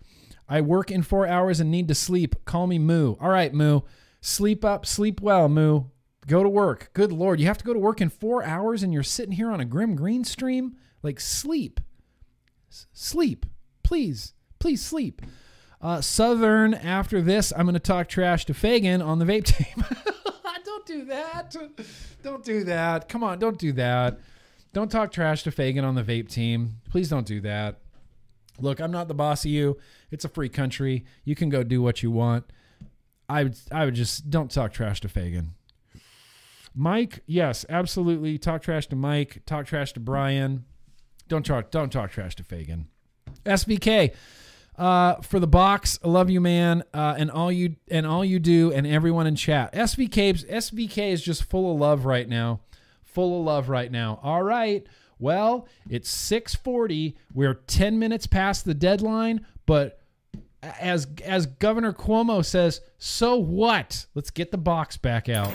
I 0.50 0.62
work 0.62 0.90
in 0.92 1.04
four 1.04 1.28
hours 1.28 1.60
and 1.60 1.70
need 1.70 1.88
to 1.88 1.96
sleep. 1.96 2.44
Call 2.46 2.68
me 2.68 2.80
Moo. 2.80 3.16
All 3.20 3.30
right, 3.30 3.54
Moo. 3.54 3.82
Sleep 4.22 4.66
up, 4.66 4.86
sleep 4.86 5.22
well, 5.22 5.48
Moo. 5.48 5.86
Go 6.28 6.44
to 6.44 6.50
work. 6.50 6.90
Good 6.94 7.12
Lord. 7.12 7.40
You 7.40 7.48
have 7.48 7.58
to 7.60 7.64
go 7.64 7.74
to 7.74 7.80
work 7.80 8.02
in 8.02 8.10
four 8.10 8.44
hours 8.44 8.84
and 8.84 8.94
you're 8.94 9.04
sitting 9.04 9.34
here 9.34 9.52
on 9.52 9.60
a 9.60 9.66
Grimm 9.66 9.96
Green 9.96 10.24
stream? 10.24 10.76
Like, 11.02 11.20
sleep. 11.20 11.80
Sleep. 12.70 13.46
Please. 13.84 14.34
Please 14.60 14.86
sleep. 14.86 15.22
Uh, 15.82 16.02
Southern, 16.02 16.74
after 16.74 17.22
this, 17.22 17.54
I'm 17.56 17.66
going 17.66 17.74
to 17.74 17.80
talk 17.80 18.10
trash 18.10 18.46
to 18.46 18.54
Fagan 18.54 19.02
on 19.02 19.20
the 19.20 19.26
vape 19.26 19.46
team. 19.58 19.86
Don't 20.66 20.86
do 20.86 21.06
that. 21.06 21.56
Don't 22.24 22.44
do 22.44 22.64
that. 22.66 23.10
Come 23.10 23.24
on, 23.24 23.40
don't 23.40 23.58
do 23.58 23.74
that. 23.74 24.20
Don't 24.74 24.90
talk 24.90 25.12
trash 25.12 25.44
to 25.44 25.52
Fagan 25.52 25.84
on 25.84 25.96
the 25.96 26.04
vape 26.04 26.30
team. 26.30 26.76
Please 26.90 27.10
don't 27.10 27.26
do 27.26 27.42
that. 27.42 27.80
Look, 28.62 28.80
I'm 28.80 28.92
not 28.92 29.08
the 29.08 29.14
boss 29.14 29.46
of 29.46 29.52
you. 29.52 29.78
It's 30.12 30.26
a 30.26 30.30
free 30.30 30.50
country. 30.50 31.06
You 31.24 31.36
can 31.36 31.50
go 31.50 31.64
do 31.64 31.82
what 31.82 32.04
you 32.04 32.12
want. 32.12 32.46
I 33.28 33.44
would 33.44 33.58
I 33.72 33.86
would 33.86 33.96
just 33.96 34.30
don't 34.30 34.52
talk 34.52 34.74
trash 34.74 35.02
to 35.02 35.10
Fagan. 35.10 35.54
Mike, 36.76 37.20
yes, 37.26 37.66
absolutely. 37.70 38.38
Talk 38.38 38.62
trash 38.62 38.88
to 38.88 38.96
Mike. 38.96 39.42
Talk 39.46 39.66
trash 39.66 39.94
to 39.94 40.00
Brian. 40.00 40.66
Don't 41.28 41.46
talk 41.46 41.72
don't 41.72 41.92
talk 41.92 42.12
trash 42.12 42.36
to 42.38 42.44
Fagan. 42.44 42.88
SVK, 43.46 44.14
uh, 44.78 45.16
for 45.16 45.40
the 45.40 45.48
box, 45.48 46.00
I 46.04 46.08
love 46.08 46.30
you, 46.30 46.42
man, 46.42 46.84
uh, 46.94 47.16
and 47.18 47.30
all 47.30 47.52
you 47.52 47.76
and 47.92 48.08
all 48.08 48.24
you 48.24 48.40
do, 48.40 48.72
and 48.72 48.88
everyone 48.88 49.28
in 49.28 49.36
chat. 49.36 49.74
SVK 49.74 50.46
SVK 50.46 51.12
is 51.12 51.22
just 51.22 51.44
full 51.44 51.72
of 51.72 51.80
love 51.80 52.06
right 52.06 52.28
now, 52.28 52.62
full 53.04 53.40
of 53.40 53.46
love 53.46 53.70
right 53.70 53.92
now. 53.92 54.20
All 54.24 54.42
right, 54.42 54.88
well, 55.20 55.68
it's 55.90 56.10
six 56.10 56.56
forty. 56.56 57.18
We're 57.34 57.54
ten 57.54 58.00
minutes 58.00 58.26
past 58.28 58.66
the 58.66 58.74
deadline, 58.74 59.46
but 59.66 60.00
as 60.62 61.08
as 61.26 61.46
Governor 61.46 61.94
Cuomo 61.94 62.44
says, 62.44 62.82
so 62.98 63.36
what? 63.38 64.06
Let's 64.16 64.30
get 64.32 64.52
the 64.52 64.58
box 64.58 64.98
back 64.98 65.30
out. 65.30 65.52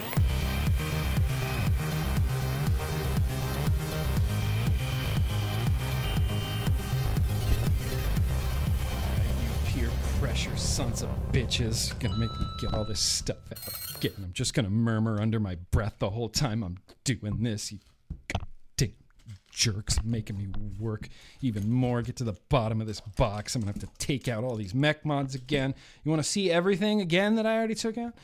You 9.42 9.50
peer 9.66 9.90
pressure 10.20 10.56
sons 10.56 11.02
of 11.02 11.08
bitches 11.32 11.98
gonna 12.00 12.16
make 12.16 12.30
me 12.30 12.46
get 12.60 12.72
all 12.74 12.84
this 12.84 13.00
stuff 13.00 13.36
out 13.52 13.96
again 13.96 14.12
i'm 14.22 14.32
just 14.32 14.54
gonna 14.54 14.70
murmur 14.70 15.20
under 15.20 15.40
my 15.40 15.56
breath 15.70 15.94
the 15.98 16.10
whole 16.10 16.28
time 16.28 16.62
i'm 16.62 16.78
doing 17.04 17.42
this 17.42 17.72
you 17.72 17.78
jerks 19.54 20.02
making 20.04 20.36
me 20.36 20.48
work 20.78 21.08
even 21.40 21.70
more. 21.70 22.02
Get 22.02 22.16
to 22.16 22.24
the 22.24 22.36
bottom 22.48 22.80
of 22.80 22.86
this 22.86 23.00
box. 23.00 23.54
I'm 23.54 23.62
gonna 23.62 23.72
have 23.72 23.80
to 23.80 23.98
take 23.98 24.28
out 24.28 24.44
all 24.44 24.56
these 24.56 24.74
mech 24.74 25.06
mods 25.06 25.34
again. 25.34 25.74
You 26.02 26.10
want 26.10 26.22
to 26.22 26.28
see 26.28 26.50
everything 26.50 27.00
again 27.00 27.36
that 27.36 27.46
i 27.46 27.56
already 27.56 27.76
took 27.76 27.96
out? 27.96 28.14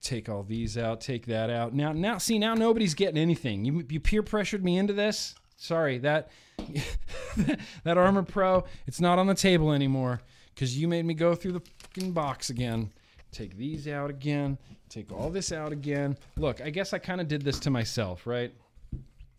Take 0.00 0.28
all 0.28 0.42
these 0.42 0.76
out 0.78 1.00
take 1.00 1.26
that 1.26 1.50
out. 1.50 1.74
Now 1.74 1.92
now 1.92 2.18
see 2.18 2.38
now 2.38 2.54
nobody's 2.54 2.94
getting 2.94 3.18
anything. 3.18 3.64
You, 3.64 3.84
you 3.88 4.00
peer 4.00 4.22
pressured 4.22 4.64
me 4.64 4.78
into 4.78 4.94
this? 4.94 5.34
Sorry 5.58 5.98
that 5.98 6.30
that 7.84 7.98
armor 7.98 8.22
pro 8.22 8.64
it's 8.86 9.00
not 9.00 9.18
on 9.18 9.26
the 9.26 9.34
table 9.34 9.72
anymore 9.72 10.22
because 10.54 10.76
you 10.76 10.88
made 10.88 11.04
me 11.04 11.12
go 11.12 11.34
through 11.34 11.52
the 11.52 11.62
fucking 11.78 12.12
box 12.12 12.50
again. 12.50 12.90
Take 13.30 13.56
these 13.58 13.86
out 13.86 14.08
again. 14.08 14.56
Take 14.88 15.12
all 15.12 15.28
this 15.28 15.52
out 15.52 15.72
again. 15.72 16.16
Look 16.36 16.62
i 16.62 16.70
guess 16.70 16.94
i 16.94 16.98
kind 16.98 17.20
of 17.20 17.28
did 17.28 17.42
this 17.42 17.58
to 17.60 17.70
myself 17.70 18.26
right 18.26 18.52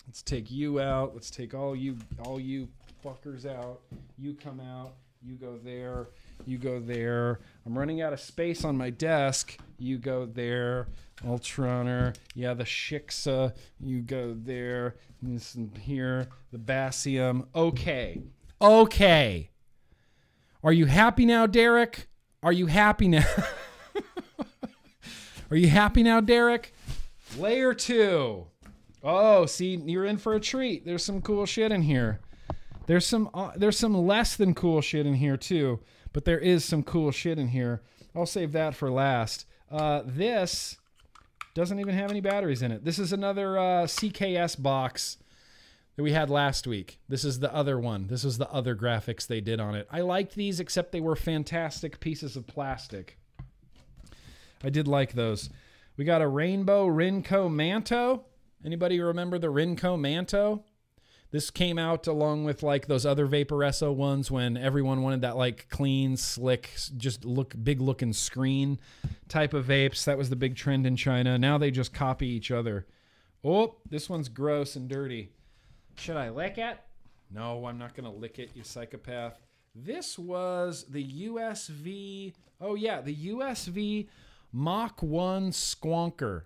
let's 0.08 0.22
take 0.22 0.50
you 0.50 0.80
out. 0.80 1.14
Let's 1.14 1.30
take 1.30 1.54
all 1.54 1.76
you 1.76 1.98
all 2.24 2.40
you 2.40 2.70
fuckers 3.04 3.46
out. 3.46 3.82
You 4.18 4.34
come 4.34 4.60
out. 4.60 4.94
You 5.22 5.36
go 5.36 5.60
there. 5.64 6.08
You 6.46 6.58
go 6.58 6.80
there. 6.80 7.40
I'm 7.66 7.78
running 7.78 8.02
out 8.02 8.14
of 8.14 8.20
space 8.20 8.64
on 8.64 8.78
my 8.78 8.90
desk. 8.90 9.60
You 9.78 9.98
go 9.98 10.26
there. 10.26 10.88
Ultroner 11.26 12.16
yeah 12.36 12.54
the 12.54 12.64
shixa. 12.64 13.56
You 13.80 14.02
go 14.02 14.34
there. 14.34 14.96
This 15.22 15.58
here. 15.82 16.28
The 16.52 16.58
basium 16.58 17.48
okay. 17.54 18.22
Okay. 18.62 19.50
Are 20.64 20.74
you 20.74 20.86
happy 20.86 21.26
now 21.26 21.46
derek? 21.46 22.08
Are 22.42 22.54
you 22.54 22.68
happy 22.68 23.08
now? 23.08 23.26
Are 25.52 25.58
you 25.58 25.70
happy 25.70 26.04
now 26.04 26.20
derek? 26.20 26.74
Layer 27.38 27.74
two 27.74 28.48
oh 29.08 29.48
see 29.48 29.76
you're 29.86 30.06
in 30.06 30.18
for 30.18 30.36
a 30.36 30.40
treat 30.40 30.86
there's 30.86 31.04
some 31.04 31.22
cool 31.22 31.46
shit 31.46 31.72
in 31.72 31.82
here 31.82 32.20
there's 32.88 33.06
some 33.06 33.30
uh, 33.34 33.52
there's 33.56 33.78
some 33.78 33.94
less 33.94 34.36
than 34.36 34.54
cool 34.54 34.82
shit 34.82 35.06
in 35.06 35.14
here 35.14 35.38
too, 35.38 35.82
but 36.14 36.26
there 36.26 36.40
is 36.40 36.66
some 36.66 36.84
cool 36.84 37.12
shit 37.12 37.38
in 37.38 37.50
here. 37.50 37.82
I'll 38.16 38.26
save 38.26 38.54
that 38.54 38.74
for 38.74 38.90
last. 38.90 39.46
Uh, 39.70 40.02
this 40.06 40.78
doesn't 41.54 41.80
even 41.80 41.96
have 41.96 42.10
any 42.10 42.22
batteries 42.22 42.62
in 42.62 42.72
it. 42.72 42.86
This 42.86 42.98
is 42.98 43.12
another 43.12 43.58
uh, 43.58 43.84
CKS 43.84 44.62
box 44.62 45.18
that 45.98 46.04
we 46.04 46.14
had 46.14 46.30
last 46.30 46.66
week. 46.66 46.98
This 47.10 47.26
is 47.26 47.40
the 47.40 47.54
other 47.54 47.78
one. 47.78 48.08
This 48.08 48.24
is 48.24 48.38
the 48.38 48.50
other 48.52 48.74
graphics 48.74 49.28
they 49.28 49.42
did 49.42 49.60
on 49.60 49.76
it. 49.76 49.88
I 49.92 50.02
liked 50.02 50.36
these, 50.36 50.62
except 50.62 50.94
they 50.94 51.02
were 51.02 51.16
fantastic 51.16 52.00
pieces 52.00 52.38
of 52.38 52.48
plastic. 52.48 53.18
I 54.64 54.70
did 54.70 54.88
like 54.88 55.14
those. 55.14 55.50
We 55.98 56.06
got 56.06 56.22
a 56.22 56.28
rainbow 56.28 56.86
Rincoe 56.88 57.50
Manto. 57.50 58.24
Anybody 58.68 59.00
remember 59.00 59.40
the 59.40 59.50
Rincoe 59.50 59.96
Manto? 59.96 60.66
This 61.32 61.50
came 61.50 61.80
out 61.80 62.06
along 62.06 62.44
with 62.44 62.64
like 62.64 62.88
those 62.88 63.06
other 63.06 63.26
Vaporesso 63.26 63.96
ones 63.96 64.30
when 64.30 64.58
everyone 64.58 65.04
wanted 65.04 65.22
that 65.22 65.38
like 65.38 65.70
clean, 65.70 66.18
slick, 66.18 66.72
just 66.98 67.24
look 67.24 67.56
big 67.64 67.80
looking 67.80 68.12
screen 68.12 68.78
type 69.30 69.54
of 69.54 69.68
vapes. 69.68 70.04
That 70.04 70.18
was 70.18 70.30
the 70.30 70.36
big 70.36 70.58
trend 70.58 70.86
in 70.86 70.98
China. 70.98 71.38
Now 71.38 71.58
they 71.58 71.72
just 71.72 71.94
copy 71.94 72.28
each 72.28 72.52
other. 72.52 72.86
Oh, 73.42 73.78
this 73.90 74.10
one's 74.10 74.28
gross 74.28 74.76
and 74.76 74.90
dirty. 74.90 75.30
Should 75.96 76.18
I 76.18 76.30
lick 76.30 76.58
it? 76.58 76.78
No, 77.32 77.68
I'm 77.68 77.78
not 77.78 77.96
going 77.96 78.12
to 78.12 78.20
lick 78.20 78.38
it, 78.38 78.52
you 78.54 78.64
psychopath. 78.64 79.40
This 79.74 80.20
was 80.20 80.84
the 80.90 81.30
USV. 81.30 82.34
Oh, 82.60 82.76
yeah, 82.76 83.00
the 83.00 83.16
USV 83.16 84.10
Mach 84.52 85.02
1 85.02 85.52
Squonker. 85.52 86.42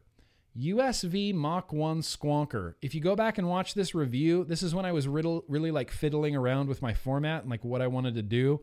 USV 0.57 1.33
Mach 1.33 1.71
1 1.71 2.01
Squonker. 2.01 2.75
If 2.81 2.93
you 2.93 3.01
go 3.01 3.15
back 3.15 3.37
and 3.37 3.47
watch 3.47 3.73
this 3.73 3.95
review, 3.95 4.43
this 4.43 4.61
is 4.61 4.75
when 4.75 4.85
I 4.85 4.91
was 4.91 5.07
riddle, 5.07 5.45
really 5.47 5.71
like 5.71 5.91
fiddling 5.91 6.35
around 6.35 6.67
with 6.67 6.81
my 6.81 6.93
format 6.93 7.43
and 7.43 7.49
like 7.49 7.63
what 7.63 7.81
I 7.81 7.87
wanted 7.87 8.15
to 8.15 8.21
do. 8.21 8.61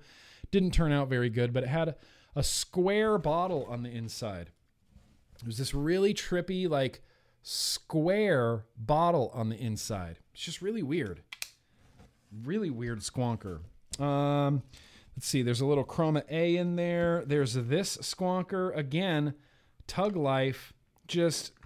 Didn't 0.50 0.72
turn 0.72 0.92
out 0.92 1.08
very 1.08 1.30
good, 1.30 1.52
but 1.52 1.62
it 1.62 1.68
had 1.68 1.94
a 2.36 2.42
square 2.42 3.16
bottle 3.16 3.66
on 3.70 3.82
the 3.82 3.90
inside. 3.90 4.50
It 5.40 5.46
was 5.46 5.56
this 5.56 5.72
really 5.72 6.12
trippy, 6.12 6.68
like 6.68 7.02
square 7.42 8.66
bottle 8.76 9.30
on 9.32 9.48
the 9.48 9.56
inside. 9.56 10.18
It's 10.34 10.42
just 10.42 10.60
really 10.60 10.82
weird. 10.82 11.22
Really 12.44 12.70
weird 12.70 13.00
squonker. 13.00 13.60
Um, 13.98 14.62
let's 15.16 15.26
see, 15.26 15.42
there's 15.42 15.62
a 15.62 15.66
little 15.66 15.84
Kroma 15.84 16.22
A 16.28 16.56
in 16.56 16.76
there. 16.76 17.24
There's 17.26 17.54
this 17.54 17.96
squonker. 17.98 18.76
Again, 18.76 19.34
Tug 19.86 20.16
Life. 20.16 20.74
Just 21.06 21.57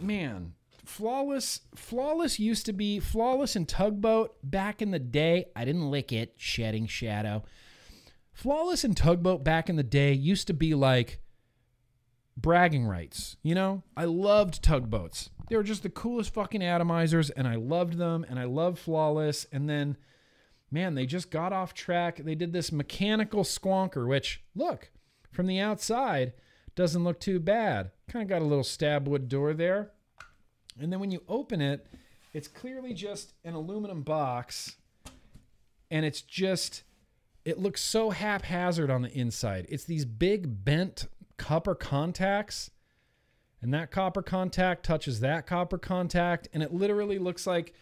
man, 0.00 0.54
flawless 0.84 1.60
flawless 1.74 2.38
used 2.38 2.66
to 2.66 2.72
be 2.72 2.98
flawless 2.98 3.56
and 3.56 3.68
tugboat 3.68 4.36
back 4.42 4.82
in 4.82 4.90
the 4.90 4.98
day. 4.98 5.46
I 5.54 5.64
didn't 5.64 5.90
lick 5.90 6.12
it 6.12 6.34
shedding 6.36 6.86
shadow. 6.86 7.44
Flawless 8.32 8.84
and 8.84 8.96
tugboat 8.96 9.44
back 9.44 9.68
in 9.68 9.76
the 9.76 9.82
day 9.82 10.12
used 10.12 10.46
to 10.46 10.54
be 10.54 10.74
like 10.74 11.20
bragging 12.36 12.86
rights 12.86 13.36
you 13.42 13.54
know? 13.54 13.82
I 13.96 14.04
loved 14.04 14.62
tugboats. 14.62 15.30
They 15.48 15.56
were 15.56 15.62
just 15.62 15.82
the 15.82 15.90
coolest 15.90 16.32
fucking 16.32 16.62
atomizers 16.62 17.30
and 17.36 17.46
i 17.46 17.56
loved 17.56 17.98
them 17.98 18.24
and 18.28 18.38
i 18.38 18.44
loved 18.44 18.78
flawless. 18.78 19.46
And 19.52 19.68
then 19.68 19.96
man 20.70 20.94
they 20.94 21.06
just 21.06 21.30
got 21.30 21.52
off 21.52 21.74
track. 21.74 22.18
They 22.18 22.34
did 22.34 22.52
this 22.52 22.72
mechanical 22.72 23.44
squonker 23.44 24.08
which 24.08 24.42
look 24.54 24.90
from 25.30 25.46
the 25.46 25.60
outside 25.60 26.32
doesn't 26.74 27.04
look 27.04 27.20
too 27.20 27.38
bad. 27.38 27.90
Kind 28.08 28.22
of 28.22 28.28
got 28.28 28.42
a 28.42 28.46
little 28.46 28.64
stab 28.64 29.06
wood 29.06 29.28
door 29.28 29.54
there. 29.54 29.92
And 30.80 30.92
then 30.92 31.00
when 31.00 31.10
you 31.10 31.22
open 31.28 31.60
it, 31.60 31.86
it's 32.32 32.48
clearly 32.48 32.94
just 32.94 33.34
an 33.44 33.54
aluminum 33.54 34.02
box. 34.02 34.76
And 35.90 36.06
it's 36.06 36.22
just 36.22 36.82
it 37.44 37.58
looks 37.58 37.80
so 37.82 38.10
haphazard 38.10 38.90
on 38.90 39.02
the 39.02 39.12
inside. 39.12 39.66
It's 39.68 39.84
these 39.84 40.04
big 40.04 40.64
bent 40.64 41.08
copper 41.36 41.74
contacts. 41.74 42.70
And 43.60 43.72
that 43.74 43.90
copper 43.90 44.22
contact 44.22 44.84
touches 44.84 45.20
that 45.20 45.46
copper 45.46 45.78
contact. 45.78 46.48
And 46.52 46.62
it 46.62 46.72
literally 46.72 47.18
looks 47.18 47.46
like 47.46 47.74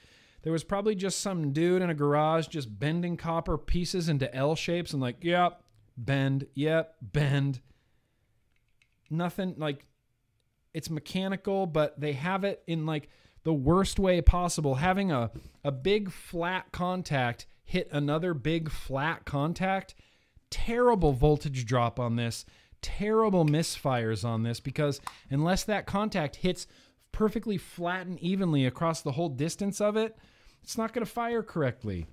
there 0.43 0.53
was 0.53 0.65
probably 0.65 0.95
just 0.95 1.21
some 1.21 1.53
dude 1.53 1.83
in 1.83 1.91
a 1.91 1.95
garage 1.95 2.49
just 2.49 2.79
bending 2.79 3.17
copper 3.17 3.59
pieces 3.59 4.09
into 4.09 4.35
L 4.35 4.55
shapes 4.55 4.93
and 4.93 5.01
like, 5.01 5.23
yep, 5.23 5.63
bend, 5.97 6.47
yep, 6.55 6.97
bend. 7.01 7.61
Nothing 9.11 9.55
like 9.59 9.85
it's 10.73 10.91
mechanical, 10.91 11.67
but 11.67 12.01
they 12.01 12.13
have 12.13 12.45
it 12.45 12.63
in 12.67 12.87
like 12.87 13.09
the 13.43 13.53
worst 13.53 13.99
way 13.99 14.21
possible. 14.21 14.77
Having 14.77 15.13
a, 15.13 15.31
a 15.65 15.73
big 15.73 16.11
flat 16.11 16.73
contact 16.73 17.47
hit 17.65 17.89
another 17.93 18.35
big 18.35 18.71
flat 18.71 19.25
contact, 19.25 19.95
terrible 20.51 21.13
voltage 21.13 21.65
drop 21.65 21.99
on 21.99 22.17
this, 22.17 22.45
terrible 22.83 23.45
misfires 23.45 24.25
on 24.25 24.43
this 24.43 24.61
because 24.61 25.01
unless 25.31 25.65
that 25.65 25.87
contact 25.87 26.37
hits 26.37 26.67
perfectly 27.13 27.57
flat 27.57 28.07
and 28.07 28.19
evenly 28.21 28.67
across 28.67 29.03
the 29.03 29.13
whole 29.13 29.29
distance 29.29 29.81
of 29.81 29.97
it, 29.97 30.17
it's 30.63 30.79
not 30.79 30.93
going 30.93 31.05
to 31.05 31.11
fire 31.11 31.43
correctly. 31.43 32.07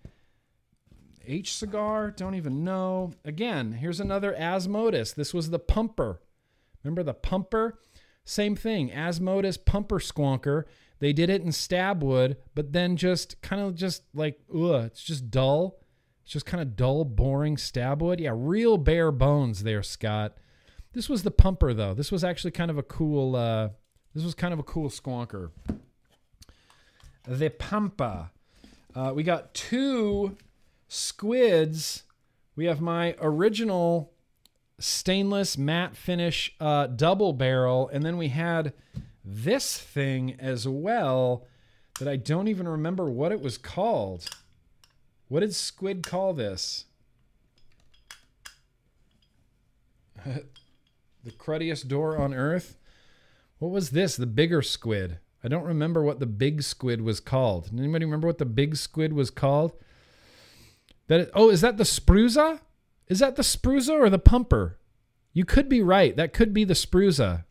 H 1.25 1.53
cigar, 1.53 2.09
don't 2.09 2.35
even 2.35 2.63
know. 2.63 3.13
Again, 3.25 3.73
here's 3.73 3.99
another 3.99 4.33
Asmodus. 4.33 5.13
This 5.13 5.33
was 5.33 5.49
the 5.49 5.59
pumper. 5.59 6.21
Remember 6.83 7.03
the 7.03 7.13
pumper? 7.13 7.79
Same 8.25 8.55
thing. 8.55 8.89
Asmodus 8.89 9.63
pumper 9.63 9.99
squonker. 9.99 10.63
They 10.99 11.13
did 11.13 11.29
it 11.29 11.41
in 11.41 11.49
stabwood, 11.49 12.37
but 12.55 12.73
then 12.73 12.97
just 12.97 13.41
kind 13.41 13.61
of 13.61 13.75
just 13.75 14.03
like, 14.13 14.39
ugh, 14.53 14.85
it's 14.85 15.03
just 15.03 15.29
dull. 15.29 15.79
It's 16.23 16.33
just 16.33 16.45
kind 16.45 16.61
of 16.61 16.75
dull, 16.75 17.05
boring 17.05 17.55
stabwood. 17.55 18.19
Yeah, 18.19 18.33
real 18.33 18.77
bare 18.77 19.11
bones 19.11 19.63
there, 19.63 19.83
Scott. 19.83 20.37
This 20.93 21.07
was 21.07 21.23
the 21.23 21.31
pumper 21.31 21.73
though. 21.73 21.93
This 21.93 22.11
was 22.11 22.23
actually 22.23 22.51
kind 22.51 22.71
of 22.71 22.77
a 22.77 22.83
cool. 22.83 23.35
Uh, 23.35 23.69
this 24.13 24.23
was 24.23 24.33
kind 24.33 24.53
of 24.53 24.59
a 24.59 24.63
cool 24.63 24.89
squonker. 24.89 25.51
The 27.27 27.49
pampa. 27.49 28.31
Uh, 28.95 29.13
we 29.15 29.23
got 29.23 29.53
two 29.53 30.35
squids. 30.87 32.03
We 32.55 32.65
have 32.65 32.81
my 32.81 33.15
original 33.21 34.11
stainless 34.79 35.57
matte 35.57 35.95
finish 35.95 36.55
uh, 36.59 36.87
double 36.87 37.33
barrel, 37.33 37.89
and 37.91 38.05
then 38.05 38.17
we 38.17 38.29
had 38.29 38.73
this 39.23 39.77
thing 39.77 40.35
as 40.39 40.67
well 40.67 41.45
that 41.99 42.07
I 42.07 42.15
don't 42.15 42.47
even 42.47 42.67
remember 42.67 43.09
what 43.09 43.31
it 43.31 43.41
was 43.41 43.57
called. 43.57 44.29
What 45.27 45.41
did 45.41 45.53
Squid 45.53 46.03
call 46.03 46.33
this? 46.33 46.85
the 50.25 51.31
cruddiest 51.37 51.87
door 51.87 52.17
on 52.17 52.33
earth? 52.33 52.77
What 53.59 53.71
was 53.71 53.89
this? 53.89 54.15
The 54.15 54.25
bigger 54.25 54.61
squid. 54.61 55.19
I 55.43 55.47
don't 55.47 55.63
remember 55.63 56.03
what 56.03 56.19
the 56.19 56.25
big 56.25 56.63
squid 56.63 57.01
was 57.01 57.19
called. 57.19 57.69
Anybody 57.77 58.05
remember 58.05 58.27
what 58.27 58.37
the 58.37 58.45
big 58.45 58.75
squid 58.75 59.13
was 59.13 59.29
called? 59.29 59.73
That 61.07 61.29
oh, 61.33 61.49
is 61.49 61.61
that 61.61 61.77
the 61.77 61.83
spruza? 61.83 62.59
Is 63.07 63.19
that 63.19 63.35
the 63.35 63.43
spruza 63.43 63.93
or 63.93 64.09
the 64.09 64.19
pumper? 64.19 64.77
You 65.33 65.45
could 65.45 65.69
be 65.69 65.81
right. 65.81 66.15
That 66.15 66.33
could 66.33 66.53
be 66.53 66.63
the 66.63 66.73
spruza. 66.73 67.45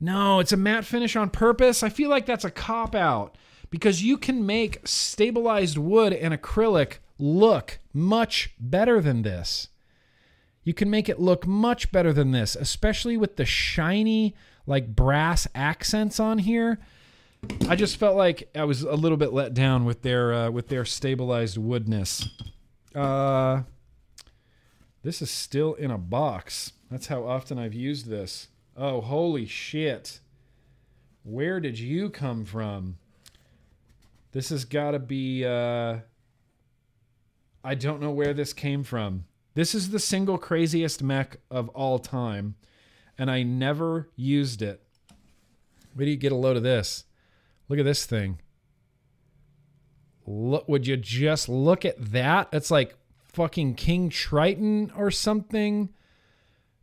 No, 0.00 0.38
it's 0.38 0.52
a 0.52 0.56
matte 0.56 0.84
finish 0.84 1.16
on 1.16 1.30
purpose. 1.30 1.82
I 1.82 1.88
feel 1.88 2.10
like 2.10 2.26
that's 2.26 2.44
a 2.44 2.50
cop 2.50 2.94
out 2.94 3.36
because 3.70 4.02
you 4.02 4.16
can 4.16 4.46
make 4.46 4.86
stabilized 4.86 5.76
wood 5.76 6.12
and 6.12 6.32
acrylic 6.32 6.98
look 7.18 7.78
much 7.92 8.54
better 8.60 9.00
than 9.00 9.22
this. 9.22 9.68
You 10.62 10.74
can 10.74 10.90
make 10.90 11.08
it 11.08 11.18
look 11.18 11.46
much 11.46 11.90
better 11.90 12.12
than 12.12 12.30
this, 12.30 12.54
especially 12.54 13.16
with 13.16 13.36
the 13.36 13.44
shiny 13.44 14.34
like 14.66 14.94
brass 14.94 15.48
accents 15.54 16.20
on 16.20 16.38
here. 16.38 16.78
I 17.68 17.76
just 17.76 17.96
felt 17.96 18.16
like 18.16 18.50
I 18.54 18.64
was 18.64 18.82
a 18.82 18.94
little 18.94 19.16
bit 19.16 19.32
let 19.32 19.54
down 19.54 19.84
with 19.84 20.02
their 20.02 20.34
uh, 20.34 20.50
with 20.50 20.68
their 20.68 20.84
stabilized 20.84 21.56
woodness. 21.56 22.28
Uh, 22.94 23.62
this 25.02 25.22
is 25.22 25.30
still 25.30 25.74
in 25.74 25.90
a 25.90 25.98
box. 25.98 26.72
That's 26.90 27.06
how 27.06 27.24
often 27.24 27.58
I've 27.58 27.74
used 27.74 28.06
this. 28.06 28.48
Oh, 28.76 29.00
holy 29.00 29.46
shit! 29.46 30.20
Where 31.24 31.60
did 31.60 31.78
you 31.78 32.10
come 32.10 32.44
from? 32.44 32.96
This 34.32 34.50
has 34.50 34.64
got 34.64 34.92
to 34.92 34.98
be. 34.98 35.44
Uh, 35.44 35.98
I 37.64 37.74
don't 37.74 38.00
know 38.00 38.10
where 38.10 38.34
this 38.34 38.52
came 38.52 38.84
from. 38.84 39.24
This 39.54 39.74
is 39.74 39.90
the 39.90 39.98
single 39.98 40.38
craziest 40.38 41.02
mech 41.02 41.38
of 41.50 41.68
all 41.70 41.98
time, 41.98 42.54
and 43.18 43.30
I 43.30 43.42
never 43.42 44.08
used 44.16 44.62
it. 44.62 44.82
Where 45.94 46.04
do 46.04 46.10
you 46.10 46.16
get 46.16 46.32
a 46.32 46.36
load 46.36 46.56
of 46.56 46.62
this? 46.62 47.04
Look 47.68 47.78
at 47.78 47.84
this 47.84 48.06
thing. 48.06 48.38
Look, 50.26 50.68
would 50.68 50.86
you 50.86 50.96
just 50.96 51.48
look 51.48 51.84
at 51.84 52.12
that? 52.12 52.48
It's 52.52 52.70
like 52.70 52.94
fucking 53.38 53.72
King 53.74 54.08
Triton 54.08 54.90
or 54.96 55.12
something. 55.12 55.90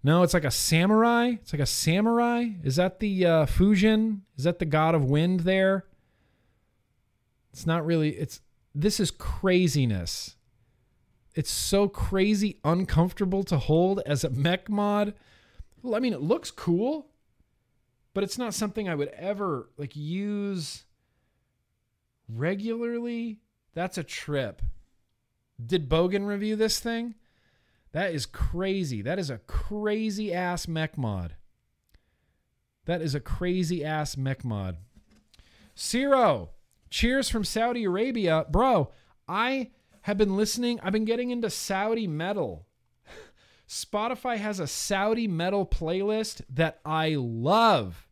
No, 0.01 0.23
it's 0.23 0.33
like 0.33 0.45
a 0.45 0.51
samurai. 0.51 1.33
It's 1.41 1.51
like 1.51 1.61
a 1.61 1.65
samurai. 1.65 2.45
Is 2.63 2.77
that 2.77 3.01
the 3.01 3.25
uh, 3.25 3.45
Fujin? 3.45 4.21
Is 4.37 4.45
that 4.45 4.59
the 4.59 4.65
god 4.65 4.95
of 4.95 5.03
wind 5.03 5.41
there? 5.41 5.85
It's 7.51 7.67
not 7.67 7.85
really. 7.85 8.11
It's 8.11 8.39
this 8.73 9.01
is 9.01 9.11
craziness. 9.11 10.37
It's 11.35 11.51
so 11.51 11.89
crazy 11.89 12.61
uncomfortable 12.63 13.43
to 13.43 13.57
hold 13.57 14.01
as 14.05 14.23
a 14.23 14.29
mech 14.29 14.69
mod. 14.69 15.13
Well, 15.81 15.95
I 15.95 15.99
mean, 15.99 16.13
it 16.13 16.21
looks 16.21 16.51
cool, 16.51 17.09
but 18.13 18.23
it's 18.23 18.37
not 18.37 18.53
something 18.53 18.87
I 18.87 18.95
would 18.95 19.09
ever 19.09 19.69
like 19.75 19.97
use 19.97 20.85
regularly. 22.29 23.39
That's 23.73 23.97
a 23.97 24.03
trip. 24.03 24.61
Did 25.63 25.89
Bogan 25.89 26.27
review 26.27 26.55
this 26.55 26.79
thing? 26.79 27.15
That 27.91 28.13
is 28.13 28.25
crazy. 28.25 29.01
That 29.01 29.19
is 29.19 29.29
a 29.29 29.37
crazy 29.37 30.33
ass 30.33 30.67
mech 30.67 30.97
mod. 30.97 31.35
That 32.85 33.01
is 33.01 33.15
a 33.15 33.19
crazy 33.19 33.83
ass 33.83 34.17
mech 34.17 34.43
mod. 34.43 34.77
Zero. 35.77 36.49
Cheers 36.89 37.29
from 37.29 37.43
Saudi 37.43 37.85
Arabia. 37.85 38.45
Bro, 38.49 38.91
I 39.27 39.71
have 40.01 40.17
been 40.17 40.35
listening. 40.35 40.79
I've 40.83 40.93
been 40.93 41.05
getting 41.05 41.31
into 41.31 41.49
Saudi 41.49 42.05
metal. 42.05 42.67
Spotify 43.67 44.37
has 44.37 44.59
a 44.59 44.67
Saudi 44.67 45.27
metal 45.27 45.65
playlist 45.65 46.41
that 46.49 46.79
I 46.85 47.15
love. 47.17 48.07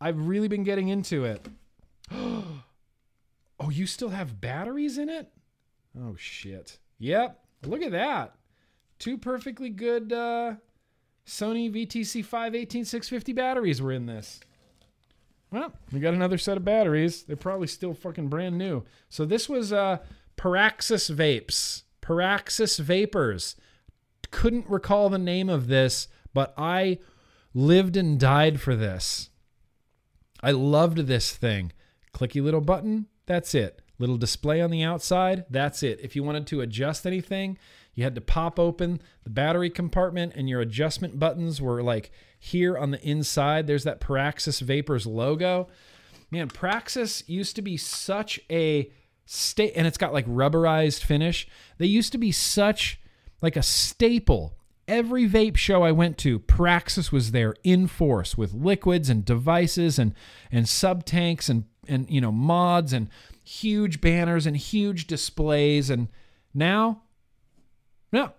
I've 0.00 0.26
really 0.26 0.48
been 0.48 0.64
getting 0.64 0.88
into 0.88 1.24
it. 1.24 1.46
oh, 2.12 3.70
you 3.70 3.86
still 3.86 4.10
have 4.10 4.40
batteries 4.40 4.98
in 4.98 5.08
it? 5.08 5.30
Oh, 5.98 6.16
shit. 6.16 6.78
Yep. 6.98 7.38
Look 7.66 7.82
at 7.82 7.92
that. 7.92 8.34
Two 8.98 9.18
perfectly 9.18 9.70
good 9.70 10.12
uh, 10.12 10.54
Sony 11.26 11.72
VTC 11.72 12.24
518 12.24 12.84
650 12.84 13.32
batteries 13.32 13.82
were 13.82 13.92
in 13.92 14.06
this. 14.06 14.40
Well, 15.50 15.72
we 15.92 16.00
got 16.00 16.14
another 16.14 16.38
set 16.38 16.56
of 16.56 16.64
batteries. 16.64 17.22
They're 17.22 17.36
probably 17.36 17.68
still 17.68 17.94
fucking 17.94 18.28
brand 18.28 18.58
new. 18.58 18.84
So 19.08 19.24
this 19.24 19.48
was 19.48 19.72
uh, 19.72 19.98
Paraxis 20.36 21.10
Vapes. 21.10 21.82
Paraxis 22.00 22.78
Vapors. 22.78 23.56
Couldn't 24.30 24.68
recall 24.68 25.08
the 25.08 25.18
name 25.18 25.48
of 25.48 25.68
this, 25.68 26.08
but 26.32 26.52
I 26.58 26.98
lived 27.54 27.96
and 27.96 28.18
died 28.18 28.60
for 28.60 28.74
this. 28.74 29.30
I 30.42 30.50
loved 30.50 30.98
this 30.98 31.34
thing. 31.34 31.72
Clicky 32.12 32.42
little 32.42 32.60
button, 32.60 33.06
that's 33.26 33.54
it. 33.54 33.80
Little 33.98 34.16
display 34.16 34.60
on 34.60 34.70
the 34.70 34.82
outside, 34.82 35.44
that's 35.50 35.82
it. 35.82 36.00
If 36.02 36.16
you 36.16 36.24
wanted 36.24 36.46
to 36.48 36.60
adjust 36.60 37.06
anything, 37.06 37.58
you 37.94 38.02
had 38.02 38.16
to 38.16 38.20
pop 38.20 38.58
open 38.58 39.00
the 39.22 39.30
battery 39.30 39.70
compartment 39.70 40.32
and 40.34 40.48
your 40.48 40.60
adjustment 40.60 41.18
buttons 41.18 41.62
were 41.62 41.82
like 41.82 42.10
here 42.38 42.76
on 42.76 42.90
the 42.90 43.00
inside. 43.08 43.66
There's 43.66 43.84
that 43.84 44.00
Praxis 44.00 44.60
Vapors 44.60 45.06
logo. 45.06 45.68
Man, 46.30 46.48
Praxis 46.48 47.22
used 47.28 47.54
to 47.56 47.62
be 47.62 47.76
such 47.76 48.40
a 48.50 48.90
state 49.26 49.72
and 49.76 49.86
it's 49.86 49.98
got 49.98 50.12
like 50.12 50.26
rubberized 50.26 51.04
finish. 51.04 51.46
They 51.78 51.86
used 51.86 52.12
to 52.12 52.18
be 52.18 52.32
such 52.32 53.00
like 53.40 53.56
a 53.56 53.62
staple. 53.62 54.56
Every 54.86 55.28
vape 55.28 55.56
show 55.56 55.82
I 55.82 55.92
went 55.92 56.18
to, 56.18 56.38
Praxis 56.40 57.10
was 57.10 57.30
there 57.30 57.54
in 57.62 57.86
force 57.86 58.36
with 58.36 58.52
liquids 58.52 59.08
and 59.08 59.24
devices 59.24 59.98
and 59.98 60.14
and 60.50 60.68
sub 60.68 61.06
tanks 61.06 61.48
and 61.48 61.64
and 61.88 62.10
you 62.10 62.20
know 62.20 62.32
mods 62.32 62.92
and 62.92 63.08
huge 63.44 64.00
banners 64.00 64.46
and 64.46 64.56
huge 64.56 65.06
displays 65.06 65.90
and 65.90 66.08
now 66.54 67.02
no 68.10 68.32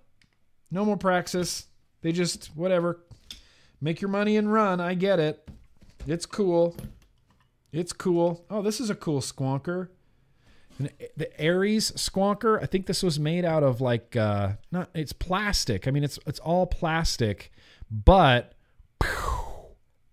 no 0.71 0.83
more 0.83 0.97
praxis. 0.97 1.67
They 2.01 2.11
just 2.11 2.47
whatever. 2.55 2.99
Make 3.79 4.01
your 4.01 4.09
money 4.09 4.35
and 4.35 4.51
run. 4.51 4.79
I 4.79 4.93
get 4.95 5.19
it. 5.19 5.47
It's 6.07 6.25
cool. 6.25 6.75
It's 7.71 7.93
cool. 7.93 8.45
Oh 8.49 8.61
this 8.61 8.79
is 8.79 8.89
a 8.89 8.95
cool 8.95 9.21
squonker. 9.21 9.89
And 10.77 10.91
the 11.15 11.39
aries 11.39 11.91
squonker 11.91 12.61
i 12.61 12.65
think 12.65 12.85
this 12.85 13.01
was 13.01 13.17
made 13.17 13.45
out 13.45 13.63
of 13.63 13.79
like 13.79 14.15
uh 14.15 14.53
not 14.71 14.89
it's 14.93 15.13
plastic. 15.13 15.87
I 15.87 15.91
mean 15.91 16.03
it's 16.03 16.19
it's 16.25 16.39
all 16.39 16.65
plastic 16.65 17.51
but 17.89 18.53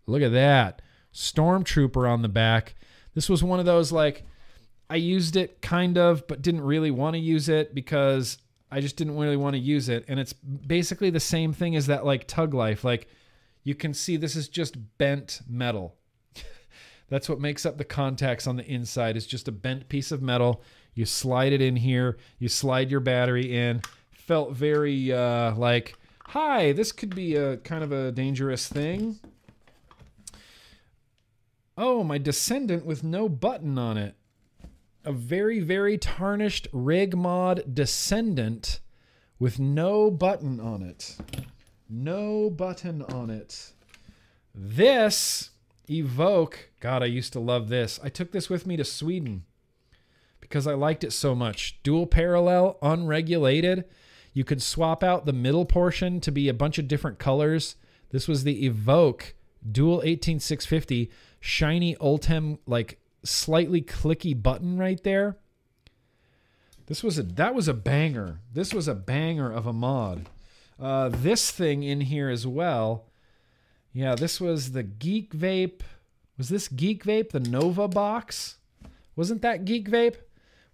look 0.07 0.23
at 0.23 0.33
that. 0.33 0.83
Stormtrooper 1.12 2.09
on 2.09 2.23
the 2.23 2.29
back. 2.29 2.75
This 3.15 3.29
was 3.29 3.43
one 3.43 3.59
of 3.59 3.67
those 3.67 3.91
like 3.93 4.25
I 4.91 4.97
used 4.97 5.36
it 5.36 5.62
kind 5.62 5.97
of, 5.97 6.27
but 6.27 6.43
didn't 6.43 6.62
really 6.62 6.91
want 6.91 7.15
to 7.15 7.20
use 7.20 7.49
it 7.49 7.75
because 7.75 8.39
I 8.70 8.81
just 8.81 8.97
didn't 8.97 9.19
really 9.19 9.36
want 9.36 9.55
to 9.55 9.61
use 9.61 9.91
it. 9.91 10.05
And 10.09 10.19
it's 10.19 10.33
basically 10.33 11.11
the 11.11 11.20
same 11.20 11.52
thing 11.52 11.77
as 11.77 11.86
that 11.89 12.07
like 12.07 12.27
tug 12.27 12.55
life. 12.55 12.85
Like 12.85 13.07
you 13.65 13.75
can 13.75 13.93
see 13.93 14.17
this 14.17 14.35
is 14.35 14.49
just 14.49 14.77
bent 14.97 15.41
metal. 15.47 15.97
That's 17.11 17.28
what 17.28 17.39
makes 17.39 17.67
up 17.67 17.77
the 17.77 17.85
contacts 17.85 18.47
on 18.47 18.57
the 18.57 18.65
inside 18.65 19.17
is 19.17 19.27
just 19.27 19.47
a 19.47 19.52
bent 19.52 19.91
piece 19.91 20.11
of 20.11 20.23
metal. 20.23 20.62
You 20.94 21.05
slide 21.05 21.52
it 21.52 21.61
in 21.61 21.77
here, 21.77 22.17
you 22.39 22.49
slide 22.49 22.91
your 22.91 23.01
battery 23.01 23.55
in. 23.55 23.83
Felt 24.11 24.52
very 24.52 25.12
uh, 25.12 25.55
like, 25.55 25.94
hi, 26.28 26.73
this 26.73 26.93
could 26.93 27.15
be 27.15 27.36
a 27.36 27.59
kind 27.59 27.85
of 27.85 27.93
a 27.93 28.11
dangerous 28.11 28.69
thing. 28.69 29.20
Oh, 31.77 32.02
my 32.05 32.19
descendant 32.19 32.86
with 32.86 33.05
no 33.05 33.28
button 33.28 33.78
on 33.78 33.99
it 33.99 34.15
a 35.05 35.13
very, 35.13 35.61
very 35.61 35.99
tarnished 35.99 36.69
rig 36.73 37.17
mod 37.17 37.75
descendant 37.75 38.81
with 39.39 39.59
no 39.59 40.11
button 40.11 40.61
on 40.61 40.83
it. 40.83 41.17
No 41.89 42.49
button 42.49 43.03
on 43.03 43.31
it. 43.31 43.73
This 44.55 45.51
Evoke, 45.91 46.71
God, 46.81 47.03
I 47.03 47.07
used 47.07 47.33
to 47.33 47.41
love 47.41 47.69
this. 47.69 47.99
I 48.03 48.09
took 48.09 48.33
this 48.33 48.49
with 48.49 48.67
me 48.67 48.77
to 48.77 48.85
Sweden 48.85 49.45
because 50.41 50.67
I 50.67 50.75
liked 50.75 51.05
it 51.05 51.13
so 51.13 51.35
much. 51.35 51.83
Dual 51.83 52.07
parallel, 52.07 52.79
unregulated. 52.83 53.85
You 54.33 54.45
could 54.45 54.63
swap 54.63 55.03
out 55.03 55.27
the 55.27 55.33
middle 55.33 55.65
portion 55.65 56.21
to 56.21 56.31
be 56.31 56.49
a 56.49 56.55
bunch 56.55 56.79
of 56.79 56.89
different 56.89 57.19
colors. 57.19 57.77
This 58.11 58.29
was 58.29 58.45
the 58.45 58.65
Evoke 58.65 59.35
Dual 59.71 60.03
18650 60.03 61.11
shiny 61.41 61.97
Ultem 61.97 62.59
like 62.67 62.99
slightly 63.25 63.83
clicky 63.83 64.41
button 64.41 64.78
right 64.78 65.02
there. 65.02 65.36
This 66.86 67.02
was 67.02 67.18
a 67.18 67.23
that 67.23 67.55
was 67.55 67.68
a 67.68 67.75
banger. 67.75 68.41
This 68.52 68.75
was 68.75 68.89
a 68.89 68.94
banger 68.94 69.51
of 69.51 69.67
a 69.67 69.73
mod. 69.73 70.28
Uh, 70.81 71.09
this 71.10 71.51
thing 71.51 71.83
in 71.83 72.02
here 72.02 72.28
as 72.28 72.47
well. 72.47 73.07
Yeah, 73.92 74.15
this 74.15 74.41
was 74.41 74.73
the 74.73 74.83
Geek 74.83 75.34
Vape. 75.34 75.83
Was 76.39 76.49
this 76.49 76.68
Geek 76.68 77.05
Vape 77.05 77.31
the 77.31 77.41
Nova 77.41 77.89
box? 77.89 78.57
Wasn't 79.15 79.42
that 79.42 79.65
Geek 79.65 79.89
Vape? 79.89 80.17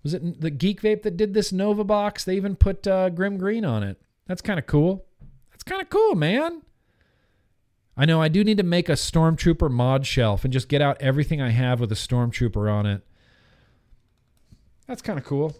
Was 0.03 0.15
it 0.15 0.41
the 0.41 0.51
Geek 0.51 0.81
Vape 0.81 1.03
that 1.03 1.17
did 1.17 1.35
this 1.35 1.53
Nova 1.53 1.85
box? 1.85 2.25
They 2.25 2.37
even 2.37 2.57
put 2.57 2.87
uh, 2.87 3.11
Grimm 3.11 3.37
Green 3.37 3.65
on 3.65 3.83
it. 3.83 4.01
That's 4.27 4.41
kind 4.41 4.59
of 4.59 4.67
cool. 4.67 5.05
That's 5.51 5.65
kind 5.65 5.83
of 5.83 5.91
cool, 5.91 6.15
man. 6.15 6.63
I 8.01 8.05
know 8.05 8.23
I 8.23 8.29
do 8.29 8.45
need 8.45 8.59
to 8.59 8.63
make 8.63 8.89
a 8.89 8.93
Stormtrooper 8.93 9.69
mod 9.69 10.07
shelf 10.07 10.45
and 10.45 10.53
just 10.53 10.69
get 10.69 10.81
out 10.81 11.03
everything 11.03 11.43
I 11.43 11.51
have 11.51 11.81
with 11.81 11.91
a 11.91 11.97
Stormtrooper 11.97 12.73
on 12.73 12.87
it. 12.87 13.03
That's 14.87 15.03
kind 15.03 15.19
of 15.19 15.25
cool. 15.25 15.57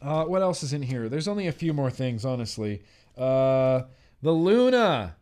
Uh, 0.00 0.24
what 0.26 0.42
else 0.42 0.62
is 0.62 0.72
in 0.72 0.82
here? 0.82 1.08
There's 1.08 1.26
only 1.26 1.48
a 1.48 1.52
few 1.52 1.72
more 1.72 1.90
things, 1.90 2.24
honestly. 2.24 2.82
Uh, 3.18 3.82
the 4.22 4.30
Luna. 4.30 5.16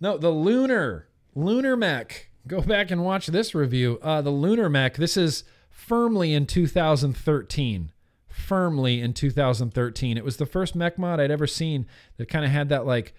No, 0.00 0.18
the 0.18 0.30
Lunar. 0.30 1.06
Lunar 1.36 1.76
Mech. 1.76 2.30
Go 2.48 2.60
back 2.60 2.90
and 2.90 3.04
watch 3.04 3.28
this 3.28 3.54
review. 3.54 4.00
Uh, 4.02 4.20
the 4.20 4.30
Lunar 4.30 4.68
Mech. 4.68 4.96
This 4.96 5.16
is 5.16 5.44
firmly 5.70 6.34
in 6.34 6.46
2013. 6.46 7.92
Firmly 8.28 9.00
in 9.00 9.12
2013. 9.14 10.18
It 10.18 10.24
was 10.24 10.36
the 10.36 10.46
first 10.46 10.74
mech 10.74 10.98
mod 10.98 11.20
I'd 11.20 11.30
ever 11.30 11.46
seen 11.46 11.86
that 12.16 12.28
kind 12.28 12.44
of 12.44 12.50
had 12.50 12.68
that 12.70 12.84
like 12.84 13.14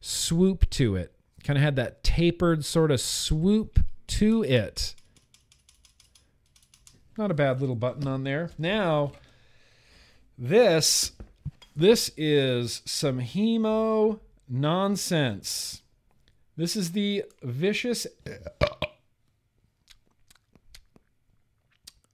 swoop 0.00 0.68
to 0.70 0.96
it. 0.96 1.14
Kind 1.44 1.56
of 1.56 1.62
had 1.62 1.76
that 1.76 2.02
tapered 2.04 2.64
sort 2.64 2.90
of 2.90 3.00
swoop 3.00 3.80
to 4.08 4.42
it. 4.44 4.94
Not 7.16 7.30
a 7.30 7.34
bad 7.34 7.60
little 7.60 7.76
button 7.76 8.06
on 8.06 8.24
there. 8.24 8.50
Now, 8.58 9.12
this 10.38 11.12
this 11.76 12.10
is 12.16 12.82
some 12.84 13.20
hemo 13.20 14.20
nonsense. 14.48 15.82
This 16.56 16.76
is 16.76 16.92
the 16.92 17.24
vicious 17.42 18.06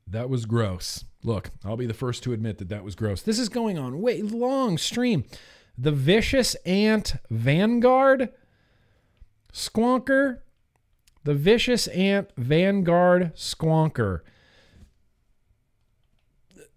That 0.06 0.30
was 0.30 0.46
gross. 0.46 1.04
Look, 1.24 1.50
I'll 1.64 1.76
be 1.76 1.86
the 1.86 1.94
first 1.94 2.22
to 2.22 2.32
admit 2.32 2.58
that 2.58 2.68
that 2.68 2.84
was 2.84 2.94
gross. 2.94 3.22
This 3.22 3.38
is 3.38 3.48
going 3.48 3.76
on 3.78 4.00
way 4.00 4.22
long 4.22 4.78
stream. 4.78 5.24
The 5.76 5.92
vicious 5.92 6.54
ant 6.64 7.16
vanguard 7.28 8.32
squonker. 9.56 10.40
The 11.24 11.34
vicious 11.34 11.88
ant 11.88 12.30
vanguard 12.36 13.34
squonker. 13.34 14.20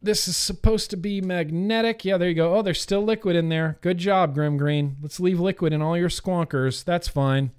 This 0.02 0.30
is 0.30 0.38
supposed 0.38 0.90
to 0.92 0.98
be 0.98 1.20
magnetic. 1.20 2.06
Yeah, 2.06 2.18
there 2.18 2.30
you 2.30 2.36
go. 2.36 2.56
Oh, 2.56 2.62
there's 2.62 2.82
still 2.82 3.04
liquid 3.04 3.36
in 3.36 3.50
there. 3.50 3.78
Good 3.82 3.98
job, 3.98 4.34
Grimm 4.34 4.56
Green. 4.58 4.96
Let's 5.02 5.20
leave 5.20 5.42
liquid 5.42 5.74
in 5.74 5.82
all 5.82 5.98
your 5.98 6.10
squonkers. 6.10 6.86
That's 6.86 7.10
fine. 7.10 7.52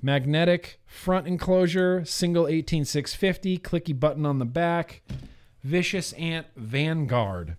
Magnetic 0.00 0.80
front 0.86 1.28
enclosure, 1.28 2.04
single 2.04 2.48
18650, 2.48 3.58
clicky 3.58 3.98
button 3.98 4.24
on 4.24 4.38
the 4.38 4.46
back. 4.46 5.02
Vicious 5.62 6.14
Ant 6.14 6.46
Vanguard. 6.56 7.56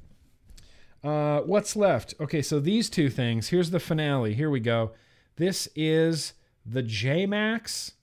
Uh, 1.03 1.42
what's 1.42 1.76
left? 1.76 2.16
Okay, 2.19 2.42
so 2.42 2.60
these 2.60 2.90
two 2.90 3.10
things. 3.10 3.50
Here's 3.50 3.69
the 3.69 3.80
finale. 3.80 4.34
Here 4.34 4.50
we 4.50 4.60
go. 4.60 4.92
This 5.35 5.69
is 5.76 6.34
the 6.66 6.83
JMax 6.83 7.93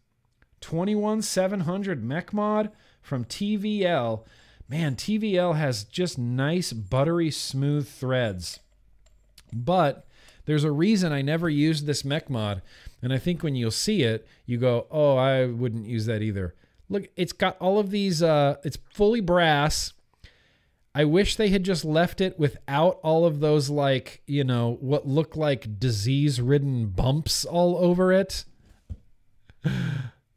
21700 0.61 2.05
mech 2.05 2.33
mod 2.33 2.71
from 3.03 3.25
TVL. 3.25 4.25
Man, 4.69 4.95
TVL 4.95 5.57
has 5.57 5.85
just 5.85 6.19
nice, 6.19 6.73
buttery, 6.73 7.31
smooth 7.31 7.89
threads. 7.89 8.61
But 9.53 10.07
there's 10.45 10.65
a 10.65 10.71
reason 10.71 11.13
I 11.13 11.23
never 11.23 11.49
used 11.49 11.87
this 11.87 12.05
mech 12.05 12.31
mod. 12.31 12.63
And 13.03 13.13
I 13.13 13.19
think 13.19 13.43
when 13.43 13.57
you'll 13.57 13.71
see 13.71 14.03
it, 14.03 14.27
you 14.47 14.59
go, 14.59 14.87
oh, 14.91 15.17
I 15.17 15.47
wouldn't 15.47 15.87
use 15.87 16.07
that 16.07 16.23
either. 16.23 16.55
Look, 16.89 17.09
it's 17.17 17.33
got 17.33 17.57
all 17.59 17.79
of 17.79 17.91
these, 17.91 18.23
uh, 18.23 18.57
it's 18.65 18.79
fully 18.93 19.21
brass. 19.21 19.93
I 20.95 21.05
wish 21.05 21.37
they 21.37 21.51
had 21.51 21.65
just 21.65 21.85
left 21.85 22.21
it 22.21 22.39
without 22.39 22.99
all 23.03 23.25
of 23.25 23.39
those, 23.41 23.71
like, 23.71 24.23
you 24.27 24.43
know, 24.43 24.77
what 24.81 25.07
look 25.07 25.37
like 25.37 25.79
disease 25.79 26.41
ridden 26.41 26.89
bumps 26.89 27.45
all 27.45 27.77
over 27.79 28.13
it. 28.13 28.45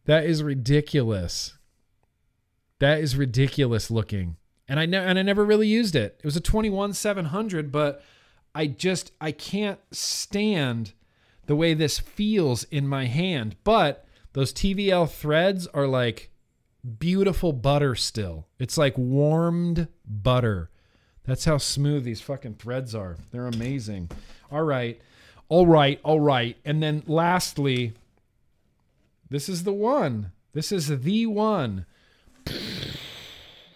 That 0.06 0.26
is 0.26 0.44
ridiculous. 0.44 1.54
That 2.80 3.00
is 3.00 3.16
ridiculous 3.16 3.90
looking. 3.90 4.38
And 4.68 4.80
I, 4.80 4.84
and 4.84 5.20
I 5.20 5.22
never 5.22 5.46
really 5.46 5.68
used 5.68 5.96
it. 5.96 6.20
It 6.20 6.26
was 6.26 6.36
a 6.36 6.42
21 6.42 6.94
700, 6.94 7.72
but 7.72 8.04
I 8.56 8.68
just, 8.68 9.12
I 9.20 9.32
can't 9.32 9.80
stand 9.92 10.94
the 11.46 11.56
way 11.56 11.74
this 11.74 12.00
feels 12.00 12.64
in 12.66 12.88
my 12.88 13.06
hand. 13.06 13.56
But 13.64 14.06
those 14.34 14.54
TVL 14.54 15.10
threads 15.10 15.68
are 15.68 15.88
like 15.88 16.32
beautiful 17.00 17.54
butter 17.54 17.96
still. 17.96 18.48
It's 18.60 18.78
like 18.78 18.98
warmed 18.98 19.88
butter. 20.06 20.70
That's 21.26 21.46
how 21.46 21.58
smooth 21.58 22.04
these 22.04 22.22
fucking 22.22 22.56
threads 22.56 22.94
are. 22.94 23.18
They're 23.32 23.48
amazing. 23.48 24.12
All 24.52 24.64
right. 24.64 25.00
All 25.48 25.66
right. 25.66 26.00
All 26.04 26.20
right. 26.20 26.58
And 26.66 26.84
then 26.84 27.04
lastly, 27.08 27.94
this 29.34 29.50
is 29.50 29.64
the 29.64 29.74
one. 29.74 30.32
This 30.54 30.72
is 30.72 31.02
the 31.02 31.26
one. 31.26 31.88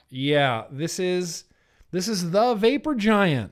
Yeah, 0.08 0.66
this 0.69 1.00
is 1.00 1.45
this 1.90 2.08
is 2.08 2.30
the 2.30 2.53
Vapor 2.53 2.94
Giant. 2.94 3.52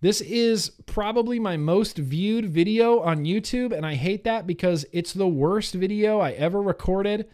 This 0.00 0.22
is 0.22 0.70
probably 0.86 1.38
my 1.38 1.58
most 1.58 1.98
viewed 1.98 2.46
video 2.46 3.00
on 3.00 3.26
YouTube, 3.26 3.72
and 3.72 3.84
I 3.84 3.96
hate 3.96 4.24
that 4.24 4.46
because 4.46 4.86
it's 4.92 5.12
the 5.12 5.28
worst 5.28 5.74
video 5.74 6.20
I 6.20 6.30
ever 6.30 6.62
recorded. 6.62 7.28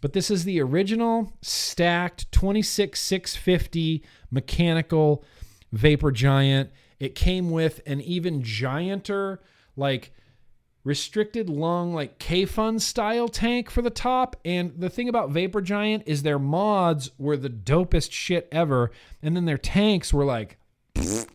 But 0.00 0.14
this 0.14 0.32
is 0.32 0.42
the 0.42 0.60
original 0.60 1.32
stacked 1.40 2.32
26650 2.32 4.02
mechanical 4.32 5.24
Vapor 5.70 6.10
Giant. 6.10 6.70
It 6.98 7.14
came 7.14 7.50
with 7.50 7.82
an 7.86 8.00
even 8.00 8.42
gianter, 8.42 9.38
like 9.76 10.10
restricted 10.88 11.50
lung, 11.50 11.92
like 11.92 12.18
Kayfun 12.18 12.80
style 12.80 13.28
tank 13.28 13.68
for 13.68 13.82
the 13.82 13.90
top. 13.90 14.36
And 14.42 14.72
the 14.78 14.88
thing 14.88 15.06
about 15.06 15.30
Vapor 15.30 15.60
Giant 15.60 16.04
is 16.06 16.22
their 16.22 16.38
mods 16.38 17.10
were 17.18 17.36
the 17.36 17.50
dopest 17.50 18.10
shit 18.10 18.48
ever. 18.50 18.90
And 19.22 19.36
then 19.36 19.44
their 19.44 19.58
tanks 19.58 20.14
were 20.14 20.24
like 20.24 20.56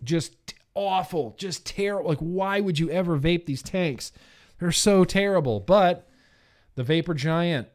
just 0.04 0.56
awful, 0.74 1.36
just 1.38 1.68
terrible. 1.68 2.10
Like, 2.10 2.18
why 2.18 2.62
would 2.62 2.80
you 2.80 2.90
ever 2.90 3.20
vape 3.20 3.46
these 3.46 3.62
tanks? 3.62 4.12
They're 4.60 4.72
so 4.72 5.06
terrible. 5.06 5.60
But 5.60 6.10
the 6.74 6.84
Vapor 6.84 7.14
Giant, 7.14 7.68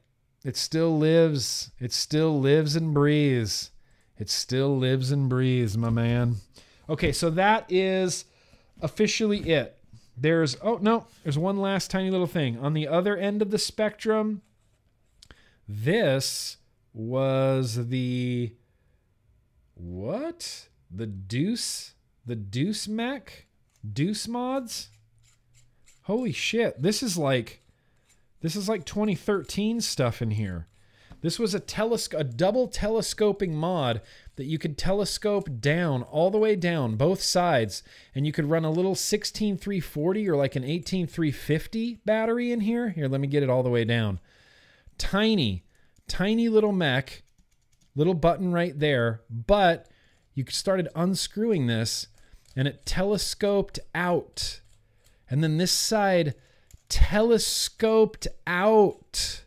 it 0.44 0.56
still 0.56 0.98
lives. 0.98 1.70
It 1.78 1.92
still 1.92 2.40
lives 2.40 2.74
and 2.74 2.92
breathes. 2.92 3.70
It 4.18 4.28
still 4.28 4.76
lives 4.76 5.12
and 5.12 5.28
breathes, 5.28 5.78
my 5.78 5.90
man. 5.90 6.38
Okay, 6.88 7.12
so 7.12 7.30
that 7.30 7.70
is 7.70 8.24
officially 8.82 9.48
it. 9.48 9.77
There's, 10.20 10.56
oh 10.62 10.78
no, 10.80 11.06
there's 11.22 11.38
one 11.38 11.58
last 11.58 11.90
tiny 11.90 12.10
little 12.10 12.26
thing. 12.26 12.58
On 12.58 12.74
the 12.74 12.88
other 12.88 13.16
end 13.16 13.42
of 13.42 13.50
the 13.50 13.58
spectrum, 13.58 14.42
this 15.68 16.56
was 16.92 17.88
the, 17.88 18.52
what? 19.74 20.68
The 20.90 21.06
Deuce 21.06 21.94
the 22.28 22.36
Deuce 22.36 22.86
Mech, 22.86 23.46
Deuce 23.90 24.28
mods. 24.28 24.90
Holy 26.02 26.32
shit! 26.32 26.80
This 26.80 27.02
is 27.02 27.16
like, 27.16 27.62
this 28.42 28.54
is 28.54 28.68
like 28.68 28.84
2013 28.84 29.80
stuff 29.80 30.20
in 30.22 30.32
here. 30.32 30.68
This 31.20 31.38
was 31.38 31.54
a 31.54 31.60
telescope, 31.60 32.20
a 32.20 32.24
double 32.24 32.68
telescoping 32.68 33.54
mod 33.54 34.00
that 34.36 34.46
you 34.46 34.58
could 34.58 34.78
telescope 34.78 35.48
down 35.60 36.02
all 36.02 36.30
the 36.30 36.38
way 36.38 36.54
down 36.54 36.96
both 36.96 37.20
sides, 37.20 37.82
and 38.14 38.24
you 38.24 38.32
could 38.32 38.48
run 38.48 38.64
a 38.64 38.70
little 38.70 38.94
16340 38.94 40.28
or 40.28 40.36
like 40.36 40.54
an 40.54 40.62
18350 40.62 42.00
battery 42.04 42.52
in 42.52 42.60
here. 42.60 42.90
Here, 42.90 43.08
let 43.08 43.20
me 43.20 43.26
get 43.26 43.42
it 43.42 43.50
all 43.50 43.64
the 43.64 43.70
way 43.70 43.84
down. 43.84 44.20
Tiny, 44.96 45.64
tiny 46.06 46.48
little 46.48 46.72
mech, 46.72 47.22
little 47.96 48.14
button 48.14 48.52
right 48.52 48.78
there, 48.78 49.22
but 49.28 49.88
you 50.34 50.44
started 50.48 50.88
unscrewing 50.94 51.66
this 51.66 52.06
and 52.54 52.68
it 52.68 52.86
telescoped 52.86 53.80
out. 53.94 54.60
And 55.28 55.42
then 55.42 55.58
this 55.58 55.72
side 55.72 56.34
telescoped 56.88 58.28
out. 58.46 59.44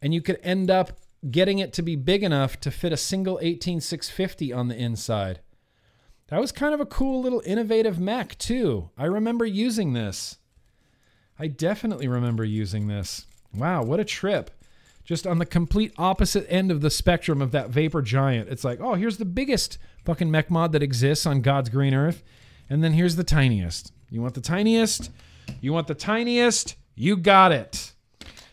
And 0.00 0.12
you 0.14 0.20
could 0.22 0.38
end 0.42 0.70
up 0.70 0.92
getting 1.30 1.58
it 1.58 1.72
to 1.74 1.82
be 1.82 1.96
big 1.96 2.22
enough 2.22 2.60
to 2.60 2.70
fit 2.70 2.92
a 2.92 2.96
single 2.96 3.38
18650 3.40 4.52
on 4.52 4.68
the 4.68 4.76
inside. 4.76 5.40
That 6.28 6.40
was 6.40 6.52
kind 6.52 6.74
of 6.74 6.80
a 6.80 6.86
cool 6.86 7.22
little 7.22 7.42
innovative 7.46 7.98
mech, 7.98 8.36
too. 8.38 8.90
I 8.98 9.04
remember 9.04 9.46
using 9.46 9.92
this. 9.92 10.38
I 11.38 11.46
definitely 11.46 12.08
remember 12.08 12.44
using 12.44 12.88
this. 12.88 13.26
Wow, 13.54 13.84
what 13.84 14.00
a 14.00 14.04
trip. 14.04 14.50
Just 15.04 15.26
on 15.26 15.38
the 15.38 15.46
complete 15.46 15.92
opposite 15.98 16.46
end 16.50 16.72
of 16.72 16.80
the 16.80 16.90
spectrum 16.90 17.40
of 17.40 17.52
that 17.52 17.70
Vapor 17.70 18.02
Giant. 18.02 18.48
It's 18.48 18.64
like, 18.64 18.80
oh, 18.80 18.94
here's 18.94 19.18
the 19.18 19.24
biggest 19.24 19.78
fucking 20.04 20.30
mech 20.30 20.50
mod 20.50 20.72
that 20.72 20.82
exists 20.82 21.26
on 21.26 21.42
God's 21.42 21.68
green 21.68 21.94
earth. 21.94 22.24
And 22.68 22.82
then 22.82 22.92
here's 22.92 23.14
the 23.14 23.24
tiniest. 23.24 23.92
You 24.10 24.20
want 24.20 24.34
the 24.34 24.40
tiniest? 24.40 25.10
You 25.60 25.72
want 25.72 25.86
the 25.86 25.94
tiniest? 25.94 26.74
You 26.96 27.16
got 27.16 27.52
it. 27.52 27.92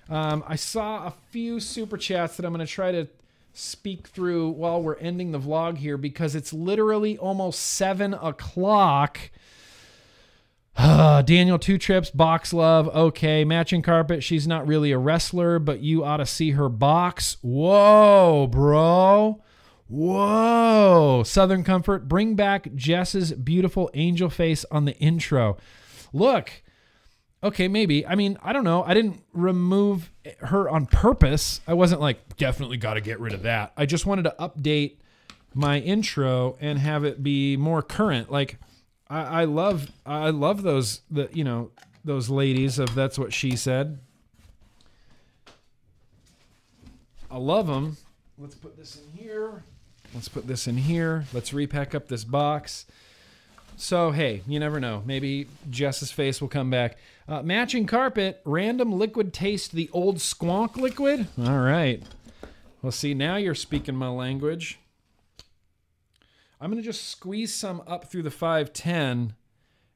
Um, 0.09 0.43
I 0.47 0.55
saw 0.55 1.07
a 1.07 1.13
few 1.31 1.59
super 1.59 1.97
chats 1.97 2.37
that 2.37 2.45
I'm 2.45 2.53
going 2.53 2.65
to 2.65 2.71
try 2.71 2.91
to 2.91 3.07
speak 3.53 4.07
through 4.07 4.49
while 4.49 4.81
we're 4.81 4.97
ending 4.97 5.31
the 5.31 5.39
vlog 5.39 5.77
here 5.77 5.97
because 5.97 6.35
it's 6.35 6.51
literally 6.51 7.17
almost 7.17 7.59
seven 7.59 8.13
o'clock. 8.15 9.19
Uh, 10.75 11.21
Daniel 11.23 11.59
Two 11.59 11.77
Trips, 11.77 12.09
Box 12.09 12.51
Love, 12.51 12.87
okay. 12.89 13.45
Matching 13.45 13.81
Carpet, 13.81 14.23
she's 14.23 14.47
not 14.47 14.67
really 14.67 14.91
a 14.91 14.97
wrestler, 14.97 15.59
but 15.59 15.81
you 15.81 16.03
ought 16.03 16.17
to 16.17 16.25
see 16.25 16.51
her 16.51 16.67
box. 16.69 17.37
Whoa, 17.41 18.47
bro. 18.47 19.41
Whoa. 19.87 21.23
Southern 21.23 21.63
Comfort, 21.63 22.07
bring 22.07 22.35
back 22.35 22.73
Jess's 22.73 23.31
beautiful 23.33 23.91
angel 23.93 24.29
face 24.29 24.65
on 24.71 24.85
the 24.85 24.97
intro. 24.97 25.57
Look, 26.11 26.62
okay, 27.43 27.67
maybe. 27.67 28.05
I 28.07 28.15
mean, 28.15 28.37
I 28.41 28.53
don't 28.53 28.63
know. 28.63 28.83
I 28.83 28.93
didn't 28.93 29.21
remove 29.33 30.11
her 30.39 30.69
on 30.69 30.85
purpose. 30.85 31.61
I 31.67 31.73
wasn't 31.73 32.01
like, 32.01 32.37
definitely 32.37 32.77
got 32.77 32.95
to 32.95 33.01
get 33.01 33.19
rid 33.19 33.33
of 33.33 33.43
that. 33.43 33.73
I 33.77 33.85
just 33.85 34.05
wanted 34.05 34.23
to 34.23 34.35
update 34.39 34.97
my 35.53 35.79
intro 35.79 36.57
and 36.59 36.79
have 36.79 37.03
it 37.03 37.21
be 37.21 37.57
more 37.57 37.81
current. 37.81 38.31
Like, 38.31 38.57
I, 39.09 39.41
I 39.41 39.43
love, 39.45 39.91
I 40.05 40.29
love 40.29 40.63
those, 40.63 41.01
the 41.11 41.29
you 41.33 41.43
know, 41.43 41.71
those 42.03 42.29
ladies 42.29 42.79
of 42.79 42.95
that's 42.95 43.19
what 43.19 43.33
she 43.33 43.55
said. 43.55 43.99
I 47.29 47.37
love 47.37 47.67
them. 47.67 47.97
Let's 48.37 48.55
put 48.55 48.77
this 48.77 48.97
in 48.99 49.17
here. 49.17 49.63
Let's 50.13 50.29
put 50.29 50.47
this 50.47 50.67
in 50.67 50.77
here. 50.77 51.25
Let's 51.33 51.53
repack 51.53 51.95
up 51.95 52.07
this 52.07 52.23
box. 52.23 52.85
So, 53.75 54.11
hey, 54.11 54.43
you 54.47 54.59
never 54.59 54.79
know. 54.79 55.01
Maybe 55.05 55.47
Jess's 55.69 56.11
face 56.11 56.39
will 56.39 56.47
come 56.47 56.69
back. 56.69 56.97
Uh, 57.27 57.41
matching 57.41 57.85
carpet, 57.85 58.41
random 58.43 58.91
liquid 58.91 59.33
taste, 59.33 59.71
the 59.71 59.89
old 59.93 60.17
squonk 60.17 60.75
liquid. 60.75 61.27
All 61.39 61.59
right. 61.59 62.03
Well, 62.81 62.91
see, 62.91 63.13
now 63.13 63.37
you're 63.37 63.55
speaking 63.55 63.95
my 63.95 64.09
language. 64.09 64.79
I'm 66.59 66.69
going 66.69 66.81
to 66.81 66.85
just 66.85 67.07
squeeze 67.09 67.53
some 67.53 67.81
up 67.87 68.05
through 68.05 68.23
the 68.23 68.31
510 68.31 69.35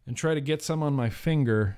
and 0.05 0.17
try 0.17 0.33
to 0.33 0.41
get 0.41 0.61
some 0.61 0.81
on 0.81 0.93
my 0.93 1.09
finger. 1.09 1.77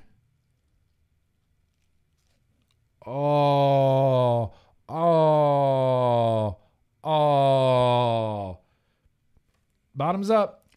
Oh, 3.04 4.52
oh, 4.88 6.56
oh. 7.02 8.58
Bottoms 9.94 10.30
up. 10.30 10.68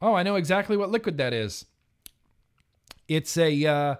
Oh, 0.00 0.14
I 0.14 0.24
know 0.24 0.34
exactly 0.34 0.76
what 0.76 0.90
liquid 0.90 1.16
that 1.18 1.32
is. 1.32 1.64
It's 3.08 3.36
a, 3.36 3.66
uh, 3.66 3.94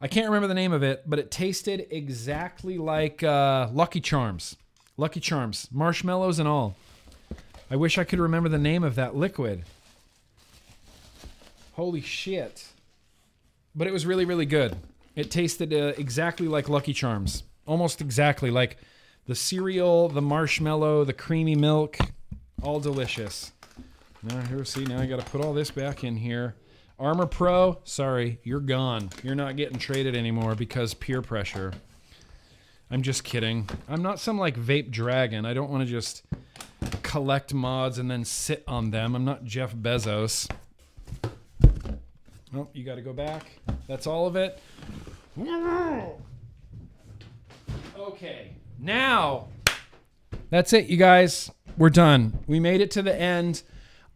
I 0.00 0.08
can't 0.08 0.26
remember 0.26 0.48
the 0.48 0.54
name 0.54 0.72
of 0.72 0.82
it, 0.82 1.02
but 1.06 1.18
it 1.18 1.30
tasted 1.30 1.86
exactly 1.90 2.78
like 2.78 3.22
uh, 3.22 3.68
Lucky 3.72 4.00
Charms. 4.00 4.56
Lucky 4.96 5.20
Charms, 5.20 5.68
marshmallows 5.72 6.38
and 6.38 6.48
all. 6.48 6.76
I 7.70 7.76
wish 7.76 7.96
I 7.96 8.04
could 8.04 8.18
remember 8.18 8.48
the 8.48 8.58
name 8.58 8.84
of 8.84 8.96
that 8.96 9.16
liquid. 9.16 9.64
Holy 11.74 12.02
shit. 12.02 12.66
But 13.74 13.86
it 13.86 13.92
was 13.92 14.04
really, 14.04 14.26
really 14.26 14.44
good. 14.44 14.76
It 15.16 15.30
tasted 15.30 15.72
uh, 15.72 15.94
exactly 15.96 16.48
like 16.48 16.68
Lucky 16.68 16.92
Charms. 16.92 17.42
Almost 17.66 18.00
exactly 18.00 18.50
like 18.50 18.76
the 19.26 19.34
cereal, 19.34 20.08
the 20.08 20.20
marshmallow, 20.20 21.04
the 21.04 21.12
creamy 21.12 21.54
milk. 21.54 21.96
All 22.62 22.80
delicious. 22.80 23.52
Now, 24.22 24.40
here, 24.42 24.64
see, 24.64 24.84
now 24.84 25.00
I 25.00 25.06
got 25.06 25.20
to 25.20 25.26
put 25.30 25.40
all 25.40 25.52
this 25.54 25.70
back 25.70 26.04
in 26.04 26.16
here. 26.16 26.54
Armor 26.98 27.26
Pro, 27.26 27.80
sorry, 27.84 28.38
you're 28.44 28.60
gone. 28.60 29.10
You're 29.22 29.34
not 29.34 29.56
getting 29.56 29.78
traded 29.78 30.14
anymore 30.14 30.54
because 30.54 30.94
peer 30.94 31.22
pressure. 31.22 31.72
I'm 32.90 33.02
just 33.02 33.24
kidding. 33.24 33.68
I'm 33.88 34.02
not 34.02 34.20
some 34.20 34.38
like 34.38 34.56
vape 34.56 34.90
dragon. 34.90 35.46
I 35.46 35.54
don't 35.54 35.70
want 35.70 35.84
to 35.84 35.90
just 35.90 36.22
collect 37.02 37.54
mods 37.54 37.98
and 37.98 38.10
then 38.10 38.24
sit 38.24 38.62
on 38.68 38.90
them. 38.90 39.14
I'm 39.14 39.24
not 39.24 39.44
Jeff 39.44 39.74
Bezos. 39.74 40.50
Oh, 42.54 42.68
you 42.74 42.84
got 42.84 42.96
to 42.96 43.02
go 43.02 43.14
back. 43.14 43.46
That's 43.88 44.06
all 44.06 44.26
of 44.26 44.36
it. 44.36 44.58
Okay, 47.98 48.52
now 48.78 49.48
that's 50.50 50.74
it, 50.74 50.86
you 50.86 50.98
guys. 50.98 51.50
We're 51.78 51.88
done. 51.88 52.38
We 52.46 52.60
made 52.60 52.82
it 52.82 52.90
to 52.92 53.02
the 53.02 53.18
end. 53.18 53.62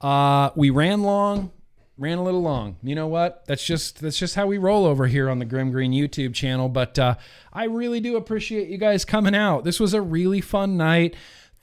Uh, 0.03 0.51
we 0.55 0.69
ran 0.69 1.03
long, 1.03 1.51
ran 1.99 2.19
a 2.19 2.23
little 2.23 2.43
long. 2.43 2.77
You 2.83 2.95
know 2.95 3.07
what? 3.07 3.45
That's 3.47 3.65
just 3.65 4.01
that's 4.01 4.19
just 4.19 4.35
how 4.35 4.47
we 4.47 4.59
roll 4.59 4.85
over 4.85 5.07
here 5.07 5.29
on 5.29 5.39
the 5.39 5.45
Grimm 5.45 5.71
Green 5.71 5.93
YouTube 5.93 6.35
channel. 6.35 6.69
But 6.69 6.99
uh, 6.99 7.15
I 7.53 7.65
really 7.65 8.01
do 8.01 8.17
appreciate 8.17 8.69
you 8.69 8.79
guys 8.79 9.05
coming 9.05 9.35
out. 9.35 9.65
This 9.65 9.81
was 9.81 9.95
a 9.95 10.03
really 10.03 10.41
fun 10.41 10.77
night. 10.77 11.15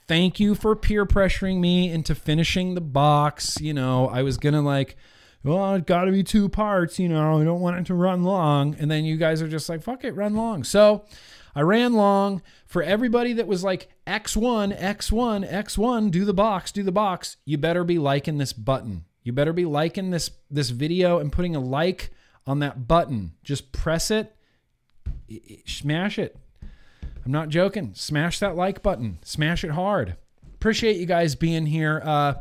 Thank 0.06 0.38
you 0.38 0.54
for 0.54 0.76
peer 0.76 1.06
pressuring 1.06 1.60
me 1.60 1.90
into 1.90 2.14
finishing 2.14 2.74
the 2.74 2.80
box. 2.80 3.60
You 3.60 3.72
know, 3.72 4.08
I 4.08 4.22
was 4.22 4.36
gonna 4.36 4.62
like, 4.62 4.96
well, 5.44 5.74
it's 5.74 5.86
got 5.86 6.04
to 6.04 6.12
be 6.12 6.22
two 6.22 6.48
parts. 6.48 6.98
You 6.98 7.08
know, 7.08 7.40
I 7.40 7.44
don't 7.44 7.60
want 7.60 7.78
it 7.78 7.86
to 7.86 7.94
run 7.94 8.24
long. 8.24 8.74
And 8.78 8.90
then 8.90 9.04
you 9.04 9.16
guys 9.16 9.40
are 9.42 9.48
just 9.48 9.68
like, 9.68 9.82
fuck 9.82 10.04
it, 10.04 10.12
run 10.12 10.34
long. 10.34 10.64
So 10.64 11.04
I 11.54 11.60
ran 11.60 11.92
long 11.92 12.42
for 12.66 12.82
everybody 12.82 13.34
that 13.34 13.46
was 13.46 13.62
like 13.62 13.88
X1, 14.06 14.78
X1, 14.78 15.50
X1, 15.50 16.10
do 16.10 16.24
the 16.24 16.34
box, 16.34 16.72
do 16.72 16.82
the 16.82 16.92
box. 16.92 17.36
You 17.44 17.58
better 17.58 17.84
be 17.84 17.98
liking 17.98 18.38
this 18.38 18.52
button. 18.52 19.04
You 19.24 19.32
better 19.32 19.54
be 19.54 19.64
liking 19.64 20.10
this 20.10 20.30
this 20.50 20.70
video 20.70 21.18
and 21.18 21.32
putting 21.32 21.56
a 21.56 21.60
like 21.60 22.10
on 22.46 22.58
that 22.60 22.86
button. 22.86 23.32
Just 23.42 23.72
press 23.72 24.10
it, 24.10 24.36
smash 25.66 26.18
it. 26.18 26.36
I'm 27.24 27.32
not 27.32 27.48
joking. 27.48 27.92
Smash 27.94 28.38
that 28.40 28.54
like 28.54 28.82
button. 28.82 29.18
Smash 29.24 29.64
it 29.64 29.70
hard. 29.70 30.16
Appreciate 30.54 30.98
you 30.98 31.06
guys 31.06 31.34
being 31.34 31.64
here. 31.66 32.02
Uh, 32.04 32.34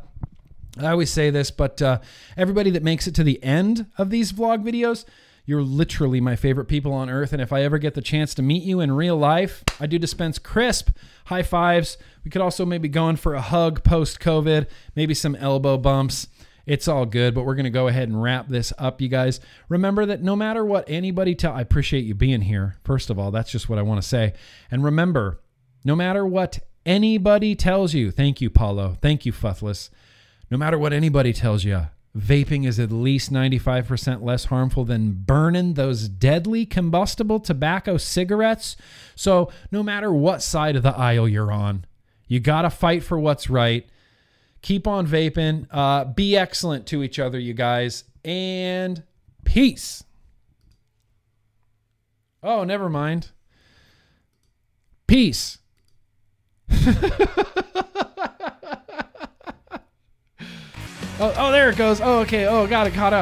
I 0.78 0.88
always 0.88 1.10
say 1.10 1.30
this, 1.30 1.52
but 1.52 1.82
uh, 1.82 2.00
everybody 2.36 2.70
that 2.72 2.84
makes 2.84 3.08
it 3.08 3.16
to 3.16 3.24
the 3.24 3.42
end 3.44 3.86
of 3.98 4.10
these 4.10 4.34
vlog 4.34 4.64
videos, 4.64 5.06
you're 5.45 5.62
literally 5.62 6.20
my 6.20 6.36
favorite 6.36 6.66
people 6.66 6.94
on 6.94 7.10
earth. 7.10 7.32
And 7.32 7.42
if 7.42 7.53
I 7.53 7.64
ever 7.64 7.78
get 7.78 7.94
the 7.94 8.02
chance 8.02 8.34
to 8.36 8.42
meet 8.42 8.64
you 8.64 8.80
in 8.82 8.92
real 8.92 9.16
life, 9.16 9.64
I 9.80 9.88
do 9.88 9.98
dispense 9.98 10.40
crisp 10.40 10.90
high 11.26 11.44
fives. 11.44 11.98
We 12.26 12.32
could 12.32 12.42
also 12.42 12.66
maybe 12.66 12.90
go 12.90 13.08
in 13.10 13.16
for 13.16 13.36
a 13.36 13.42
hug 13.42 13.84
post 13.84 14.20
COVID, 14.20 14.68
maybe 14.95 15.14
some 15.14 15.36
elbow 15.36 15.78
bumps. 15.78 16.28
It's 16.66 16.88
all 16.88 17.06
good, 17.06 17.35
but 17.35 17.45
we're 17.45 17.56
going 17.56 17.66
to 17.66 17.69
go 17.69 17.88
ahead 17.88 18.08
and 18.08 18.22
wrap 18.22 18.48
this 18.48 18.72
up, 18.77 19.01
you 19.01 19.09
guys. 19.09 19.40
Remember 19.67 20.06
that 20.06 20.22
no 20.22 20.35
matter 20.35 20.64
what 20.64 20.90
anybody 20.90 21.35
tell, 21.35 21.53
I 21.53 21.61
appreciate 21.61 22.06
you 22.06 22.16
being 22.16 22.42
here. 22.42 22.77
First 22.83 23.09
of 23.09 23.19
all, 23.19 23.32
that's 23.32 23.51
just 23.51 23.67
what 23.67 23.80
I 23.80 23.82
want 23.82 24.01
to 24.01 24.08
say. 24.08 24.33
And 24.72 24.83
remember, 24.83 25.42
no 25.83 25.95
matter 25.95 26.25
what 26.25 26.59
anybody 26.85 27.56
tells 27.56 27.93
you, 27.93 28.11
thank 28.11 28.40
you, 28.40 28.50
Paulo. 28.50 28.98
Thank 29.01 29.25
you, 29.25 29.33
Futhless. 29.33 29.90
No 30.50 30.58
matter 30.58 30.77
what 30.77 30.93
anybody 30.93 31.33
tells 31.33 31.66
you, 31.66 31.88
vaping 32.17 32.66
is 32.66 32.80
at 32.80 32.92
least 32.92 33.32
95% 33.32 34.24
less 34.24 34.45
harmful 34.45 34.85
than 34.85 35.11
burning 35.11 35.74
those 35.74 36.08
deadly 36.08 36.66
combustible 36.66 37.40
tobacco 37.40 37.98
cigarettes. 37.98 38.77
So, 39.16 39.51
no 39.72 39.83
matter 39.83 40.14
what 40.14 40.42
side 40.42 40.75
of 40.75 40.83
the 40.83 40.95
aisle 40.95 41.27
you're 41.27 41.51
on, 41.51 41.85
you 42.27 42.40
got 42.40 42.61
to 42.61 42.69
fight 42.69 43.03
for 43.03 43.19
what's 43.19 43.50
right. 43.50 43.88
Keep 44.64 44.88
on 44.88 45.06
vaping. 45.06 45.67
Uh, 45.69 46.06
be 46.06 46.35
excellent 46.35 46.88
to 46.88 47.03
each 47.03 47.19
other, 47.19 47.38
you 47.38 47.53
guys. 47.53 48.06
And 48.25 49.03
peace. 49.43 50.03
Oh, 52.42 52.64
never 52.64 52.90
mind. 52.90 53.30
Peace. 55.06 55.59
Oh, 61.19 61.32
oh, 61.38 61.51
there 61.51 61.69
it 61.69 61.77
goes. 61.77 62.01
Oh, 62.01 62.19
okay. 62.22 62.48
Oh, 62.48 62.66
got 62.66 62.88
it 62.88 62.93
caught 62.95 63.08
up. 63.08 63.11